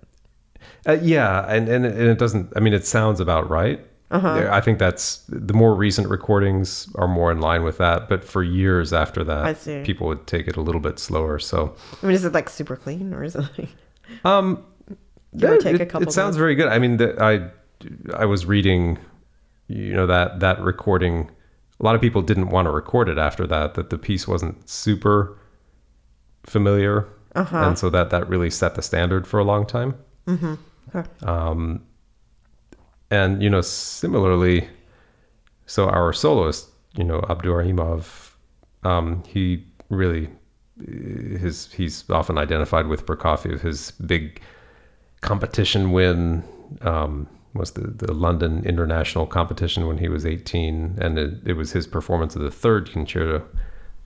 Uh, 0.88 0.98
yeah, 1.02 1.46
and, 1.48 1.68
and 1.70 1.86
and 1.86 2.10
it 2.10 2.18
doesn't. 2.18 2.52
I 2.56 2.60
mean, 2.60 2.74
it 2.74 2.86
sounds 2.86 3.20
about 3.20 3.50
right. 3.50 3.86
Uh-huh. 4.12 4.48
I 4.52 4.62
think 4.62 4.78
that's 4.78 5.24
the 5.28 5.54
more 5.56 5.74
recent 5.74 6.08
recordings 6.08 6.88
are 6.96 7.08
more 7.08 7.32
in 7.32 7.40
line 7.40 7.64
with 7.64 7.78
that. 7.80 8.08
But 8.10 8.24
for 8.24 8.44
years 8.44 8.94
after 8.94 9.24
that, 9.24 9.84
people 9.86 10.06
would 10.08 10.28
take 10.28 10.48
it 10.48 10.56
a 10.56 10.62
little 10.62 10.82
bit 10.82 11.00
slower. 11.00 11.40
So, 11.40 11.76
I 12.02 12.06
mean, 12.06 12.16
is 12.16 12.24
it 12.24 12.34
like 12.34 12.48
super 12.50 12.76
clean 12.76 13.14
or 13.14 13.24
is 13.24 13.36
it 13.36 13.46
like? 13.58 13.70
um, 14.24 14.64
it, 15.34 15.44
a 15.66 15.70
it- 15.82 15.90
couple 15.90 16.08
it 16.08 16.12
sounds 16.12 16.38
very 16.38 16.54
good. 16.56 16.68
I 16.68 16.78
mean, 16.78 16.98
the, 16.98 17.20
I 17.22 17.50
I 18.16 18.26
was 18.26 18.46
reading, 18.46 19.00
you 19.68 19.94
know, 19.94 20.06
that 20.06 20.40
that 20.42 20.60
recording. 20.62 21.32
A 21.80 21.84
lot 21.84 21.96
of 21.96 22.02
people 22.02 22.22
didn't 22.22 22.50
want 22.50 22.68
to 22.68 22.72
record 22.72 23.10
it 23.10 23.18
after 23.18 23.48
that. 23.48 23.74
That 23.74 23.90
the 23.90 23.98
piece 23.98 24.28
wasn't 24.28 24.70
super 24.70 25.38
familiar, 26.46 27.08
Uh-huh. 27.36 27.58
and 27.58 27.78
so 27.80 27.90
that 27.90 28.10
that 28.12 28.30
really 28.30 28.50
set 28.52 28.76
the 28.76 28.82
standard 28.82 29.26
for 29.26 29.40
a 29.40 29.44
long 29.44 29.66
time. 29.66 29.96
Okay. 30.30 31.10
Um, 31.24 31.82
and 33.14 33.42
you 33.44 33.50
know, 33.50 33.62
similarly, 33.62 34.68
so 35.66 35.88
our 35.90 36.12
soloist, 36.14 36.70
you 36.96 37.04
know, 37.04 37.20
Abduraimov, 37.34 38.32
um, 38.84 39.24
he 39.34 39.66
really 39.90 40.30
his 41.40 41.72
he's 41.72 42.10
often 42.10 42.38
identified 42.38 42.88
with 42.88 43.06
Prokofiev, 43.06 43.62
his 43.62 43.92
big 43.92 44.42
competition 45.22 45.92
win, 45.92 46.44
um, 46.82 47.28
was 47.54 47.72
the, 47.72 47.82
the 47.82 48.12
London 48.14 48.66
International 48.66 49.26
Competition 49.28 49.86
when 49.88 50.00
he 50.00 50.10
was 50.10 50.26
18, 50.26 50.98
and 51.00 51.20
it, 51.20 51.34
it 51.46 51.54
was 51.54 51.72
his 51.72 51.86
performance 51.88 52.36
of 52.36 52.42
the 52.42 52.52
third 52.52 52.92
concerto 52.92 53.46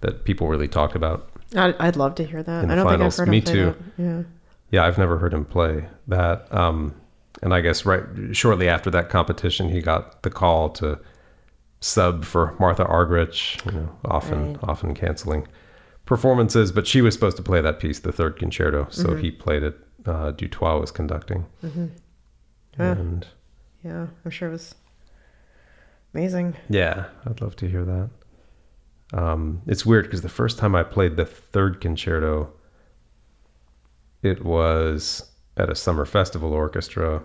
that 0.02 0.26
people 0.26 0.48
really 0.48 0.68
talked 0.68 0.96
about. 0.96 1.30
I'd, 1.56 1.76
I'd 1.80 1.96
love 1.96 2.16
to 2.16 2.26
hear 2.26 2.44
that. 2.44 2.64
In 2.66 2.72
I 2.72 2.76
don't 2.76 2.86
finals. 2.86 3.16
think 3.16 3.28
I've 3.28 3.28
heard 3.28 3.32
Me 3.32 3.38
him 3.38 3.44
play 3.44 3.54
too. 3.54 3.66
that. 3.66 4.04
Yeah. 4.04 4.24
Yeah, 4.70 4.86
I've 4.86 4.98
never 4.98 5.18
heard 5.18 5.34
him 5.34 5.46
play 5.46 5.86
that. 6.10 6.54
Um, 6.54 6.94
and 7.42 7.54
I 7.54 7.62
guess 7.62 7.86
right 7.86 8.04
shortly 8.32 8.68
after 8.70 8.90
that 8.92 9.10
competition, 9.10 9.70
he 9.70 9.82
got 9.82 10.24
the 10.24 10.30
call 10.30 10.70
to 10.72 11.00
sub 11.80 12.26
for 12.26 12.56
Martha 12.60 12.84
Argerich. 12.86 13.64
You 13.66 13.80
know, 13.80 13.90
often 14.06 14.54
Right. 14.54 14.58
often 14.64 14.94
canceling 14.96 15.48
performances, 16.06 16.72
but 16.72 16.88
she 16.88 17.02
was 17.02 17.14
supposed 17.14 17.38
to 17.38 17.44
play 17.44 17.62
that 17.62 17.80
piece, 17.80 18.00
the 18.00 18.12
third 18.12 18.38
concerto, 18.40 18.88
so 18.90 19.10
Mm-hmm. 19.10 19.18
he 19.22 19.32
played 19.32 19.64
it. 19.64 19.78
Uh, 20.06 20.32
Dutois 20.32 20.80
was 20.80 20.90
conducting, 20.92 21.46
Yeah. 21.62 21.88
and 22.80 23.28
Yeah, 23.84 24.08
I'm 24.24 24.32
sure 24.32 24.48
it 24.48 24.54
was 24.54 24.74
amazing. 26.14 26.56
yeah, 26.70 27.06
I'd 27.26 27.42
love 27.42 27.56
to 27.58 27.68
hear 27.68 27.84
that. 27.84 28.10
Um, 29.14 29.62
it's 29.68 29.86
weird 29.86 30.06
because 30.06 30.22
the 30.22 30.30
first 30.30 30.58
time 30.58 30.76
I 30.76 30.84
played 30.84 31.16
the 31.18 31.26
third 31.26 31.80
concerto, 31.82 32.52
it 34.24 34.44
was 34.44 35.30
at 35.58 35.70
a 35.70 35.76
summer 35.76 36.06
festival 36.06 36.54
orchestra 36.54 37.22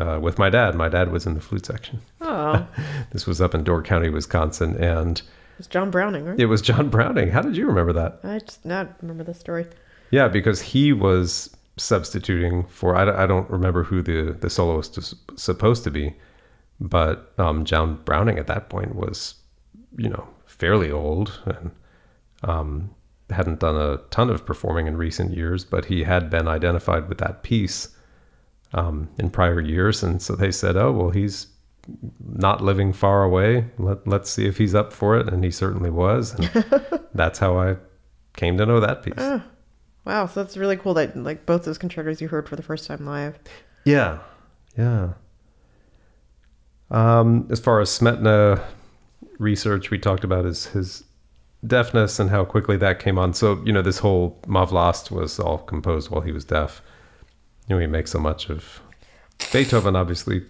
uh, 0.00 0.18
with 0.22 0.38
my 0.38 0.48
dad. 0.50 0.74
My 0.74 0.88
dad 0.88 1.10
was 1.12 1.26
in 1.26 1.34
the 1.34 1.40
flute 1.40 1.66
section. 1.66 2.00
Oh, 2.20 2.66
This 3.12 3.26
was 3.26 3.40
up 3.40 3.54
in 3.54 3.64
Door 3.64 3.82
County, 3.82 4.08
Wisconsin, 4.08 4.76
and 4.82 5.20
it's 5.58 5.68
John 5.68 5.90
Browning, 5.90 6.24
right? 6.24 6.38
it 6.40 6.46
was 6.46 6.62
John 6.62 6.88
Browning. 6.88 7.30
How 7.30 7.42
did 7.42 7.56
you 7.56 7.66
remember 7.66 7.92
that? 7.92 8.20
I 8.24 8.38
just 8.40 8.64
not 8.64 8.96
remember 9.02 9.22
the 9.24 9.34
story. 9.34 9.66
Yeah, 10.10 10.28
because 10.28 10.60
he 10.60 10.92
was 10.92 11.54
substituting 11.76 12.64
for 12.68 12.94
I, 12.96 13.04
don't- 13.04 13.16
I 13.16 13.26
don't 13.26 13.50
remember 13.50 13.82
who 13.84 14.00
the 14.02 14.36
the 14.40 14.48
soloist 14.50 14.96
was 14.96 15.14
supposed 15.36 15.84
to 15.84 15.90
be, 15.90 16.14
but 16.80 17.32
um, 17.38 17.64
John 17.64 18.00
Browning 18.04 18.38
at 18.38 18.46
that 18.46 18.68
point 18.68 18.94
was, 18.94 19.34
you 19.96 20.08
know, 20.08 20.26
fairly 20.46 20.90
old 20.90 21.40
and 21.46 21.70
um, 22.42 22.90
hadn't 23.30 23.60
done 23.60 23.76
a 23.76 23.98
ton 24.10 24.30
of 24.30 24.44
performing 24.44 24.86
in 24.86 24.96
recent 24.96 25.34
years, 25.34 25.64
but 25.64 25.86
he 25.86 26.04
had 26.04 26.30
been 26.30 26.46
identified 26.46 27.08
with 27.08 27.18
that 27.18 27.42
piece 27.42 27.88
um, 28.74 29.08
in 29.18 29.30
prior 29.30 29.60
years, 29.60 30.02
and 30.02 30.20
so 30.20 30.34
they 30.34 30.50
said, 30.50 30.76
"Oh, 30.76 30.92
well, 30.92 31.10
he's 31.10 31.46
not 32.20 32.60
living 32.60 32.92
far 32.92 33.22
away. 33.22 33.66
Let 33.78 34.06
let's 34.06 34.30
see 34.30 34.46
if 34.46 34.58
he's 34.58 34.74
up 34.74 34.92
for 34.92 35.16
it," 35.16 35.28
and 35.28 35.44
he 35.44 35.50
certainly 35.50 35.90
was, 35.90 36.34
and 36.34 36.64
that's 37.14 37.38
how 37.38 37.58
I 37.58 37.76
came 38.36 38.58
to 38.58 38.66
know 38.66 38.80
that 38.80 39.02
piece. 39.02 39.14
Oh, 39.16 39.42
wow, 40.04 40.26
so 40.26 40.42
that's 40.42 40.56
really 40.56 40.76
cool 40.76 40.94
that 40.94 41.16
like 41.16 41.46
both 41.46 41.64
those 41.64 41.78
concertos 41.78 42.20
you 42.20 42.28
heard 42.28 42.48
for 42.48 42.56
the 42.56 42.62
first 42.62 42.86
time 42.86 43.06
live. 43.06 43.38
Yeah, 43.84 44.18
yeah. 44.76 45.12
Um, 46.90 47.46
as 47.50 47.60
far 47.60 47.80
as 47.80 47.90
Smetana 47.90 48.62
research, 49.38 49.90
we 49.90 49.98
talked 49.98 50.24
about 50.24 50.44
his 50.44 50.66
his 50.66 51.04
deafness 51.66 52.18
and 52.18 52.30
how 52.30 52.44
quickly 52.44 52.76
that 52.78 52.98
came 52.98 53.18
on. 53.18 53.34
So 53.34 53.62
you 53.64 53.72
know, 53.72 53.82
this 53.82 53.98
whole 53.98 54.38
Má 54.46 54.68
vlast 54.68 55.10
was 55.10 55.38
all 55.38 55.58
composed 55.58 56.10
while 56.10 56.20
he 56.20 56.32
was 56.32 56.44
deaf. 56.44 56.82
You 57.68 57.76
know, 57.76 57.80
he 57.80 57.86
makes 57.86 58.10
so 58.10 58.18
much 58.18 58.50
of 58.50 58.80
Beethoven, 59.52 59.96
obviously 59.96 60.44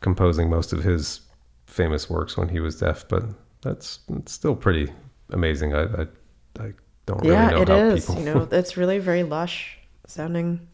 composing 0.00 0.48
most 0.48 0.72
of 0.72 0.82
his 0.82 1.20
famous 1.66 2.08
works 2.08 2.36
when 2.36 2.48
he 2.48 2.60
was 2.60 2.78
deaf, 2.78 3.06
but 3.08 3.24
that's, 3.62 4.00
still 4.26 4.56
pretty 4.56 4.90
amazing. 5.30 5.74
I 5.74 5.82
I, 5.82 6.06
I 6.58 6.72
don't 7.06 7.20
really 7.20 7.34
yeah, 7.34 7.50
know 7.50 7.62
it 7.62 7.68
how 7.68 7.76
is. 7.76 8.06
people. 8.06 8.22
You 8.22 8.34
know, 8.34 8.48
it's 8.52 8.76
really 8.76 8.98
very 8.98 9.22
lush 9.22 9.78
sounding. 10.06 10.66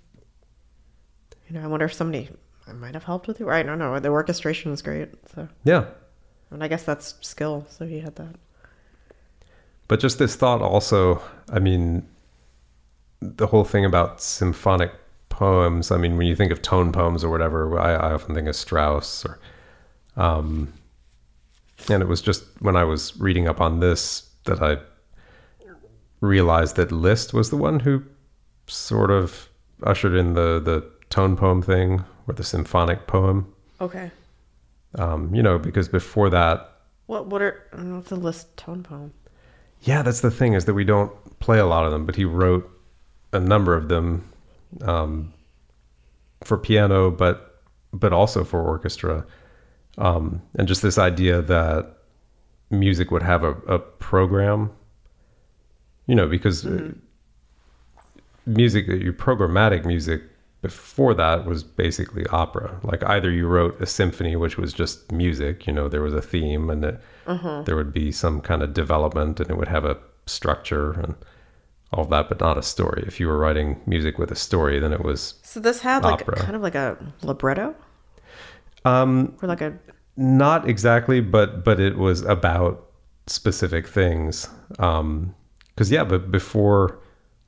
You 1.48 1.56
know, 1.56 1.64
I 1.64 1.66
wonder 1.66 1.86
if 1.86 1.92
somebody 1.92 2.28
I 2.66 2.72
might 2.72 2.94
have 2.94 3.04
helped 3.04 3.28
with 3.28 3.40
it. 3.40 3.46
I 3.46 3.62
don't 3.62 3.78
know. 3.78 3.98
The 4.00 4.08
orchestration 4.08 4.70
was 4.70 4.82
great. 4.82 5.08
So, 5.34 5.48
yeah, 5.64 5.86
and 6.50 6.62
I 6.62 6.68
guess 6.68 6.84
that's 6.84 7.14
skill. 7.20 7.66
So 7.70 7.86
he 7.86 8.00
had 8.00 8.16
that. 8.16 8.36
But 9.88 10.00
just 10.00 10.18
this 10.18 10.34
thought 10.36 10.62
also, 10.62 11.22
I 11.50 11.58
mean, 11.58 12.06
the 13.20 13.46
whole 13.46 13.64
thing 13.64 13.84
about 13.84 14.20
symphonic 14.20 14.92
poems, 15.28 15.90
I 15.90 15.96
mean, 15.96 16.16
when 16.16 16.26
you 16.26 16.34
think 16.34 16.52
of 16.52 16.62
tone 16.62 16.92
poems 16.92 17.22
or 17.22 17.30
whatever, 17.30 17.78
I, 17.78 17.94
I 17.94 18.12
often 18.12 18.34
think 18.34 18.48
of 18.48 18.56
Strauss 18.56 19.24
or, 19.24 19.38
um, 20.16 20.72
and 21.88 22.02
it 22.02 22.08
was 22.08 22.20
just 22.20 22.44
when 22.60 22.76
I 22.76 22.84
was 22.84 23.16
reading 23.18 23.46
up 23.46 23.60
on 23.60 23.80
this 23.80 24.28
that 24.44 24.62
I 24.62 24.78
realized 26.20 26.76
that 26.76 26.90
Liszt 26.90 27.34
was 27.34 27.50
the 27.50 27.56
one 27.56 27.80
who 27.80 28.02
sort 28.66 29.10
of 29.10 29.48
ushered 29.82 30.14
in 30.14 30.34
the, 30.34 30.60
the 30.60 30.84
tone 31.10 31.36
poem 31.36 31.62
thing 31.62 32.04
or 32.26 32.34
the 32.34 32.44
symphonic 32.44 33.06
poem. 33.06 33.52
Okay. 33.80 34.10
Um, 34.96 35.34
you 35.34 35.42
know, 35.42 35.58
because 35.58 35.88
before 35.88 36.30
that, 36.30 36.72
What 37.06 37.26
what 37.26 37.42
are 37.42 37.64
I 37.72 37.76
don't 37.76 37.90
know 37.90 37.96
what's 37.96 38.08
the 38.08 38.16
list 38.16 38.56
tone 38.56 38.82
poem? 38.82 39.12
Yeah, 39.82 40.02
that's 40.02 40.20
the 40.20 40.30
thing 40.30 40.54
is 40.54 40.64
that 40.64 40.74
we 40.74 40.84
don't 40.84 41.12
play 41.38 41.58
a 41.58 41.66
lot 41.66 41.84
of 41.84 41.92
them, 41.92 42.06
but 42.06 42.16
he 42.16 42.24
wrote 42.24 42.68
a 43.32 43.40
number 43.40 43.74
of 43.74 43.88
them 43.88 44.28
um, 44.82 45.32
for 46.44 46.58
piano, 46.58 47.10
but 47.10 47.62
but 47.92 48.12
also 48.12 48.44
for 48.44 48.62
orchestra, 48.62 49.24
um, 49.96 50.42
and 50.58 50.68
just 50.68 50.82
this 50.82 50.98
idea 50.98 51.40
that 51.42 51.96
music 52.70 53.10
would 53.10 53.22
have 53.22 53.44
a, 53.44 53.52
a 53.68 53.78
program, 53.78 54.70
you 56.06 56.14
know, 56.14 56.26
because 56.26 56.66
uh 56.66 56.92
music, 58.44 58.86
your 58.86 59.12
programmatic 59.12 59.84
music 59.84 60.22
before 60.62 61.14
that 61.14 61.44
was 61.46 61.62
basically 61.62 62.26
opera. 62.26 62.80
Like 62.82 63.02
either 63.04 63.30
you 63.30 63.46
wrote 63.46 63.80
a 63.80 63.86
symphony, 63.86 64.36
which 64.36 64.56
was 64.58 64.72
just 64.72 65.12
music, 65.12 65.66
you 65.66 65.72
know, 65.72 65.88
there 65.88 66.02
was 66.02 66.14
a 66.14 66.22
theme 66.22 66.70
and 66.70 66.84
it, 66.84 67.00
there 67.64 67.76
would 67.76 67.92
be 67.92 68.10
some 68.12 68.40
kind 68.40 68.62
of 68.62 68.74
development 68.74 69.40
and 69.40 69.50
it 69.50 69.56
would 69.56 69.68
have 69.68 69.84
a 69.84 69.98
structure 70.26 70.92
and 70.92 71.14
all 71.92 72.04
that, 72.06 72.28
but 72.28 72.40
not 72.40 72.58
a 72.58 72.62
story. 72.62 73.04
If 73.06 73.20
you 73.20 73.28
were 73.28 73.38
writing 73.38 73.80
music 73.86 74.18
with 74.18 74.30
a 74.32 74.36
story, 74.36 74.78
then 74.80 74.92
it 74.92 75.04
was 75.04 75.34
So 75.42 75.60
this 75.60 75.80
had 75.80 76.02
like 76.02 76.22
Opera. 76.22 76.36
kind 76.36 76.56
of 76.56 76.62
like 76.62 76.74
a 76.74 76.96
libretto 77.22 77.74
um, 78.84 79.36
or 79.42 79.48
like 79.48 79.60
a 79.60 79.78
not 80.16 80.68
exactly, 80.68 81.20
but 81.20 81.64
but 81.64 81.78
it 81.78 81.98
was 81.98 82.22
about 82.22 82.86
specific 83.26 83.86
things. 83.86 84.48
Um, 84.78 85.34
because 85.74 85.90
yeah, 85.90 86.04
but 86.04 86.30
before 86.30 86.98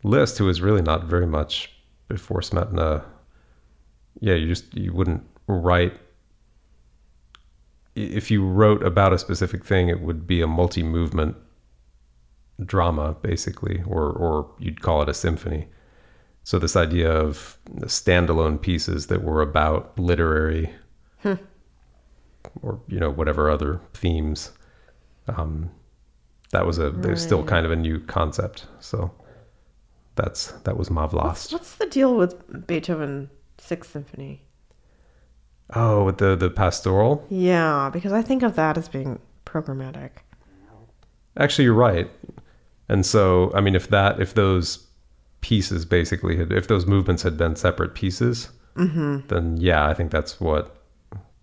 Liszt, 0.03 0.39
who 0.39 0.45
was 0.45 0.61
really 0.61 0.83
not 0.83 1.05
very 1.05 1.27
much 1.27 1.73
before 2.09 2.41
Smetana, 2.41 3.05
yeah, 4.21 4.35
you 4.35 4.47
just 4.49 4.75
you 4.75 4.93
wouldn't 4.93 5.25
write. 5.47 5.99
If 7.95 8.31
you 8.31 8.45
wrote 8.45 8.83
about 8.83 9.13
a 9.13 9.19
specific 9.19 9.65
thing, 9.65 9.89
it 9.89 10.01
would 10.01 10.27
be 10.27 10.41
a 10.41 10.47
multi-movement 10.47 11.37
drama, 12.65 13.17
basically, 13.23 13.83
or 13.87 14.11
or 14.11 14.51
you'd 14.59 14.83
call 14.83 15.03
it 15.03 15.09
a 15.09 15.15
symphony. 15.15 15.69
So 16.45 16.59
this 16.59 16.77
idea 16.77 17.11
of 17.13 17.59
standalone 17.83 18.61
pieces 18.61 19.09
that 19.09 19.23
were 19.23 19.43
about 19.43 19.99
literary 19.99 20.71
or 22.63 22.81
you 22.89 22.99
know 22.99 23.11
whatever 23.11 23.51
other 23.51 23.81
themes 23.95 24.53
um 25.29 25.71
that 26.53 26.67
was 26.67 26.79
a 26.79 26.91
was 26.91 27.23
still 27.23 27.45
kind 27.45 27.67
of 27.67 27.73
a 27.73 27.77
new 27.77 28.01
concept 28.01 28.67
so 28.81 29.11
that's 30.19 30.53
that 30.67 30.77
was 30.77 30.91
what's, 30.91 31.13
Má 31.15 31.21
vlast. 31.23 31.53
what's 31.55 31.77
the 31.77 31.87
deal 31.87 32.15
with 32.15 32.35
Beethoven 32.67 33.31
Sixth 33.57 33.93
Symphony? 33.93 34.43
oh 35.75 36.05
with 36.05 36.19
the 36.19 36.35
the 36.37 36.51
pastoral 36.51 37.25
Yeah, 37.31 37.89
because 37.93 38.13
I 38.13 38.23
think 38.23 38.43
of 38.43 38.55
that 38.57 38.77
as 38.79 38.89
being 38.89 39.19
programmatic. 39.47 40.11
actually 41.37 41.65
you're 41.65 41.75
right 41.75 42.11
and 42.91 43.05
so 43.07 43.51
i 43.55 43.61
mean 43.61 43.75
if 43.75 43.89
that 43.89 44.21
if 44.21 44.35
those 44.35 44.87
pieces 45.41 45.85
basically 45.85 46.37
had 46.37 46.53
if 46.53 46.67
those 46.69 46.85
movements 46.87 47.23
had 47.23 47.37
been 47.39 47.55
separate 47.57 47.95
pieces 47.95 48.49
then 48.77 49.57
yeah 49.59 49.87
i 49.89 49.95
think 49.95 50.11
that's 50.11 50.41
what 50.41 50.77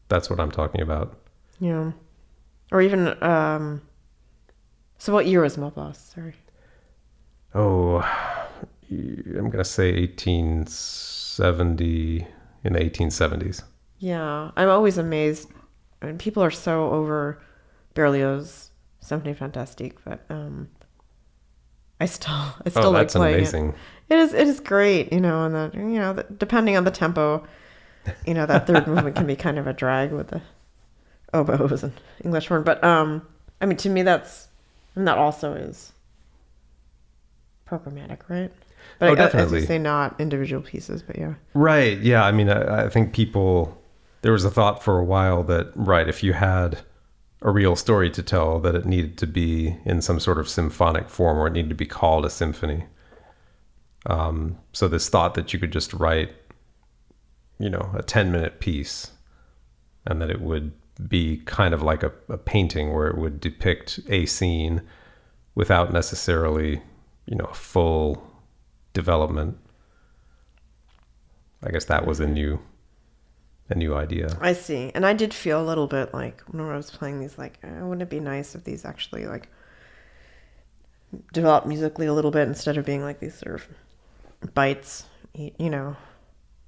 that's 0.10 0.30
what 0.30 0.40
i'm 0.40 0.52
talking 0.52 0.82
about 0.82 1.18
Yeah, 1.60 1.92
or 2.72 2.82
even 2.82 3.02
um. 3.24 3.82
So 4.98 5.12
what 5.14 5.26
year 5.28 5.42
was 5.42 5.58
Má 5.58 5.72
vlast? 5.74 6.14
Sorry. 6.16 6.36
oh 7.54 8.02
i'm 8.90 9.49
gonna 9.49 9.64
say 9.64 9.94
1870 9.94 12.28
in 12.64 12.74
the 12.74 12.80
1870s 12.80 13.64
Yeah, 13.99 14.52
I'm 14.56 14.70
always 14.70 14.98
amazed. 14.98 15.49
I 16.02 16.07
mean, 16.07 16.18
people 16.18 16.44
are 16.44 16.52
so 16.52 16.90
over 16.91 17.41
Berlioz' 17.94 18.70
Symphony 18.99 19.34
Fantastique, 19.34 20.03
but 20.03 20.26
um, 20.30 20.70
I 21.99 22.06
still, 22.06 22.34
I 22.34 22.70
still 22.70 22.88
oh 22.88 22.91
like 22.91 23.03
that's 23.03 23.16
playing 23.16 23.36
amazing 23.36 23.70
it. 24.10 24.14
It 24.14 24.20
is, 24.20 24.34
it 24.34 24.48
is 24.48 24.60
great, 24.60 25.14
you 25.14 25.22
know, 25.22 25.45
and 25.45 25.56
the, 25.56 25.72
you 25.78 25.99
know, 25.99 26.14
the, 26.14 26.24
depending 26.24 26.76
on 26.76 26.84
the 26.84 26.91
tempo, 26.91 27.45
you 28.28 28.34
know, 28.34 28.45
that 28.45 28.68
third 28.68 28.86
movement 28.86 29.16
can 29.16 29.26
be 29.26 29.36
kind 29.45 29.57
of 29.57 29.66
a 29.66 29.74
drag 29.74 30.12
with 30.12 30.28
the 30.28 30.41
oboes 31.34 31.84
and 31.84 31.94
English 32.24 32.48
horn. 32.48 32.64
But 32.64 32.84
um, 32.84 33.26
I 33.62 33.66
mean, 33.66 33.78
to 33.78 33.90
me, 33.90 34.03
that's, 34.03 34.49
and 34.95 35.07
that 35.07 35.18
also 35.18 35.53
is 35.53 35.94
programmatic, 37.68 38.20
right? 38.28 38.52
But 39.00 39.10
Oh, 39.10 39.12
I, 39.12 39.16
definitely. 39.16 39.62
you 39.62 39.66
say, 39.66 39.78
not 39.78 40.16
individual 40.20 40.62
pieces, 40.62 41.02
but 41.02 41.18
yeah. 41.18 41.34
Right. 41.54 42.00
Yeah. 42.00 42.24
I 42.24 42.32
mean, 42.32 42.50
I, 42.50 42.86
I 42.86 42.90
think 42.90 43.14
people, 43.14 43.82
there 44.22 44.32
was 44.32 44.46
a 44.46 44.52
thought 44.52 44.84
for 44.84 44.98
a 45.00 45.04
while 45.04 45.44
that, 45.44 45.72
right, 45.76 46.08
if 46.08 46.24
you 46.24 46.34
had 46.34 46.80
a 47.42 47.52
real 47.52 47.76
story 47.76 48.10
to 48.12 48.24
tell, 48.24 48.60
that 48.60 48.74
it 48.76 48.86
needed 48.86 49.18
to 49.20 49.28
be 49.28 49.78
in 49.86 50.02
some 50.02 50.20
sort 50.20 50.38
of 50.40 50.48
symphonic 50.50 51.10
form 51.10 51.38
or 51.38 51.48
it 51.48 51.54
needed 51.54 51.70
to 51.70 51.76
be 51.76 51.86
called 51.86 52.26
a 52.26 52.30
symphony. 52.30 52.86
Um, 54.08 54.58
so, 54.72 54.88
this 54.88 55.10
thought 55.10 55.34
that 55.36 55.52
you 55.54 55.60
could 55.60 55.72
just 55.72 55.94
write, 55.94 56.34
you 57.60 57.70
know, 57.70 57.90
a 57.96 58.04
10 58.04 58.32
minute 58.32 58.60
piece 58.60 59.12
and 60.06 60.22
that 60.22 60.30
it 60.30 60.42
would 60.42 60.72
be 61.08 61.38
kind 61.46 61.74
of 61.74 61.82
like 61.82 62.04
a, 62.04 62.12
a 62.30 62.38
painting 62.38 62.94
where 62.94 63.08
it 63.08 63.18
would 63.18 63.40
depict 63.40 64.00
a 64.08 64.26
scene 64.26 64.82
without 65.56 65.92
necessarily, 65.92 66.82
you 67.26 67.36
know, 67.36 67.46
a 67.46 67.54
full 67.54 68.24
development 68.96 69.60
I 71.66 71.72
guess 71.72 71.86
that 71.86 72.06
was 72.06 72.20
a 72.20 72.28
new 72.28 72.60
a 73.68 73.76
new 73.76 73.96
idea. 73.96 74.30
I 74.40 74.54
see. 74.54 74.92
And 74.94 75.06
I 75.06 75.14
did 75.14 75.34
feel 75.34 75.60
a 75.60 75.66
little 75.66 75.88
bit 75.88 76.14
like 76.14 76.42
when 76.52 76.64
I 76.64 76.78
was 76.78 76.92
playing 76.92 77.20
these, 77.20 77.40
like, 77.40 77.58
eh, 77.64 77.82
wouldn't 77.82 78.04
it 78.04 78.12
be 78.12 78.20
nice 78.20 78.54
if 78.54 78.64
these 78.64 78.86
actually 78.86 79.26
like 79.26 79.50
developed 81.34 81.66
musically 81.66 82.06
a 82.06 82.14
little 82.14 82.30
bit 82.30 82.48
instead 82.48 82.78
of 82.78 82.86
being 82.86 83.02
like 83.02 83.20
these 83.20 83.34
sort 83.34 83.56
of 83.56 84.54
bites, 84.54 85.06
you 85.34 85.72
know? 85.72 85.96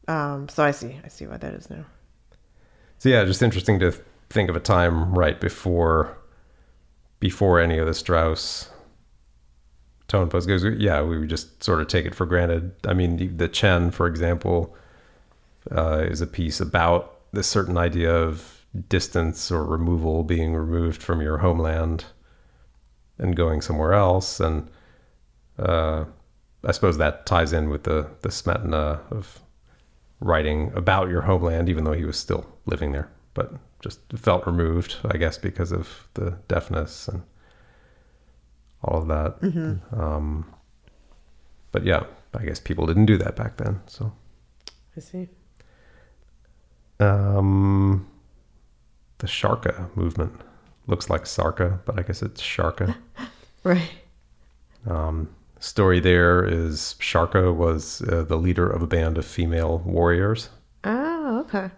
Um, 0.07 0.49
so 0.49 0.63
I 0.63 0.71
see. 0.71 0.99
I 1.03 1.07
see 1.09 1.27
why 1.27 1.37
that 1.37 1.53
is 1.53 1.69
now. 1.69 1.85
So 2.97 3.09
yeah, 3.09 3.23
just 3.25 3.43
interesting 3.43 3.79
to 3.81 3.93
think 4.31 4.49
of 4.49 4.55
a 4.55 4.59
time 4.59 5.13
right 5.13 5.39
before 5.39 6.17
before 7.19 7.59
any 7.59 7.77
of 7.77 7.85
the 7.85 7.93
Strauss 7.93 8.71
tone 10.07 10.29
posts 10.29 10.47
goes. 10.47 10.63
Yeah, 10.63 11.01
we 11.01 11.17
would 11.17 11.29
just 11.29 11.63
sort 11.63 11.81
of 11.81 11.87
take 11.87 12.05
it 12.05 12.15
for 12.15 12.25
granted. 12.25 12.71
I 12.85 12.93
mean, 12.93 13.17
the, 13.17 13.27
the 13.27 13.47
Chen, 13.47 13.91
for 13.91 14.07
example, 14.07 14.75
uh, 15.71 16.05
is 16.09 16.21
a 16.21 16.27
piece 16.27 16.59
about 16.59 17.13
this 17.33 17.47
certain 17.47 17.77
idea 17.77 18.13
of 18.13 18.65
distance 18.89 19.51
or 19.51 19.65
removal, 19.65 20.23
being 20.23 20.53
removed 20.53 21.01
from 21.01 21.21
your 21.21 21.37
homeland 21.37 22.05
and 23.17 23.35
going 23.35 23.61
somewhere 23.61 23.93
else, 23.93 24.39
and 24.39 24.69
uh, 25.59 26.05
I 26.63 26.71
suppose 26.71 26.97
that 26.97 27.25
ties 27.25 27.53
in 27.53 27.69
with 27.69 27.83
the 27.83 28.07
the 28.21 28.29
Smetana 28.29 29.01
of 29.11 29.39
writing 30.19 30.71
about 30.75 31.09
your 31.09 31.21
homeland, 31.21 31.69
even 31.69 31.83
though 31.83 31.93
he 31.93 32.05
was 32.05 32.17
still 32.17 32.45
living 32.65 32.91
there, 32.91 33.09
but 33.33 33.53
just 33.81 33.99
felt 34.15 34.45
removed, 34.45 34.95
I 35.05 35.17
guess, 35.17 35.37
because 35.37 35.71
of 35.71 36.07
the 36.15 36.37
deafness 36.47 37.07
and 37.07 37.23
all 38.87 39.01
of 39.01 39.07
that. 39.07 39.81
Um, 39.97 40.45
but 41.71 41.85
yeah, 41.85 42.03
I 42.33 42.43
guess 42.45 42.59
people 42.59 42.85
didn't 42.85 43.05
do 43.05 43.17
that 43.17 43.35
back 43.35 43.57
then. 43.57 43.81
So, 43.87 44.11
I 44.95 44.99
see. 44.99 45.27
um, 46.99 48.07
the 49.19 49.27
Sharka 49.27 49.89
movement 49.95 50.33
looks 50.87 51.09
like 51.09 51.25
Sarka, 51.25 51.79
but 51.85 51.99
I 51.99 52.03
guess 52.03 52.21
it's 52.21 52.41
Sharka. 52.41 52.95
Right. 53.63 53.89
Um, 54.89 55.27
story 55.59 55.99
there 55.99 56.45
is 56.45 56.95
Sharka 56.99 57.51
was 57.53 58.01
uh, 58.03 58.23
the 58.23 58.37
leader 58.37 58.69
of 58.69 58.81
a 58.81 58.87
band 58.87 59.17
of 59.17 59.25
female 59.25 59.79
warriors. 59.79 60.49
Oh, 60.85 61.39
okay. 61.41 61.69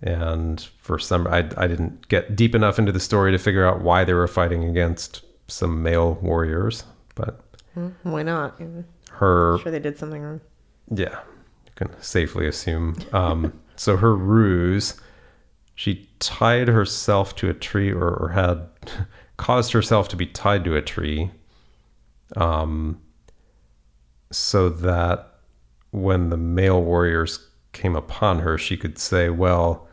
and 0.00 0.60
for 0.80 1.00
some 1.00 1.26
I, 1.26 1.38
I 1.56 1.66
didn't 1.66 2.06
get 2.06 2.36
deep 2.36 2.54
enough 2.54 2.78
into 2.78 2.92
the 2.92 3.00
story 3.00 3.32
to 3.32 3.38
figure 3.38 3.66
out 3.66 3.80
why 3.82 4.04
they 4.04 4.12
were 4.12 4.28
fighting 4.28 4.62
against 4.62 5.23
some 5.48 5.82
male 5.82 6.14
warriors 6.14 6.84
but 7.14 7.40
Hmm, 7.74 7.88
Why 8.04 8.22
not? 8.22 8.60
Her 9.10 9.54
I'm 9.54 9.60
sure 9.62 9.72
they 9.72 9.78
did 9.80 9.98
something 9.98 10.22
wrong. 10.22 10.40
yeah 10.94 11.18
you 11.66 11.72
can 11.74 11.90
safely 12.02 12.46
assume 12.46 12.96
um, 13.12 13.52
so 13.76 13.96
her 13.96 14.14
ruse 14.14 14.94
she 15.74 16.08
tied 16.20 16.68
herself 16.68 17.34
to 17.36 17.50
a 17.50 17.54
tree 17.54 17.90
or, 17.90 18.08
or 18.08 18.28
had 18.30 18.68
caused 19.36 19.72
herself 19.72 20.06
to 20.08 20.16
be 20.16 20.26
tied 20.26 20.64
to 20.64 20.76
a 20.76 20.82
tree 20.82 21.30
um, 22.36 23.00
so 24.30 24.68
that 24.68 25.34
when 25.90 26.30
the 26.30 26.36
male 26.36 26.82
warriors 26.82 27.48
came 27.72 27.96
upon 27.96 28.38
her 28.40 28.56
she 28.56 28.76
could 28.76 28.98
say 28.98 29.28
well 29.28 29.88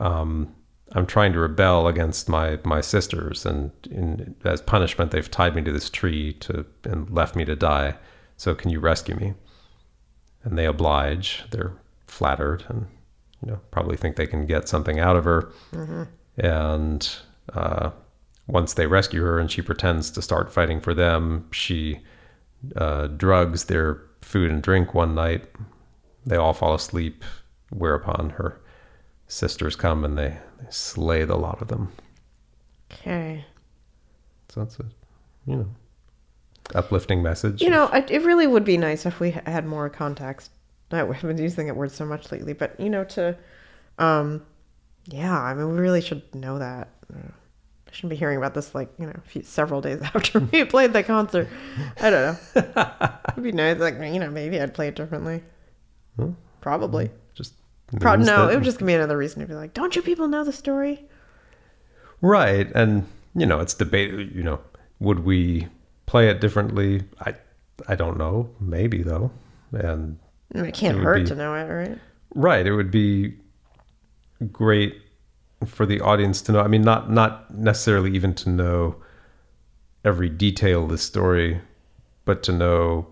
um, 0.00 0.54
i'm 0.94 1.06
trying 1.06 1.32
to 1.32 1.38
rebel 1.38 1.86
against 1.86 2.28
my 2.28 2.58
my 2.64 2.80
sisters 2.80 3.46
and 3.46 3.70
in, 3.90 4.34
as 4.44 4.60
punishment 4.60 5.10
they've 5.10 5.30
tied 5.30 5.54
me 5.54 5.62
to 5.62 5.72
this 5.72 5.90
tree 5.90 6.32
to 6.34 6.64
and 6.84 7.10
left 7.10 7.34
me 7.36 7.44
to 7.44 7.56
die 7.56 7.94
so 8.36 8.54
can 8.54 8.70
you 8.70 8.80
rescue 8.80 9.14
me 9.16 9.34
and 10.44 10.58
they 10.58 10.66
oblige. 10.66 11.44
They're 11.50 11.72
flattered 12.06 12.64
and 12.68 12.86
you 13.44 13.52
know 13.52 13.60
probably 13.70 13.96
think 13.96 14.16
they 14.16 14.26
can 14.26 14.46
get 14.46 14.68
something 14.68 14.98
out 14.98 15.16
of 15.16 15.24
her. 15.24 15.52
And 16.38 17.08
uh, 17.52 17.90
once 18.46 18.74
they 18.74 18.86
rescue 18.86 19.22
her 19.22 19.38
and 19.38 19.50
she 19.50 19.62
pretends 19.62 20.10
to 20.12 20.22
start 20.22 20.52
fighting 20.52 20.80
for 20.80 20.94
them, 20.94 21.48
she 21.52 22.00
uh, 22.76 23.08
drugs 23.08 23.64
their 23.64 24.02
food 24.20 24.50
and 24.50 24.62
drink 24.62 24.94
one 24.94 25.14
night. 25.14 25.46
They 26.24 26.36
all 26.36 26.52
fall 26.52 26.74
asleep, 26.74 27.24
whereupon 27.70 28.30
her 28.30 28.60
sisters 29.32 29.74
come 29.76 30.04
and 30.04 30.16
they, 30.18 30.36
they 30.60 30.66
slay 30.70 31.24
the 31.24 31.36
lot 31.36 31.62
of 31.62 31.68
them. 31.68 31.90
Okay. 32.92 33.44
So 34.50 34.60
that's 34.60 34.78
a 34.78 34.84
you 35.46 35.56
know 35.56 35.66
uplifting 36.74 37.22
message. 37.22 37.62
You 37.62 37.70
know, 37.70 37.88
it, 37.88 38.10
it 38.10 38.22
really 38.22 38.46
would 38.46 38.64
be 38.64 38.76
nice 38.76 39.06
if 39.06 39.18
we 39.20 39.30
had 39.30 39.66
more 39.66 39.88
context. 39.88 40.50
I- 40.90 41.00
I've 41.00 41.22
been 41.22 41.38
using 41.38 41.66
that 41.66 41.74
word 41.76 41.90
so 41.90 42.04
much 42.04 42.30
lately, 42.30 42.52
but 42.52 42.78
you 42.78 42.90
know, 42.90 43.04
to, 43.04 43.36
um, 43.98 44.44
yeah, 45.06 45.38
I 45.40 45.54
mean, 45.54 45.72
we 45.72 45.78
really 45.78 46.02
should 46.02 46.22
know 46.34 46.58
that. 46.58 46.90
I 47.14 47.94
shouldn't 47.94 48.10
be 48.10 48.16
hearing 48.16 48.38
about 48.38 48.54
this 48.54 48.74
like 48.74 48.90
you 48.98 49.06
know, 49.06 49.12
a 49.16 49.20
few, 49.28 49.42
several 49.42 49.80
days 49.80 50.00
after 50.14 50.38
we 50.40 50.64
played 50.64 50.92
the 50.92 51.02
concert. 51.02 51.48
I 52.00 52.10
don't 52.10 52.38
know. 52.54 53.18
It'd 53.30 53.42
be 53.42 53.52
nice, 53.52 53.78
like 53.78 53.94
you 53.98 54.20
know, 54.20 54.30
maybe 54.30 54.60
I'd 54.60 54.74
play 54.74 54.88
it 54.88 54.94
differently. 54.94 55.42
Hmm. 56.16 56.32
Probably. 56.60 57.06
just 57.06 57.16
Pro- 58.00 58.16
no, 58.16 58.46
that- 58.46 58.52
it 58.52 58.56
would 58.56 58.64
just 58.64 58.78
give 58.78 58.86
me 58.86 58.94
another 58.94 59.16
reason 59.16 59.40
to 59.40 59.46
be 59.46 59.54
like, 59.54 59.74
don't 59.74 59.94
you 59.96 60.02
people 60.02 60.28
know 60.28 60.44
the 60.44 60.52
story? 60.52 61.04
Right. 62.20 62.70
And, 62.74 63.06
you 63.34 63.46
know, 63.46 63.60
it's 63.60 63.74
debate, 63.74 64.12
you 64.32 64.42
know, 64.42 64.60
would 65.00 65.20
we 65.20 65.68
play 66.06 66.28
it 66.28 66.40
differently? 66.40 67.02
I 67.20 67.34
I 67.88 67.96
don't 67.96 68.16
know. 68.18 68.50
Maybe 68.60 69.02
though. 69.02 69.30
And 69.72 70.18
it 70.54 70.74
can't 70.74 70.98
It 70.98 71.02
hurt 71.02 71.22
be- 71.22 71.26
to 71.26 71.34
know 71.34 71.54
it, 71.54 71.64
right? 71.64 71.98
right, 72.34 72.66
it 72.66 72.72
would 72.74 72.90
be 72.90 73.34
great 74.52 75.00
for 75.66 75.86
the 75.86 76.00
audience 76.00 76.42
to 76.42 76.52
know. 76.52 76.60
I 76.60 76.68
mean, 76.68 76.82
not 76.82 77.10
not 77.10 77.52
necessarily 77.54 78.12
even 78.12 78.34
to 78.34 78.50
know 78.50 78.96
every 80.04 80.28
detail 80.28 80.84
of 80.84 80.90
the 80.90 80.98
story, 80.98 81.60
but 82.24 82.42
to 82.44 82.52
know 82.52 83.06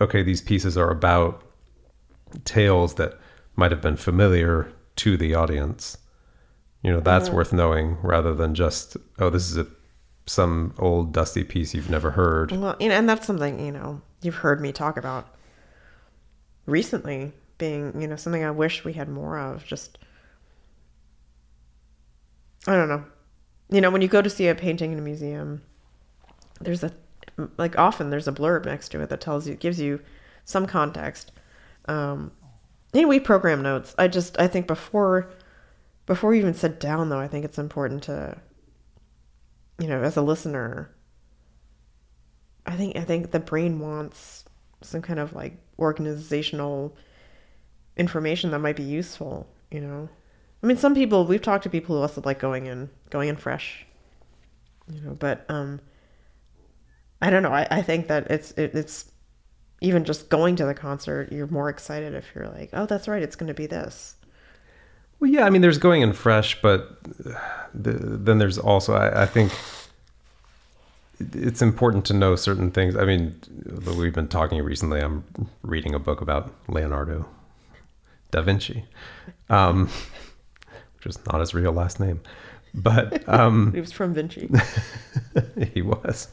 okay, 0.00 0.22
these 0.22 0.40
pieces 0.40 0.78
are 0.78 0.90
about 0.90 1.42
tales 2.44 2.94
that 2.94 3.18
might 3.58 3.72
have 3.72 3.82
been 3.82 3.96
familiar 3.96 4.72
to 4.96 5.16
the 5.16 5.34
audience. 5.34 5.98
You 6.82 6.92
know, 6.92 7.00
that's 7.00 7.28
worth 7.28 7.52
knowing 7.52 7.98
rather 8.02 8.32
than 8.32 8.54
just, 8.54 8.96
oh, 9.18 9.30
this 9.30 9.50
is 9.50 9.56
a 9.56 9.66
some 10.26 10.74
old 10.78 11.12
dusty 11.12 11.42
piece 11.42 11.74
you've 11.74 11.90
never 11.90 12.12
heard. 12.12 12.52
Well, 12.52 12.76
you 12.78 12.88
know, 12.88 12.94
and 12.94 13.08
that's 13.08 13.26
something 13.26 13.64
you 13.64 13.72
know 13.72 14.00
you've 14.22 14.36
heard 14.36 14.60
me 14.60 14.72
talk 14.72 14.96
about 14.96 15.26
recently, 16.66 17.32
being 17.56 18.00
you 18.00 18.06
know 18.06 18.16
something 18.16 18.44
I 18.44 18.50
wish 18.50 18.84
we 18.84 18.92
had 18.92 19.08
more 19.08 19.38
of. 19.38 19.64
Just 19.64 19.98
I 22.66 22.74
don't 22.74 22.88
know, 22.88 23.04
you 23.70 23.80
know, 23.80 23.90
when 23.90 24.02
you 24.02 24.08
go 24.08 24.22
to 24.22 24.30
see 24.30 24.48
a 24.48 24.54
painting 24.54 24.92
in 24.92 24.98
a 24.98 25.02
museum, 25.02 25.62
there's 26.60 26.84
a 26.84 26.92
like 27.56 27.78
often 27.78 28.10
there's 28.10 28.28
a 28.28 28.32
blurb 28.32 28.66
next 28.66 28.90
to 28.90 29.00
it 29.00 29.08
that 29.08 29.20
tells 29.20 29.48
you 29.48 29.54
gives 29.54 29.80
you 29.80 30.00
some 30.44 30.66
context. 30.66 31.32
Um, 31.86 32.32
anyway, 32.94 33.18
program 33.18 33.62
notes. 33.62 33.94
I 33.98 34.08
just 34.08 34.38
I 34.38 34.48
think 34.48 34.66
before 34.66 35.30
before 36.06 36.34
you 36.34 36.40
even 36.40 36.54
sit 36.54 36.80
down 36.80 37.08
though, 37.08 37.18
I 37.18 37.28
think 37.28 37.44
it's 37.44 37.58
important 37.58 38.02
to 38.04 38.38
you 39.78 39.88
know 39.88 40.02
as 40.02 40.16
a 40.16 40.22
listener 40.22 40.90
I 42.68 42.76
think 42.76 42.96
I 42.96 43.00
think 43.00 43.30
the 43.30 43.40
brain 43.40 43.80
wants 43.80 44.44
some 44.82 45.00
kind 45.00 45.18
of 45.18 45.32
like 45.32 45.56
organizational 45.78 46.94
information 47.96 48.50
that 48.50 48.58
might 48.58 48.76
be 48.76 48.82
useful, 48.82 49.48
you 49.70 49.80
know. 49.80 50.08
I 50.62 50.66
mean 50.66 50.76
some 50.76 50.94
people 50.94 51.24
we've 51.24 51.40
talked 51.40 51.64
to 51.64 51.70
people 51.70 51.96
who 51.96 52.02
also 52.02 52.20
like 52.24 52.38
going 52.38 52.66
in 52.66 52.90
going 53.08 53.30
in 53.30 53.36
fresh. 53.36 53.86
You 54.92 55.00
know, 55.00 55.14
but 55.14 55.46
um 55.48 55.80
I 57.22 57.30
don't 57.30 57.42
know. 57.42 57.52
I, 57.52 57.66
I 57.70 57.82
think 57.82 58.08
that 58.08 58.30
it's 58.30 58.50
it, 58.52 58.74
it's 58.74 59.10
even 59.80 60.04
just 60.04 60.28
going 60.28 60.56
to 60.56 60.64
the 60.64 60.74
concert, 60.74 61.32
you're 61.32 61.46
more 61.46 61.68
excited 61.68 62.14
if 62.14 62.26
you're 62.34 62.48
like, 62.48 62.70
oh, 62.72 62.86
that's 62.86 63.08
right, 63.08 63.22
it's 63.22 63.36
going 63.36 63.48
to 63.48 63.54
be 63.54 63.66
this. 63.66 64.16
Well, 65.20 65.30
yeah, 65.30 65.44
I 65.44 65.50
mean, 65.50 65.62
there's 65.62 65.78
going 65.78 66.02
in 66.02 66.12
fresh, 66.12 66.60
but 66.62 67.02
the, 67.74 67.92
then 67.92 68.38
there's 68.38 68.58
also, 68.58 68.94
I, 68.94 69.22
I 69.22 69.26
think, 69.26 69.52
it's 71.20 71.62
important 71.62 72.04
to 72.06 72.14
know 72.14 72.36
certain 72.36 72.70
things. 72.70 72.96
I 72.96 73.04
mean, 73.04 73.34
we've 73.96 74.14
been 74.14 74.28
talking 74.28 74.62
recently. 74.62 75.00
I'm 75.00 75.24
reading 75.62 75.94
a 75.94 75.98
book 75.98 76.20
about 76.20 76.52
Leonardo 76.68 77.26
da 78.30 78.42
Vinci, 78.42 78.84
um, 79.50 79.88
which 80.96 81.06
is 81.06 81.18
not 81.26 81.40
his 81.40 81.54
real 81.54 81.72
last 81.72 81.98
name, 81.98 82.20
but 82.74 83.28
um, 83.28 83.72
He 83.74 83.80
was 83.80 83.92
from 83.92 84.14
Vinci. 84.14 84.48
he 85.74 85.82
was. 85.82 86.28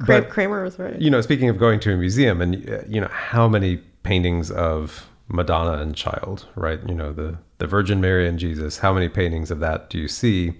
Kram- 0.00 0.06
But- 0.06 0.28
Kramer 0.30 0.62
was 0.64 0.78
right. 0.78 1.00
you 1.00 1.10
know, 1.10 1.20
speaking 1.20 1.48
of 1.48 1.58
going 1.58 1.80
to 1.80 1.92
a 1.92 1.96
museum, 1.96 2.40
and 2.40 2.68
uh, 2.68 2.78
you 2.88 3.00
know, 3.00 3.08
how 3.08 3.48
many 3.48 3.76
paintings 4.02 4.50
of 4.50 5.08
Madonna 5.28 5.78
and 5.80 5.94
Child, 5.94 6.46
right? 6.56 6.80
You 6.88 6.94
know, 6.94 7.12
the 7.12 7.38
the 7.58 7.66
Virgin 7.66 8.00
Mary 8.00 8.28
and 8.28 8.38
Jesus. 8.38 8.78
How 8.78 8.92
many 8.92 9.08
paintings 9.08 9.50
of 9.50 9.60
that 9.60 9.90
do 9.90 9.98
you 9.98 10.08
see? 10.08 10.54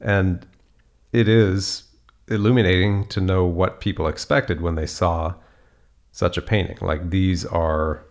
And 0.00 0.46
it 1.12 1.28
is 1.28 1.84
illuminating 2.28 3.06
to 3.08 3.20
know 3.20 3.44
what 3.44 3.80
people 3.80 4.06
expected 4.06 4.60
when 4.60 4.74
they 4.74 4.86
saw 4.86 5.34
such 6.12 6.36
a 6.36 6.42
painting. 6.42 6.78
Like 6.80 7.10
these 7.10 7.44
are 7.46 8.02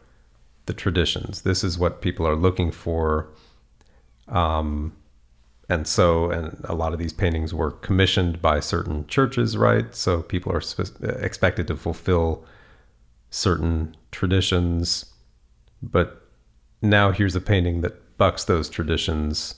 the 0.68 0.73
traditions. 0.73 1.41
This 1.41 1.64
is 1.64 1.77
what 1.80 2.01
people 2.01 2.27
are 2.27 2.35
looking 2.35 2.72
for. 2.72 3.27
Um, 4.27 4.93
and 5.69 5.85
so, 5.88 6.31
and 6.31 6.61
a 6.64 6.73
lot 6.73 6.94
of 6.94 6.99
these 6.99 7.14
paintings 7.14 7.53
were 7.53 7.72
commissioned 7.72 8.41
by 8.41 8.60
certain 8.61 9.06
churches, 9.07 9.57
right? 9.57 9.94
So 9.94 10.22
people 10.22 10.53
are 10.53 10.61
expected 11.22 11.68
to 11.68 11.76
fulfill 11.76 12.45
certain 13.30 13.95
traditions. 14.11 15.06
But 15.84 16.22
now 16.81 17.11
here's 17.11 17.35
a 17.35 17.41
painting 17.41 17.81
that 17.81 18.18
bucks 18.18 18.45
those 18.45 18.69
traditions 18.69 19.56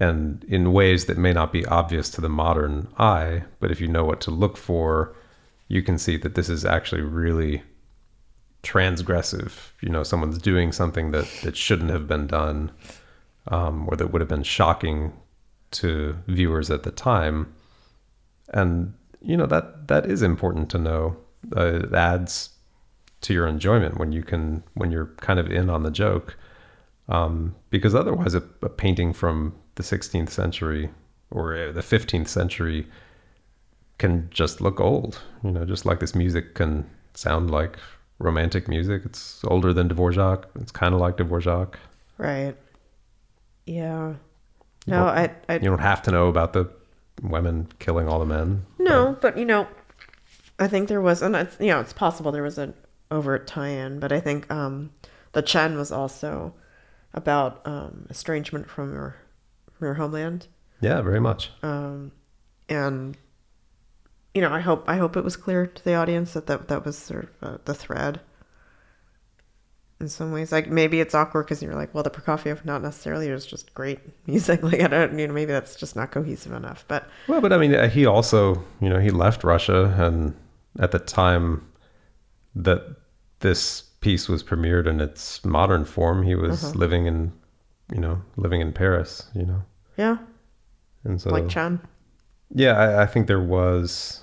and 0.00 0.44
in 0.44 0.72
ways 0.72 1.06
that 1.06 1.18
may 1.18 1.32
not 1.32 1.52
be 1.52 1.66
obvious 1.66 2.08
to 2.10 2.20
the 2.20 2.28
modern 2.28 2.86
eye. 2.96 3.42
But 3.58 3.72
if 3.72 3.80
you 3.80 3.88
know 3.88 4.04
what 4.04 4.20
to 4.22 4.30
look 4.30 4.56
for, 4.56 5.16
you 5.66 5.82
can 5.82 5.98
see 5.98 6.16
that 6.18 6.36
this 6.36 6.48
is 6.48 6.64
actually 6.64 7.02
really 7.02 7.62
transgressive. 8.62 9.72
You 9.80 9.88
know, 9.88 10.04
someone's 10.04 10.38
doing 10.38 10.70
something 10.70 11.10
that, 11.10 11.26
that 11.42 11.56
shouldn't 11.56 11.90
have 11.90 12.06
been 12.06 12.28
done 12.28 12.70
um, 13.48 13.88
or 13.88 13.96
that 13.96 14.12
would 14.12 14.20
have 14.20 14.28
been 14.28 14.42
shocking 14.42 15.12
to 15.70 16.16
viewers 16.26 16.70
at 16.70 16.82
the 16.82 16.90
time. 16.90 17.52
And 18.52 18.94
you 19.20 19.36
know 19.36 19.46
that 19.46 19.88
that 19.88 20.06
is 20.06 20.22
important 20.22 20.70
to 20.70 20.78
know. 20.78 21.16
Uh, 21.56 21.80
it 21.84 21.94
adds 21.94 22.50
to 23.20 23.34
your 23.34 23.46
enjoyment 23.46 23.98
when 23.98 24.12
you 24.12 24.22
can 24.22 24.62
when 24.74 24.90
you're 24.90 25.12
kind 25.20 25.38
of 25.38 25.50
in 25.50 25.68
on 25.68 25.82
the 25.82 25.90
joke, 25.90 26.36
um, 27.08 27.54
because 27.70 27.94
otherwise 27.94 28.34
a, 28.34 28.42
a 28.62 28.68
painting 28.68 29.12
from 29.12 29.54
the 29.74 29.82
16th 29.82 30.30
century 30.30 30.90
or 31.30 31.56
uh, 31.56 31.72
the 31.72 31.80
15th 31.80 32.28
century 32.28 32.86
can 33.98 34.28
just 34.30 34.60
look 34.60 34.80
old. 34.80 35.20
You 35.42 35.50
know, 35.50 35.64
just 35.64 35.84
like 35.84 36.00
this 36.00 36.14
music 36.14 36.54
can 36.54 36.88
sound 37.14 37.50
like 37.50 37.78
romantic 38.18 38.68
music. 38.68 39.02
It's 39.04 39.44
older 39.44 39.72
than 39.72 39.88
Dvorak. 39.88 40.44
It's 40.60 40.72
kind 40.72 40.94
of 40.94 41.00
like 41.00 41.16
Dvorak. 41.16 41.74
Right. 42.16 42.56
Yeah. 43.68 44.14
No, 44.86 45.04
I, 45.04 45.30
I 45.48 45.54
You 45.54 45.60
don't 45.70 45.78
have 45.80 46.02
to 46.02 46.10
know 46.10 46.28
about 46.28 46.52
the 46.54 46.70
women 47.22 47.68
killing 47.78 48.08
all 48.08 48.18
the 48.18 48.24
men. 48.26 48.64
no, 48.78 49.16
but 49.20 49.36
you 49.36 49.44
know, 49.44 49.66
I 50.58 50.66
think 50.68 50.88
there 50.88 51.00
was, 51.02 51.20
and 51.22 51.36
it's 51.36 51.56
you 51.60 51.66
know, 51.68 51.80
it's 51.80 51.92
possible 51.92 52.32
there 52.32 52.42
was 52.42 52.58
an 52.58 52.72
overt 53.10 53.46
tie-in, 53.46 54.00
but 54.00 54.12
I 54.12 54.20
think 54.20 54.50
um, 54.50 54.90
the 55.32 55.42
Chen 55.42 55.76
was 55.76 55.92
also 55.92 56.54
about 57.14 57.60
um, 57.66 58.06
estrangement 58.10 58.68
from 58.70 58.92
your 58.92 59.16
from 59.76 59.86
your 59.86 59.94
homeland, 59.94 60.46
Yeah, 60.80 61.00
very 61.02 61.20
much. 61.20 61.50
um, 61.62 62.12
and 62.68 63.16
you 64.34 64.40
know, 64.42 64.52
I 64.52 64.60
hope 64.60 64.84
I 64.88 64.96
hope 64.96 65.16
it 65.16 65.24
was 65.24 65.36
clear 65.36 65.66
to 65.66 65.84
the 65.84 65.94
audience 65.94 66.32
that 66.32 66.46
that, 66.46 66.68
that 66.68 66.84
was 66.84 66.96
sort 66.96 67.24
of 67.24 67.30
uh, 67.54 67.58
the 67.64 67.74
thread. 67.74 68.20
In 70.00 70.08
some 70.08 70.30
ways, 70.30 70.52
like 70.52 70.68
maybe 70.68 71.00
it's 71.00 71.12
awkward 71.14 71.44
because 71.46 71.60
you're 71.60 71.74
like, 71.74 71.92
well, 71.92 72.04
the 72.04 72.10
Prokofiev 72.10 72.64
not 72.64 72.82
necessarily 72.82 73.28
is 73.28 73.44
just 73.44 73.74
great 73.74 73.98
music. 74.26 74.62
Like 74.62 74.80
I 74.80 74.86
don't, 74.86 75.18
you 75.18 75.26
know, 75.26 75.34
maybe 75.34 75.50
that's 75.52 75.74
just 75.74 75.96
not 75.96 76.12
cohesive 76.12 76.52
enough. 76.52 76.84
But 76.86 77.08
Well, 77.26 77.40
but 77.40 77.52
I 77.52 77.58
mean, 77.58 77.74
uh, 77.74 77.88
he 77.88 78.06
also, 78.06 78.62
you 78.80 78.88
know, 78.88 79.00
he 79.00 79.10
left 79.10 79.42
Russia, 79.42 79.94
and 79.98 80.34
at 80.78 80.92
the 80.92 81.00
time 81.00 81.66
that 82.54 82.82
this 83.40 83.82
piece 84.00 84.28
was 84.28 84.44
premiered 84.44 84.86
in 84.86 85.00
its 85.00 85.44
modern 85.44 85.84
form, 85.84 86.22
he 86.22 86.36
was 86.36 86.62
Uh-huh. 86.62 86.78
living 86.78 87.06
in, 87.06 87.32
you 87.92 88.00
know, 88.00 88.22
living 88.36 88.60
in 88.60 88.72
Paris, 88.72 89.28
you 89.34 89.44
know, 89.44 89.62
yeah, 89.96 90.18
and 91.02 91.20
so 91.20 91.30
like 91.30 91.48
Chen. 91.48 91.80
yeah, 92.54 92.72
I, 92.78 93.02
I 93.02 93.06
think 93.06 93.26
there 93.26 93.42
was 93.42 94.20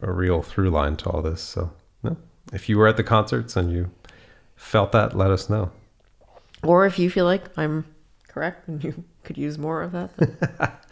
a 0.00 0.12
real 0.12 0.42
through 0.42 0.70
line 0.70 0.94
to 0.98 1.10
all 1.10 1.22
this. 1.22 1.40
So, 1.40 1.72
no, 2.04 2.16
if 2.52 2.68
you 2.68 2.78
were 2.78 2.86
at 2.86 2.96
the 2.96 3.02
concerts 3.04 3.56
and 3.56 3.72
you 3.72 3.90
felt 4.56 4.92
that, 4.92 5.16
let 5.16 5.30
us 5.30 5.48
know. 5.50 5.70
Or 6.62 6.86
if 6.86 6.98
you 6.98 7.10
feel 7.10 7.24
like 7.26 7.44
I'm 7.58 7.84
correct 8.28 8.68
and 8.68 8.82
you 8.82 9.04
could 9.22 9.36
use 9.38 9.58
more 9.58 9.82
of 9.82 9.92
that, 9.92 10.10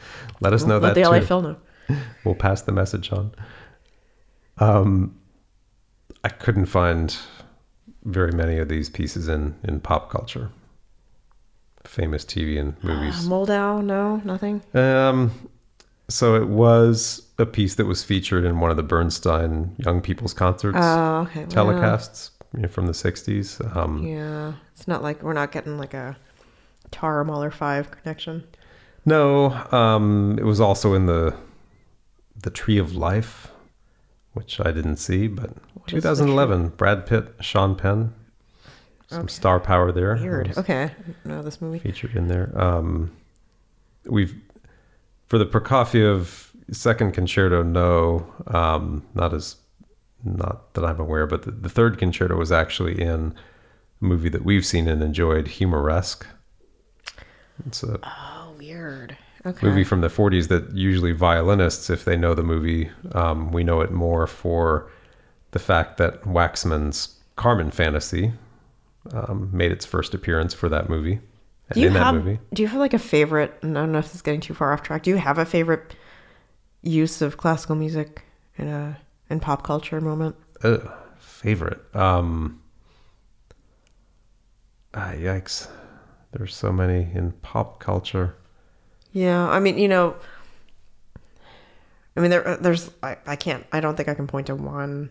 Let 0.41 0.53
us 0.53 0.65
know 0.65 0.79
let 0.79 0.95
that 0.95 1.01
the 1.03 1.09
LA 1.09 1.21
too. 1.21 1.27
Phil 1.27 1.43
know. 1.43 1.57
we'll 2.25 2.35
pass 2.35 2.63
the 2.63 2.73
message 2.73 3.13
on. 3.13 3.33
Um, 4.59 5.19
I 6.25 6.29
couldn't 6.29 6.67
find 6.67 7.17
very 8.05 8.33
many 8.33 8.59
of 8.59 8.69
these 8.69 8.91
pieces 8.91 9.29
in 9.29 9.55
in 9.65 9.81
pop 9.81 10.11
culture, 10.11 10.51
famous 11.85 12.25
TV 12.25 12.59
and 12.59 12.75
movies. 12.83 13.27
Moldau, 13.27 13.81
no, 13.83 14.17
nothing. 14.25 14.63
Um, 14.75 15.31
so 16.09 16.35
it 16.35 16.49
was 16.49 17.23
a 17.39 17.47
piece 17.47 17.77
that 17.77 17.87
was 17.87 18.05
featured 18.05 18.45
in 18.45 18.61
one 18.61 18.71
of 18.71 18.77
the 18.77 18.83
Bernstein 18.83 19.75
Young 19.79 20.01
People's 20.01 20.35
Concerts 20.35 20.77
Oh, 20.81 21.21
okay. 21.31 21.45
telecasts 21.45 22.31
you 22.55 22.61
know, 22.63 22.69
from 22.69 22.87
the 22.87 22.93
'60s. 22.93 23.61
Um, 23.77 24.03
Yeah, 24.07 24.55
it's 24.75 24.87
not 24.89 25.03
like 25.03 25.23
we're 25.23 25.33
not 25.33 25.53
getting 25.53 25.79
like 25.79 25.95
a 25.95 26.17
Tár 26.91 27.25
Mahler 27.27 27.51
Five 27.51 27.91
connection. 27.91 28.45
No, 29.05 29.53
um, 29.73 30.37
it 30.39 30.45
was 30.45 30.61
also 30.61 30.95
in 30.95 31.07
the 31.07 31.35
the 32.41 32.51
Tree 32.51 32.79
of 32.79 32.95
Life, 32.95 33.49
which 34.33 34.61
I 34.61 34.71
didn't 34.73 34.97
see, 34.97 35.27
but 35.29 35.51
What 35.75 35.93
is 35.93 36.03
the 36.03 36.09
2011, 36.11 36.69
Brad 36.77 37.07
Pitt, 37.07 37.35
Sean 37.41 37.75
Penn, 37.77 38.15
some 39.09 39.21
Okay. 39.25 39.29
star 39.33 39.61
power 39.61 39.93
there. 39.93 40.17
Weird. 40.17 40.57
Okay, 40.59 40.91
No, 41.25 41.43
this 41.43 41.61
movie. 41.61 41.79
featured 41.79 42.15
in 42.17 42.29
there. 42.29 42.51
Um, 42.61 43.13
we've 44.07 44.35
for 45.27 45.39
the 45.39 45.47
Prokofiev 45.47 46.51
second 46.73 47.13
concerto. 47.13 47.63
No, 47.63 48.27
um, 48.49 49.05
not 49.15 49.33
as 49.35 49.57
not 50.25 50.75
that 50.75 50.85
I'm 50.85 51.01
aware, 51.01 51.27
but 51.27 51.43
the, 51.43 51.51
the 51.51 51.69
third 51.69 51.99
concerto 51.99 52.37
was 52.37 52.53
actually 52.53 53.01
in 53.01 53.35
a 54.01 54.05
movie 54.05 54.29
that 54.29 54.45
we've 54.45 54.65
seen 54.67 54.89
and 54.89 55.03
enjoyed, 55.03 55.49
Humoresque. 55.49 56.27
It's 57.67 57.83
a 57.83 57.99
Oh, 58.03 58.53
weird. 58.59 59.17
Okay. 59.45 59.67
movie 59.67 59.83
from 59.85 60.01
the 60.03 60.09
40s 60.09 60.49
that 60.49 60.71
usually 60.77 61.11
violinists, 61.13 61.91
if 61.91 62.05
they 62.05 62.17
know 62.17 62.33
the 62.35 62.45
movie, 62.45 62.91
um, 63.13 63.51
we 63.51 63.65
know 63.65 63.81
it 63.81 63.91
more 63.91 64.27
for 64.29 64.89
the 65.51 65.59
fact 65.59 65.99
that 65.99 66.25
Waxman's 66.27 67.17
Carmen 67.35 67.71
Fantasy 67.73 68.33
um, 69.13 69.51
made 69.53 69.73
its 69.73 69.85
first 69.85 70.15
appearance 70.15 70.55
for 70.55 70.69
that 70.69 70.89
movie. 70.89 71.19
Do 71.73 71.81
you 71.81 71.89
in 71.89 71.95
that 71.95 72.05
have 72.05 72.15
movie, 72.15 72.39
Do 72.53 72.63
you 72.63 72.69
have 72.69 72.79
like 72.79 72.95
a 72.95 72.99
favorite? 73.01 73.53
I 73.63 73.67
don't 73.67 73.91
know 73.93 73.99
if 73.99 74.05
this 74.07 74.17
is 74.17 74.23
getting 74.23 74.41
too 74.41 74.55
far 74.55 74.73
off 74.73 74.83
track. 74.83 75.03
Do 75.03 75.11
you 75.11 75.17
have 75.17 75.39
a 75.39 75.45
favorite 75.45 75.95
use 76.83 77.21
of 77.23 77.37
classical 77.37 77.75
music 77.75 78.23
in 78.59 78.69
a 78.69 78.97
in 79.31 79.41
pop 79.41 79.63
culture 79.63 80.01
moment? 80.01 80.37
Favorite. 81.19 81.81
Um, 81.95 82.61
ah, 84.95 85.13
yikes. 85.15 85.69
There's 86.33 86.55
so 86.55 86.73
many 86.73 87.09
in 87.15 87.33
pop 87.43 87.79
culture. 87.81 88.37
Yeah, 89.13 89.49
I 89.49 89.61
mean, 89.61 89.77
you 89.77 89.89
know, 89.89 90.17
I 92.17 92.21
mean, 92.21 92.31
there, 92.31 92.57
there's, 92.61 92.91
I, 93.03 93.17
I 93.27 93.37
can't, 93.37 93.67
I 93.73 93.81
don't 93.81 93.97
think 93.97 94.09
I 94.09 94.15
can 94.15 94.27
point 94.27 94.47
to 94.49 94.55
one. 94.55 95.11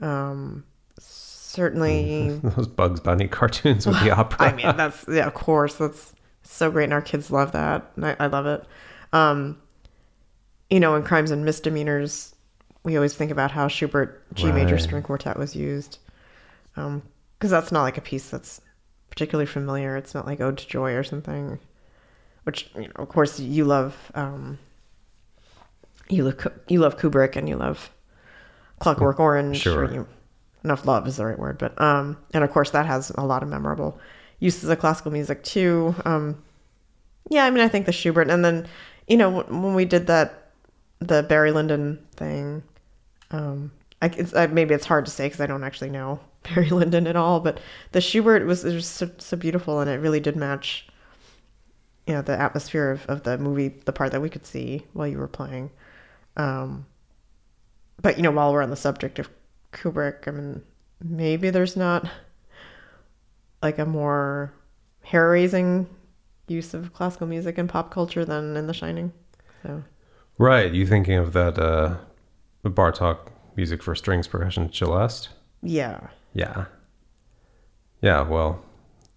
Um, 0.00 0.64
certainly, 0.98 2.28
Those 2.42 2.68
Bugs 2.68 3.00
Bunny 3.00 3.28
cartoons 3.28 3.86
with 3.86 4.00
the 4.02 4.10
opera. 4.16 4.48
I 4.48 4.52
mean, 4.52 4.76
that's 4.76 5.04
yeah, 5.08 5.26
of 5.26 5.34
course, 5.34 5.74
that's 5.76 6.14
so 6.42 6.70
great, 6.70 6.84
and 6.84 6.92
our 6.92 7.02
kids 7.02 7.30
love 7.30 7.52
that, 7.52 7.90
and 7.96 8.06
I, 8.06 8.16
I 8.20 8.26
love 8.26 8.46
it. 8.46 8.64
Um, 9.12 9.58
you 10.68 10.80
know, 10.80 10.94
in 10.94 11.02
crimes 11.02 11.30
and 11.30 11.44
misdemeanors, 11.44 12.34
we 12.86 12.94
always 12.94 13.14
think 13.14 13.32
about 13.32 13.50
how 13.50 13.66
Schubert 13.66 14.22
G 14.32 14.52
major 14.52 14.78
string 14.78 15.02
quartet 15.02 15.36
was 15.36 15.56
used, 15.56 15.98
um, 16.76 17.02
because 17.36 17.50
that's 17.50 17.72
not 17.72 17.82
like 17.82 17.98
a 17.98 18.00
piece 18.00 18.30
that's 18.30 18.60
particularly 19.10 19.44
familiar. 19.44 19.96
It's 19.96 20.14
not 20.14 20.24
like 20.24 20.40
Ode 20.40 20.56
to 20.58 20.68
Joy 20.68 20.92
or 20.92 21.02
something, 21.02 21.58
which 22.44 22.70
you 22.76 22.82
know, 22.82 22.92
of 22.94 23.08
course, 23.08 23.40
you 23.40 23.64
love. 23.64 24.12
Um, 24.14 24.60
you 26.08 26.22
love 26.22 26.46
you 26.68 26.78
love 26.78 26.96
Kubrick 26.96 27.34
and 27.34 27.48
you 27.48 27.56
love 27.56 27.90
Clockwork 28.78 29.18
Orange. 29.18 29.62
Sure. 29.62 29.86
Or 29.86 29.92
you, 29.92 30.06
enough 30.62 30.86
love 30.86 31.08
is 31.08 31.16
the 31.16 31.26
right 31.26 31.38
word, 31.38 31.58
but 31.58 31.78
um, 31.82 32.16
and 32.34 32.44
of 32.44 32.52
course 32.52 32.70
that 32.70 32.86
has 32.86 33.10
a 33.18 33.26
lot 33.26 33.42
of 33.42 33.48
memorable 33.48 33.98
uses 34.38 34.70
of 34.70 34.78
classical 34.78 35.10
music 35.10 35.42
too. 35.42 35.92
Um, 36.04 36.40
yeah, 37.30 37.46
I 37.46 37.50
mean, 37.50 37.64
I 37.64 37.68
think 37.68 37.86
the 37.86 37.92
Schubert, 37.92 38.30
and 38.30 38.44
then 38.44 38.68
you 39.08 39.16
know 39.16 39.42
when 39.42 39.74
we 39.74 39.84
did 39.84 40.06
that 40.06 40.52
the 41.00 41.24
Barry 41.24 41.50
Lyndon 41.50 41.98
thing. 42.14 42.62
Um, 43.30 43.72
I, 44.02 44.06
it's, 44.06 44.34
I, 44.34 44.46
maybe 44.46 44.74
it's 44.74 44.86
hard 44.86 45.06
to 45.06 45.10
say 45.10 45.26
because 45.26 45.40
I 45.40 45.46
don't 45.46 45.64
actually 45.64 45.90
know 45.90 46.20
Barry 46.42 46.70
Lyndon 46.70 47.06
at 47.06 47.16
all. 47.16 47.40
But 47.40 47.60
the 47.92 48.00
Schubert 48.00 48.46
was, 48.46 48.64
was 48.64 48.86
so, 48.86 49.10
so 49.18 49.36
beautiful, 49.36 49.80
and 49.80 49.90
it 49.90 50.00
really 50.00 50.20
did 50.20 50.36
match, 50.36 50.86
you 52.06 52.14
know, 52.14 52.22
the 52.22 52.38
atmosphere 52.38 52.90
of, 52.90 53.06
of 53.06 53.22
the 53.22 53.38
movie, 53.38 53.68
the 53.68 53.92
part 53.92 54.12
that 54.12 54.20
we 54.20 54.30
could 54.30 54.46
see 54.46 54.84
while 54.92 55.06
you 55.06 55.18
were 55.18 55.28
playing. 55.28 55.70
Um, 56.36 56.86
but 58.00 58.16
you 58.16 58.22
know, 58.22 58.30
while 58.30 58.52
we're 58.52 58.62
on 58.62 58.70
the 58.70 58.76
subject 58.76 59.18
of 59.18 59.30
Kubrick, 59.72 60.28
I 60.28 60.30
mean, 60.30 60.62
maybe 61.02 61.50
there's 61.50 61.76
not 61.76 62.06
like 63.62 63.78
a 63.78 63.86
more 63.86 64.52
hair 65.02 65.30
raising 65.30 65.88
use 66.46 66.74
of 66.74 66.92
classical 66.92 67.26
music 67.26 67.58
in 67.58 67.68
pop 67.68 67.90
culture 67.90 68.24
than 68.24 68.56
in 68.56 68.66
The 68.66 68.74
Shining. 68.74 69.12
So 69.62 69.82
Right. 70.38 70.72
You 70.72 70.86
thinking 70.86 71.16
of 71.16 71.32
that 71.32 71.58
uh, 71.58 71.96
Bartok 72.70 73.28
music 73.56 73.82
for 73.82 73.94
strings 73.94 74.26
percussion 74.28 74.72
celeste? 74.72 75.30
yeah, 75.62 76.00
Yeah. 76.34 76.66
Yeah. 78.02 78.22
Well, 78.22 78.62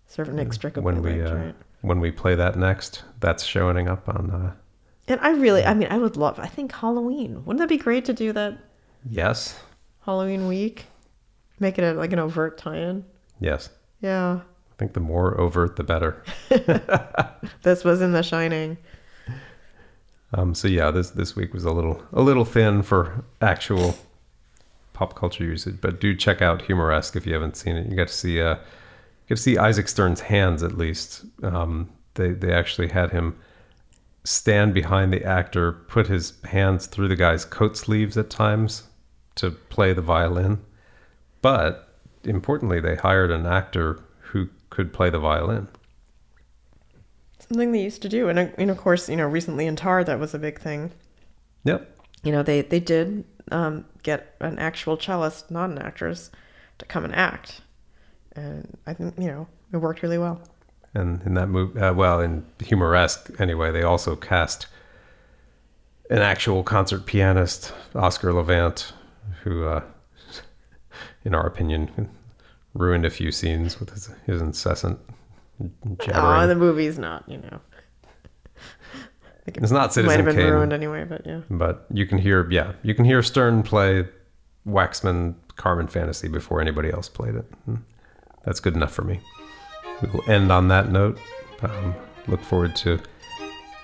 sort 0.08 0.28
of 0.28 0.34
inextricably 0.34 0.84
when 0.94 1.02
we 1.04 1.22
uh, 1.22 1.36
right? 1.36 1.56
when 1.82 2.00
we 2.00 2.12
play 2.12 2.36
that 2.36 2.58
next, 2.58 3.04
that's 3.20 3.44
showing 3.44 3.88
up 3.88 4.08
on. 4.10 4.32
Uh, 4.32 4.54
And 5.08 5.20
I 5.22 5.32
really, 5.32 5.64
I 5.66 5.74
mean, 5.74 5.90
I 5.92 5.98
would 5.98 6.18
love. 6.18 6.40
I 6.40 6.48
think 6.48 6.72
Halloween. 6.72 7.44
Wouldn't 7.46 7.60
that 7.60 7.70
be 7.70 7.78
great 7.78 8.06
to 8.06 8.14
do 8.14 8.32
that 8.34 8.58
yes. 9.10 9.60
Halloween 10.02 10.48
week? 10.48 10.86
Make 11.60 11.78
it 11.78 11.84
a, 11.84 11.94
like 11.94 12.14
an 12.14 12.20
overt 12.20 12.58
tie-in. 12.58 13.04
Yes. 13.40 13.70
Yeah, 14.02 14.40
I 14.72 14.76
think 14.78 14.94
the 14.94 15.02
more 15.02 15.40
overt, 15.40 15.76
the 15.76 15.84
better. 15.84 16.24
this 17.64 17.84
was 17.84 18.02
in 18.02 18.14
The 18.14 18.24
Shining. 18.24 18.78
Um, 20.34 20.54
so 20.54 20.68
yeah, 20.68 20.92
this 20.92 21.10
this 21.12 21.36
week 21.36 21.54
was 21.54 21.66
a 21.66 21.72
little 21.72 22.04
a 22.14 22.22
little 22.22 22.46
thin 22.46 22.84
for 22.84 23.24
actual 23.42 23.98
pop 24.94 25.16
culture 25.16 25.44
usage, 25.44 25.80
but 25.82 26.00
do 26.00 26.16
check 26.16 26.42
out 26.42 26.62
Humoresque 26.64 27.16
if 27.16 27.26
you 27.26 27.34
haven't 27.34 27.56
seen 27.56 27.76
it. 27.76 27.90
You 27.90 27.96
got 27.96 28.10
to 28.10 28.14
see 28.14 28.42
uh, 28.42 28.56
you 28.56 29.30
get 29.30 29.36
to 29.38 29.42
see 29.42 29.58
Isaac 29.58 29.88
Stern's 29.88 30.22
hands 30.22 30.62
at 30.62 30.78
least. 30.78 31.26
Um, 31.42 31.90
they 32.14 32.32
they 32.32 32.54
actually 32.54 32.90
had 32.90 33.12
him 33.12 33.38
stand 34.24 34.74
behind 34.74 35.12
the 35.12 35.24
actor, 35.24 35.72
put 35.72 36.08
his 36.08 36.34
hands 36.44 36.86
through 36.86 37.08
the 37.08 37.16
guy's 37.16 37.46
coat 37.46 37.78
sleeves 37.78 38.18
at 38.18 38.30
times 38.30 38.84
to 39.36 39.52
play 39.52 39.94
the 39.94 40.02
violin. 40.02 40.62
But 41.42 41.96
importantly, 42.24 42.80
they 42.80 42.96
hired 42.96 43.32
an 43.32 43.46
actor 43.46 44.00
who 44.20 44.50
could 44.70 44.94
play 44.94 45.10
the 45.10 45.20
violin. 45.20 45.68
Something 47.50 47.72
they 47.72 47.82
used 47.82 48.02
to 48.04 48.10
do, 48.10 48.30
and, 48.30 48.38
uh, 48.38 48.48
and 48.58 48.70
of 48.70 48.78
course, 48.78 49.10
you 49.10 49.16
know, 49.16 49.28
recently 49.28 49.66
in 49.66 49.76
Tár, 49.76 50.06
that 50.06 50.20
was 50.20 50.34
a 50.34 50.40
big 50.40 50.60
thing. 50.60 50.92
Yep. 51.64 51.90
You 52.24 52.32
know, 52.32 52.44
they 52.44 52.62
they 52.62 52.80
did 52.80 53.24
um, 53.52 53.86
get 54.04 54.36
an 54.40 54.60
actual 54.60 54.98
cellist, 54.98 55.50
not 55.50 55.70
an 55.70 55.80
actress, 55.80 56.30
to 56.78 56.86
come 56.86 57.06
and 57.06 57.16
act, 57.16 57.62
and 58.36 58.78
I 58.86 58.94
think 58.94 59.16
you 59.18 59.28
know 59.28 59.48
it 59.74 59.78
worked 59.78 60.04
really 60.04 60.18
well. 60.18 60.42
And 60.94 61.22
in 61.24 61.34
that 61.36 61.50
movie, 61.50 61.80
uh, 61.80 61.94
well, 61.94 62.20
in 62.20 62.46
Humoresque 62.64 63.32
anyway, 63.40 63.72
they 63.72 63.84
also 63.84 64.16
cast 64.16 64.68
an 66.10 66.20
actual 66.20 66.64
concert 66.64 67.06
pianist, 67.06 67.74
Oscar 67.94 68.34
Levant, 68.34 68.94
who, 69.44 69.66
uh, 69.66 69.84
in 71.24 71.36
our 71.36 71.46
opinion, 71.46 72.10
ruined 72.74 73.06
a 73.06 73.10
few 73.10 73.32
scenes 73.32 73.80
with 73.80 73.92
his, 73.92 74.10
his 74.26 74.42
incessant 74.42 75.00
Oh, 75.61 75.95
jabbering. 76.06 76.48
the 76.49 76.56
movie's 76.56 76.98
not, 76.99 77.27
you 77.27 77.38
know. 77.38 77.60
It 79.45 79.57
It's 79.57 79.72
not 79.72 79.95
might 79.98 80.18
have 80.18 80.26
been 80.26 80.36
Kane, 80.36 80.52
ruined 80.53 80.73
anyway, 80.73 81.06
but 81.06 81.26
yeah. 81.26 81.41
but 81.49 81.88
you 81.91 82.06
can 82.06 82.19
hear, 82.19 82.48
yeah, 82.52 82.73
you 82.84 82.94
can 82.94 83.03
hear 83.03 83.23
Stern 83.23 83.64
play 83.64 84.07
Waxman 84.68 85.34
Carmen 85.56 85.88
Fantasy 85.88 86.27
before 86.27 86.61
anybody 86.61 86.91
else 86.91 87.10
played 87.10 87.34
it. 87.36 87.45
That's 88.45 88.60
good 88.60 88.76
enough 88.76 88.94
for 88.94 89.02
me. 89.02 89.19
We 90.03 90.10
will 90.11 90.30
end 90.30 90.52
on 90.52 90.68
that 90.68 90.91
note. 90.91 91.18
Um, 91.64 91.95
look 92.27 92.41
forward 92.44 92.76
to 92.77 92.99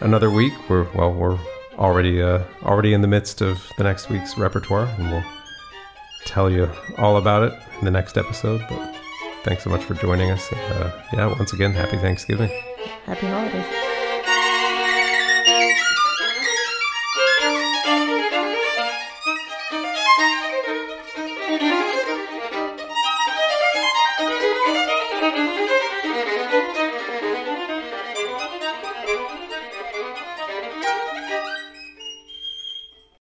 another 0.01 0.29
week. 0.29 0.53
We're 0.69 0.87
well, 0.93 1.11
we're 1.13 1.39
already 1.79 2.21
uh, 2.21 2.43
already 2.63 2.93
in 2.93 3.01
the 3.01 3.07
midst 3.07 3.41
of 3.41 3.57
the 3.77 3.83
next 3.85 4.09
week's 4.09 4.37
repertoire, 4.37 4.85
and 4.99 5.09
we'll 5.11 5.23
tell 6.25 6.49
you 6.49 6.69
all 6.99 7.17
about 7.17 7.41
it 7.43 7.59
in 7.79 7.85
the 7.85 7.91
next 7.91 8.17
episode. 8.17 8.63
But 8.69 8.95
thanks 9.45 9.63
so 9.63 9.69
much 9.69 9.83
for 9.83 9.93
joining 9.93 10.31
us. 10.31 10.51
Uh, 10.51 10.91
yeah, 11.13 11.27
once 11.27 11.53
again, 11.53 11.71
happy 11.71 11.97
Thanksgiving. 11.97 12.49
Happy 13.05 13.27
holidays. 13.27 13.84